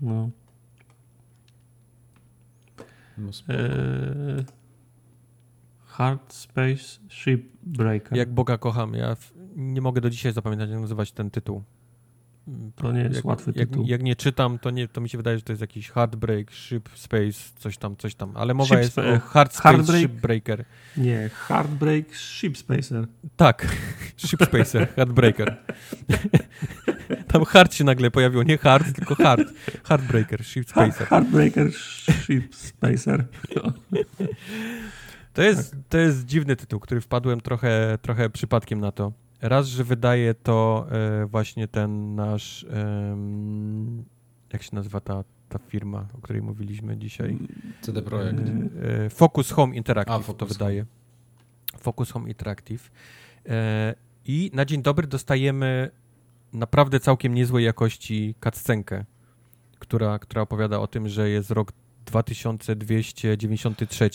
[0.00, 0.30] no.
[3.18, 4.44] no eee,
[5.84, 8.18] Hard Space Shipbreaker.
[8.18, 8.94] Jak Boga kocham.
[8.94, 9.16] Ja
[9.56, 11.62] nie mogę do dzisiaj zapamiętać, jak nazywać ten tytuł.
[12.76, 13.82] To nie jest jak, łatwy tytuł.
[13.82, 16.52] Jak, jak, nie czytam, to, nie, to mi się wydaje, że to jest jakiś Heartbreak,
[16.52, 18.32] Ship Space, coś tam, coś tam.
[18.36, 20.64] Ale mowa Ship jest o Hard Space Heartbreak, Shipbreaker.
[20.96, 23.06] Nie, Heartbreak Ship Spacer.
[23.36, 23.76] Tak,
[24.26, 25.56] Ship Spacer, Heartbreaker.
[27.32, 29.52] tam hard się nagle pojawiło, nie hard, tylko hard.
[29.84, 31.06] Heartbreaker, Ship Spacer.
[31.06, 33.24] Heartbreaker, Ship Spacer.
[35.32, 35.80] To jest, tak.
[35.88, 39.12] to jest dziwny tytuł, który wpadłem trochę, trochę przypadkiem na to.
[39.40, 42.66] Raz, że wydaje to e, właśnie ten nasz,
[44.52, 47.38] jak się nazywa ta, ta firma, o której mówiliśmy dzisiaj?
[47.80, 48.38] CD Projekt.
[48.38, 48.42] E,
[49.04, 50.86] e, Focus Home Interactive A, Focus to wydaje.
[51.78, 52.90] Focus Home Interactive.
[54.26, 55.90] I na dzień dobry dostajemy
[56.52, 59.04] naprawdę całkiem niezłej jakości cutscenkę,
[59.78, 61.72] która, która opowiada o tym, że jest rok
[62.06, 64.10] 2293 E,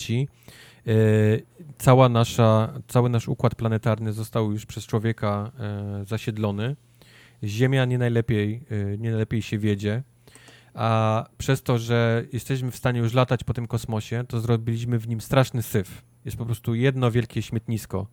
[1.78, 6.76] cała nasza, cały nasz układ planetarny został już przez człowieka e, zasiedlony.
[7.44, 10.02] Ziemia nie najlepiej, e, nie najlepiej się wiedzie,
[10.74, 15.08] a przez to, że jesteśmy w stanie już latać po tym kosmosie, to zrobiliśmy w
[15.08, 16.02] nim straszny syf.
[16.24, 18.06] Jest po prostu jedno wielkie śmietnisko,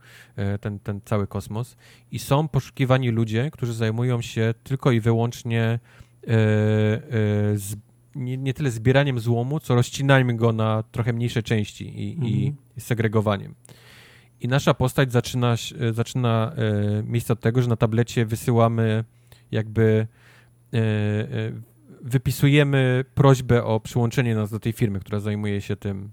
[0.61, 1.75] ten, ten cały kosmos.
[2.11, 5.79] I są poszukiwani ludzie, którzy zajmują się tylko i wyłącznie
[7.53, 7.75] z
[8.15, 12.31] nie, nie tyle zbieraniem złomu, co rozcinaniem go na trochę mniejsze części i, mhm.
[12.31, 13.55] i segregowaniem.
[14.41, 19.03] I nasza postać zaczyna, e, zaczyna e, miejsce od tego, że na tablecie wysyłamy
[19.51, 20.07] jakby
[20.73, 21.51] e, e,
[22.01, 26.11] wypisujemy prośbę o przyłączenie nas do tej firmy, która zajmuje się tym,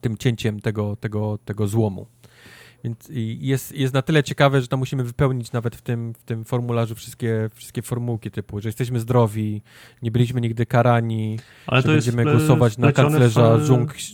[0.00, 2.06] tym cięciem tego, tego, tego złomu.
[2.84, 3.08] Więc
[3.40, 6.94] jest, jest na tyle ciekawe, że to musimy wypełnić nawet w tym, w tym formularzu
[6.94, 9.62] wszystkie, wszystkie formułki typu, że jesteśmy zdrowi,
[10.02, 13.58] nie byliśmy nigdy karani, Ale że będziemy głosować na kanclerza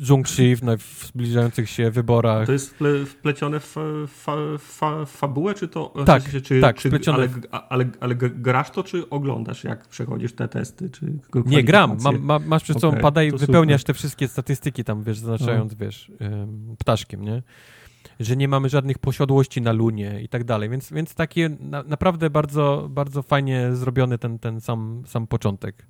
[0.02, 2.46] Zhongxi w zbliżających się wyborach.
[2.46, 2.76] To jest
[3.06, 3.76] wplecione w
[4.08, 5.94] fa, fa, fabułę, czy to...
[6.06, 7.28] Tak, czy, tak, czy, ale,
[7.68, 10.90] ale, ale, grasz to, czy oglądasz, jak przechodzisz te testy?
[10.90, 11.96] Czy nie, gram.
[12.02, 13.94] Ma, ma, masz przed sobą okay, pada i wypełniasz super.
[13.94, 15.78] te wszystkie statystyki tam, wiesz, zaznaczając, no.
[15.80, 16.12] wiesz,
[16.78, 17.42] ptaszkiem, nie?
[18.20, 22.30] Że nie mamy żadnych posiadłości na Lunie i tak dalej, więc, więc takie na, naprawdę
[22.30, 25.86] bardzo, bardzo fajnie zrobiony ten, ten sam, sam początek.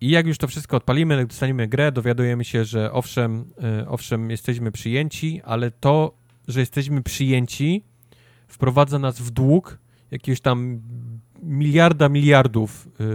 [0.00, 4.72] I jak już to wszystko odpalimy, dostaniemy grę, dowiadujemy się, że owszem, e, owszem, jesteśmy
[4.72, 6.14] przyjęci, ale to,
[6.48, 7.84] że jesteśmy przyjęci,
[8.48, 9.78] wprowadza nas w dług
[10.10, 10.80] jakiegoś tam
[11.42, 13.06] miliarda miliardów yy,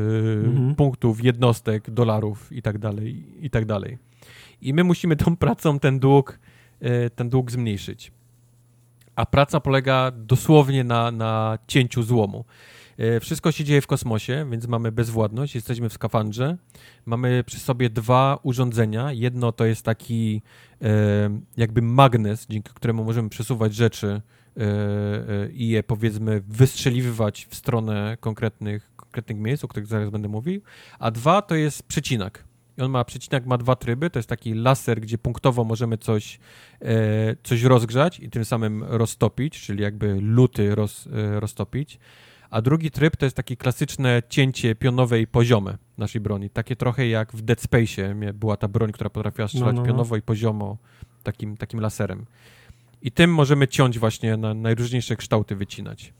[0.46, 0.76] mhm.
[0.76, 3.98] punktów, jednostek, dolarów i tak dalej, i tak dalej.
[4.62, 6.40] I my musimy tą pracą ten dług,
[7.16, 8.12] ten dług zmniejszyć.
[9.16, 12.46] A praca polega dosłownie na, na cięciu złomu.
[12.98, 16.58] Yy, wszystko się dzieje w kosmosie, więc mamy bezwładność, jesteśmy w skafandrze.
[17.06, 19.12] Mamy przy sobie dwa urządzenia.
[19.12, 20.42] Jedno to jest taki
[20.82, 20.90] yy,
[21.58, 24.22] jakby magnes, dzięki któremu możemy przesuwać rzeczy
[25.54, 30.62] i je powiedzmy wystrzeliwywać w stronę konkretnych, konkretnych miejsc, o których zaraz będę mówił,
[31.00, 32.45] a dwa to jest przecinak.
[32.78, 36.40] I on ma, przecinak ma dwa tryby, to jest taki laser, gdzie punktowo możemy coś,
[36.82, 41.08] e, coś rozgrzać i tym samym roztopić, czyli jakby luty roz,
[41.40, 42.00] roztopić.
[42.50, 46.50] A drugi tryb to jest takie klasyczne cięcie pionowe i poziome naszej broni.
[46.50, 49.88] Takie trochę jak w Dead Space była ta broń, która potrafiła strzelać no, no, no.
[49.88, 50.78] pionowo i poziomo
[51.24, 52.26] takim, takim laserem.
[53.02, 56.14] I tym możemy ciąć właśnie na najróżniejsze kształty wycinać.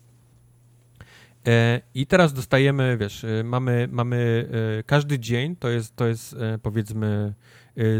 [1.46, 6.36] E, I teraz dostajemy, wiesz, e, mamy, mamy e, każdy dzień to jest, to jest
[6.62, 7.34] powiedzmy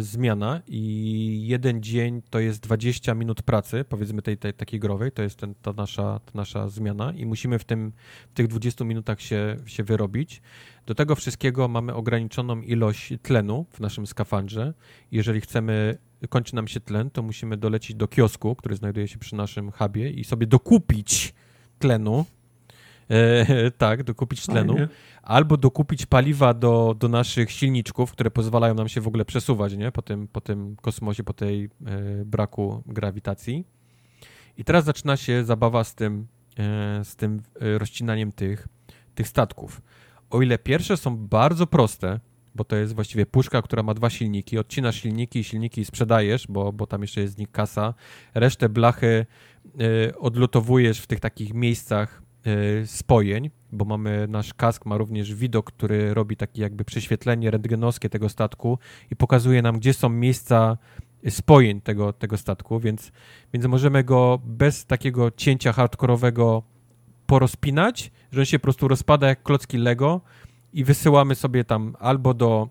[0.01, 5.23] zmiana i jeden dzień to jest 20 minut pracy, powiedzmy tej, tej takiej growej, to
[5.23, 7.93] jest ten, ta, nasza, ta nasza zmiana i musimy w, tym,
[8.31, 10.43] w tych 20 minutach się, się wyrobić.
[10.87, 14.75] Do tego wszystkiego mamy ograniczoną ilość tlenu w naszym skafandrze.
[15.13, 19.35] Jeżeli chcemy kończy nam się tlen, to musimy dolecieć do kiosku, który znajduje się przy
[19.35, 21.35] naszym hubie i sobie dokupić
[21.79, 22.25] tlenu.
[23.11, 24.73] E, tak, dokupić tlenu.
[24.73, 24.89] Fajnie.
[25.23, 29.93] Albo dokupić paliwa do, do naszych silniczków, które pozwalają nam się w ogóle przesuwać nie?
[29.93, 31.69] Po, tym, po tym kosmosie, po tej e,
[32.25, 33.65] braku grawitacji.
[34.59, 36.27] I teraz zaczyna się zabawa z tym,
[36.59, 38.69] e, z tym e, rozcinaniem tych,
[39.15, 39.83] tych statków.
[40.31, 42.21] O ile pierwsze są bardzo proste,
[42.55, 44.59] bo to jest właściwie puszka, która ma dwa silniki.
[44.59, 47.95] Odcinasz silniki, silniki sprzedajesz, bo, bo tam jeszcze jest z nich kasa.
[48.35, 49.27] Resztę blachy
[49.81, 52.23] y, odlutowujesz w tych takich miejscach
[52.85, 58.29] spojeń, bo mamy nasz kask ma również widok, który robi takie jakby prześwietlenie rentgenowskie tego
[58.29, 58.79] statku
[59.11, 60.79] i pokazuje nam, gdzie są miejsca
[61.31, 63.13] spojeń tego, tego statku, więc,
[63.53, 66.63] więc możemy go bez takiego cięcia hardkorowego
[67.27, 70.21] porozpinać, że on się po prostu rozpada jak klocki Lego
[70.73, 72.69] i wysyłamy sobie tam albo do,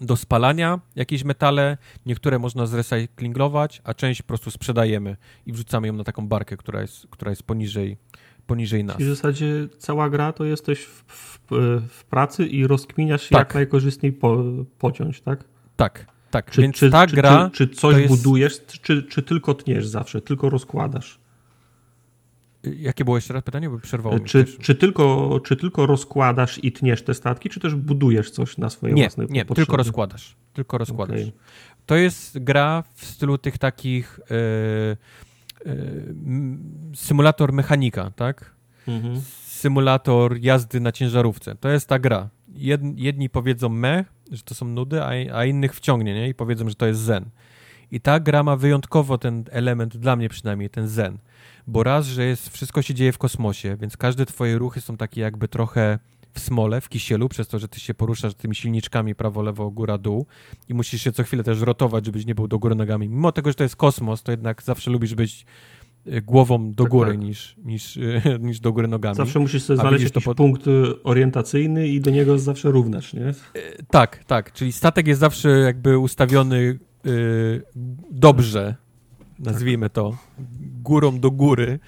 [0.00, 5.16] do spalania jakieś metale, niektóre można zrecyklingować, a część po prostu sprzedajemy
[5.46, 7.96] i wrzucamy ją na taką barkę, która jest, która jest poniżej,
[8.46, 9.00] poniżej nas.
[9.00, 11.38] I w zasadzie cała gra to jesteś w, w,
[11.88, 13.48] w pracy i rozkminiasz się tak.
[13.48, 14.44] jak najkorzystniej po,
[14.78, 15.44] pociąć, tak?
[15.76, 16.50] Tak, tak.
[16.50, 17.50] Czy, Więc czy, ta czy, gra.
[17.52, 18.08] Czy, czy coś jest...
[18.08, 21.22] budujesz, czy, czy tylko tniesz zawsze, tylko rozkładasz?
[22.78, 23.70] Jakie było jeszcze raz pytanie?
[23.70, 27.74] Bo przerwało czy, mi czy, tylko, czy tylko rozkładasz i tniesz te statki, czy też
[27.74, 29.66] budujesz coś na swoje nie, własne Nie, potrzeby?
[29.66, 30.36] tylko rozkładasz.
[30.52, 31.20] Tylko rozkładasz.
[31.20, 31.32] Okay.
[31.86, 34.96] To jest gra w stylu tych takich yy,
[36.94, 38.54] symulator mechanika, tak?
[38.88, 39.20] Mhm.
[39.44, 41.54] Symulator jazdy na ciężarówce.
[41.54, 42.28] To jest ta gra.
[42.96, 45.08] Jedni powiedzą me, że to są nudy, a,
[45.38, 46.28] a innych wciągnie, nie?
[46.28, 47.24] I powiedzą, że to jest zen.
[47.90, 51.18] I ta gra ma wyjątkowo ten element, dla mnie przynajmniej, ten zen
[51.66, 55.20] bo raz, że jest, wszystko się dzieje w kosmosie, więc każde twoje ruchy są takie
[55.20, 55.98] jakby trochę
[56.32, 59.98] w smole, w kisielu, przez to, że ty się poruszasz tymi silniczkami prawo, lewo, góra,
[59.98, 60.26] dół
[60.68, 63.08] i musisz się co chwilę też rotować, żebyś nie był do góry nogami.
[63.08, 65.46] Mimo tego, że to jest kosmos, to jednak zawsze lubisz być
[66.06, 67.20] e, głową do tak, góry tak.
[67.20, 67.98] Niż, niż,
[68.40, 69.16] niż do góry nogami.
[69.16, 70.36] Zawsze musisz sobie znaleźć jakiś pod...
[70.36, 70.70] punkt e,
[71.04, 73.26] orientacyjny i do niego zawsze równasz, nie?
[73.28, 73.34] E,
[73.90, 74.52] tak, tak.
[74.52, 76.78] Czyli statek jest zawsze jakby ustawiony
[78.10, 78.76] dobrze,
[79.38, 80.16] nazwijmy to,
[80.82, 81.78] górą do góry.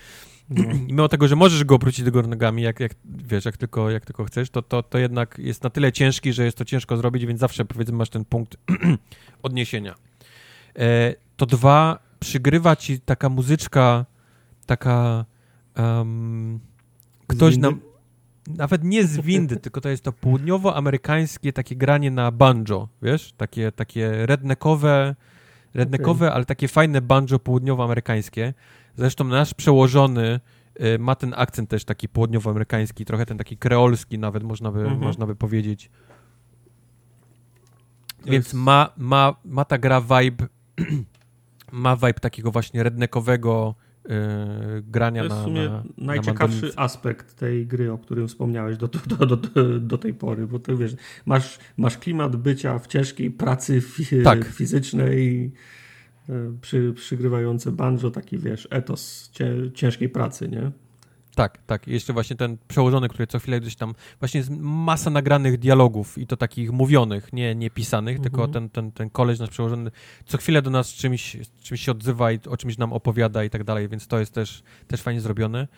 [0.51, 0.65] No.
[0.89, 4.05] mimo tego, że możesz go obrócić do góry nogami, jak, jak wiesz, jak tylko, jak
[4.05, 7.27] tylko chcesz, to, to, to jednak jest na tyle ciężki, że jest to ciężko zrobić,
[7.27, 8.57] więc zawsze powiedzmy masz ten punkt
[9.43, 9.95] odniesienia.
[10.79, 14.07] E, to dwa, przygrywa ci taka muzyczka,
[14.67, 15.25] taka
[15.77, 16.61] um,
[17.27, 17.81] ktoś nam
[18.49, 23.73] nawet nie z windy, tylko to jest to południowoamerykańskie takie granie na banjo, wiesz, takie,
[23.73, 25.15] takie redneckowe,
[25.75, 26.37] redneckowe, okay.
[26.37, 28.55] ale takie fajne banjo południowoamerykańskie.
[28.97, 30.41] Zresztą nasz przełożony
[30.81, 35.01] y, ma ten akcent też taki południowoamerykański, trochę ten taki kreolski nawet można by, mhm.
[35.01, 35.91] można by powiedzieć.
[38.25, 38.55] Więc jest...
[38.55, 40.47] ma, ma, ma ta gra vibe
[41.73, 43.75] ma vibe takiego właśnie redneckowego
[44.05, 44.13] yy,
[44.83, 48.77] grania to jest na w sumie na, najciekawszy na aspekt tej gry, o którym wspomniałeś
[48.77, 49.37] do, do, do,
[49.81, 54.45] do, tej pory, bo to wiesz, masz, masz klimat bycia w ciężkiej pracy fi, tak.
[54.45, 55.53] fizycznej
[56.61, 59.31] przy, przygrywające banjo, taki wiesz, etos
[59.75, 60.71] ciężkiej pracy, nie?
[61.35, 61.89] Tak, tak.
[61.89, 66.27] Jeszcze właśnie ten przełożony, który co chwilę gdzieś tam, właśnie jest masa nagranych dialogów i
[66.27, 68.31] to takich mówionych, nie, nie pisanych, mhm.
[68.31, 69.91] tylko ten, ten, ten koleś nasz przełożony
[70.27, 73.65] co chwilę do nas czymś, czymś się odzywa i o czymś nam opowiada i tak
[73.65, 75.69] dalej, więc to jest też, też fajnie zrobione.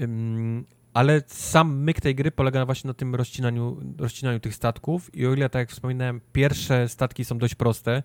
[0.00, 5.26] Um, ale sam myk tej gry polega właśnie na tym rozcinaniu, rozcinaniu tych statków i
[5.26, 8.02] o ile, tak jak wspominałem, pierwsze statki są dość proste,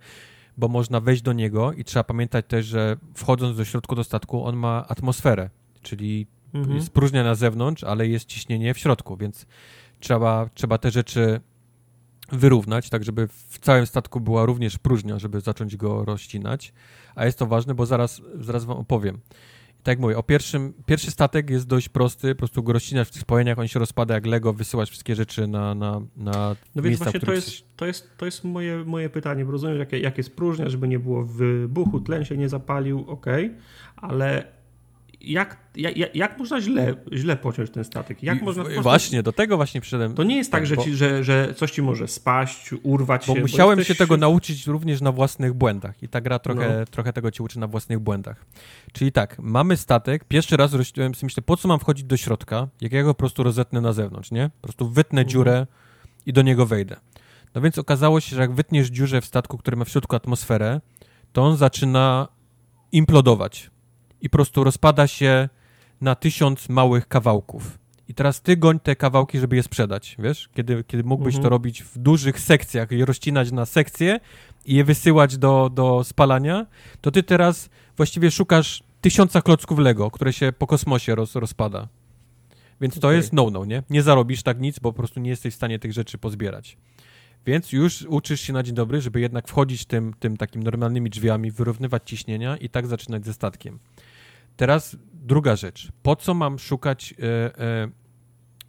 [0.57, 4.45] bo można wejść do niego i trzeba pamiętać też, że wchodząc do środku do statku,
[4.45, 5.49] on ma atmosferę,
[5.82, 6.75] czyli mhm.
[6.75, 9.45] jest próżnia na zewnątrz, ale jest ciśnienie w środku, więc
[9.99, 11.41] trzeba, trzeba te rzeczy
[12.32, 16.73] wyrównać, tak żeby w całym statku była również próżnia, żeby zacząć go rozcinać.
[17.15, 19.19] A jest to ważne, bo zaraz, zaraz wam opowiem
[19.84, 23.12] tak jak mówię, o pierwszym, pierwszy statek jest dość prosty, po prostu go rozcinasz w
[23.12, 26.86] tych spojeniach, on się rozpada jak Lego, wysyłasz wszystkie rzeczy na, na, na No więc
[26.86, 30.18] miejsca, właśnie to jest, to jest, to jest moje, moje pytanie, bo rozumiem, jak, jak
[30.18, 33.26] jest próżnia, żeby nie było wybuchu, tlen się nie zapalił, ok,
[33.95, 34.45] ale
[35.24, 38.24] jak, jak, jak można źle, źle pociąć ten statek?
[38.24, 40.14] Jak można Właśnie, do tego właśnie przyszedłem.
[40.14, 43.35] To nie jest tak, tak że, ci, że, że coś ci może spaść, urwać bo
[43.35, 43.42] się.
[43.42, 46.85] Musiałem bo się tego nauczyć również na własnych błędach i ta gra trochę, no.
[46.85, 48.45] trochę tego ci uczy na własnych błędach.
[48.93, 52.68] Czyli tak, mamy statek, pierwszy raz rozciąłem sobie myślę, po co mam wchodzić do środka,
[52.82, 54.50] jak ja go po prostu rozetnę na zewnątrz, nie?
[54.61, 55.32] Po prostu wytnę mhm.
[55.32, 55.68] dziurę
[56.26, 56.95] i do niego wejdę.
[57.56, 60.82] No więc okazało się, że jak wytniesz dziurę w statku, który ma w środku atmosferę,
[61.34, 62.27] to on zaczyna
[62.92, 63.73] implodować
[64.24, 65.50] i po prostu rozpada się
[66.02, 67.80] na tysiąc małych kawałków.
[68.10, 70.50] I teraz ty goń te kawałki, żeby je sprzedać, wiesz?
[70.53, 71.43] Kiedy, kiedy mógłbyś mhm.
[71.43, 74.19] to robić w dużych sekcjach, je rozcinać na sekcje
[74.66, 76.66] i je wysyłać do, do spalania,
[77.02, 81.88] to ty teraz właściwie szukasz tysiąca klocków Lego, które się po kosmosie roz, rozpada.
[82.82, 83.16] Więc to okay.
[83.16, 83.84] jest no-no, nie?
[83.90, 86.77] Nie zarobisz tak nic, bo po prostu nie jesteś w stanie tych rzeczy pozbierać.
[87.45, 91.52] Więc już uczysz się na dzień dobry, żeby jednak wchodzić tym, tym takim normalnymi drzwiami,
[91.52, 93.80] wyrównywać ciśnienia i tak zaczynać ze statkiem.
[94.56, 95.88] Teraz druga rzecz.
[96.03, 97.23] Po co mam szukać e,
[97.59, 97.88] e,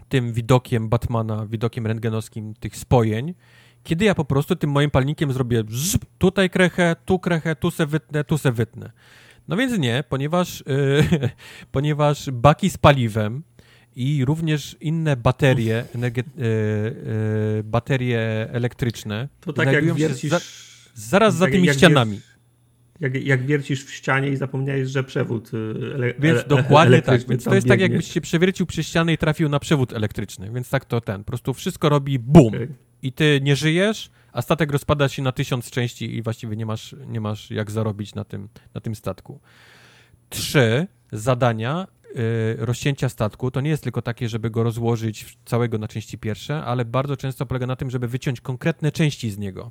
[0.09, 3.35] tym widokiem Batmana, widokiem rentgenowskim tych spojeń,
[3.83, 7.87] kiedy ja po prostu tym moim palnikiem zrobię zzz, tutaj krechę, tu krechę, tu se
[7.87, 8.91] wytnę, tu se wytnę.
[9.49, 11.29] No więc nie, ponieważ, e,
[11.73, 13.43] ponieważ baki z paliwem
[13.97, 16.45] i również inne baterie, energe, e,
[17.59, 20.41] e, baterie elektryczne to tak jak wiercisz, za,
[20.95, 22.21] zaraz tak za tymi ścianami.
[23.01, 25.57] Jak, jak wiercisz w ścianie i zapomniałeś, że przewód y,
[25.95, 27.27] ele, Więc ele, dokładnie tak.
[27.29, 27.87] Więc to jest tak, biegnie.
[27.87, 30.51] tak, jakbyś się przewiercił przez ścianę i trafił na przewód elektryczny.
[30.55, 31.25] Więc tak to ten.
[31.25, 32.49] Po prostu wszystko robi bum.
[32.49, 32.69] Okay.
[33.03, 36.97] I ty nie żyjesz, a statek rozpada się na tysiąc części i właściwie nie masz,
[37.07, 39.41] nie masz jak zarobić na tym, na tym statku.
[40.29, 42.23] Trzy zadania yy,
[42.59, 46.85] rozcięcia statku to nie jest tylko takie, żeby go rozłożyć całego na części pierwsze, ale
[46.85, 49.71] bardzo często polega na tym, żeby wyciąć konkretne części z niego.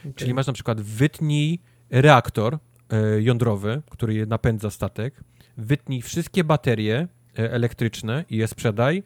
[0.00, 0.12] Okay.
[0.14, 2.58] Czyli masz na przykład wytnij reaktor
[2.90, 5.20] e, jądrowy, który napędza statek,
[5.56, 7.08] wytnij wszystkie baterie
[7.38, 9.02] e, elektryczne i je sprzedaj.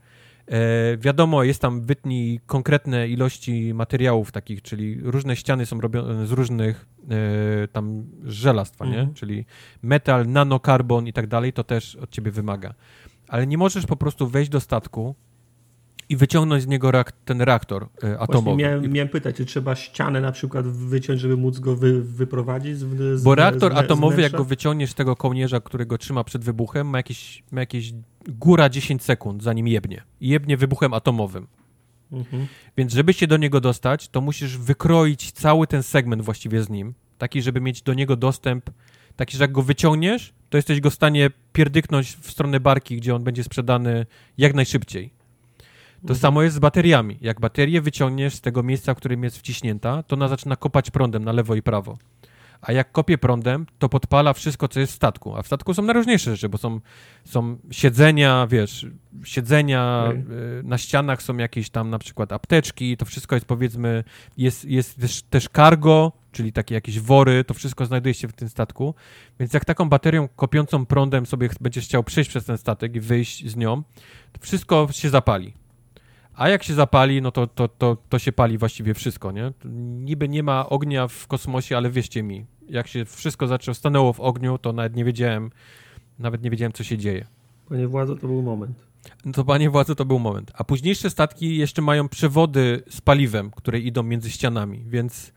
[0.47, 6.33] E, wiadomo, jest tam wytnij konkretne ilości materiałów takich, czyli różne ściany są robione z
[6.33, 6.87] różnych
[7.73, 8.99] tam żelastwa, nie?
[8.99, 9.15] Mhm.
[9.15, 9.45] Czyli
[9.83, 12.75] metal, nanokarbon i tak dalej, to też od ciebie wymaga.
[13.29, 15.15] Ale nie możesz po prostu wejść do statku,
[16.11, 16.93] i wyciągnąć z niego
[17.25, 18.57] ten reaktor y, atomowy.
[18.57, 23.21] Miałem, miałem, pytać, czy trzeba ścianę na przykład wyciąć, żeby móc go wy, wyprowadzić z,
[23.21, 26.87] z Bo reaktor z, atomowy, jak go wyciągniesz z tego kołnierza, którego trzyma przed wybuchem,
[26.87, 27.93] ma jakieś, ma jakieś
[28.29, 30.03] góra 10 sekund, zanim jebnie.
[30.21, 31.47] Jebnie wybuchem atomowym.
[32.13, 32.47] Mhm.
[32.77, 36.95] Więc żeby się do niego dostać, to musisz wykroić cały ten segment właściwie z nim,
[37.19, 38.71] taki, żeby mieć do niego dostęp,
[39.17, 43.15] taki, że jak go wyciągniesz, to jesteś go w stanie pierdyknąć w stronę barki, gdzie
[43.15, 44.07] on będzie sprzedany
[44.39, 45.20] jak najszybciej.
[46.07, 47.19] To samo jest z bateriami.
[47.21, 51.25] Jak baterię wyciągniesz z tego miejsca, w którym jest wciśnięta, to ona zaczyna kopać prądem
[51.25, 51.99] na lewo i prawo.
[52.61, 55.37] A jak kopie prądem, to podpala wszystko, co jest w statku.
[55.37, 56.81] A w statku są najróżniejsze rzeczy, bo są,
[57.25, 58.87] są siedzenia, wiesz,
[59.25, 60.25] siedzenia, okay.
[60.65, 64.05] na ścianach są jakieś tam na przykład apteczki, to wszystko jest powiedzmy,
[64.37, 68.49] jest, jest też, też cargo, czyli takie jakieś wory, to wszystko znajduje się w tym
[68.49, 68.95] statku.
[69.41, 73.49] Więc jak taką baterią kopiącą prądem sobie będziesz chciał przejść przez ten statek i wyjść
[73.49, 73.83] z nią,
[74.33, 75.60] to wszystko się zapali.
[76.41, 79.53] A jak się zapali, no to, to, to, to się pali właściwie wszystko, nie?
[80.01, 84.21] Niby nie ma ognia w kosmosie, ale wierzcie mi, jak się wszystko zaczęło, stanęło w
[84.21, 85.51] ogniu, to nawet nie wiedziałem,
[86.19, 87.27] nawet nie wiedziałem, co się dzieje.
[87.69, 88.85] Panie władze, to był moment.
[89.25, 90.53] No to panie władze, to był moment.
[90.55, 95.33] A późniejsze statki jeszcze mają przewody z paliwem, które idą między ścianami, więc,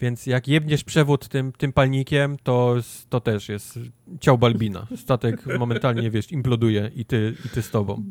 [0.00, 2.76] więc jak jebniesz przewód tym, tym palnikiem, to,
[3.08, 3.78] to też jest
[4.20, 4.86] ciał Balbina.
[4.96, 8.04] Statek momentalnie, wiesz, imploduje i ty, i ty z tobą.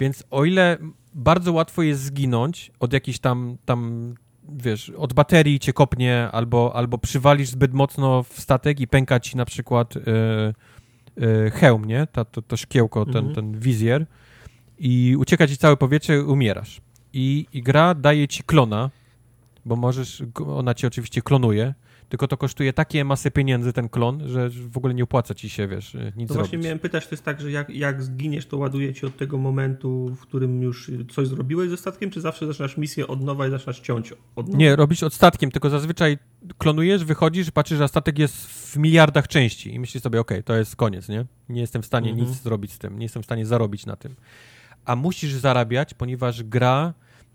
[0.00, 0.78] Więc o ile
[1.14, 4.14] bardzo łatwo jest zginąć od jakiejś tam, tam
[4.48, 9.36] wiesz, od baterii cię kopnie albo, albo przywalisz zbyt mocno w statek i pęka ci
[9.36, 10.02] na przykład yy,
[11.26, 12.06] e, hełm, nie?
[12.06, 13.34] Ta, to, to szkiełko, ten, mhm.
[13.34, 14.06] ten wizjer
[14.78, 16.80] i ucieka ci całe powietrze, umierasz.
[17.12, 18.90] I, I gra daje ci klona,
[19.64, 21.74] bo możesz, ona ci oczywiście klonuje,
[22.08, 25.68] tylko to kosztuje takie masy pieniędzy, ten klon, że w ogóle nie opłaca ci się,
[25.68, 28.94] wiesz, nic To właśnie miałem pytać, to jest tak, że jak, jak zginiesz, to ładuje
[28.94, 33.06] ci od tego momentu, w którym już coś zrobiłeś ze statkiem, czy zawsze zaczynasz misję
[33.06, 34.58] od nowa i zaczynasz ciąć od nowa?
[34.58, 36.18] Nie, robisz od statkiem, tylko zazwyczaj
[36.58, 40.56] klonujesz, wychodzisz, patrzysz, że statek jest w miliardach części i myślisz sobie, okej, okay, to
[40.56, 41.26] jest koniec, nie?
[41.48, 42.28] Nie jestem w stanie mhm.
[42.28, 44.16] nic zrobić z tym, nie jestem w stanie zarobić na tym.
[44.84, 46.94] A musisz zarabiać, ponieważ gra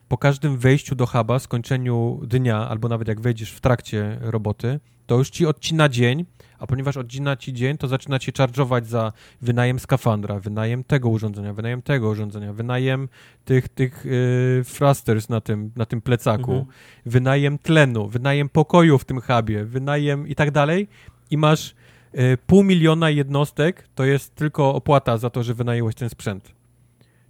[0.09, 5.17] po każdym wejściu do huba, skończeniu dnia, albo nawet jak wejdziesz w trakcie roboty, to
[5.17, 6.25] już ci odcina dzień,
[6.59, 11.53] a ponieważ odcina ci dzień, to zaczyna ci charge'ować za wynajem skafandra, wynajem tego urządzenia,
[11.53, 13.09] wynajem tego urządzenia, wynajem
[13.45, 16.65] tych, tych yy, thrusters na tym, na tym plecaku, mhm.
[17.05, 20.87] wynajem tlenu, wynajem pokoju w tym hubie, wynajem i tak dalej
[21.31, 21.75] i masz
[22.13, 26.58] yy, pół miliona jednostek, to jest tylko opłata za to, że wynajęłeś ten sprzęt.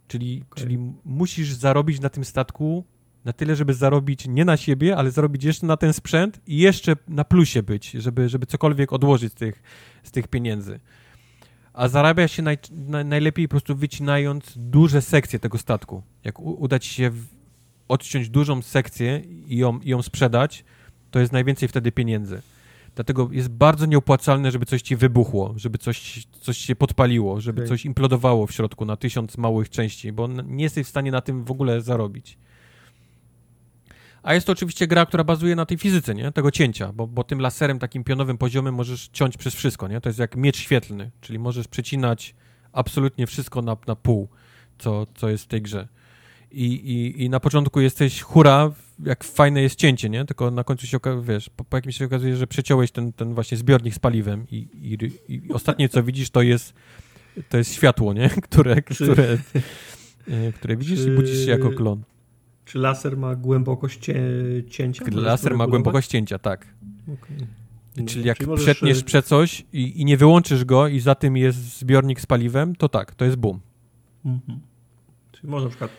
[0.10, 0.64] Czyli, okay.
[0.64, 2.84] czyli musisz zarobić na tym statku
[3.26, 6.96] na tyle, żeby zarobić nie na siebie, ale zarobić jeszcze na ten sprzęt i jeszcze
[7.08, 9.64] na plusie być, żeby, żeby cokolwiek odłożyć z tych,
[10.04, 10.80] z tych pieniędzy.
[11.74, 16.04] A zarabia się naj, na, najlepiej po prostu wycinając duże sekcje tego statku.
[16.24, 17.26] Jak u, uda ci się w,
[17.88, 20.66] odciąć dużą sekcję i ją, i ją sprzedać,
[21.12, 22.42] to jest najwięcej wtedy pieniędzy.
[23.00, 27.70] Dlatego jest bardzo nieopłacalne, żeby coś ci wybuchło, żeby coś, coś się podpaliło, żeby okay.
[27.70, 31.44] coś implodowało w środku na tysiąc małych części, bo nie jesteś w stanie na tym
[31.44, 32.38] w ogóle zarobić.
[34.24, 36.32] A jest to oczywiście gra, która bazuje na tej fizyce, nie?
[36.32, 40.02] Tego cięcia, bo, bo tym laserem takim pionowym poziomem możesz ciąć przez wszystko, nie?
[40.02, 42.36] To jest jak miecz świetlny, czyli możesz przecinać
[42.72, 44.28] absolutnie wszystko na, na pół,
[44.78, 45.88] co, co jest w tej grze.
[46.52, 48.72] I, i, I na początku jesteś hura,
[49.06, 50.26] jak fajne jest cięcie, nie?
[50.26, 53.58] Tylko na końcu się wiesz, po, po jakimś się okazuje, że przeciąłeś ten, ten właśnie
[53.58, 54.98] zbiornik z paliwem i, i,
[55.34, 56.74] i ostatnie co widzisz to jest
[57.50, 58.30] to jest światło, nie?
[58.50, 59.38] Które, które,
[60.28, 62.04] e, które widzisz i budzisz się jako klon.
[62.66, 64.12] Czy laser ma głębokość
[64.70, 65.06] cięcia?
[65.12, 66.68] Laser ma głębokość cięcia, tak.
[67.14, 67.48] Okay.
[68.06, 71.80] Czyli jak Czyli przetniesz prze coś i, i, nie wyłączysz go i za tym jest
[71.80, 73.60] zbiornik z paliwem, to tak, to jest boom.
[74.26, 74.60] Mhm.
[75.32, 75.92] Czyli można na przykład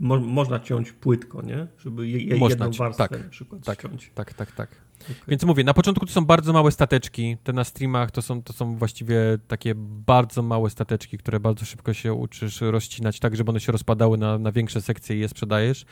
[0.00, 1.66] mo, można ciąć płytko, nie?
[1.78, 4.10] Żeby je, je, jedną warstwę tak, na przykład tak, ciąć.
[4.14, 4.86] Tak, tak, tak.
[5.02, 5.14] Okay.
[5.28, 8.52] Więc mówię, na początku to są bardzo małe stateczki, te na streamach to są, to
[8.52, 9.16] są właściwie
[9.48, 14.18] takie bardzo małe stateczki, które bardzo szybko się uczysz rozcinać tak, żeby one się rozpadały
[14.18, 15.84] na, na większe sekcje i je sprzedajesz.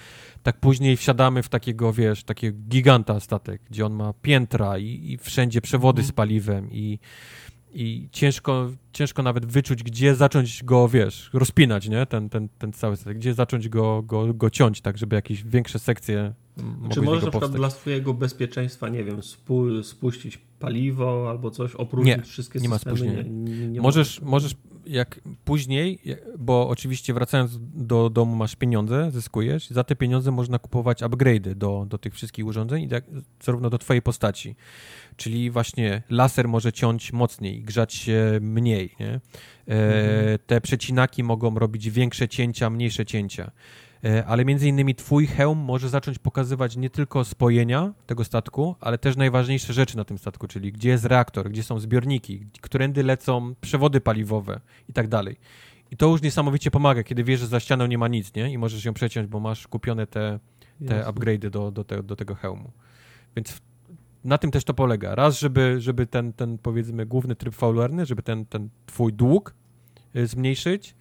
[0.42, 5.18] Tak później wsiadamy w takiego, wiesz, takiego giganta statek, gdzie on ma piętra i, i
[5.18, 6.08] wszędzie przewody mm.
[6.08, 6.98] z paliwem i
[7.74, 12.06] i ciężko, ciężko nawet wyczuć, gdzie zacząć go, wiesz, rozpinać, nie?
[12.06, 15.78] Ten, ten, ten cały statek, gdzie zacząć go, go, go ciąć, tak, żeby jakieś większe
[15.78, 16.34] sekcje
[16.90, 22.16] Czy możesz na przykład dla swojego bezpieczeństwa, nie wiem, spu, spuścić paliwo albo coś, opróżnić
[22.16, 22.92] nie, wszystkie nie systemy?
[22.92, 23.22] Ma spóźnienia.
[23.22, 24.54] Nie, nie, nie możesz, możesz
[24.86, 25.98] jak później,
[26.38, 31.86] bo oczywiście wracając do domu masz pieniądze, zyskujesz, za te pieniądze można kupować upgrade'y do,
[31.88, 33.04] do tych wszystkich urządzeń i tak,
[33.42, 34.56] zarówno do twojej postaci.
[35.16, 38.94] Czyli właśnie laser może ciąć mocniej, grzać się mniej.
[39.00, 39.08] Nie?
[39.08, 39.20] E,
[39.68, 40.38] mhm.
[40.46, 43.50] Te przecinaki mogą robić większe cięcia, mniejsze cięcia.
[44.04, 48.98] E, ale między innymi twój hełm może zacząć pokazywać nie tylko spojenia tego statku, ale
[48.98, 53.54] też najważniejsze rzeczy na tym statku, czyli gdzie jest reaktor, gdzie są zbiorniki, którędy lecą
[53.60, 55.36] przewody paliwowe i tak dalej.
[55.90, 58.52] I to już niesamowicie pomaga, kiedy wiesz, że za ścianą nie ma nic, nie?
[58.52, 60.38] I możesz ją przeciąć, bo masz kupione te,
[60.88, 62.70] te upgrade'y do, do, te, do tego hełmu.
[63.36, 63.60] Więc
[64.24, 65.14] na tym też to polega.
[65.14, 69.54] Raz, żeby, żeby ten, ten powiedzmy główny tryb fabularny, żeby ten, ten twój dług
[70.16, 70.94] y, zmniejszyć,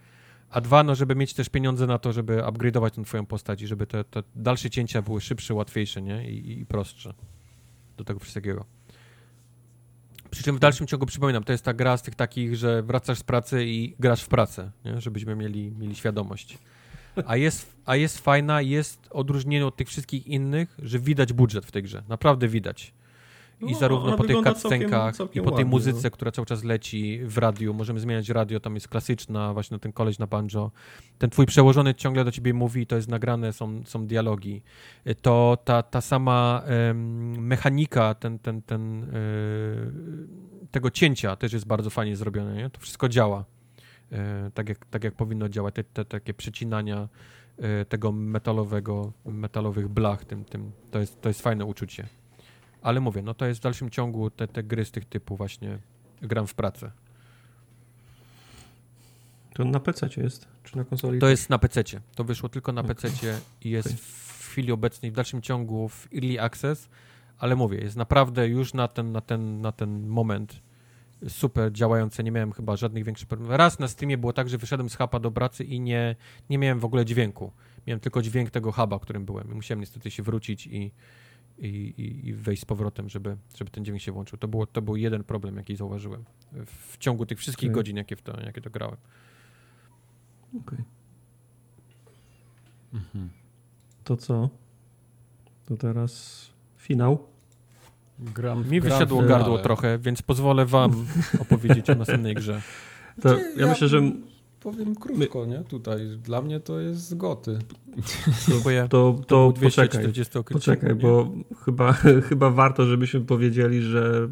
[0.54, 3.68] a dwa, no żeby mieć też pieniądze na to, żeby upgrade'ować tę twoją postać i
[3.68, 6.32] żeby te, te dalsze cięcia były szybsze, łatwiejsze, nie?
[6.32, 7.14] I, I, prostsze
[7.98, 8.66] do tego wszystkiego.
[10.30, 13.20] Przy czym w dalszym ciągu przypominam, to jest ta gra z tych takich, że wracasz
[13.20, 15.02] z pracy i grasz w pracę, nie?
[15.02, 16.58] żebyśmy mieli, mieli świadomość.
[17.26, 21.72] A jest, a jest fajna, jest odróżnienie od tych wszystkich innych, że widać budżet w
[21.72, 22.04] tej grze.
[22.08, 22.94] Naprawdę widać.
[23.68, 26.12] I no, zarówno po tych cutscenkach i po tej muzyce, no.
[26.12, 30.20] która cały czas leci w radiu, możemy zmieniać radio, tam jest klasyczna, właśnie ten koleś
[30.20, 30.72] na banjo.
[31.18, 34.62] Ten twój przełożony ciągle do ciebie mówi, to jest nagrane, są, są dialogi.
[35.22, 41.90] To ta, ta sama um, mechanika, ten, ten, ten, yy, tego cięcia też jest bardzo
[41.90, 42.70] fajnie zrobione, nie?
[42.70, 43.46] To wszystko działa.
[44.12, 44.18] Yy,
[44.54, 47.08] tak, jak, tak jak powinno działać, te, te takie przecinania
[47.58, 52.08] yy, tego metalowego, metalowych blach, tym, tym, to, jest, to jest fajne uczucie.
[52.84, 55.80] Ale mówię, no to jest w dalszym ciągu te, te gry z tych typu właśnie
[56.22, 56.92] gram w pracę.
[59.54, 60.48] To na PC jest?
[60.64, 61.20] Czy na konsoli?
[61.20, 61.84] To jest na PC.
[62.16, 62.96] To wyszło tylko na okay.
[62.96, 63.10] PC
[63.62, 63.98] i jest okay.
[63.98, 66.90] w chwili obecnej w dalszym ciągu w Early Access,
[67.40, 70.62] ale mówię, jest naprawdę już na ten, na ten, na ten moment
[71.28, 73.58] super działające, nie miałem chyba żadnych większych problemów.
[73.58, 76.16] Raz na streamie było tak, że wyszedłem z huba do pracy i nie,
[76.50, 77.52] nie miałem w ogóle dźwięku.
[77.88, 79.54] Miałem tylko dźwięk tego huba, którym byłem.
[79.54, 80.92] Musiałem niestety się wrócić i,
[81.58, 81.94] i,
[82.28, 84.38] i, wejść z powrotem, żeby, żeby ten dźwięk się włączył.
[84.38, 86.26] To, było, to był jeden problem, jaki zauważyłem
[86.66, 87.76] w ciągu tych wszystkich okay.
[87.76, 88.98] godzin, jakie, w to, jakie to grałem.
[90.50, 90.62] Okej.
[90.62, 90.86] Okay.
[92.94, 93.30] Mhm.
[94.04, 94.50] To co?
[95.66, 96.46] To teraz
[96.78, 97.28] finał.
[98.20, 101.06] Gram, Mi wysiadło gram gardło trochę, więc pozwolę wam
[101.42, 102.62] opowiedzieć o następnej grze.
[103.22, 104.02] To ja, ja myślę, że
[104.64, 105.60] powiem krótko, nie?
[105.60, 107.60] Tutaj dla mnie to jest goty.
[108.88, 110.06] To, to, to poczekaj,
[110.54, 111.32] poczekaj bo
[111.66, 111.94] chyba,
[112.30, 114.30] chyba warto, żebyśmy powiedzieli, że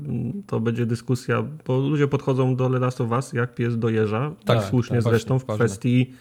[0.47, 4.57] to będzie dyskusja, bo ludzie podchodzą do Last of Us jak pies do jeża, tak,
[4.57, 6.13] tak słusznie tak, zresztą w kwestii,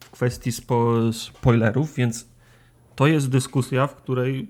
[0.00, 2.26] w kwestii spo, spoilerów, więc
[2.96, 4.48] to jest dyskusja, w której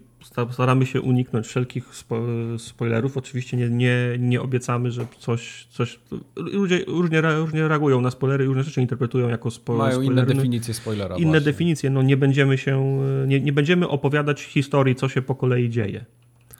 [0.50, 2.22] staramy się uniknąć wszelkich spo,
[2.58, 3.16] spoilerów.
[3.16, 6.00] Oczywiście nie, nie, nie obiecamy, że coś, coś.
[6.36, 10.22] Ludzie różnie, różnie reagują na spoilery, różne rzeczy interpretują jako spo, Mają spoilery.
[10.22, 11.16] inne definicje spoilera.
[11.16, 11.40] Inne właśnie.
[11.40, 11.90] definicje.
[11.90, 13.02] No nie będziemy się.
[13.26, 16.04] Nie, nie będziemy opowiadać historii, co się po kolei dzieje.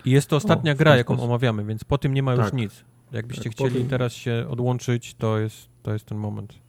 [0.05, 2.55] I jest to ostatnia o, gra, jaką omawiamy, więc po tym nie ma już tak.
[2.55, 2.84] nic.
[3.12, 6.61] Jakbyście tak, chcieli teraz się odłączyć, to jest, to jest ten moment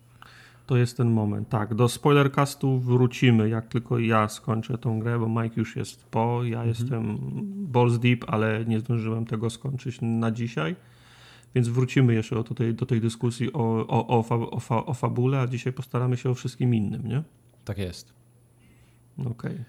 [0.73, 1.49] to jest ten moment.
[1.49, 6.43] Tak, do spoilercastu wrócimy, jak tylko ja skończę tą grę, bo Mike już jest po,
[6.43, 6.67] ja mhm.
[6.67, 7.17] jestem
[7.71, 10.75] balls deep, ale nie zdążyłem tego skończyć na dzisiaj.
[11.55, 14.93] Więc wrócimy jeszcze do tej, do tej dyskusji o, o, o, fa, o, fa, o
[14.93, 17.23] fabule, a dzisiaj postaramy się o wszystkim innym, nie?
[17.65, 18.13] Tak jest.
[19.17, 19.31] Okej.
[19.31, 19.65] Okay.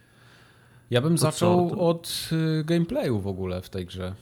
[0.91, 4.15] Ja bym to zaczął od y, gameplayu w ogóle w tej grze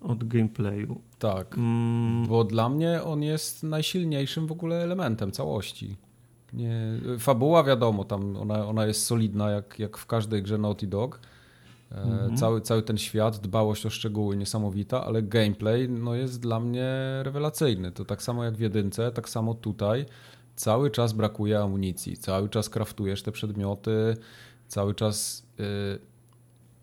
[0.00, 1.00] od gameplayu.
[1.18, 2.26] Tak, mm.
[2.26, 5.96] bo dla mnie on jest najsilniejszym w ogóle elementem całości.
[6.52, 6.80] Nie,
[7.18, 11.20] fabuła wiadomo, tam ona, ona jest solidna jak, jak w każdej grze Naughty Dog.
[11.90, 12.36] Mm.
[12.36, 16.88] Cały, cały ten świat, dbałość o szczegóły niesamowita, ale gameplay no, jest dla mnie
[17.22, 17.92] rewelacyjny.
[17.92, 20.06] To tak samo jak w jedynce, tak samo tutaj.
[20.56, 24.16] Cały czas brakuje amunicji, cały czas kraftujesz te przedmioty,
[24.68, 25.46] cały czas...
[25.58, 26.15] Yy,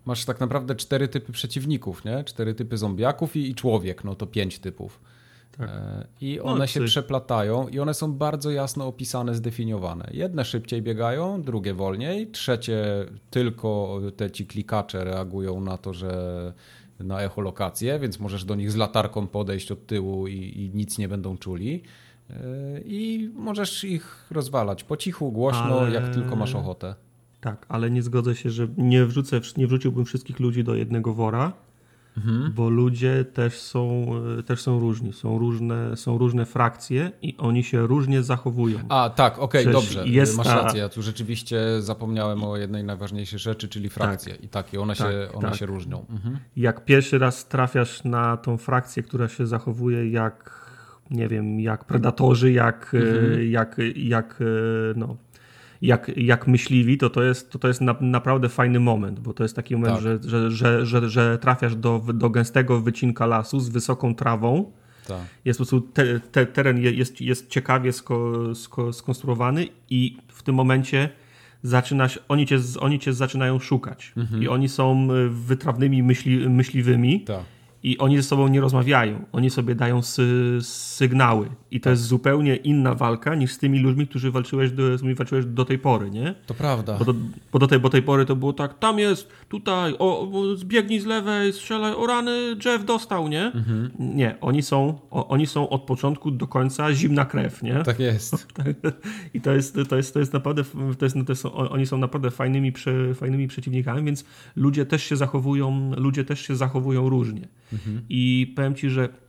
[0.06, 2.24] masz tak naprawdę cztery typy przeciwników, nie?
[2.24, 5.00] Cztery typy zombiaków i, i człowiek, no to pięć typów.
[5.58, 5.70] Tak.
[5.70, 10.10] E, I no, one no, się przeplatają i one są bardzo jasno opisane, zdefiniowane.
[10.14, 16.54] Jedne szybciej biegają, drugie wolniej, trzecie tylko te ci klikacze reagują na to, że
[17.00, 21.08] na echolokację, więc możesz do nich z latarką podejść od tyłu i, i nic nie
[21.08, 21.84] będą czuli.
[22.30, 22.36] E,
[22.86, 25.92] I możesz ich rozwalać po cichu, głośno, Ale...
[25.92, 26.96] jak tylko masz ochotę.
[27.44, 31.54] Tak, ale nie zgodzę się, że nie wrzucę, nie wrzuciłbym wszystkich ludzi do jednego wora,
[32.18, 32.54] mhm.
[32.54, 34.06] bo ludzie też są,
[34.40, 35.14] e, też są różni.
[35.14, 38.80] Są różne, są różne frakcje i oni się różnie zachowują.
[38.90, 40.08] A, tak, okej, okay, dobrze.
[40.08, 40.80] Jest Masz rację.
[40.80, 44.34] Ja tu rzeczywiście zapomniałem o jednej najważniejszej rzeczy, czyli frakcje.
[44.34, 45.58] Tak, I takie, one, tak, się, one tak.
[45.58, 46.06] się różnią.
[46.10, 46.38] Mhm.
[46.56, 50.64] Jak pierwszy raz trafiasz na tą frakcję, która się zachowuje jak
[51.12, 53.52] nie wiem, jak predatorzy, jak, mhm.
[53.52, 54.46] jak, jak e,
[54.96, 55.18] no,
[55.84, 59.44] jak, jak myśliwi, to to jest, to to jest na, naprawdę fajny moment, bo to
[59.44, 60.04] jest taki moment, tak.
[60.04, 64.72] że, że, że, że, że trafiasz do, do gęstego wycinka lasu z wysoką trawą.
[65.08, 65.22] Tak.
[65.46, 70.56] Jest po prostu te, te, teren jest, jest ciekawie sko, sko, skonstruowany i w tym
[70.56, 71.10] momencie
[71.64, 74.14] zaczynasz, oni cię, oni cię zaczynają szukać.
[74.18, 74.44] Mhm.
[74.44, 77.22] I oni są wytrawnymi myśli, myśliwymi.
[77.22, 77.44] Tak
[77.84, 79.26] i oni ze sobą nie rozmawiają.
[79.32, 81.50] Oni sobie dają sy sygnały.
[81.74, 81.92] I to tak.
[81.92, 85.66] jest zupełnie inna walka niż z tymi ludźmi, którzy walczyłeś do, z którymi walczyłeś do
[85.66, 86.36] tej pory, nie?
[86.46, 86.98] To prawda.
[86.98, 87.14] Bo do,
[87.52, 91.06] bo do, tej, bo tej pory to było tak, tam jest, tutaj, o, zbiegnij z
[91.06, 93.46] lewej, strzelaj, o rany, Jeff dostał, nie?
[93.46, 93.90] Mhm.
[94.00, 97.84] Nie, oni są, o, oni są od początku do końca zimna krew, nie?
[97.86, 98.48] Tak jest.
[99.34, 100.64] I to jest, to jest, to jest naprawdę,
[100.98, 105.16] to jest, to są, oni są naprawdę fajnymi, prze, fajnymi przeciwnikami, więc ludzie też się
[105.16, 107.48] zachowują, ludzie też się zachowują różnie.
[107.74, 108.02] Mhm.
[108.10, 109.23] I powiem ci, że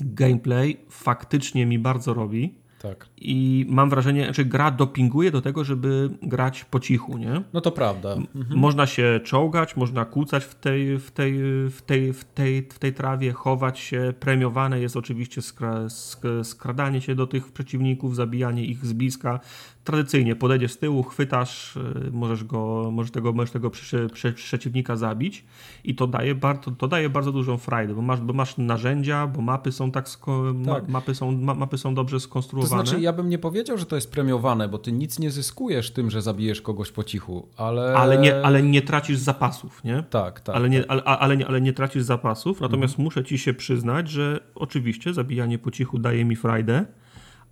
[0.00, 2.54] gameplay faktycznie mi bardzo robi.
[2.84, 3.08] Tak.
[3.16, 7.42] I mam wrażenie, że gra dopinguje do tego, żeby grać po cichu, nie?
[7.52, 8.12] No to prawda.
[8.12, 8.58] Mhm.
[8.58, 11.32] Można się czołgać, można kłócać w tej, w, tej,
[11.70, 14.14] w, tej, w, tej, w tej trawie, chować się.
[14.20, 15.86] Premiowane jest oczywiście skra,
[16.42, 19.40] skradanie się do tych przeciwników, zabijanie ich z bliska
[19.84, 23.70] tradycyjnie podejdziesz z tyłu, chwytasz, y, możesz go, możesz tego, możesz tego
[24.34, 25.44] przeciwnika zabić
[25.84, 29.40] i to daje, bardzo, to daje bardzo dużą frajdę, bo masz, bo masz narzędzia, bo
[29.40, 30.08] mapy są tak,
[30.66, 30.88] tak.
[30.88, 32.82] mapy, są, mapy są dobrze skonstruowane.
[32.82, 35.90] To znaczy, ja bym nie powiedział, że to jest premiowane, bo ty nic nie zyskujesz
[35.90, 37.94] tym, że zabijesz kogoś po cichu, ale...
[37.96, 40.04] Ale nie, ale nie tracisz zapasów, nie?
[40.10, 40.56] Tak, tak.
[40.56, 40.90] Ale nie, tak.
[40.90, 43.04] Ale, ale, nie, ale nie tracisz zapasów, natomiast mhm.
[43.04, 46.84] muszę ci się przyznać, że oczywiście zabijanie po cichu daje mi frajdę,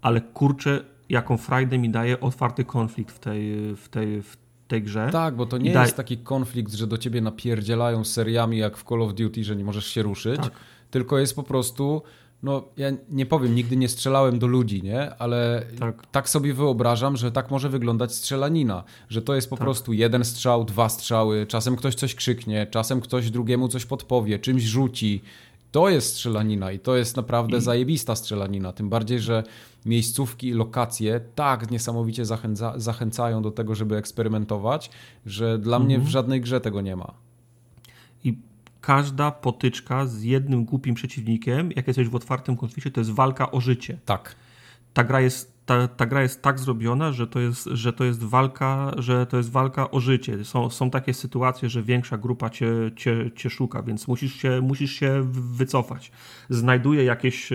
[0.03, 4.37] ale kurczę, jaką frajdę mi daje otwarty konflikt w tej, w tej, w
[4.69, 5.09] tej grze.
[5.13, 9.03] Tak, bo to nie jest taki konflikt, że do ciebie napierdzielają seriami jak w Call
[9.03, 10.53] of Duty, że nie możesz się ruszyć, tak.
[10.91, 12.03] tylko jest po prostu
[12.43, 15.15] no ja nie powiem, nigdy nie strzelałem do ludzi, nie?
[15.15, 16.07] Ale tak.
[16.07, 19.65] tak, sobie wyobrażam, że tak może wyglądać strzelanina, że to jest po tak.
[19.65, 24.63] prostu jeden strzał, dwa strzały, czasem ktoś coś krzyknie, czasem ktoś drugiemu coś podpowie, czymś
[24.63, 25.23] rzuci.
[25.73, 27.61] To jest strzelanina i to jest naprawdę I...
[27.61, 29.43] zajebista strzelanina, tym bardziej, że
[29.87, 34.91] miejscówki i lokacje tak niesamowicie zachęca, zachęcają do tego, żeby eksperymentować,
[35.27, 35.87] że dla mhm.
[35.87, 36.13] mnie w mhm.
[36.13, 37.15] żadnej grze tego nie ma.
[38.25, 38.39] I
[38.81, 43.61] każda potyczka z jednym głupim przeciwnikiem, jak jesteś w otwartym konflikcie, to jest walka o
[43.61, 43.99] życie.
[44.05, 44.37] Tak.
[44.95, 48.25] Ta gra jest ta, ta gra jest tak zrobiona, że to jest, że to jest
[48.25, 50.45] walka, że to jest walka o życie.
[50.45, 54.93] Są, są takie sytuacje, że większa grupa cię, cię, cię szuka, więc musisz się, musisz
[54.93, 56.13] się wycofać.
[56.51, 57.51] Znajduję jakieś,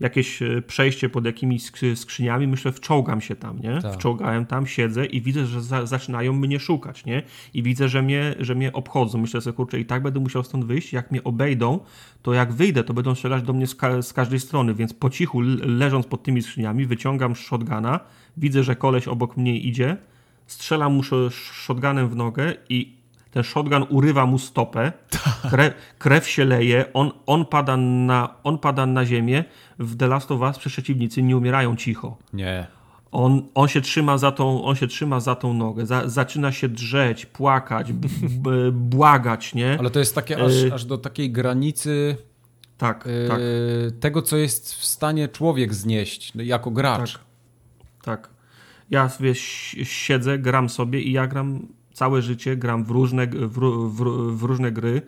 [0.00, 3.82] jakieś przejście pod jakimiś skrzyniami, myślę, wczołgam się tam, nie?
[3.82, 3.94] Tak.
[3.94, 7.22] Wczołgałem tam, siedzę i widzę, że za, zaczynają mnie szukać, nie?
[7.54, 9.18] I widzę, że mnie, że mnie obchodzą.
[9.18, 10.92] Myślę sobie, kurczę, i tak będę musiał stąd wyjść.
[10.92, 11.80] Jak mnie obejdą,
[12.22, 15.10] to jak wyjdę, to będą strzelać do mnie z, ka z każdej strony, więc po
[15.10, 18.00] cichu, leżąc pod tymi skrzyniami, wyciągam shotguna,
[18.36, 19.96] widzę, że koleś obok mnie idzie,
[20.46, 23.02] strzelam mu shotgunem w nogę i
[23.32, 24.92] ten shotgun urywa mu stopę,
[25.50, 29.44] krew, krew się leje, on, on, pada na, on pada na ziemię.
[29.78, 32.16] W The Last of Us przeciwnicy nie umierają cicho.
[32.32, 32.66] Nie.
[33.12, 36.68] On, on, się trzyma za tą, on się trzyma za tą nogę, za, zaczyna się
[36.68, 39.76] drzeć, płakać, b, b, błagać, nie?
[39.78, 42.16] Ale to jest takie aż, y aż do takiej granicy
[42.78, 43.40] tak, y tak.
[44.00, 47.12] tego, co jest w stanie człowiek znieść jako gracz.
[47.12, 47.22] Tak.
[48.02, 48.30] Tak.
[48.90, 53.58] Ja wiesz, siedzę, gram sobie i ja gram całe życie, gram w różne, w,
[53.88, 55.02] w, w różne gry,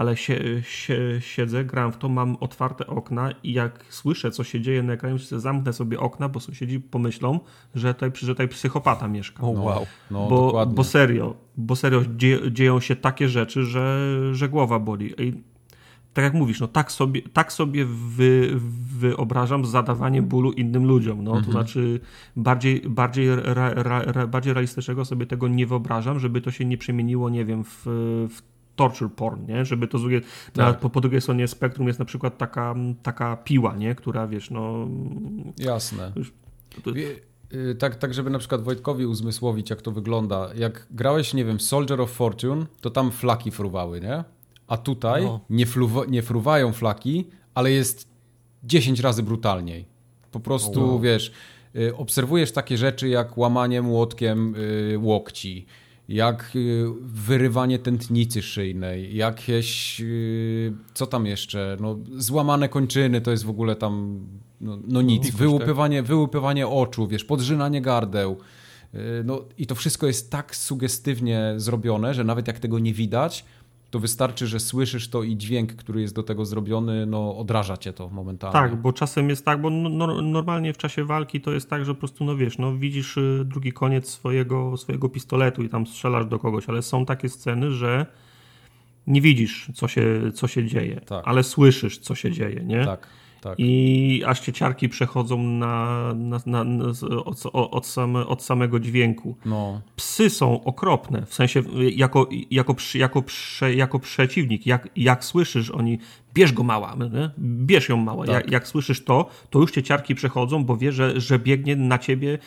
[0.00, 4.60] ale się, się, siedzę, gram w to, mam otwarte okna i jak słyszę, co się
[4.60, 7.40] dzieje na ekranie, zamknę sobie okna, bo sąsiedzi pomyślą,
[7.74, 9.42] że tutaj, że tutaj psychopata mieszka.
[9.42, 9.86] Oh, wow.
[10.10, 12.02] No, bo, bo serio, bo serio
[12.50, 15.14] dzieją się takie rzeczy, że, że głowa boli.
[15.22, 15.32] I
[16.14, 17.84] tak jak mówisz, no tak sobie, tak sobie
[18.16, 18.50] wy,
[18.98, 21.24] wyobrażam zadawanie bólu innym ludziom.
[21.24, 21.44] No, mhm.
[21.44, 22.00] To znaczy
[22.36, 26.78] bardziej, bardziej, ra, ra, ra, bardziej realistycznego sobie tego nie wyobrażam, żeby to się nie
[26.78, 27.82] przemieniło, nie wiem, w,
[28.30, 28.50] w
[28.80, 29.64] torture porn, nie?
[29.64, 30.56] Żeby to drugie, tak.
[30.56, 33.94] na, po, po, drugiej stronie spektrum jest na przykład taka, taka piła, nie?
[33.94, 34.88] Która, wiesz, no...
[35.58, 36.12] Jasne.
[36.84, 36.90] To,
[37.54, 40.48] y, tak, tak, żeby na przykład Wojtkowi uzmysłowić, jak to wygląda.
[40.54, 44.24] Jak grałeś, nie wiem, Soldier of Fortune, to tam flaki fruwały, nie?
[44.66, 45.40] A tutaj no.
[45.50, 48.08] nie, fluwa, nie fruwają flaki, ale jest
[48.64, 49.86] 10 razy brutalniej.
[50.30, 51.00] Po prostu, wow.
[51.00, 51.32] wiesz,
[51.76, 55.66] y, obserwujesz takie rzeczy jak łamanie młotkiem y, łokci,
[56.10, 60.02] jak y, wyrywanie tętnicy szyjnej, jakieś,
[60.94, 64.20] co tam jeszcze, no, złamane kończyny, to jest w ogóle tam,
[64.60, 68.38] no, no nic, no, wyłupywanie, wyłupywanie oczu, wiesz, podrzynanie gardeł.
[69.24, 73.44] No i to wszystko jest tak sugestywnie zrobione, że nawet jak tego nie widać,
[73.90, 77.92] to wystarczy, że słyszysz to i dźwięk, który jest do tego zrobiony, no odraża cię
[77.92, 78.52] to momentalnie.
[78.52, 81.84] Tak, bo czasem jest tak, bo no, no, normalnie w czasie walki to jest tak,
[81.84, 85.86] że po prostu, no wiesz, no widzisz y, drugi koniec swojego, swojego pistoletu i tam
[85.86, 88.06] strzelasz do kogoś, ale są takie sceny, że
[89.06, 91.28] nie widzisz, co się, co się dzieje, tak.
[91.28, 92.84] ale słyszysz, co się dzieje, nie?
[92.84, 93.06] Tak.
[93.40, 93.54] Tak.
[93.58, 96.84] I aż cieciarki przechodzą na, na, na, na
[97.24, 99.36] od, od, same, od, samego dźwięku.
[99.44, 99.80] No.
[99.96, 101.62] Psy są okropne, w sensie
[101.94, 104.66] jako, jako, jako, prze, jako przeciwnik.
[104.66, 105.98] Jak, jak słyszysz, oni
[106.34, 107.30] bierz go mała, nie?
[107.38, 108.26] bierz ją mała.
[108.26, 108.34] Tak.
[108.34, 112.38] Jak, jak, słyszysz to, to już cieciarki przechodzą, bo wie, że, że biegnie na ciebie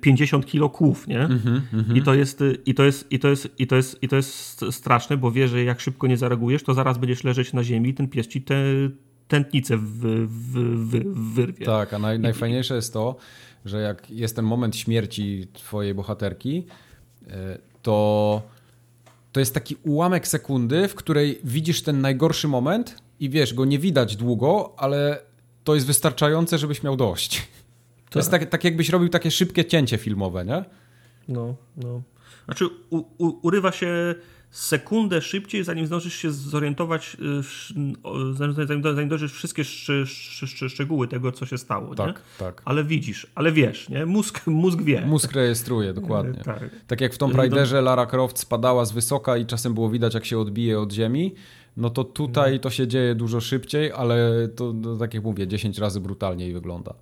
[0.00, 1.20] 50 kilo kłów, nie?
[1.20, 4.08] Mm -hmm, I to jest i to jest i to jest i to jest i
[4.08, 7.64] to jest straszne, bo wie, że jak szybko nie zareagujesz, to zaraz będziesz leżeć na
[7.64, 8.54] ziemi i ten pies ci te
[9.30, 10.54] tętnicę w, w,
[10.90, 11.66] w, wyrwie.
[11.66, 13.16] Tak, a naj, najfajniejsze jest to,
[13.64, 16.66] że jak jest ten moment śmierci twojej bohaterki,
[17.28, 18.42] e, to
[19.32, 23.78] to jest taki ułamek sekundy, w której widzisz ten najgorszy moment i wiesz, go nie
[23.78, 25.22] widać długo, ale
[25.64, 27.40] to jest wystarczające, żebyś miał dość.
[27.40, 27.44] To
[28.04, 28.16] tak.
[28.16, 30.64] jest tak, tak jakbyś robił takie szybkie cięcie filmowe, nie?
[31.28, 32.02] No, no.
[32.44, 34.14] Znaczy u, u, urywa się
[34.50, 38.34] sekundę szybciej, zanim zdążysz się zorientować, y,
[38.66, 40.08] zanim, zanim dojrzysz wszystkie sz,
[40.42, 41.94] sz, szczegóły tego, co się stało.
[41.94, 42.14] Tak, nie?
[42.38, 42.62] tak.
[42.64, 44.06] Ale widzisz, ale wiesz, nie?
[44.06, 45.06] Mózg, mózg wie.
[45.06, 46.40] Mózg rejestruje, dokładnie.
[46.44, 46.70] tak.
[46.86, 50.24] tak jak w Tomb Raiderze Lara Croft spadała z wysoka i czasem było widać, jak
[50.24, 51.34] się odbije od ziemi,
[51.76, 52.58] no to tutaj no.
[52.58, 56.94] to się dzieje dużo szybciej, ale to, to tak jak mówię, 10 razy brutalniej wygląda.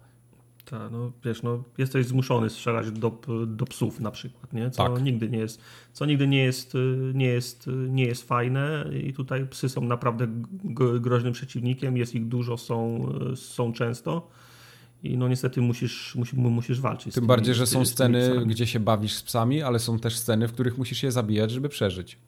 [0.70, 4.70] Tak, no wiesz, no, jesteś zmuszony strzelać do, do psów na przykład, nie?
[4.70, 5.02] Co tak.
[5.02, 5.60] nigdy nie jest,
[5.92, 6.74] co nigdy nie jest,
[7.14, 10.28] nie jest, nie jest fajne i tutaj psy są naprawdę
[11.00, 14.28] groźnym przeciwnikiem, jest ich dużo, są, są często.
[15.02, 17.14] I no niestety musisz, musisz, musisz walczyć.
[17.14, 20.52] Tym bardziej, że są sceny, gdzie się bawisz z psami, ale są też sceny, w
[20.52, 22.18] których musisz je zabijać, żeby przeżyć.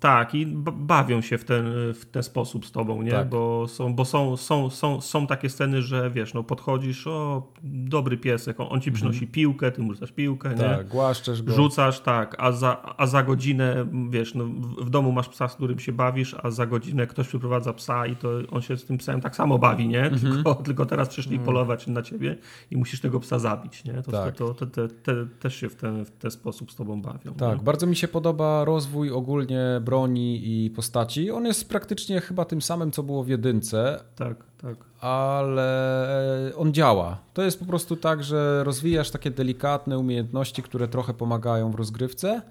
[0.00, 1.64] Tak, i bawią się w ten,
[1.94, 3.10] w ten sposób z tobą, nie?
[3.10, 3.28] Tak.
[3.28, 8.16] Bo, są, bo są, są, są, są takie sceny, że wiesz, no podchodzisz, o, dobry
[8.16, 9.32] piesek, on, on ci przynosi mhm.
[9.32, 10.84] piłkę, ty mu rzucasz piłkę, tak, nie?
[10.84, 11.54] głaszczesz go.
[11.54, 14.44] Rzucasz, tak, a za, a za godzinę, wiesz, no,
[14.78, 18.16] w domu masz psa, z którym się bawisz, a za godzinę ktoś przyprowadza psa i
[18.16, 20.04] to on się z tym psem tak samo bawi, nie?
[20.04, 20.34] Mhm.
[20.34, 21.46] Tylko, tylko teraz przyszli mhm.
[21.46, 22.36] polować na ciebie
[22.70, 24.02] i musisz tego psa zabić, nie?
[24.02, 24.36] To, tak.
[24.36, 27.34] to, to, te, te, też się w ten, w ten sposób z tobą bawią.
[27.34, 27.64] Tak, nie?
[27.64, 31.30] bardzo mi się podoba rozwój ogólnie broni i postaci.
[31.30, 34.04] On jest praktycznie chyba tym samym, co było w jedynce.
[34.16, 34.76] Tak, tak.
[35.00, 37.18] Ale on działa.
[37.34, 42.42] To jest po prostu tak, że rozwijasz takie delikatne umiejętności, które trochę pomagają w rozgrywce.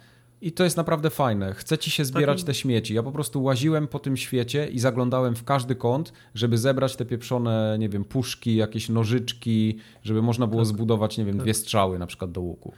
[0.42, 1.54] I to jest naprawdę fajne.
[1.54, 2.48] Chce ci się zbierać Taki...
[2.48, 2.94] te śmieci.
[2.94, 7.06] Ja po prostu łaziłem po tym świecie i zaglądałem w każdy kąt, żeby zebrać te
[7.06, 10.68] pieprzone, nie wiem, puszki, jakieś nożyczki, żeby można było tak.
[10.68, 11.44] zbudować, nie wiem, tak.
[11.44, 12.74] dwie strzały na przykład do łuku.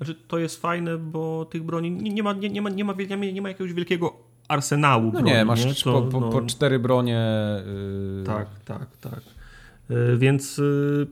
[0.00, 3.42] Znaczy, to jest fajne, bo tych broni nie, ma, nie, nie, ma, nie, ma, nie,
[3.42, 4.16] ma, jakiegoś wielkiego
[4.48, 5.26] arsenału no broni.
[5.26, 5.74] nie, masz nie?
[5.74, 6.30] To, po, po, no...
[6.30, 7.20] po, cztery bronie.
[8.18, 8.24] Yy...
[8.24, 9.20] Tak, tak, tak.
[9.90, 11.06] Yy, więc yy,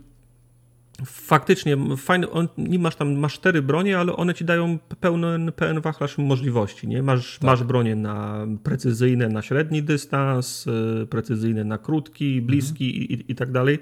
[1.05, 5.81] faktycznie fajny, on, nie masz tam, masz cztery bronie, ale one ci dają pełny, pełen
[5.81, 7.03] wachlarz możliwości, nie?
[7.03, 7.47] Masz, tak.
[7.47, 13.21] masz bronie na precyzyjne, na średni dystans, yy, precyzyjne na krótki, bliski mhm.
[13.21, 13.79] i, i, tak dalej.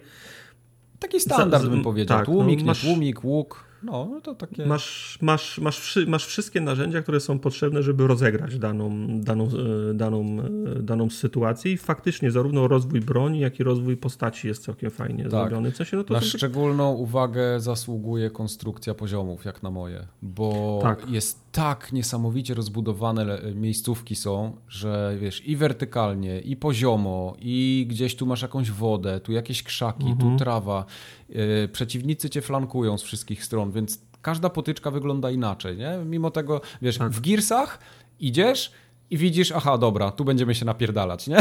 [0.99, 2.19] Taki standard Za, bym powiedział.
[2.19, 3.67] Tak, tłumik, no, masz, tłumik, łuk.
[3.87, 4.67] No, no, to takie...
[4.67, 9.49] Masz, masz, masz, wszy, masz wszystkie narzędzia, które są potrzebne, żeby rozegrać daną, daną,
[9.91, 10.39] e, daną,
[10.77, 15.23] e, daną sytuację i faktycznie zarówno rozwój broni, jak i rozwój postaci jest całkiem fajnie
[15.23, 15.31] tak.
[15.31, 15.71] zrobiony.
[15.71, 21.11] W sensie, no to na szczególną uwagę zasługuje konstrukcja poziomów, jak na moje, bo tak.
[21.11, 28.27] jest tak niesamowicie rozbudowane miejscówki są, że wiesz, i wertykalnie, i poziomo, i gdzieś tu
[28.27, 30.19] masz jakąś wodę, tu jakieś krzaki, mhm.
[30.19, 30.85] tu trawa.
[31.29, 35.99] Yy, przeciwnicy cię flankują z wszystkich stron, więc każda potyczka wygląda inaczej, nie?
[36.05, 37.13] Mimo tego, wiesz, tak.
[37.13, 37.79] w Gearsach
[38.21, 38.73] idziesz
[39.11, 41.39] i widzisz, aha, dobra, tu będziemy się napierdalać, nie?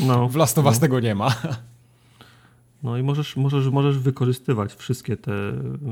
[0.00, 0.28] No.
[0.32, 0.80] w Last of Us no.
[0.80, 1.34] tego nie ma.
[2.82, 5.32] No i możesz, możesz, możesz wykorzystywać wszystkie te,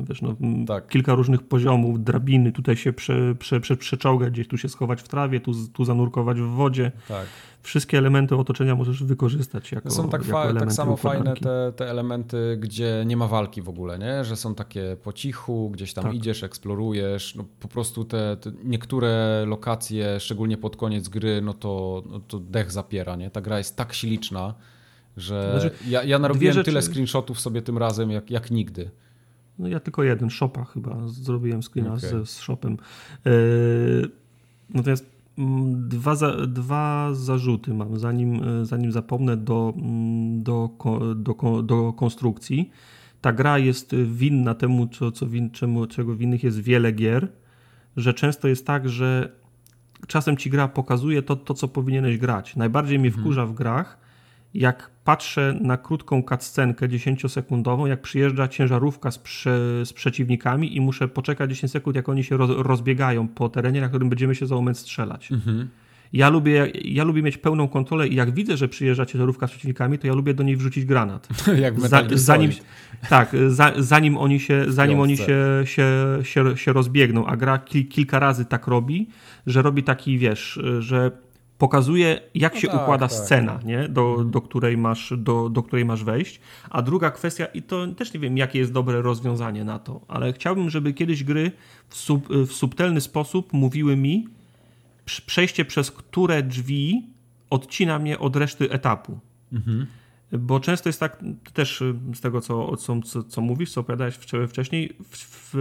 [0.08, 0.36] wiesz, no,
[0.66, 0.88] tak.
[0.88, 5.08] kilka różnych poziomów, drabiny, tutaj się prze, prze, prze, przeczołgać, gdzieś tu się schować w
[5.08, 6.92] trawie, tu, tu zanurkować w wodzie.
[7.08, 7.26] Tak.
[7.62, 12.58] Wszystkie elementy otoczenia możesz wykorzystać jako Są tak, jako tak samo fajne te, te elementy,
[12.60, 14.24] gdzie nie ma walki w ogóle, nie?
[14.24, 16.14] że są takie po cichu, gdzieś tam tak.
[16.14, 22.02] idziesz, eksplorujesz, no, po prostu te, te, niektóre lokacje, szczególnie pod koniec gry, no to,
[22.10, 23.30] no to dech zapiera, nie?
[23.30, 24.54] Ta gra jest tak śliczna,
[25.16, 26.64] że znaczy, ja, ja narobiłem rzeczy...
[26.64, 28.90] tyle screenshotów sobie tym razem jak, jak nigdy.
[29.58, 32.24] No ja tylko jeden, Shopa chyba, zrobiłem screena okay.
[32.24, 32.76] z, z Shopem.
[33.24, 34.10] Yy,
[34.70, 35.11] natomiast
[35.74, 40.70] dwa, za, dwa zarzuty mam, zanim, e, zanim zapomnę do, mm, do,
[41.14, 42.70] do, do konstrukcji.
[43.20, 47.28] Ta gra jest winna temu, co, co win, czemu, czego winnych jest wiele gier,
[47.96, 49.32] że często jest tak, że
[50.06, 52.56] czasem ci gra pokazuje to, to co powinieneś grać.
[52.56, 53.24] Najbardziej mnie mhm.
[53.24, 53.98] wkurza w grach,
[54.54, 61.08] jak patrzę na krótką cutscenkę 10-sekundową, jak przyjeżdża ciężarówka z, prze, z, przeciwnikami i muszę
[61.08, 64.54] poczekać 10 sekund, jak oni się roz, rozbiegają po terenie, na którym będziemy się za
[64.54, 65.32] moment strzelać.
[65.32, 65.68] Mhm.
[66.12, 69.98] Ja lubię, ja lubię mieć pełną kontrolę i jak widzę, że przyjeżdża ciężarówka z przeciwnikami,
[69.98, 71.28] to ja lubię do niej wrzucić granat.
[71.60, 72.50] jak za, zanim,
[73.08, 75.86] tak, za, zanim oni, się, zanim oni się, się,
[76.22, 77.58] się, się rozbiegną, a gra
[77.90, 79.08] kilka razy tak robi,
[79.46, 81.10] że robi taki, wiesz, że
[81.58, 83.60] pokazuje, jak no się tak, układa tak, scena.
[83.64, 83.88] Nie?
[83.88, 86.40] Do, do, której masz, do, do której masz wejść.
[86.70, 90.32] A druga kwestia, i to też nie wiem, jakie jest dobre rozwiązanie na to, ale
[90.32, 91.52] chciałbym, żeby kiedyś gry
[91.88, 94.28] w, sub, w subtelny sposób mówiły mi,
[95.26, 97.06] przejście przez które drzwi
[97.50, 99.18] odcina mnie od reszty etapu.
[99.52, 99.86] Mhm.
[100.38, 101.82] Bo często jest tak, też
[102.14, 104.14] z tego, co, co, co mówisz, co opowiadałeś
[104.48, 105.54] wcześniej, w, w,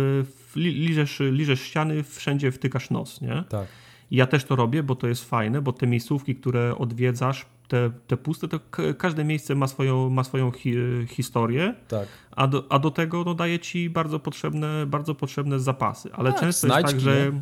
[0.52, 3.44] w, liżesz, liżesz ściany, wszędzie wtykasz nos, nie?
[3.50, 3.68] Tak.
[4.12, 7.92] I ja też to robię, bo to jest fajne, bo te miejscówki, które odwiedzasz, te,
[8.08, 8.60] te puste, to
[8.98, 10.76] każde miejsce ma swoją, ma swoją hi
[11.08, 12.08] historię, tak.
[12.32, 16.10] a, do, a do tego no, daje ci bardzo potrzebne, bardzo potrzebne zapasy.
[16.14, 17.32] Ale tak, często jest tak, że.
[17.34, 17.42] Nie?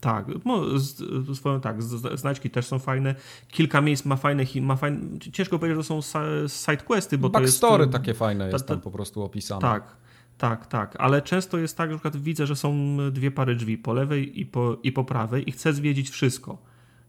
[0.00, 0.96] Tak, no, z,
[1.38, 1.82] z, tak,
[2.14, 3.14] znaczki też są fajne.
[3.48, 6.00] Kilka miejsc ma fajne, ma fajne ciężko powiedzieć, że są
[6.48, 7.92] side questy, bo Backstory to jest...
[7.92, 9.60] takie fajne jest tam po prostu opisane.
[9.60, 9.96] Tak,
[10.38, 13.92] tak, tak, ale często jest tak, że przykład widzę, że są dwie pary drzwi po
[13.92, 16.58] lewej i po, i po prawej i chcę zwiedzić wszystko.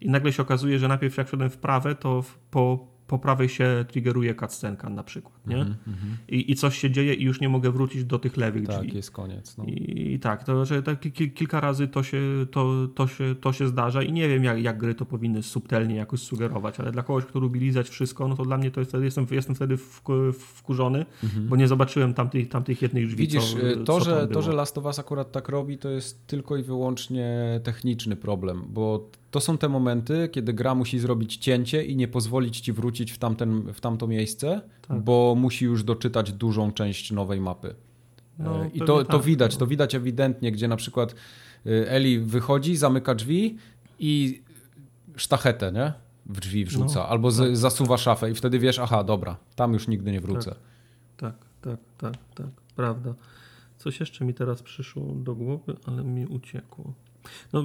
[0.01, 3.85] I nagle się okazuje, że najpierw jak szedłem w prawe, to po, po prawej się
[3.88, 5.55] triggeruje cutscenka na przykład, nie?
[5.55, 6.33] Mm -hmm.
[6.33, 8.88] I, I coś się dzieje i już nie mogę wrócić do tych lewych tak, drzwi.
[8.88, 9.57] Tak, jest koniec.
[9.57, 9.63] No.
[9.63, 10.99] I, I, tak, to, że tak
[11.35, 12.21] kilka razy to się,
[12.51, 15.95] to, to, się, to się zdarza i nie wiem, jak, jak gry to powinny subtelnie
[15.95, 18.93] jakoś sugerować, ale dla kogoś, kto lubi lizać wszystko, no to dla mnie to jest,
[19.01, 19.77] jestem, jestem wtedy
[20.33, 21.49] wkurzony, mm -hmm.
[21.49, 23.17] bo nie zobaczyłem tamtych, tamtych jednych drzwi.
[23.17, 26.27] Widzisz, co, to, co że, to, że Last of Us akurat tak robi, to jest
[26.27, 31.83] tylko i wyłącznie techniczny problem, bo to są te momenty, kiedy gra musi zrobić cięcie
[31.83, 35.01] i nie pozwolić ci wrócić w, tamten, w tamto miejsce, tak.
[35.01, 37.75] bo musi już doczytać dużą część nowej mapy.
[38.40, 39.59] No, I to, to tak, widać, no.
[39.59, 41.16] to widać ewidentnie, gdzie na przykład
[41.66, 43.58] y, Eli wychodzi, zamyka drzwi
[43.99, 44.41] i
[45.16, 45.93] sztachetę, nie?
[46.25, 48.03] W drzwi wrzuca, no, albo tak, zasuwa tak.
[48.03, 50.56] szafę i wtedy wiesz, aha, dobra, tam już nigdy nie wrócę.
[51.17, 53.14] Tak, tak, tak, tak, tak prawda.
[53.77, 56.93] Coś jeszcze mi teraz przyszło do głowy, ale mi uciekło.
[57.53, 57.64] No,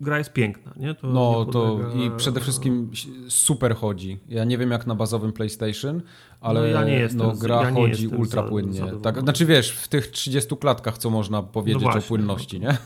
[0.00, 0.94] gra jest piękna, nie?
[0.94, 2.90] To no, nie to i przede wszystkim
[3.28, 4.18] super chodzi.
[4.28, 6.02] Ja nie wiem jak na bazowym PlayStation,
[6.40, 8.82] ale no, ja nie jestem, no, gra ja chodzi ultra płynnie.
[9.02, 12.70] Tak, znaczy wiesz, w tych 30 klatkach, co można powiedzieć no właśnie, o płynności, no.
[12.70, 12.78] nie?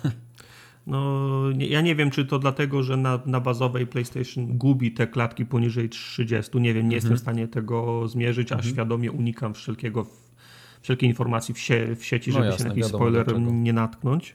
[0.87, 5.07] No, nie, ja nie wiem, czy to dlatego, że na, na bazowej PlayStation gubi te
[5.07, 6.61] klatki poniżej 30.
[6.61, 6.93] Nie wiem, nie mhm.
[6.93, 8.75] jestem w stanie tego zmierzyć, a mhm.
[8.75, 10.07] świadomie unikam wszelkiego,
[10.81, 14.35] wszelkiej informacji w, sie, w sieci, no żeby jasne, się na jakiś spoiler nie natknąć.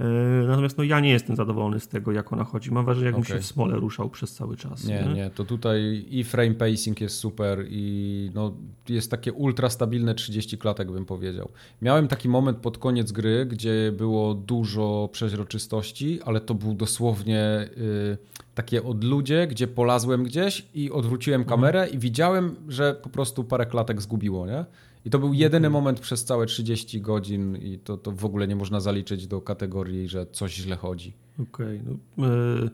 [0.00, 0.04] E,
[0.46, 2.70] natomiast no, ja nie jestem zadowolony z tego, jak ona chodzi.
[2.70, 3.36] Mam wrażenie, jakbym okay.
[3.36, 4.84] się w smole ruszał przez cały czas.
[4.84, 8.54] Nie, nie, nie, to tutaj i frame pacing jest super i no,
[8.88, 11.48] jest takie ultra stabilne 30 klatek, bym powiedział.
[11.82, 18.18] Miałem taki moment pod koniec gry, gdzie było dużo przeźroczystości, ale to był dosłownie y,
[18.54, 21.58] takie odludzie, gdzie polazłem gdzieś i odwróciłem mhm.
[21.58, 24.64] kamerę i widziałem, że po prostu parę klatek zgubiło, nie?
[25.04, 28.56] I to był jedyny moment przez całe 30 godzin i to, to w ogóle nie
[28.56, 31.12] można zaliczyć do kategorii, że coś źle chodzi.
[31.42, 31.80] Okej.
[31.80, 31.98] Okay.
[32.16, 32.70] No, yy,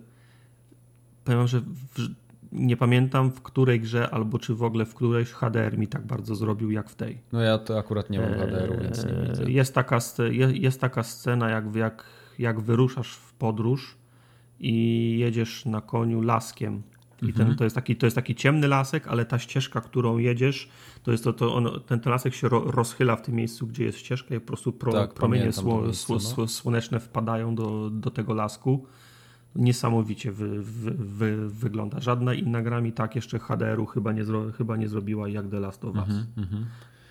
[1.24, 2.08] powiem, że w,
[2.52, 6.34] nie pamiętam w której grze albo czy w ogóle w którejś HDR mi tak bardzo
[6.34, 7.18] zrobił jak w tej.
[7.32, 9.50] No ja to akurat nie mam HDR-u, więc nie widzę.
[9.50, 9.98] Jest taka,
[10.52, 12.04] jest taka scena, jak, jak,
[12.38, 13.96] jak wyruszasz w podróż
[14.60, 16.82] i jedziesz na koniu laskiem
[17.22, 17.56] i ten, mhm.
[17.56, 20.68] to, jest taki, to jest taki ciemny lasek, ale ta ścieżka, którą jedziesz,
[21.02, 23.84] to jest to, to on, ten, ten lasek się ro, rozchyla w tym miejscu, gdzie
[23.84, 26.48] jest ścieżka i po prostu pro, tak, promienie sło, miejsce, no.
[26.48, 28.86] słoneczne wpadają do, do tego lasku.
[29.56, 32.00] Niesamowicie wy, wy, wy, wygląda.
[32.00, 35.60] Żadna inna gra mi tak jeszcze HDR-u chyba nie, zro, chyba nie zrobiła jak The
[35.60, 36.08] Last of Us.
[36.08, 36.66] Mhm, mhm.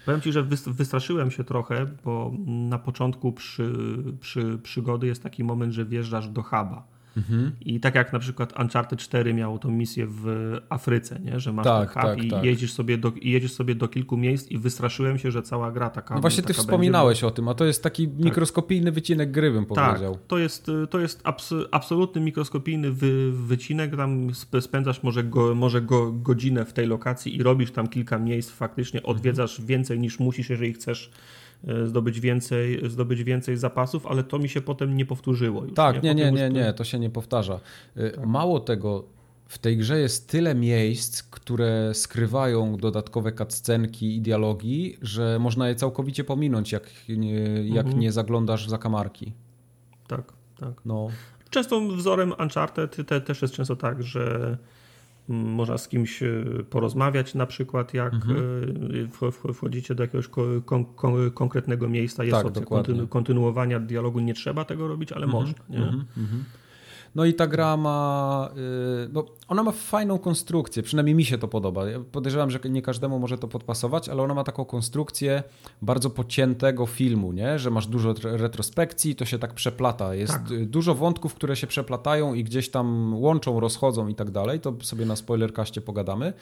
[0.06, 3.74] Powiem Ci, że wystraszyłem się trochę, bo na początku przy,
[4.20, 7.52] przy przygody jest taki moment, że wjeżdżasz do huba Mhm.
[7.62, 11.40] I tak jak na przykład Uncharted 4 miało tą misję w Afryce, nie?
[11.40, 12.44] że masz tak, hub tak, i, tak.
[12.44, 15.90] Jedziesz sobie do, i jedziesz sobie do kilku miejsc i wystraszyłem się, że cała gra
[15.90, 18.20] taka No właśnie taka ty wspominałeś będzie, o tym, a to jest taki tak.
[18.20, 20.14] mikroskopijny wycinek gry, bym tak, powiedział.
[20.14, 24.28] Tak, to jest, to jest abs absolutny mikroskopijny wy wycinek, tam
[24.62, 29.04] spędzasz może, go, może go, godzinę w tej lokacji i robisz tam kilka miejsc, faktycznie
[29.04, 31.12] odwiedzasz więcej niż musisz, jeżeli chcesz
[31.86, 35.64] zdobyć więcej, zdobyć więcej zapasów, ale to mi się potem nie powtórzyło.
[35.64, 37.60] Już, tak, nie, nie, nie, nie, to się nie powtarza.
[37.96, 38.26] E, tak.
[38.26, 39.06] Mało tego,
[39.46, 45.76] w tej grze jest tyle miejsc, które skrywają dodatkowe cutscenki i dialogi, że można je
[45.76, 48.00] całkowicie pominąć, jak nie, jak mhm.
[48.00, 49.34] nie zaglądasz za kamarki.
[50.08, 50.74] Tak, tak.
[50.86, 51.08] No.
[51.50, 54.58] Często wzorem Uncharted te, też jest często tak, że
[55.30, 58.38] można z kimś e, porozmawiać, na przykład jak mhm.
[59.48, 60.28] E, wchodzicie do jakiegoś
[60.66, 65.26] kon kon konkretnego miejsca, jest tak, opcja kontynu kontynuowania dialogu, nie trzeba tego robić, ale
[65.26, 65.44] mhm.
[65.44, 65.64] można.
[65.70, 65.78] Nie?
[65.78, 66.44] Mhm.
[67.16, 68.50] No i ta gra ma,
[69.06, 71.90] y, bo ona ma fajną konstrukcję, przynajmniej mi się to podoba.
[71.90, 75.44] Ja podejrzewam, że nie każdemu może to podpasować, ale ona ma taką konstrukcję
[75.82, 77.60] bardzo pociętego filmu, nie?
[77.60, 80.16] że masz dużo retrospekcji, to się tak przeplata.
[80.16, 80.66] Jest tak.
[80.66, 84.60] dużo wątków, które się przeplatają i gdzieś tam łączą, rozchodzą i tak dalej.
[84.60, 86.34] To sobie na spoilerkaście pogadamy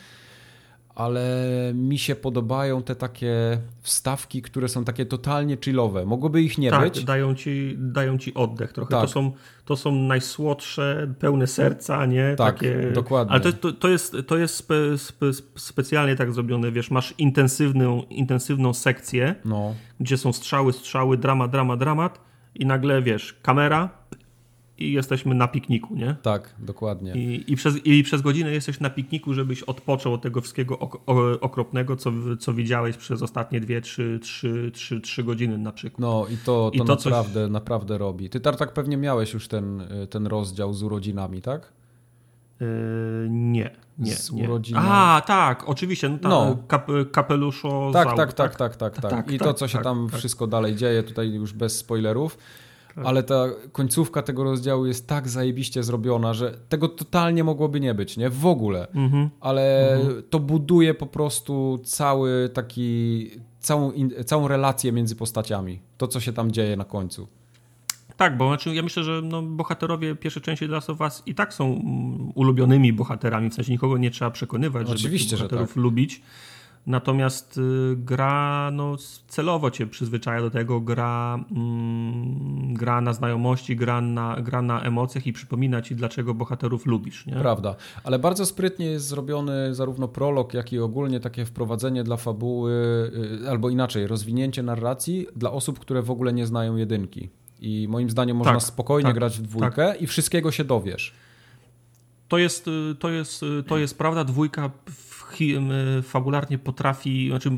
[0.98, 1.26] ale
[1.74, 6.06] mi się podobają te takie wstawki, które są takie totalnie chillowe.
[6.06, 7.03] Mogłoby ich nie tak, być.
[7.03, 8.92] Dają ci, dają ci oddech trochę.
[8.92, 9.01] Tak.
[9.01, 9.32] To, są,
[9.66, 12.35] to są najsłodsze, pełne serca, nie?
[12.38, 12.92] Tak, takie...
[12.93, 13.32] dokładnie.
[13.34, 18.03] Ale to, to, to jest, to jest spe, spe, specjalnie tak zrobione, wiesz, masz intensywną,
[18.03, 19.74] intensywną sekcję, no.
[20.00, 22.19] gdzie są strzały, strzały, drama, drama, dramat
[22.56, 23.90] i nagle, wiesz, kamera,
[24.78, 26.16] i jesteśmy na pikniku, nie?
[26.22, 27.14] Tak, dokładnie.
[27.14, 31.02] I, i, przez, I przez godzinę jesteś na pikniku, żebyś odpoczął od tego wszystkiego ok,
[31.42, 36.00] okropnego, co, co widziałeś przez ostatnie dwie, trzy, trzy, trzy, trzy godziny na przykład.
[36.00, 37.52] No i to, to, I to naprawdę, coś...
[37.52, 38.30] naprawdę robi.
[38.30, 41.74] Ty Tartak pewnie miałeś już ten, ten rozdział z urodzinami, tak?
[42.60, 42.68] Yy,
[43.30, 44.12] nie, nie.
[44.12, 44.50] Z nie.
[44.76, 46.10] A, tak, oczywiście.
[46.10, 46.58] No, ta, no.
[46.68, 47.90] Kap, kapeluszo.
[47.94, 49.32] Tak, tak, tak, tak, tak, tak, tak.
[49.32, 50.20] I to, co się tak, tam tak.
[50.20, 52.38] wszystko dalej dzieje, tutaj już bez spoilerów.
[52.98, 53.06] Tak.
[53.06, 58.17] ale ta końcówka tego rozdziału jest tak zajebiście zrobiona, że tego totalnie mogłoby nie być,
[58.17, 58.30] nie?
[58.30, 58.88] W ogóle.
[58.95, 59.30] Mhm.
[59.40, 60.24] Ale mhm.
[60.30, 63.92] to buduje po prostu cały taki, całą,
[64.26, 65.80] całą relację między postaciami.
[65.98, 67.27] To, co się tam dzieje na końcu.
[68.17, 71.53] Tak, bo znaczy ja myślę, że no, bohaterowie pierwszej części Last of Us i tak
[71.53, 71.82] są
[72.35, 75.84] ulubionymi bohaterami, w sensie nikogo nie trzeba przekonywać, żeby Oczywiście, bohaterów że tak.
[75.84, 76.22] lubić.
[76.88, 78.95] Natomiast y, gra no,
[79.27, 85.27] celowo cię przyzwyczaja do tego, gra, mm, gra na znajomości, gra na, gra na emocjach
[85.27, 87.25] i przypomina ci, dlaczego bohaterów lubisz.
[87.25, 87.33] Nie?
[87.33, 92.72] Prawda, ale bardzo sprytnie jest zrobiony zarówno prolog, jak i ogólnie takie wprowadzenie dla fabuły,
[93.43, 97.30] y, albo inaczej, rozwinięcie narracji dla osób, które w ogóle nie znają jedynki.
[97.59, 101.14] I moim zdaniem można Tak, spokojnie tak, grać w dwójkę i wszystkiego się dowiesz.
[102.27, 104.24] To jest, y, to jest, to jest prawda.
[104.24, 104.72] Dwójka
[105.45, 105.69] m,
[106.03, 107.51] fabularnie potrafi, znaczy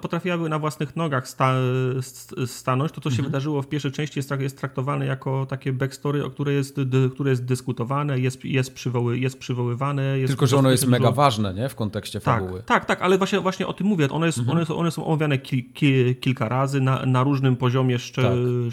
[0.00, 1.54] potrafiłaby na własnych nogach sta,
[2.02, 2.92] st- stanąć.
[2.92, 6.30] To, co się wydarzyło w pierwszej części, jest, trak- jest traktowane jako takie backstory, o
[6.30, 6.80] które jest,
[7.14, 10.18] które jest dyskutowane, jest, jest, przywoły, jest przywoływane.
[10.18, 11.68] Jest Tylko, że ono jest mega ważne, nie?
[11.68, 12.58] W kontekście fabuły.
[12.58, 14.08] tak, tak, tak, ale właśnie, właśnie o tym mówię.
[14.10, 17.98] One, jest, one, są, one są omawiane kil, ki- kilka razy na, na różnym poziomie
[17.98, 18.24] Tak,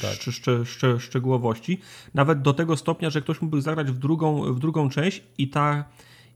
[0.01, 0.11] tak.
[0.11, 1.79] Szcze, szcze, szcze, szczegółowości.
[2.13, 5.85] Nawet do tego stopnia, że ktoś mógłby zagrać w drugą, w drugą część i ta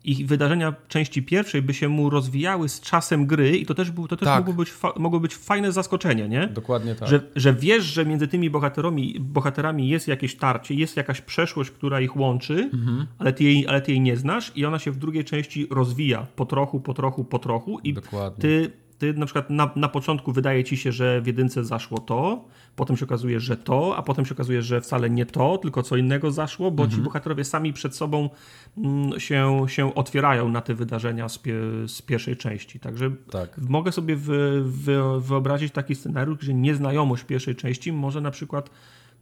[0.03, 4.08] i wydarzenia części pierwszej by się mu rozwijały z czasem gry i to też, był,
[4.08, 4.38] to też Tak.
[4.48, 6.48] mogło, być mogło być fajne zaskoczenie, nie?
[6.48, 7.09] Dokładnie tak.
[7.09, 12.01] Że, że wiesz, że między tymi bohaterami, bohaterami jest jakieś tarcie, jest jakaś przeszłość, która
[12.01, 13.08] ich łączy, Mhm.
[13.17, 16.27] ale, ty jej, ale ty jej nie znasz i ona się w drugiej części rozwija
[16.35, 18.42] po trochu, po trochu, po trochu i Dokładnie.
[18.42, 22.45] ty, ty na przykład na, na początku wydaje ci się, że w jedynce zaszło to,
[22.78, 25.98] potem się okazuje, że to, a potem się okazuje, że wcale nie to, tylko co
[25.98, 27.00] innego zaszło, bo Mhm.
[27.02, 28.30] ci bohaterowie sami przed sobą
[28.78, 31.54] mm, się, się otwierają na te wydarzenia z, pie,
[31.88, 32.80] z pierwszej części.
[32.80, 33.58] Także Tak.
[33.58, 38.70] mogę sobie wy, wy, wyobrazić taki scenariusz, gdzie nieznajomość pierwszej części może na przykład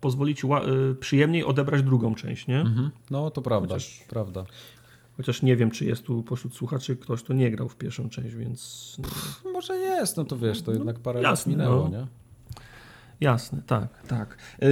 [0.01, 2.59] pozwolić y, przyjemniej odebrać drugą część, nie?
[2.61, 2.89] Mhm.
[3.11, 4.45] No to prawda, Chociaż- prawda.
[5.17, 8.35] Chociaż nie wiem, czy jest tu pośród słuchaczy ktoś, kto nie grał w pierwszą część,
[8.35, 8.97] więc
[9.45, 11.97] no, Może jest, no to wiesz, to jednak parę lat jasne, minęło, no.
[11.99, 12.07] nie?
[13.21, 14.37] Jasne, tak, tak.
[14.61, 14.67] Yy,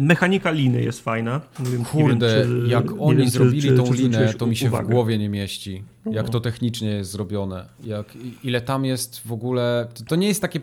[0.00, 1.40] mechanika liny jest fajna.
[1.60, 4.56] Wiem, Kurde, wiem, czy- jak oni wiem, zrobili czy- tą czy linę, zwróciłeś to mi
[4.56, 4.88] się w uwagę.
[4.88, 5.84] głowie nie mieści.
[6.10, 6.32] Jak No.
[6.32, 7.66] to technicznie jest zrobione.
[7.84, 8.06] Jak,
[8.44, 9.88] ile tam jest w ogóle...
[9.94, 10.60] To, to nie jest takie...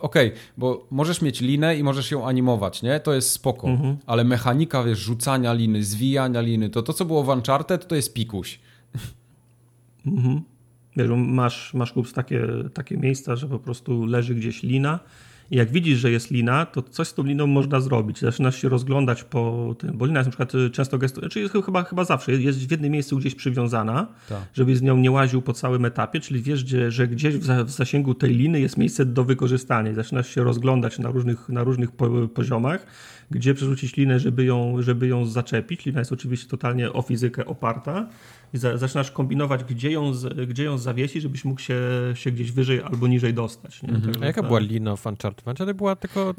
[0.00, 3.00] Okej, bo możesz mieć linę i możesz ją animować, nie?
[3.00, 3.68] To jest spoko.
[3.68, 3.96] Mhm.
[4.06, 8.14] Ale mechanika, wiesz, rzucania liny, zwijania liny, to to, co było w Uncharted, to jest
[8.14, 8.60] pikuś.
[10.06, 10.40] Mhm.
[10.96, 15.00] Wiesz, masz, masz kups takie, takie miejsca, że po prostu leży gdzieś lina
[15.52, 18.20] i jak widzisz, że jest lina, to coś z tą liną można zrobić.
[18.20, 21.54] Zaczynasz się rozglądać po tym, bo lina jest na przykład y, często gestu, czy jest
[21.64, 24.42] chyba, chyba zawsze, jest w jednym miejscu gdzieś przywiązana, Tak.
[24.54, 27.64] żebyś z nią nie łaził po całym etapie, czyli wiesz, gdzie, że gdzieś w, za,
[27.64, 31.64] w zasięgu tej liny jest miejsce do wykorzystania i zaczynasz się rozglądać na różnych, na
[31.64, 32.86] różnych po, poziomach,
[33.30, 35.86] gdzie przerzucić linę, żeby ją, żeby ją zaczepić.
[35.86, 38.08] Lina jest oczywiście totalnie o fizykę oparta
[38.54, 41.80] i za, zaczynasz kombinować, gdzie ją, z, gdzie ją zawiesić, żebyś mógł się,
[42.14, 43.82] się gdzieś wyżej albo niżej dostać.
[43.82, 43.88] Nie?
[43.88, 45.46] Także A jaka była lina w Uncharted?
[45.48, 46.34] Uncharted była tylko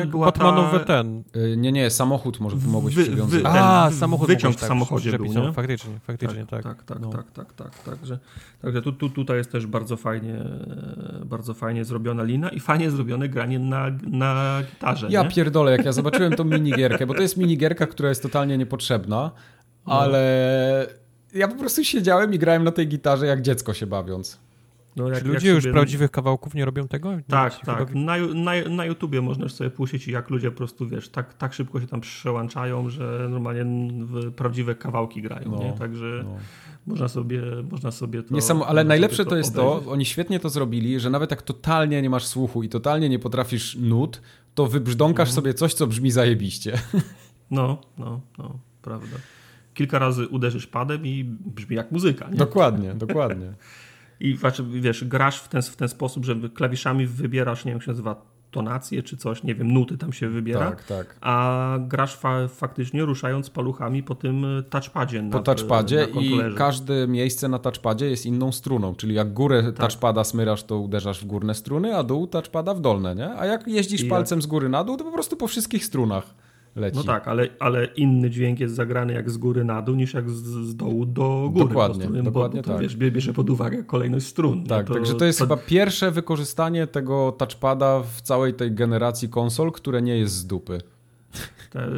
[0.00, 1.22] jak była ta- ten.
[1.36, 3.42] Y, Nie, nie, samochód może, mogłeś wy- przywiązać.
[3.42, 5.52] wy- A, ten samochód wyciąg mogłeś w tak samochodzie był, nie?
[5.52, 6.62] Faktycznie, faktycznie, tak.
[6.62, 7.10] Tak, tak, No.
[7.10, 7.78] tak, tak, tak.
[7.82, 8.18] Także,
[8.62, 10.44] także tu, tu, tutaj jest też bardzo fajnie,
[11.24, 15.06] bardzo fajnie zrobiona lina i fajnie zrobione granie na, na gitarze.
[15.10, 15.28] Ja nie?
[15.28, 19.30] pierdolę, jak ja zobaczyłem tą minigierkę, bo to jest minigierka, która jest totalnie niepotrzebna,
[19.86, 19.92] No.
[21.34, 24.40] Ja po prostu siedziałem i grałem na tej gitarze jak dziecko się bawiąc.
[24.96, 27.10] No, jak- Czy ludzie już sobie- prawdziwych kawałków nie robią tego?
[27.28, 27.88] Tak, Nie, tak.
[27.88, 31.52] chyba- Na, na, na YouTubie możesz sobie puścić, jak ludzie po prostu, wiesz, tak, tak
[31.54, 33.64] szybko się tam przełączają, że normalnie
[33.98, 35.72] w prawdziwe kawałki grają, No, nie?
[35.72, 36.36] Także No.
[36.86, 38.34] można, sobie, można sobie to...
[38.34, 42.02] Nie sam, ale najlepsze to jest to, oni świetnie to zrobili, że nawet jak totalnie
[42.02, 44.20] nie masz słuchu i totalnie nie potrafisz nut,
[44.54, 45.34] to wybrzdąkasz Mhm.
[45.34, 46.78] sobie coś, co brzmi zajebiście.
[47.50, 49.16] No, no, no, prawda.
[49.74, 52.36] Kilka razy uderzysz padem i brzmi jak muzyka, nie?
[52.36, 53.52] dokładnie, dokładnie.
[54.20, 57.84] I znaczy, wiesz, grasz w ten, w ten sposób, że klawiszami wybierasz, nie wiem jak
[57.84, 61.16] się nazywa, tonację czy coś, nie wiem, nuty tam się wybiera, Tak, tak.
[61.20, 65.18] a grasz fa faktycznie ruszając paluchami po tym e, touchpadzie.
[65.18, 69.62] Po nad- touchpadzie na i każde miejsce na touchpadzie jest inną struną, czyli jak górę
[69.62, 69.76] Tak.
[69.76, 73.30] touchpada smyrasz, to uderzasz w górne struny, a dół touchpada w dolne, nie?
[73.34, 76.34] A jak jeździsz I palcem z góry na dół, to po prostu po wszystkich strunach
[76.76, 76.96] leci.
[76.96, 80.30] No tak, ale, ale inny dźwięk jest zagrany jak z góry na dół, niż jak
[80.30, 81.68] z, z dołu do góry.
[81.68, 82.80] Dokładnie, dokładnie bo, to, tak.
[82.80, 84.64] Wiesz, bie- bierze pod uwagę kolejność strun.
[84.66, 90.02] Tak, także to jest chyba pierwsze wykorzystanie tego touchpada w całej tej generacji konsol, które
[90.02, 90.78] nie jest z dupy.
[91.70, 91.88] Te,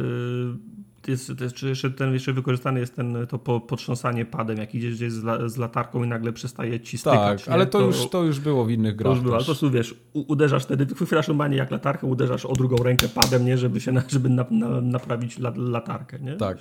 [1.07, 4.75] jest, to jest, czy jeszcze ten jeszcze wykorzystany jest ten, to po, potrząsanie padem, jak
[4.75, 7.39] idziesz gdzieś z, la, z latarką i nagle przestaje ci stykać.
[7.39, 7.53] Tak, nie?
[7.53, 9.71] ale to, już, to już było w innych to grach już było, ale po prostu
[9.71, 13.91] wiesz, uderzasz wtedy, chwytasz normalnie jak latarkę, uderzasz o drugą rękę padem, nie, żeby się,
[13.91, 16.33] na, żeby na, na, naprawić la, latarkę, nie?
[16.33, 16.57] Tak.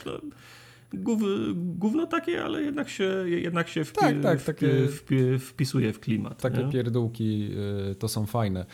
[0.92, 1.22] Gów,
[1.54, 6.42] gówno takie, ale jednak się, jednak się wpi, Tak, tak, takie- wpi, wpisuje w klimat.
[6.42, 6.72] Takie nie?
[6.72, 7.50] pierdółki
[7.90, 8.66] y, to są fajne.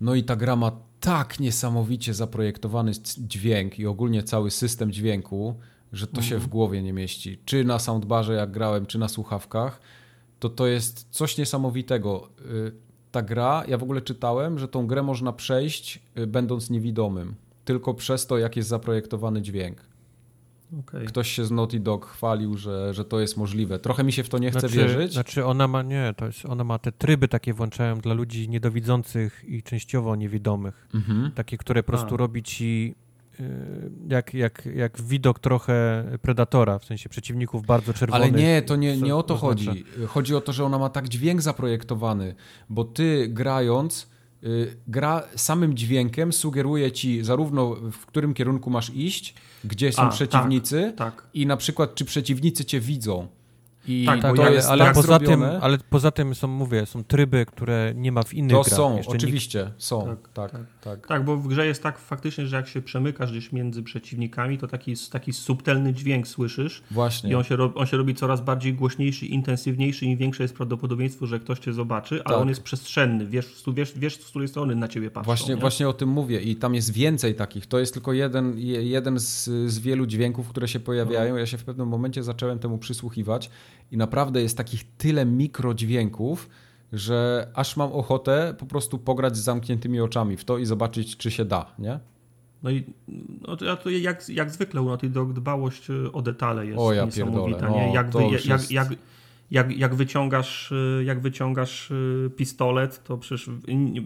[0.00, 5.54] No i ta gra ma tak niesamowicie zaprojektowany dźwięk i ogólnie cały system dźwięku,
[5.92, 7.38] że to się w głowie nie mieści.
[7.44, 9.80] Czy na soundbarze jak grałem, czy na słuchawkach.
[10.38, 12.28] to to jest coś niesamowitego.
[12.40, 12.72] Y,
[13.10, 17.94] ta gra, ja w ogóle czytałem, że tą grę można przejść y, będąc niewidomym, tylko
[17.94, 19.91] przez to, jak jest zaprojektowany dźwięk.
[20.80, 21.04] Okay.
[21.04, 23.78] Ktoś się z Naughty Dog chwalił, że, że to jest możliwe.
[23.78, 25.12] Trochę mi się w to nie chce znaczy, wierzyć.
[25.12, 29.44] Znaczy ona ma, nie, to jest, ona ma te tryby takie włączają dla ludzi niedowidzących
[29.48, 30.88] i częściowo niewidomych.
[30.94, 31.32] Mhm.
[31.34, 32.18] Takie, które po prostu A.
[32.18, 32.94] robi ci
[33.40, 33.44] y,
[34.08, 38.32] jak, jak, jak widok trochę Predatora, w sensie przeciwników bardzo czerwonych.
[38.32, 39.84] Ale nie, to nie, nie o to chodzi.
[40.06, 42.34] Chodzi o to, że ona ma tak dźwięk zaprojektowany,
[42.68, 44.12] bo ty grając
[44.44, 49.34] Y, gra samym dźwiękiem sugeruje ci zarówno w którym kierunku masz iść,
[49.64, 51.26] gdzie są A, przeciwnicy tak, tak.
[51.34, 53.28] i na przykład czy przeciwnicy cię widzą.
[53.88, 57.04] I tak, tak, to jest ale tak poza tym, ale poza tym są, mówię, są
[57.04, 58.76] tryby, które nie ma w innych to grach.
[58.76, 60.06] są, oczywiście, są.
[60.06, 63.52] Tak tak, tak, tak, bo w grze jest tak faktycznie, że jak się przemykasz gdzieś
[63.52, 66.82] między przeciwnikami, to taki, taki subtelny dźwięk słyszysz.
[66.90, 67.30] Właśnie.
[67.30, 71.40] I on się, on się robi coraz bardziej głośniejszy, intensywniejszy i większe jest prawdopodobieństwo, że
[71.40, 72.42] ktoś cię zobaczy, ale tak.
[72.42, 73.26] on jest przestrzenny.
[73.26, 75.26] Wiesz, wiesz, wiesz, z której strony na ciebie patrzą.
[75.26, 77.66] Właśnie, właśnie o tym mówię i tam jest więcej takich.
[77.66, 81.34] To jest tylko jeden, jeden z, z wielu dźwięków, które się pojawiają.
[81.34, 81.38] No.
[81.38, 83.50] Ja się w pewnym momencie zacząłem temu przysłuchiwać
[83.90, 86.48] i naprawdę jest takich tyle mikrodźwięków,
[86.92, 91.30] że aż mam ochotę po prostu pograć z zamkniętymi oczami w to i zobaczyć, czy
[91.30, 92.00] się da, nie?
[92.62, 92.84] No i
[93.48, 96.92] no to, to jak, jak zwykle u Naughty Dog dbałość y, o detale jest o,
[96.92, 97.68] ja niesamowita.
[97.68, 97.92] No, nie?
[97.94, 98.72] Jak, wy, jak, jest...
[98.72, 98.88] jak,
[99.50, 103.50] jak, jak, wyciągasz, y, jak wyciągasz y, pistolet, to przecież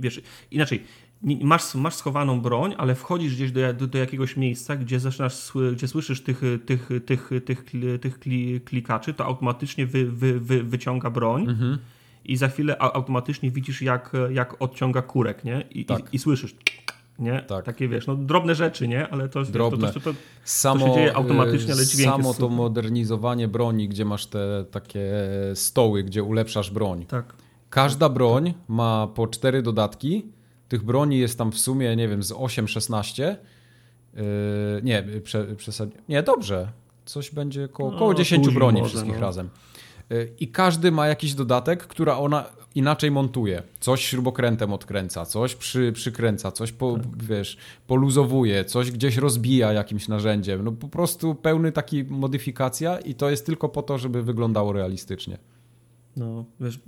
[0.01, 0.85] wiesz, inaczej,
[1.23, 5.89] masz, masz schowaną broń, ale wchodzisz gdzieś do, do, do, jakiegoś miejsca, gdzie zaczynasz, gdzie
[5.89, 7.65] słyszysz tych, tych, tych, tych,
[8.01, 8.21] tych
[8.65, 11.79] klikaczy, to automatycznie wy, wy, wy, wyciąga broń mhm.
[12.33, 15.65] I za chwilę automatycznie widzisz, jak, jak odciąga kurek, nie?
[15.71, 16.13] I, tak.
[16.13, 16.55] i, i słyszysz
[17.19, 17.43] nie?
[17.43, 17.65] Tak.
[17.65, 19.09] Takie wiesz, no drobne rzeczy, nie?
[19.09, 19.93] Ale to, drobne.
[19.93, 24.05] to, to, to, samo, to się dzieje automatycznie, ale dźwięk Samo to modernizowanie broni, gdzie
[24.05, 25.13] masz te takie
[25.55, 27.07] stoły, gdzie ulepszasz broń.
[27.07, 27.35] Tak.
[27.71, 30.27] Każda broń ma po cztery dodatki
[30.69, 33.23] tych broni jest tam w sumie, nie wiem, z 8-16.
[34.15, 34.23] Yy,
[34.83, 35.47] nie, prze,
[36.09, 36.69] Nie, dobrze.
[37.05, 39.21] Coś będzie koło, no, koło 10 broni może, wszystkich no.
[39.21, 39.49] razem.
[40.11, 42.45] Yy, I każdy ma jakiś dodatek, która ona
[42.75, 43.63] inaczej montuje.
[43.81, 47.23] Coś śrubokrętem odkręca, coś przy, przykręca, coś po, tak.
[47.25, 50.65] wiesz, poluzowuje, coś gdzieś rozbija jakimś narzędziem.
[50.65, 55.39] No po prostu pełny taki modyfikacja i to jest tylko po to, żeby wyglądało realistycznie.
[56.17, 56.81] No, wiesz,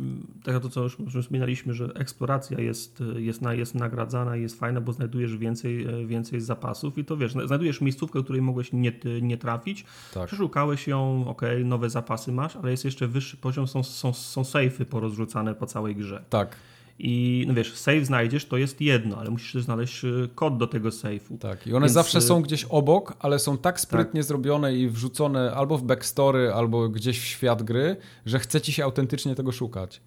[0.45, 4.43] tak jak to, co już, już wspominaliśmy, że eksploracja jest, jest, na, jest nagradzana i
[4.43, 8.93] jest fajna, bo znajdujesz więcej, więcej zapasów i to wiesz, znajdujesz miejscówkę, której mogłeś nie,
[9.23, 9.85] nie trafić,
[10.15, 10.27] tak.
[10.27, 14.85] przeszukałeś ją, ok, nowe zapasy masz, ale jest jeszcze wyższy poziom, są, są, są sejfy
[14.85, 16.25] porozrzucane po całej grze.
[16.31, 16.57] Tak.
[16.99, 20.89] I no wiesz, save znajdziesz, to jest jedno, ale musisz znaleźć y, kod do tego
[20.89, 21.39] safe'u.
[21.39, 21.93] Tak, i one Więc...
[21.93, 24.29] zawsze y, są gdzieś obok, ale są tak sprytnie tak.
[24.29, 27.97] zrobione i wrzucone albo w backstory, albo gdzieś w świat gry,
[28.27, 30.01] że chce ci się autentycznie tego szukać.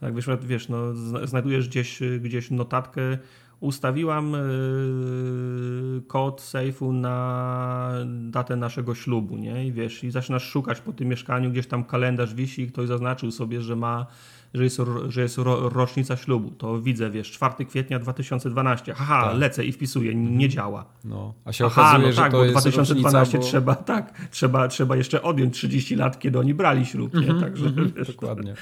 [0.00, 0.94] Tak, wiesz, wiesz no,
[1.26, 3.18] znajdujesz gdzieś, y, gdzieś notatkę,
[3.60, 7.92] ustawiłam yy, kod safe'u na
[8.30, 9.66] datę naszego ślubu, nie?
[9.66, 13.30] I wiesz, i zaczynasz szukać po tym mieszkaniu, gdzieś tam kalendarz wisi i ktoś zaznaczył
[13.30, 14.06] sobie, że ma
[14.54, 16.50] że jest, że jest ro, rocznica ślubu.
[16.50, 18.94] To widzę, wiesz, 4 kwietnia 2012.
[18.94, 19.38] Haha, tak.
[19.38, 20.84] lecę i wpisuję, nie działa.
[21.04, 23.44] No, a się Aha, okazuje, no tak, że to bo jest 2012 rocznica, bo...
[23.44, 27.20] trzeba, tak, trzeba, trzeba jeszcze odjąć 30 lat, kiedy oni brali ślub, nie?
[27.20, 28.54] Mhm, Także, mhm, wiesz, dokładnie.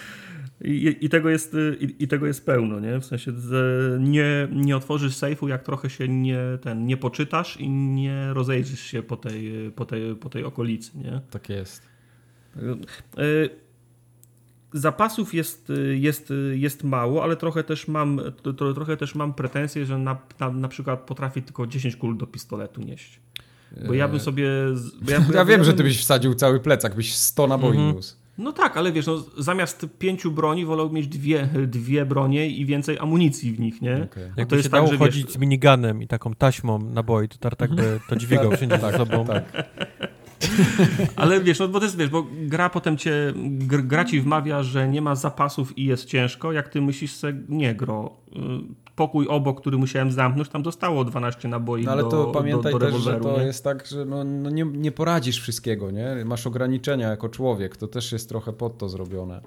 [0.64, 3.00] I, I, tego jest, i, i, tego jest pełno, nie?
[3.00, 3.32] W sensie
[4.00, 9.02] nie, nie otworzysz sejfu, jak trochę się nie, ten, nie poczytasz i nie rozejrzysz się
[9.02, 11.20] po tej, po tej, po tej okolicy, nie?
[11.30, 11.82] Tak jest.
[13.18, 13.50] Y,
[14.72, 19.98] zapasów jest, jest, jest mało, ale trochę też mam, to, trochę też mam pretensje, że
[19.98, 23.20] na, na, na przykład potrafię tylko 10 kul do pistoletu nieść.
[23.86, 24.22] Bo ja bym eee.
[24.22, 24.48] sobie...
[25.02, 27.70] Bo ja, ja, ja wiem, ja że ty byś wsadził cały plecak, byś 100 naboi
[27.70, 27.94] mhm.
[27.94, 28.16] niósł.
[28.38, 32.98] No tak, ale wiesz, no, zamiast pięciu broni wolał mieć dwie, dwie bronie i więcej
[32.98, 33.94] amunicji w nich, nie?
[33.94, 34.32] Okay.
[34.36, 35.34] Jak to jest się tak, dało chodzić wiesz...
[35.34, 39.26] z miniganem i taką taśmą naboi, to Tartak by to dźwigał wszędzie tak, za sobą.
[39.26, 39.52] Tak.
[41.16, 44.88] Ale wiesz, no bo to jest, wiesz, bo gra potem cię, gra ci wmawia, że
[44.88, 48.38] nie ma zapasów i jest ciężko, jak ty myślisz sobie, nie gro, y,
[48.96, 52.78] pokój obok, który musiałem zamknąć, tam zostało 12 naboi no, ale to do, pamiętaj do,
[52.78, 53.44] do też, że to nie?
[53.44, 56.24] jest tak, że no, no nie, nie poradzisz wszystkiego, nie?
[56.24, 59.40] Masz ograniczenia jako człowiek, to też jest trochę pod to zrobione.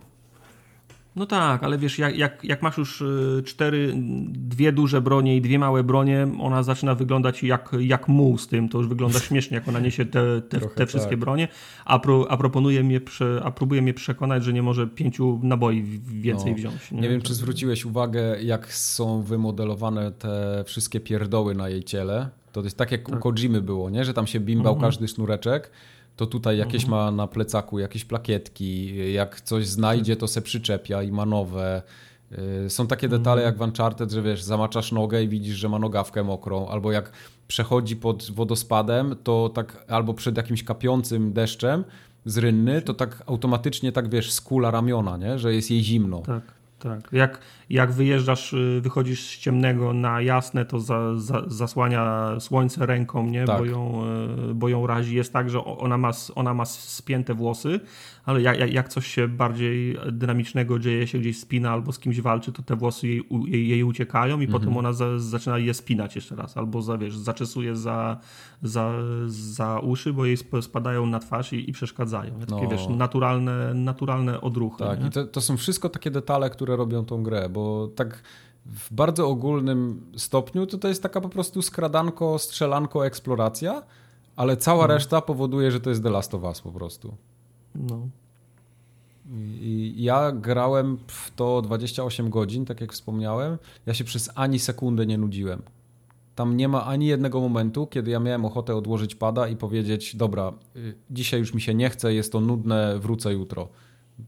[1.15, 3.93] No tak, ale wiesz, jak, jak, jak, masz już y, cztery,
[4.27, 8.69] dwie duże bronie i dwie małe bronie, ona zaczyna wyglądać jak, jak muł z tym,
[8.69, 11.19] to już wygląda śmiesznie, jak ona niesie te, te, te wszystkie tak.
[11.19, 11.47] bronie,
[11.85, 13.01] a, pro, a, proponuje mnie,
[13.43, 16.91] a próbuje mnie przekonać, że nie może pięciu naboi więcej no, wziąć.
[16.91, 17.01] Nie?
[17.01, 22.29] nie wiem, czy zwróciłeś uwagę, jak są wymodelowane te wszystkie pierdoły na jej ciele.
[22.51, 23.15] To jest tak jak tak.
[23.15, 24.05] u Kojimy było, nie?
[24.05, 24.91] że tam się bimbał mhm.
[24.91, 25.71] każdy sznureczek
[26.15, 27.03] to tutaj jakieś mhm.
[27.03, 31.81] ma na plecaku jakieś plakietki, jak coś znajdzie, to se przyczepia i ma nowe.
[32.65, 35.79] Y, są takie detale jak w Uncharted, że wiesz, zamaczasz nogę i widzisz, że ma
[35.79, 37.11] nogawkę mokrą, albo jak
[37.47, 41.83] przechodzi pod wodospadem, to tak, albo przed jakimś kapiącym deszczem
[42.25, 45.39] z rynny, to tak automatycznie tak wiesz, skula ramiona, nie?
[45.39, 46.21] że jest jej zimno.
[46.21, 46.43] Tak.
[46.79, 47.09] Tak.
[47.11, 47.39] Jak,
[47.71, 53.45] jak wyjeżdżasz, y, wychodzisz z ciemnego na jasne, to za, za, zasłania słońce ręką, nie?
[53.45, 53.57] Tak.
[53.57, 54.03] Bo, ją,
[54.49, 55.15] y, bo ją razi.
[55.15, 57.79] Jest tak, że ona ma, ona ma spięte włosy,
[58.25, 62.51] ale jak, jak coś się bardziej dynamicznego dzieje, się gdzieś spina albo z kimś walczy,
[62.51, 64.61] to te włosy jej, jej, jej uciekają i mhm.
[64.61, 68.17] potem ona za, zaczyna je spinać jeszcze raz, albo za, wiesz, zaczesuje za,
[68.63, 68.93] za,
[69.27, 72.39] za uszy, bo jej spadają na twarz i, i przeszkadzają.
[72.39, 72.69] Takie, no.
[72.69, 74.83] wiesz, naturalne, naturalne odruchy.
[74.83, 75.07] Tak, nie?
[75.07, 77.60] i to, to są wszystko takie detale, które robią tą grę, bo
[77.95, 78.23] tak
[78.65, 83.83] w bardzo ogólnym stopniu to to jest taka po prostu skradanko, strzelanko, eksploracja,
[84.35, 84.97] ale cała mhm.
[84.97, 87.15] reszta powoduje, że to jest The Last of Us po prostu.
[87.75, 88.07] No.
[89.61, 93.57] I ja grałem w to 28 godzin, tak jak wspomniałem.
[93.85, 95.61] Ja się przez ani sekundę nie nudziłem.
[96.35, 100.53] Tam nie ma ani jednego momentu, kiedy ja miałem ochotę odłożyć pada i powiedzieć: Dobra,
[100.75, 103.69] y, dzisiaj już mi się nie chce, jest to nudne, wrócę jutro.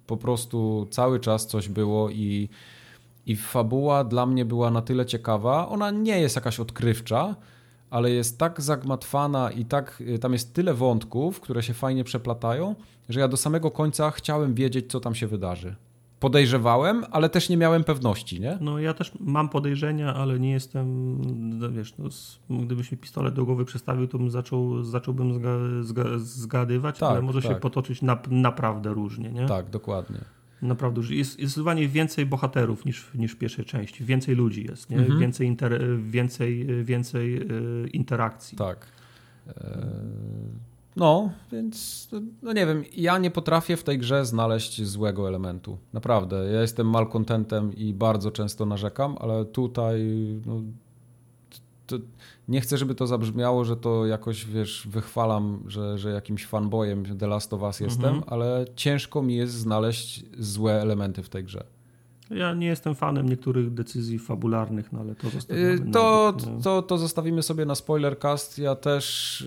[0.07, 2.49] Po prostu cały czas coś było i,
[3.25, 5.69] i fabuła dla mnie była na tyle ciekawa.
[5.69, 7.35] Ona nie jest jakaś odkrywcza,
[7.89, 12.75] ale jest tak zagmatwana i tak, y, tam jest tyle wątków, które się fajnie przeplatają,
[13.09, 15.75] że ja do samego końca chciałem wiedzieć, co tam się wydarzy.
[16.19, 18.57] Podejrzewałem, ale też nie miałem pewności, nie?
[18.61, 21.17] No ja też mam podejrzenia, ale nie jestem,
[21.59, 22.09] no wiesz, no,
[22.59, 25.49] gdybyś mi pistolet do głowy przestawił, to bym zaczął, zacząłbym zga,
[25.81, 27.51] zga, zgadywać, tak, ale może tak.
[27.51, 29.45] się potoczyć na, naprawdę różnie, nie?
[29.45, 30.19] Tak, dokładnie.
[30.63, 34.03] Naprawdę, jest, zdecydowanie więcej bohaterów niż, niż w pierwszej części.
[34.03, 34.97] Więcej ludzi jest, nie?
[34.97, 35.19] Mhm.
[35.19, 37.43] Więcej, inter, więcej, więcej e,
[37.87, 38.57] interakcji.
[38.57, 38.87] Tak.
[39.47, 39.87] E,
[40.95, 42.09] no, więc
[42.41, 45.77] no nie wiem, ja nie potrafię w tej grze znaleźć złego elementu.
[45.93, 46.51] Naprawdę.
[46.51, 50.01] Ja jestem malcontentem i bardzo często narzekam, ale tutaj
[50.45, 50.61] no,
[52.47, 57.27] nie chcę, żeby to zabrzmiało, że to jakoś, wiesz, wychwalam, że, że jakimś fanboyem The
[57.27, 58.23] Last of Us jestem, mhm.
[58.27, 61.63] ale ciężko mi jest znaleźć złe elementy w tej grze.
[62.29, 65.69] Ja nie jestem fanem niektórych decyzji fabularnych, no ale to zostawimy.
[65.69, 68.59] Yy, to, to, to zostawimy sobie na spoilercast.
[68.59, 69.41] Ja też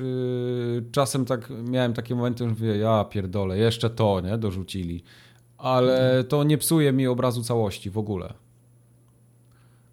[0.75, 5.03] yy, czasem tak miałem takie momenty, że mówię, ja pierdolę, jeszcze to, nie, dorzucili.
[5.59, 6.27] Ale mhm.
[6.27, 8.35] to nie psuje mi obrazu całości w ogóle.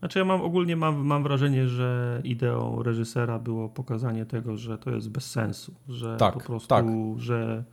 [0.03, 4.91] Znaczy ja mam ogólnie mam, mam wrażenie, że ideą reżysera było pokazanie tego, że to
[4.91, 6.85] jest bez sensu, że tak, po prostu, tak.
[7.17, 7.63] że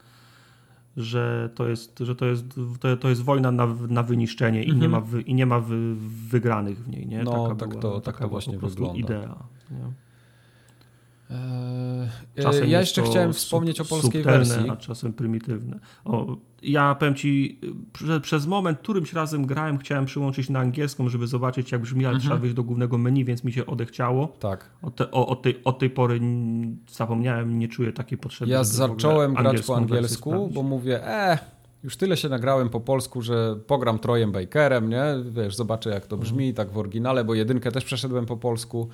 [0.97, 2.45] że to jest, że to jest,
[2.81, 4.91] to, to jest wojna na, na wyniszczenie i, nie mhm.
[4.91, 5.95] ma wy, i nie ma wy,
[6.29, 7.07] wygranych w niej.
[7.07, 7.23] Nie?
[7.23, 9.01] No, taka tak była, to, taka tak to właśnie po prostu wygląda.
[9.01, 9.45] idea.
[9.71, 9.93] Nie?
[11.31, 14.71] Eee, czasem ja jeszcze chciałem wspomnieć o polskiej wersji.
[14.71, 15.79] a czasem prymitywne.
[16.05, 17.61] O, ja powiem ci,
[18.01, 22.15] że przez moment którymś razem grałem, chciałem przyłączyć na angielską, żeby zobaczyć jak brzmi, ale
[22.15, 22.21] mhm.
[22.21, 24.29] trzeba wyjść do głównego menu, więc mi się odechciało.
[24.41, 24.71] Tak.
[24.83, 26.21] Od, te, o, od, tej, od tej pory
[26.89, 28.51] zapomniałem, nie czuję takiej potrzeby.
[28.51, 31.39] Ja zacząłem grać po angielsku, bo mówię, e,
[31.85, 35.05] już tyle się nagrałem po polsku, że pogram Trojem Bakerem, nie?
[35.31, 36.55] Wiesz, zobaczę jak to brzmi, mhm.
[36.55, 38.89] tak w oryginale, bo jedynkę też przeszedłem po polsku.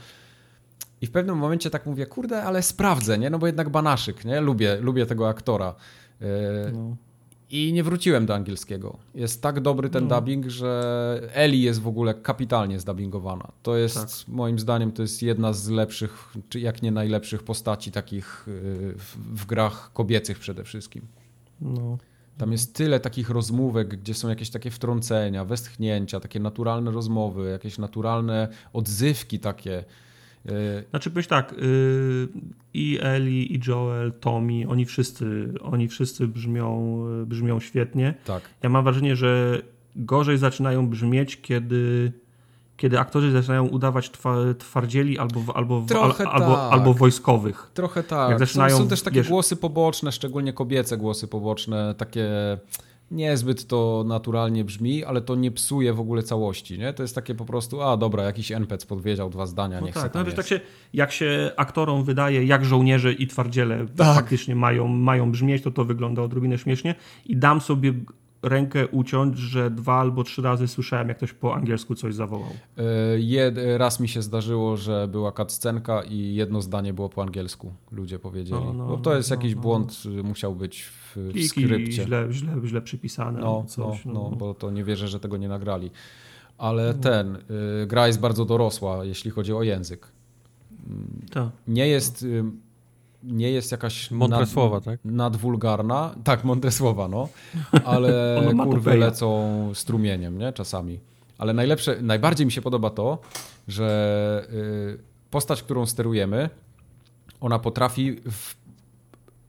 [1.00, 3.31] I w pewnym momencie tak mówię, kurde, ale sprawdzę, nie?
[3.31, 4.41] No bo jednak Banaszyk, nie?
[4.41, 5.75] Lubię, lubię tego aktora.
[6.20, 6.26] E,
[6.73, 6.97] no.
[7.50, 8.99] I nie wróciłem do angielskiego.
[9.15, 10.16] Jest tak dobry ten no.
[10.16, 13.52] dubbing, że Eli jest w ogóle kapitalnie zdubbingowana.
[13.62, 14.28] To jest, tak.
[14.28, 18.52] moim zdaniem, to jest jedna z lepszych, czy jak nie najlepszych postaci takich e,
[18.99, 21.07] w, w grach kobiecych przede wszystkim.
[21.60, 21.99] No.
[22.39, 27.78] Tam jest tyle takich rozmówek, gdzie są jakieś takie wtrącenia, westchnięcia, takie naturalne rozmowy, jakieś
[27.78, 29.84] naturalne odzywki takie.
[30.49, 32.28] E, znaczy byś tak, y,
[32.75, 38.15] i Eli, i Joel, Tommy, oni wszyscy, oni wszyscy brzmią, brzmią świetnie.
[38.25, 38.42] Tak.
[38.62, 39.62] Ja mam wrażenie, że
[39.97, 42.12] gorzej zaczynają brzmieć, kiedy
[42.76, 44.10] kiedy aktorzy zaczynają udawać
[44.58, 46.73] twardzieli albo, albo, Trochę al, albo, tak.
[46.73, 47.70] albo wojskowych.
[47.75, 48.39] Trochę tak.
[48.39, 52.28] Zaczynają, są, są, też takie wiesz, głosy poboczne, szczególnie kobiece głosy poboczne, takie
[53.10, 56.93] niezbyt to naturalnie brzmi, ale to nie psuje w ogóle całości, nie?
[56.93, 60.15] To jest takie po prostu, a dobra, jakiś NPC podwiedział dwa zdania, no niech tak,
[60.15, 60.60] no, tak się,
[60.93, 64.17] jak się aktorom wydaje, jak żołnierze i twardziele tak.
[64.17, 66.94] faktycznie mają, mają brzmieć, to to wygląda odrobinę śmiesznie
[67.26, 67.94] i dam sobie
[68.42, 72.50] rękę uciąć, że dwa albo trzy razy słyszałem, jak ktoś po angielsku coś zawołał.
[72.76, 72.82] E,
[73.18, 77.73] jed, raz mi się zdarzyło, że była cutscenka i jedno zdanie było po angielsku.
[77.92, 78.65] Ludzie powiedzieli.
[78.65, 79.60] No, no, to jest no, jakiś no.
[79.60, 82.05] błąd, musiał być w, w skrypcie.
[82.05, 83.40] Źle, źle, źle przypisane.
[83.40, 85.90] No, coś, no, no, bo to nie wierzę, że tego nie nagrali.
[86.58, 87.36] Ale ten,
[87.82, 90.08] y, gra jest bardzo dorosła, jeśli chodzi o język.
[91.31, 91.50] To.
[91.68, 92.26] Nie jest...
[93.26, 95.00] Y, nie jest jakaś Mądre nad, słowa, tak?
[95.05, 96.14] nadwulgarna.
[96.24, 97.28] Tak, mądre słowa, no.
[97.84, 100.52] Ale kurwy lecą strumieniem, nie?
[100.52, 101.00] Czasami.
[101.38, 103.18] Ale najlepsze, najbardziej mi się podoba to,
[103.68, 104.98] że y,
[105.30, 106.50] postać, którą sterujemy,
[107.40, 108.12] ona potrafi.
[108.30, 108.55] W,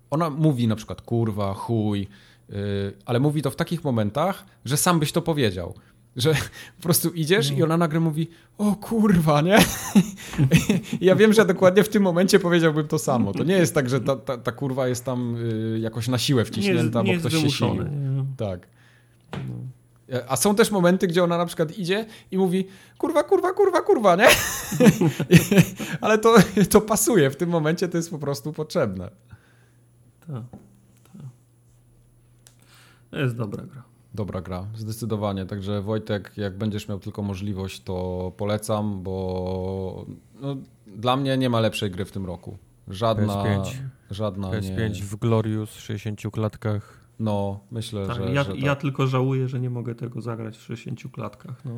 [0.09, 2.07] ona mówi na przykład kurwa, chuj,
[2.49, 2.57] yy,
[3.05, 5.73] ale mówi to w takich momentach, że sam byś to powiedział.
[6.17, 6.33] Że
[6.77, 9.57] po prostu idziesz i ona nagle mówi, o kurwa, nie?
[11.01, 13.33] ja wiem, że dokładnie w tym momencie powiedziałbym to samo.
[13.33, 16.45] To nie jest tak, że ta, ta, ta kurwa jest tam y, jakoś na siłę
[16.45, 17.75] wciśnięta, nie bo ktoś się.
[17.75, 18.25] Nie.
[18.37, 18.67] Tak.
[20.27, 24.15] A są też momenty, gdzie ona na przykład idzie i mówi kurwa, kurwa, kurwa, kurwa,
[24.15, 24.27] nie?
[26.01, 26.35] Ale to,
[26.69, 27.29] to pasuje.
[27.29, 29.09] W tym momencie to jest po prostu potrzebne.
[30.27, 30.43] Tak.
[33.11, 33.83] To jest dobra gra.
[34.17, 35.45] Dobra gra, zdecydowanie.
[35.45, 40.05] Także Wojtek, jak będziesz miał tylko możliwość, to polecam, bo
[40.41, 42.57] no, dla mnie nie ma lepszej gry w tym roku.
[42.87, 43.33] Żadna.
[43.33, 43.73] PS5.
[44.11, 45.01] Żadna PS5 nie...
[45.03, 47.07] w Glorious, 60 klatkach.
[47.19, 48.61] No, myślę, tak, że, ja, że tak.
[48.61, 51.65] ja tylko żałuję, że nie mogę tego zagrać w 60 klatkach.
[51.65, 51.71] No,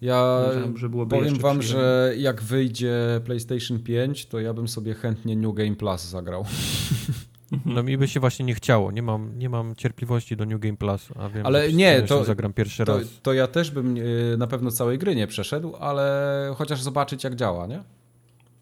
[0.00, 0.40] ja
[0.74, 5.76] że powiem wam, że jak wyjdzie PlayStation 5, to ja bym sobie chętnie New Game
[5.76, 6.44] Plus zagrał.
[7.64, 8.92] No mi by się właśnie nie chciało.
[8.92, 12.52] Nie mam, nie mam cierpliwości do New Game Plus, a wiem, ale nie, to zagram
[12.52, 13.20] pierwszy to, raz.
[13.22, 17.34] To ja też bym y, na pewno całej gry nie przeszedł, ale chociaż zobaczyć jak
[17.34, 17.82] działa, nie?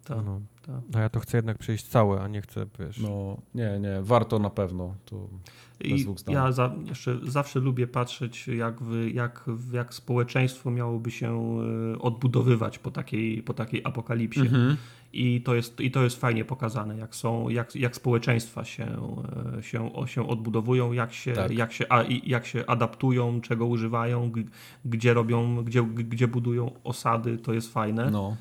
[0.05, 0.19] Tak.
[0.25, 0.41] No.
[0.93, 2.99] No ja to chcę jednak przejść całe, a nie chcę, wiesz...
[2.99, 4.95] No, nie, nie, warto na pewno.
[5.05, 5.29] To
[5.81, 11.59] I ja za, jeszcze zawsze lubię patrzeć, jak, wy, jak, jak społeczeństwo miałoby się
[11.95, 14.41] e, odbudowywać po takiej, po takiej apokalipsie.
[14.41, 14.77] Mhm.
[15.13, 18.87] I, to jest, I to jest fajnie pokazane, jak, są, jak, jak społeczeństwa się,
[19.59, 21.51] e, się, się odbudowują, jak się, tak.
[21.51, 24.33] jak, się, a, jak się adaptują, czego używają,
[24.85, 28.11] gdzie robią, gdzie, gdzie budują osady, to jest fajne.
[28.11, 28.37] No.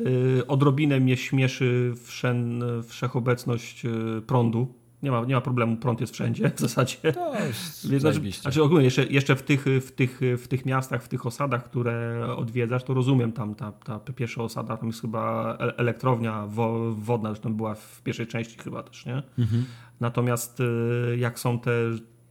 [0.00, 3.82] Y, odrobinę mnie śmieszy wszen, wszechobecność
[4.26, 4.79] prądu.
[5.02, 7.12] Nie ma, nie ma problemu, prąd jest wszędzie w zasadzie.
[7.12, 11.08] To jest znaczy, znaczy ogólnie jeszcze, jeszcze w, tych, w, tych, w tych miastach, w
[11.08, 16.46] tych osadach, które odwiedzasz, to rozumiem tam ta, ta pierwsza osada, tam jest chyba elektrownia
[16.94, 19.22] wodna, zresztą była w pierwszej części chyba też, nie?
[19.38, 19.64] Mhm.
[20.00, 21.72] Natomiast y, jak są te,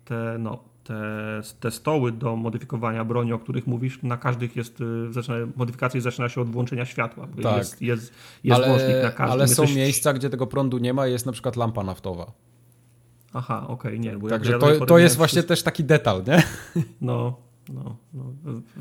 [0.05, 5.13] te no, te, te stoły do modyfikowania broni, o których mówisz, na każdych jest, y,
[5.13, 7.27] zaczyna, modyfikacja zaczyna się od włączenia światła.
[7.43, 7.57] Tak.
[7.57, 9.33] Jest, jest, jest ale, na każdym.
[9.33, 12.31] Ale są miejsca, gdzie tego prądu nie ma jest na przykład lampa naftowa.
[13.33, 14.17] Aha, okej, okay, nie.
[14.17, 16.43] Bo Także ja to, to jest właśnie też taki detal, nie?
[17.01, 18.33] No, no, no.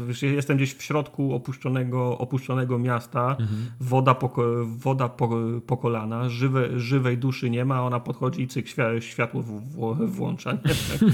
[0.06, 3.70] Wiesz, jestem gdzieś w środku opuszczonego, opuszczonego miasta, mhm.
[3.80, 4.32] woda, po,
[4.64, 5.30] woda po,
[5.66, 8.66] po kolana, żywe, żywej duszy nie ma, ona podchodzi i cyk,
[9.00, 10.58] światło w, w, włącza.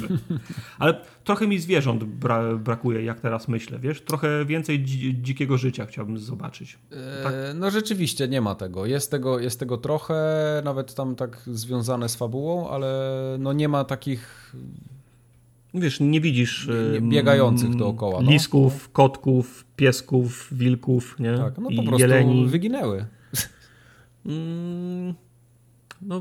[0.78, 4.00] Ale trochę mi zwierząt bra, brakuje, jak teraz myślę, wiesz?
[4.00, 6.78] Trochę więcej dzi, dzikiego życia chciałbym zobaczyć.
[7.22, 7.34] Tak?
[7.54, 8.86] no rzeczywiście, nie ma tego.
[8.86, 9.38] Jest, tego.
[9.38, 10.14] jest tego trochę,
[10.64, 14.54] nawet tam tak związane z fabułą, ale no nie ma takich
[15.74, 16.68] wiesz, nie widzisz
[17.00, 18.22] biegających dookoła.
[18.22, 18.30] No.
[18.30, 21.36] Lisków, kotków, piesków, wilków, nie?
[21.36, 22.46] Tak, no po prostu jeleni.
[22.46, 23.06] wyginęły.
[24.26, 25.14] Mm,
[26.02, 26.16] no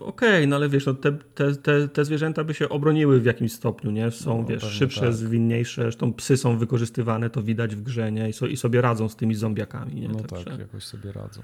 [0.00, 3.24] okej, okay, no ale wiesz, no te, te, te, te, zwierzęta by się obroniły w
[3.24, 4.10] jakimś stopniu, nie?
[4.10, 5.12] Są, no, wiesz, szybsze, tak.
[5.12, 8.28] zwinniejsze, zresztą psy są wykorzystywane, to widać w grze, nie?
[8.28, 10.08] I, so, i sobie radzą z tymi zombiakami, nie?
[10.08, 10.44] No Także...
[10.44, 11.40] tak, jakoś sobie radzą.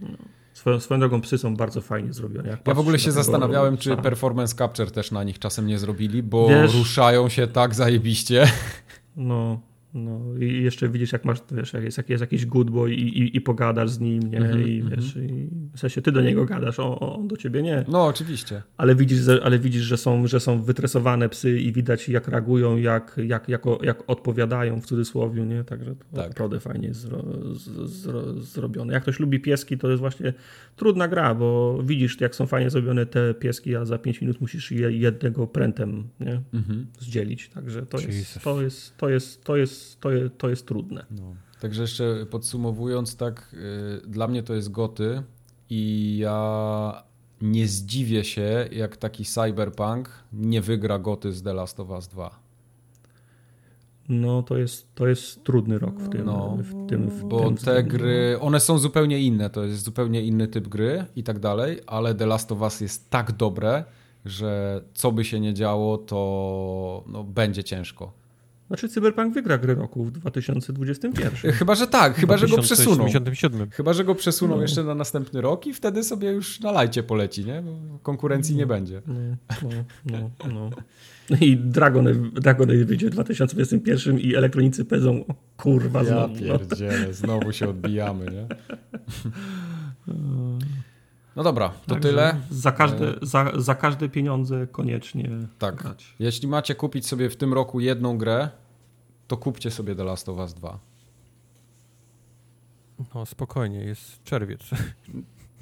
[0.00, 0.08] No.
[0.56, 2.58] Swoją, swoją drogą psy są bardzo fajnie zrobione.
[2.66, 6.48] Ja w ogóle się zastanawiałem, czy performance capture też na nich czasem nie zrobili, bo
[6.48, 8.46] Wiesz, ruszają się tak zajebiście.
[9.16, 9.60] No,
[9.96, 13.18] no i jeszcze widzisz, jak masz, wiesz, jak jest, jak jest jakiś good boy i,
[13.18, 14.38] i, i pogadasz z nim, nie?
[14.38, 15.32] Mm -hmm, I wiesz, mm -hmm.
[15.32, 17.84] i w sensie ty do niego gadasz, on, on do ciebie nie.
[17.88, 18.62] No, oczywiście.
[18.76, 23.20] Ale widzisz, ale widzisz że, są, że są wytresowane psy i widać jak reagują, jak,
[23.24, 25.64] jak, jak, jak odpowiadają w cudzysłowie, nie?
[25.64, 26.28] Także to tak.
[26.28, 27.24] naprawdę fajnie jest zro,
[27.84, 28.92] zro, zrobione.
[28.92, 30.32] Jak ktoś lubi pieski, to jest właśnie
[30.76, 34.70] trudna gra, bo widzisz, jak są fajnie zrobione te pieski, a za 5 minut musisz
[34.70, 36.42] je jednego prętem nie?
[36.52, 36.84] Mm -hmm.
[36.98, 37.48] zdzielić.
[37.48, 41.06] Także to jest, to jest, to jest, to jest to, jest, to jest trudne.
[41.10, 41.34] No.
[41.60, 43.56] Także jeszcze podsumowując, tak,
[44.02, 45.22] yy, dla mnie to jest goty
[45.70, 47.02] i ja
[47.40, 52.46] nie zdziwię się, jak taki cyberpunk nie wygra goty z The Last of Us 2.
[54.08, 56.24] No, to jest, to jest trudny rok w tym.
[56.24, 60.22] No, w tym w bo tym te gry, one są zupełnie inne, to jest zupełnie
[60.22, 63.84] inny typ gry i tak dalej, ale The Last of Us jest tak dobre,
[64.24, 68.12] że co by się nie działo, to no, będzie ciężko.
[68.68, 71.52] Znaczy Cyberpunk wygra grę roku w 2021.
[71.52, 73.06] Chyba, że tak, chyba, że go przesuną.
[73.70, 74.62] Chyba, że go przesuną no.
[74.62, 77.62] jeszcze na następny rok i wtedy sobie już na lajcie poleci, nie?
[77.62, 79.02] Bo konkurencji no, nie będzie.
[79.06, 79.14] No,
[80.04, 80.70] no, no, no.
[81.40, 86.34] I Dragon, Dragon wyjdzie w 2021 i elektronicy pedzą, o, kurwa, znowu.
[86.44, 88.46] Ja pierdzielę, znowu się odbijamy, nie?
[91.36, 92.40] No dobra, to Także tyle.
[92.50, 95.74] Za każde, za, za każde pieniądze koniecznie Tak.
[95.76, 96.14] grać.
[96.18, 98.48] Jeśli macie kupić sobie w tym roku jedną grę,
[99.28, 100.78] to kupcie sobie The Last of Us 2.
[103.14, 104.60] No spokojnie, jest czerwiec.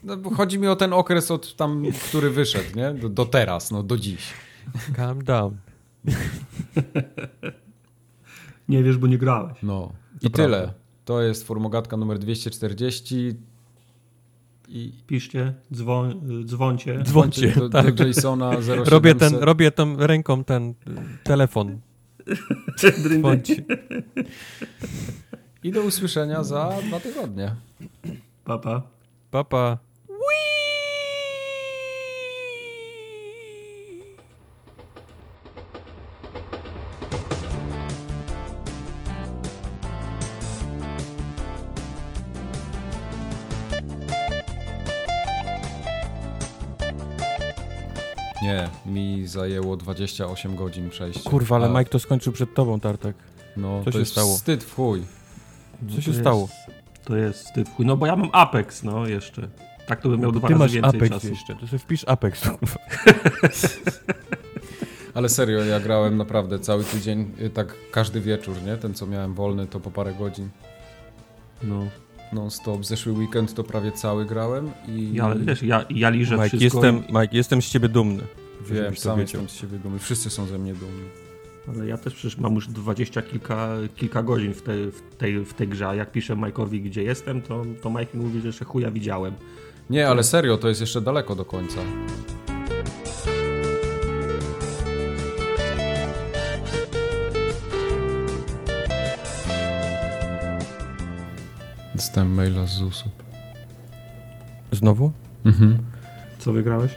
[0.05, 2.95] No, bo chodzi mi o ten okres, od tam, który wyszedł, nie?
[2.95, 4.33] Do, do teraz, no do dziś.
[4.97, 5.57] Calm down.
[8.69, 9.59] Nie wiesz, bo nie grałeś.
[9.63, 10.59] No i To tyle.
[10.59, 10.75] prawda.
[11.05, 13.35] To jest formogatka numer 240
[14.69, 17.03] i Piszcie, dzwoń, dzwońcie.
[17.03, 17.95] Dzwońcie, do, tak.
[17.95, 18.89] do Jasona 0700.
[18.95, 20.75] Robię, ten, robię tą ręką ten y,
[21.25, 21.81] telefon.
[22.81, 23.19] Dryndy.
[23.19, 23.65] Dzwońcie.
[25.63, 27.55] I do usłyszenia za dwa tygodnie.
[28.45, 28.83] Papa.
[29.31, 29.79] Papa.
[48.45, 51.23] Nie, mi zajęło 28 godzin przejść.
[51.23, 53.17] Kurwa, ale A, Mike to skończył przed tobą, Tartek.
[53.57, 54.37] No, co to się jest stało?
[54.37, 55.03] wstyd w chuj.
[55.95, 56.41] Co się To stało?
[56.41, 56.55] Jest,
[57.05, 57.87] to jest wstyd w chuj.
[57.87, 59.49] No bo ja mam Apex, no jeszcze.
[59.87, 61.29] Tak to bym miał dwa Ty razy masz więcej Apex czasu.
[61.29, 62.49] jeszcze, to sobie wpisz Apex.
[62.49, 62.79] kurwa.
[65.15, 68.77] Ale serio, ja grałem naprawdę cały tydzień, y, tak każdy wieczór, nie?
[68.77, 70.49] Ten, co miałem wolny, to po parę godzin.
[71.63, 71.87] No.
[72.35, 72.85] Non-stop.
[72.85, 75.11] Zeszły weekend to prawie cały grałem i...
[75.15, 76.65] Ja, ale wiesz, ja, ja liżę Mike, wszystko.
[76.87, 78.23] jestem, i- Mike, jestem z ciebie dumny.
[78.71, 79.99] Wiem, sam jestem z siebie dumny.
[79.99, 81.05] Wszyscy są ze mnie dumni.
[81.69, 85.55] Ale ja też przecież mam już dwadzieścia kilka, kilka godzin w tej, w, tej, w
[85.55, 85.89] tej grze.
[85.89, 89.35] A jak piszę Mike'owi, gdzie jestem, to, to Mike mi mówi, że jeszcze chuja widziałem.
[89.91, 91.81] Nie, ale serio, to jest jeszcze daleko do końca.
[102.05, 103.09] Dostałem maila z ZUS-u.
[104.73, 105.13] Znowu?
[105.45, 105.79] Mhm.
[106.39, 106.97] Co wygrałeś?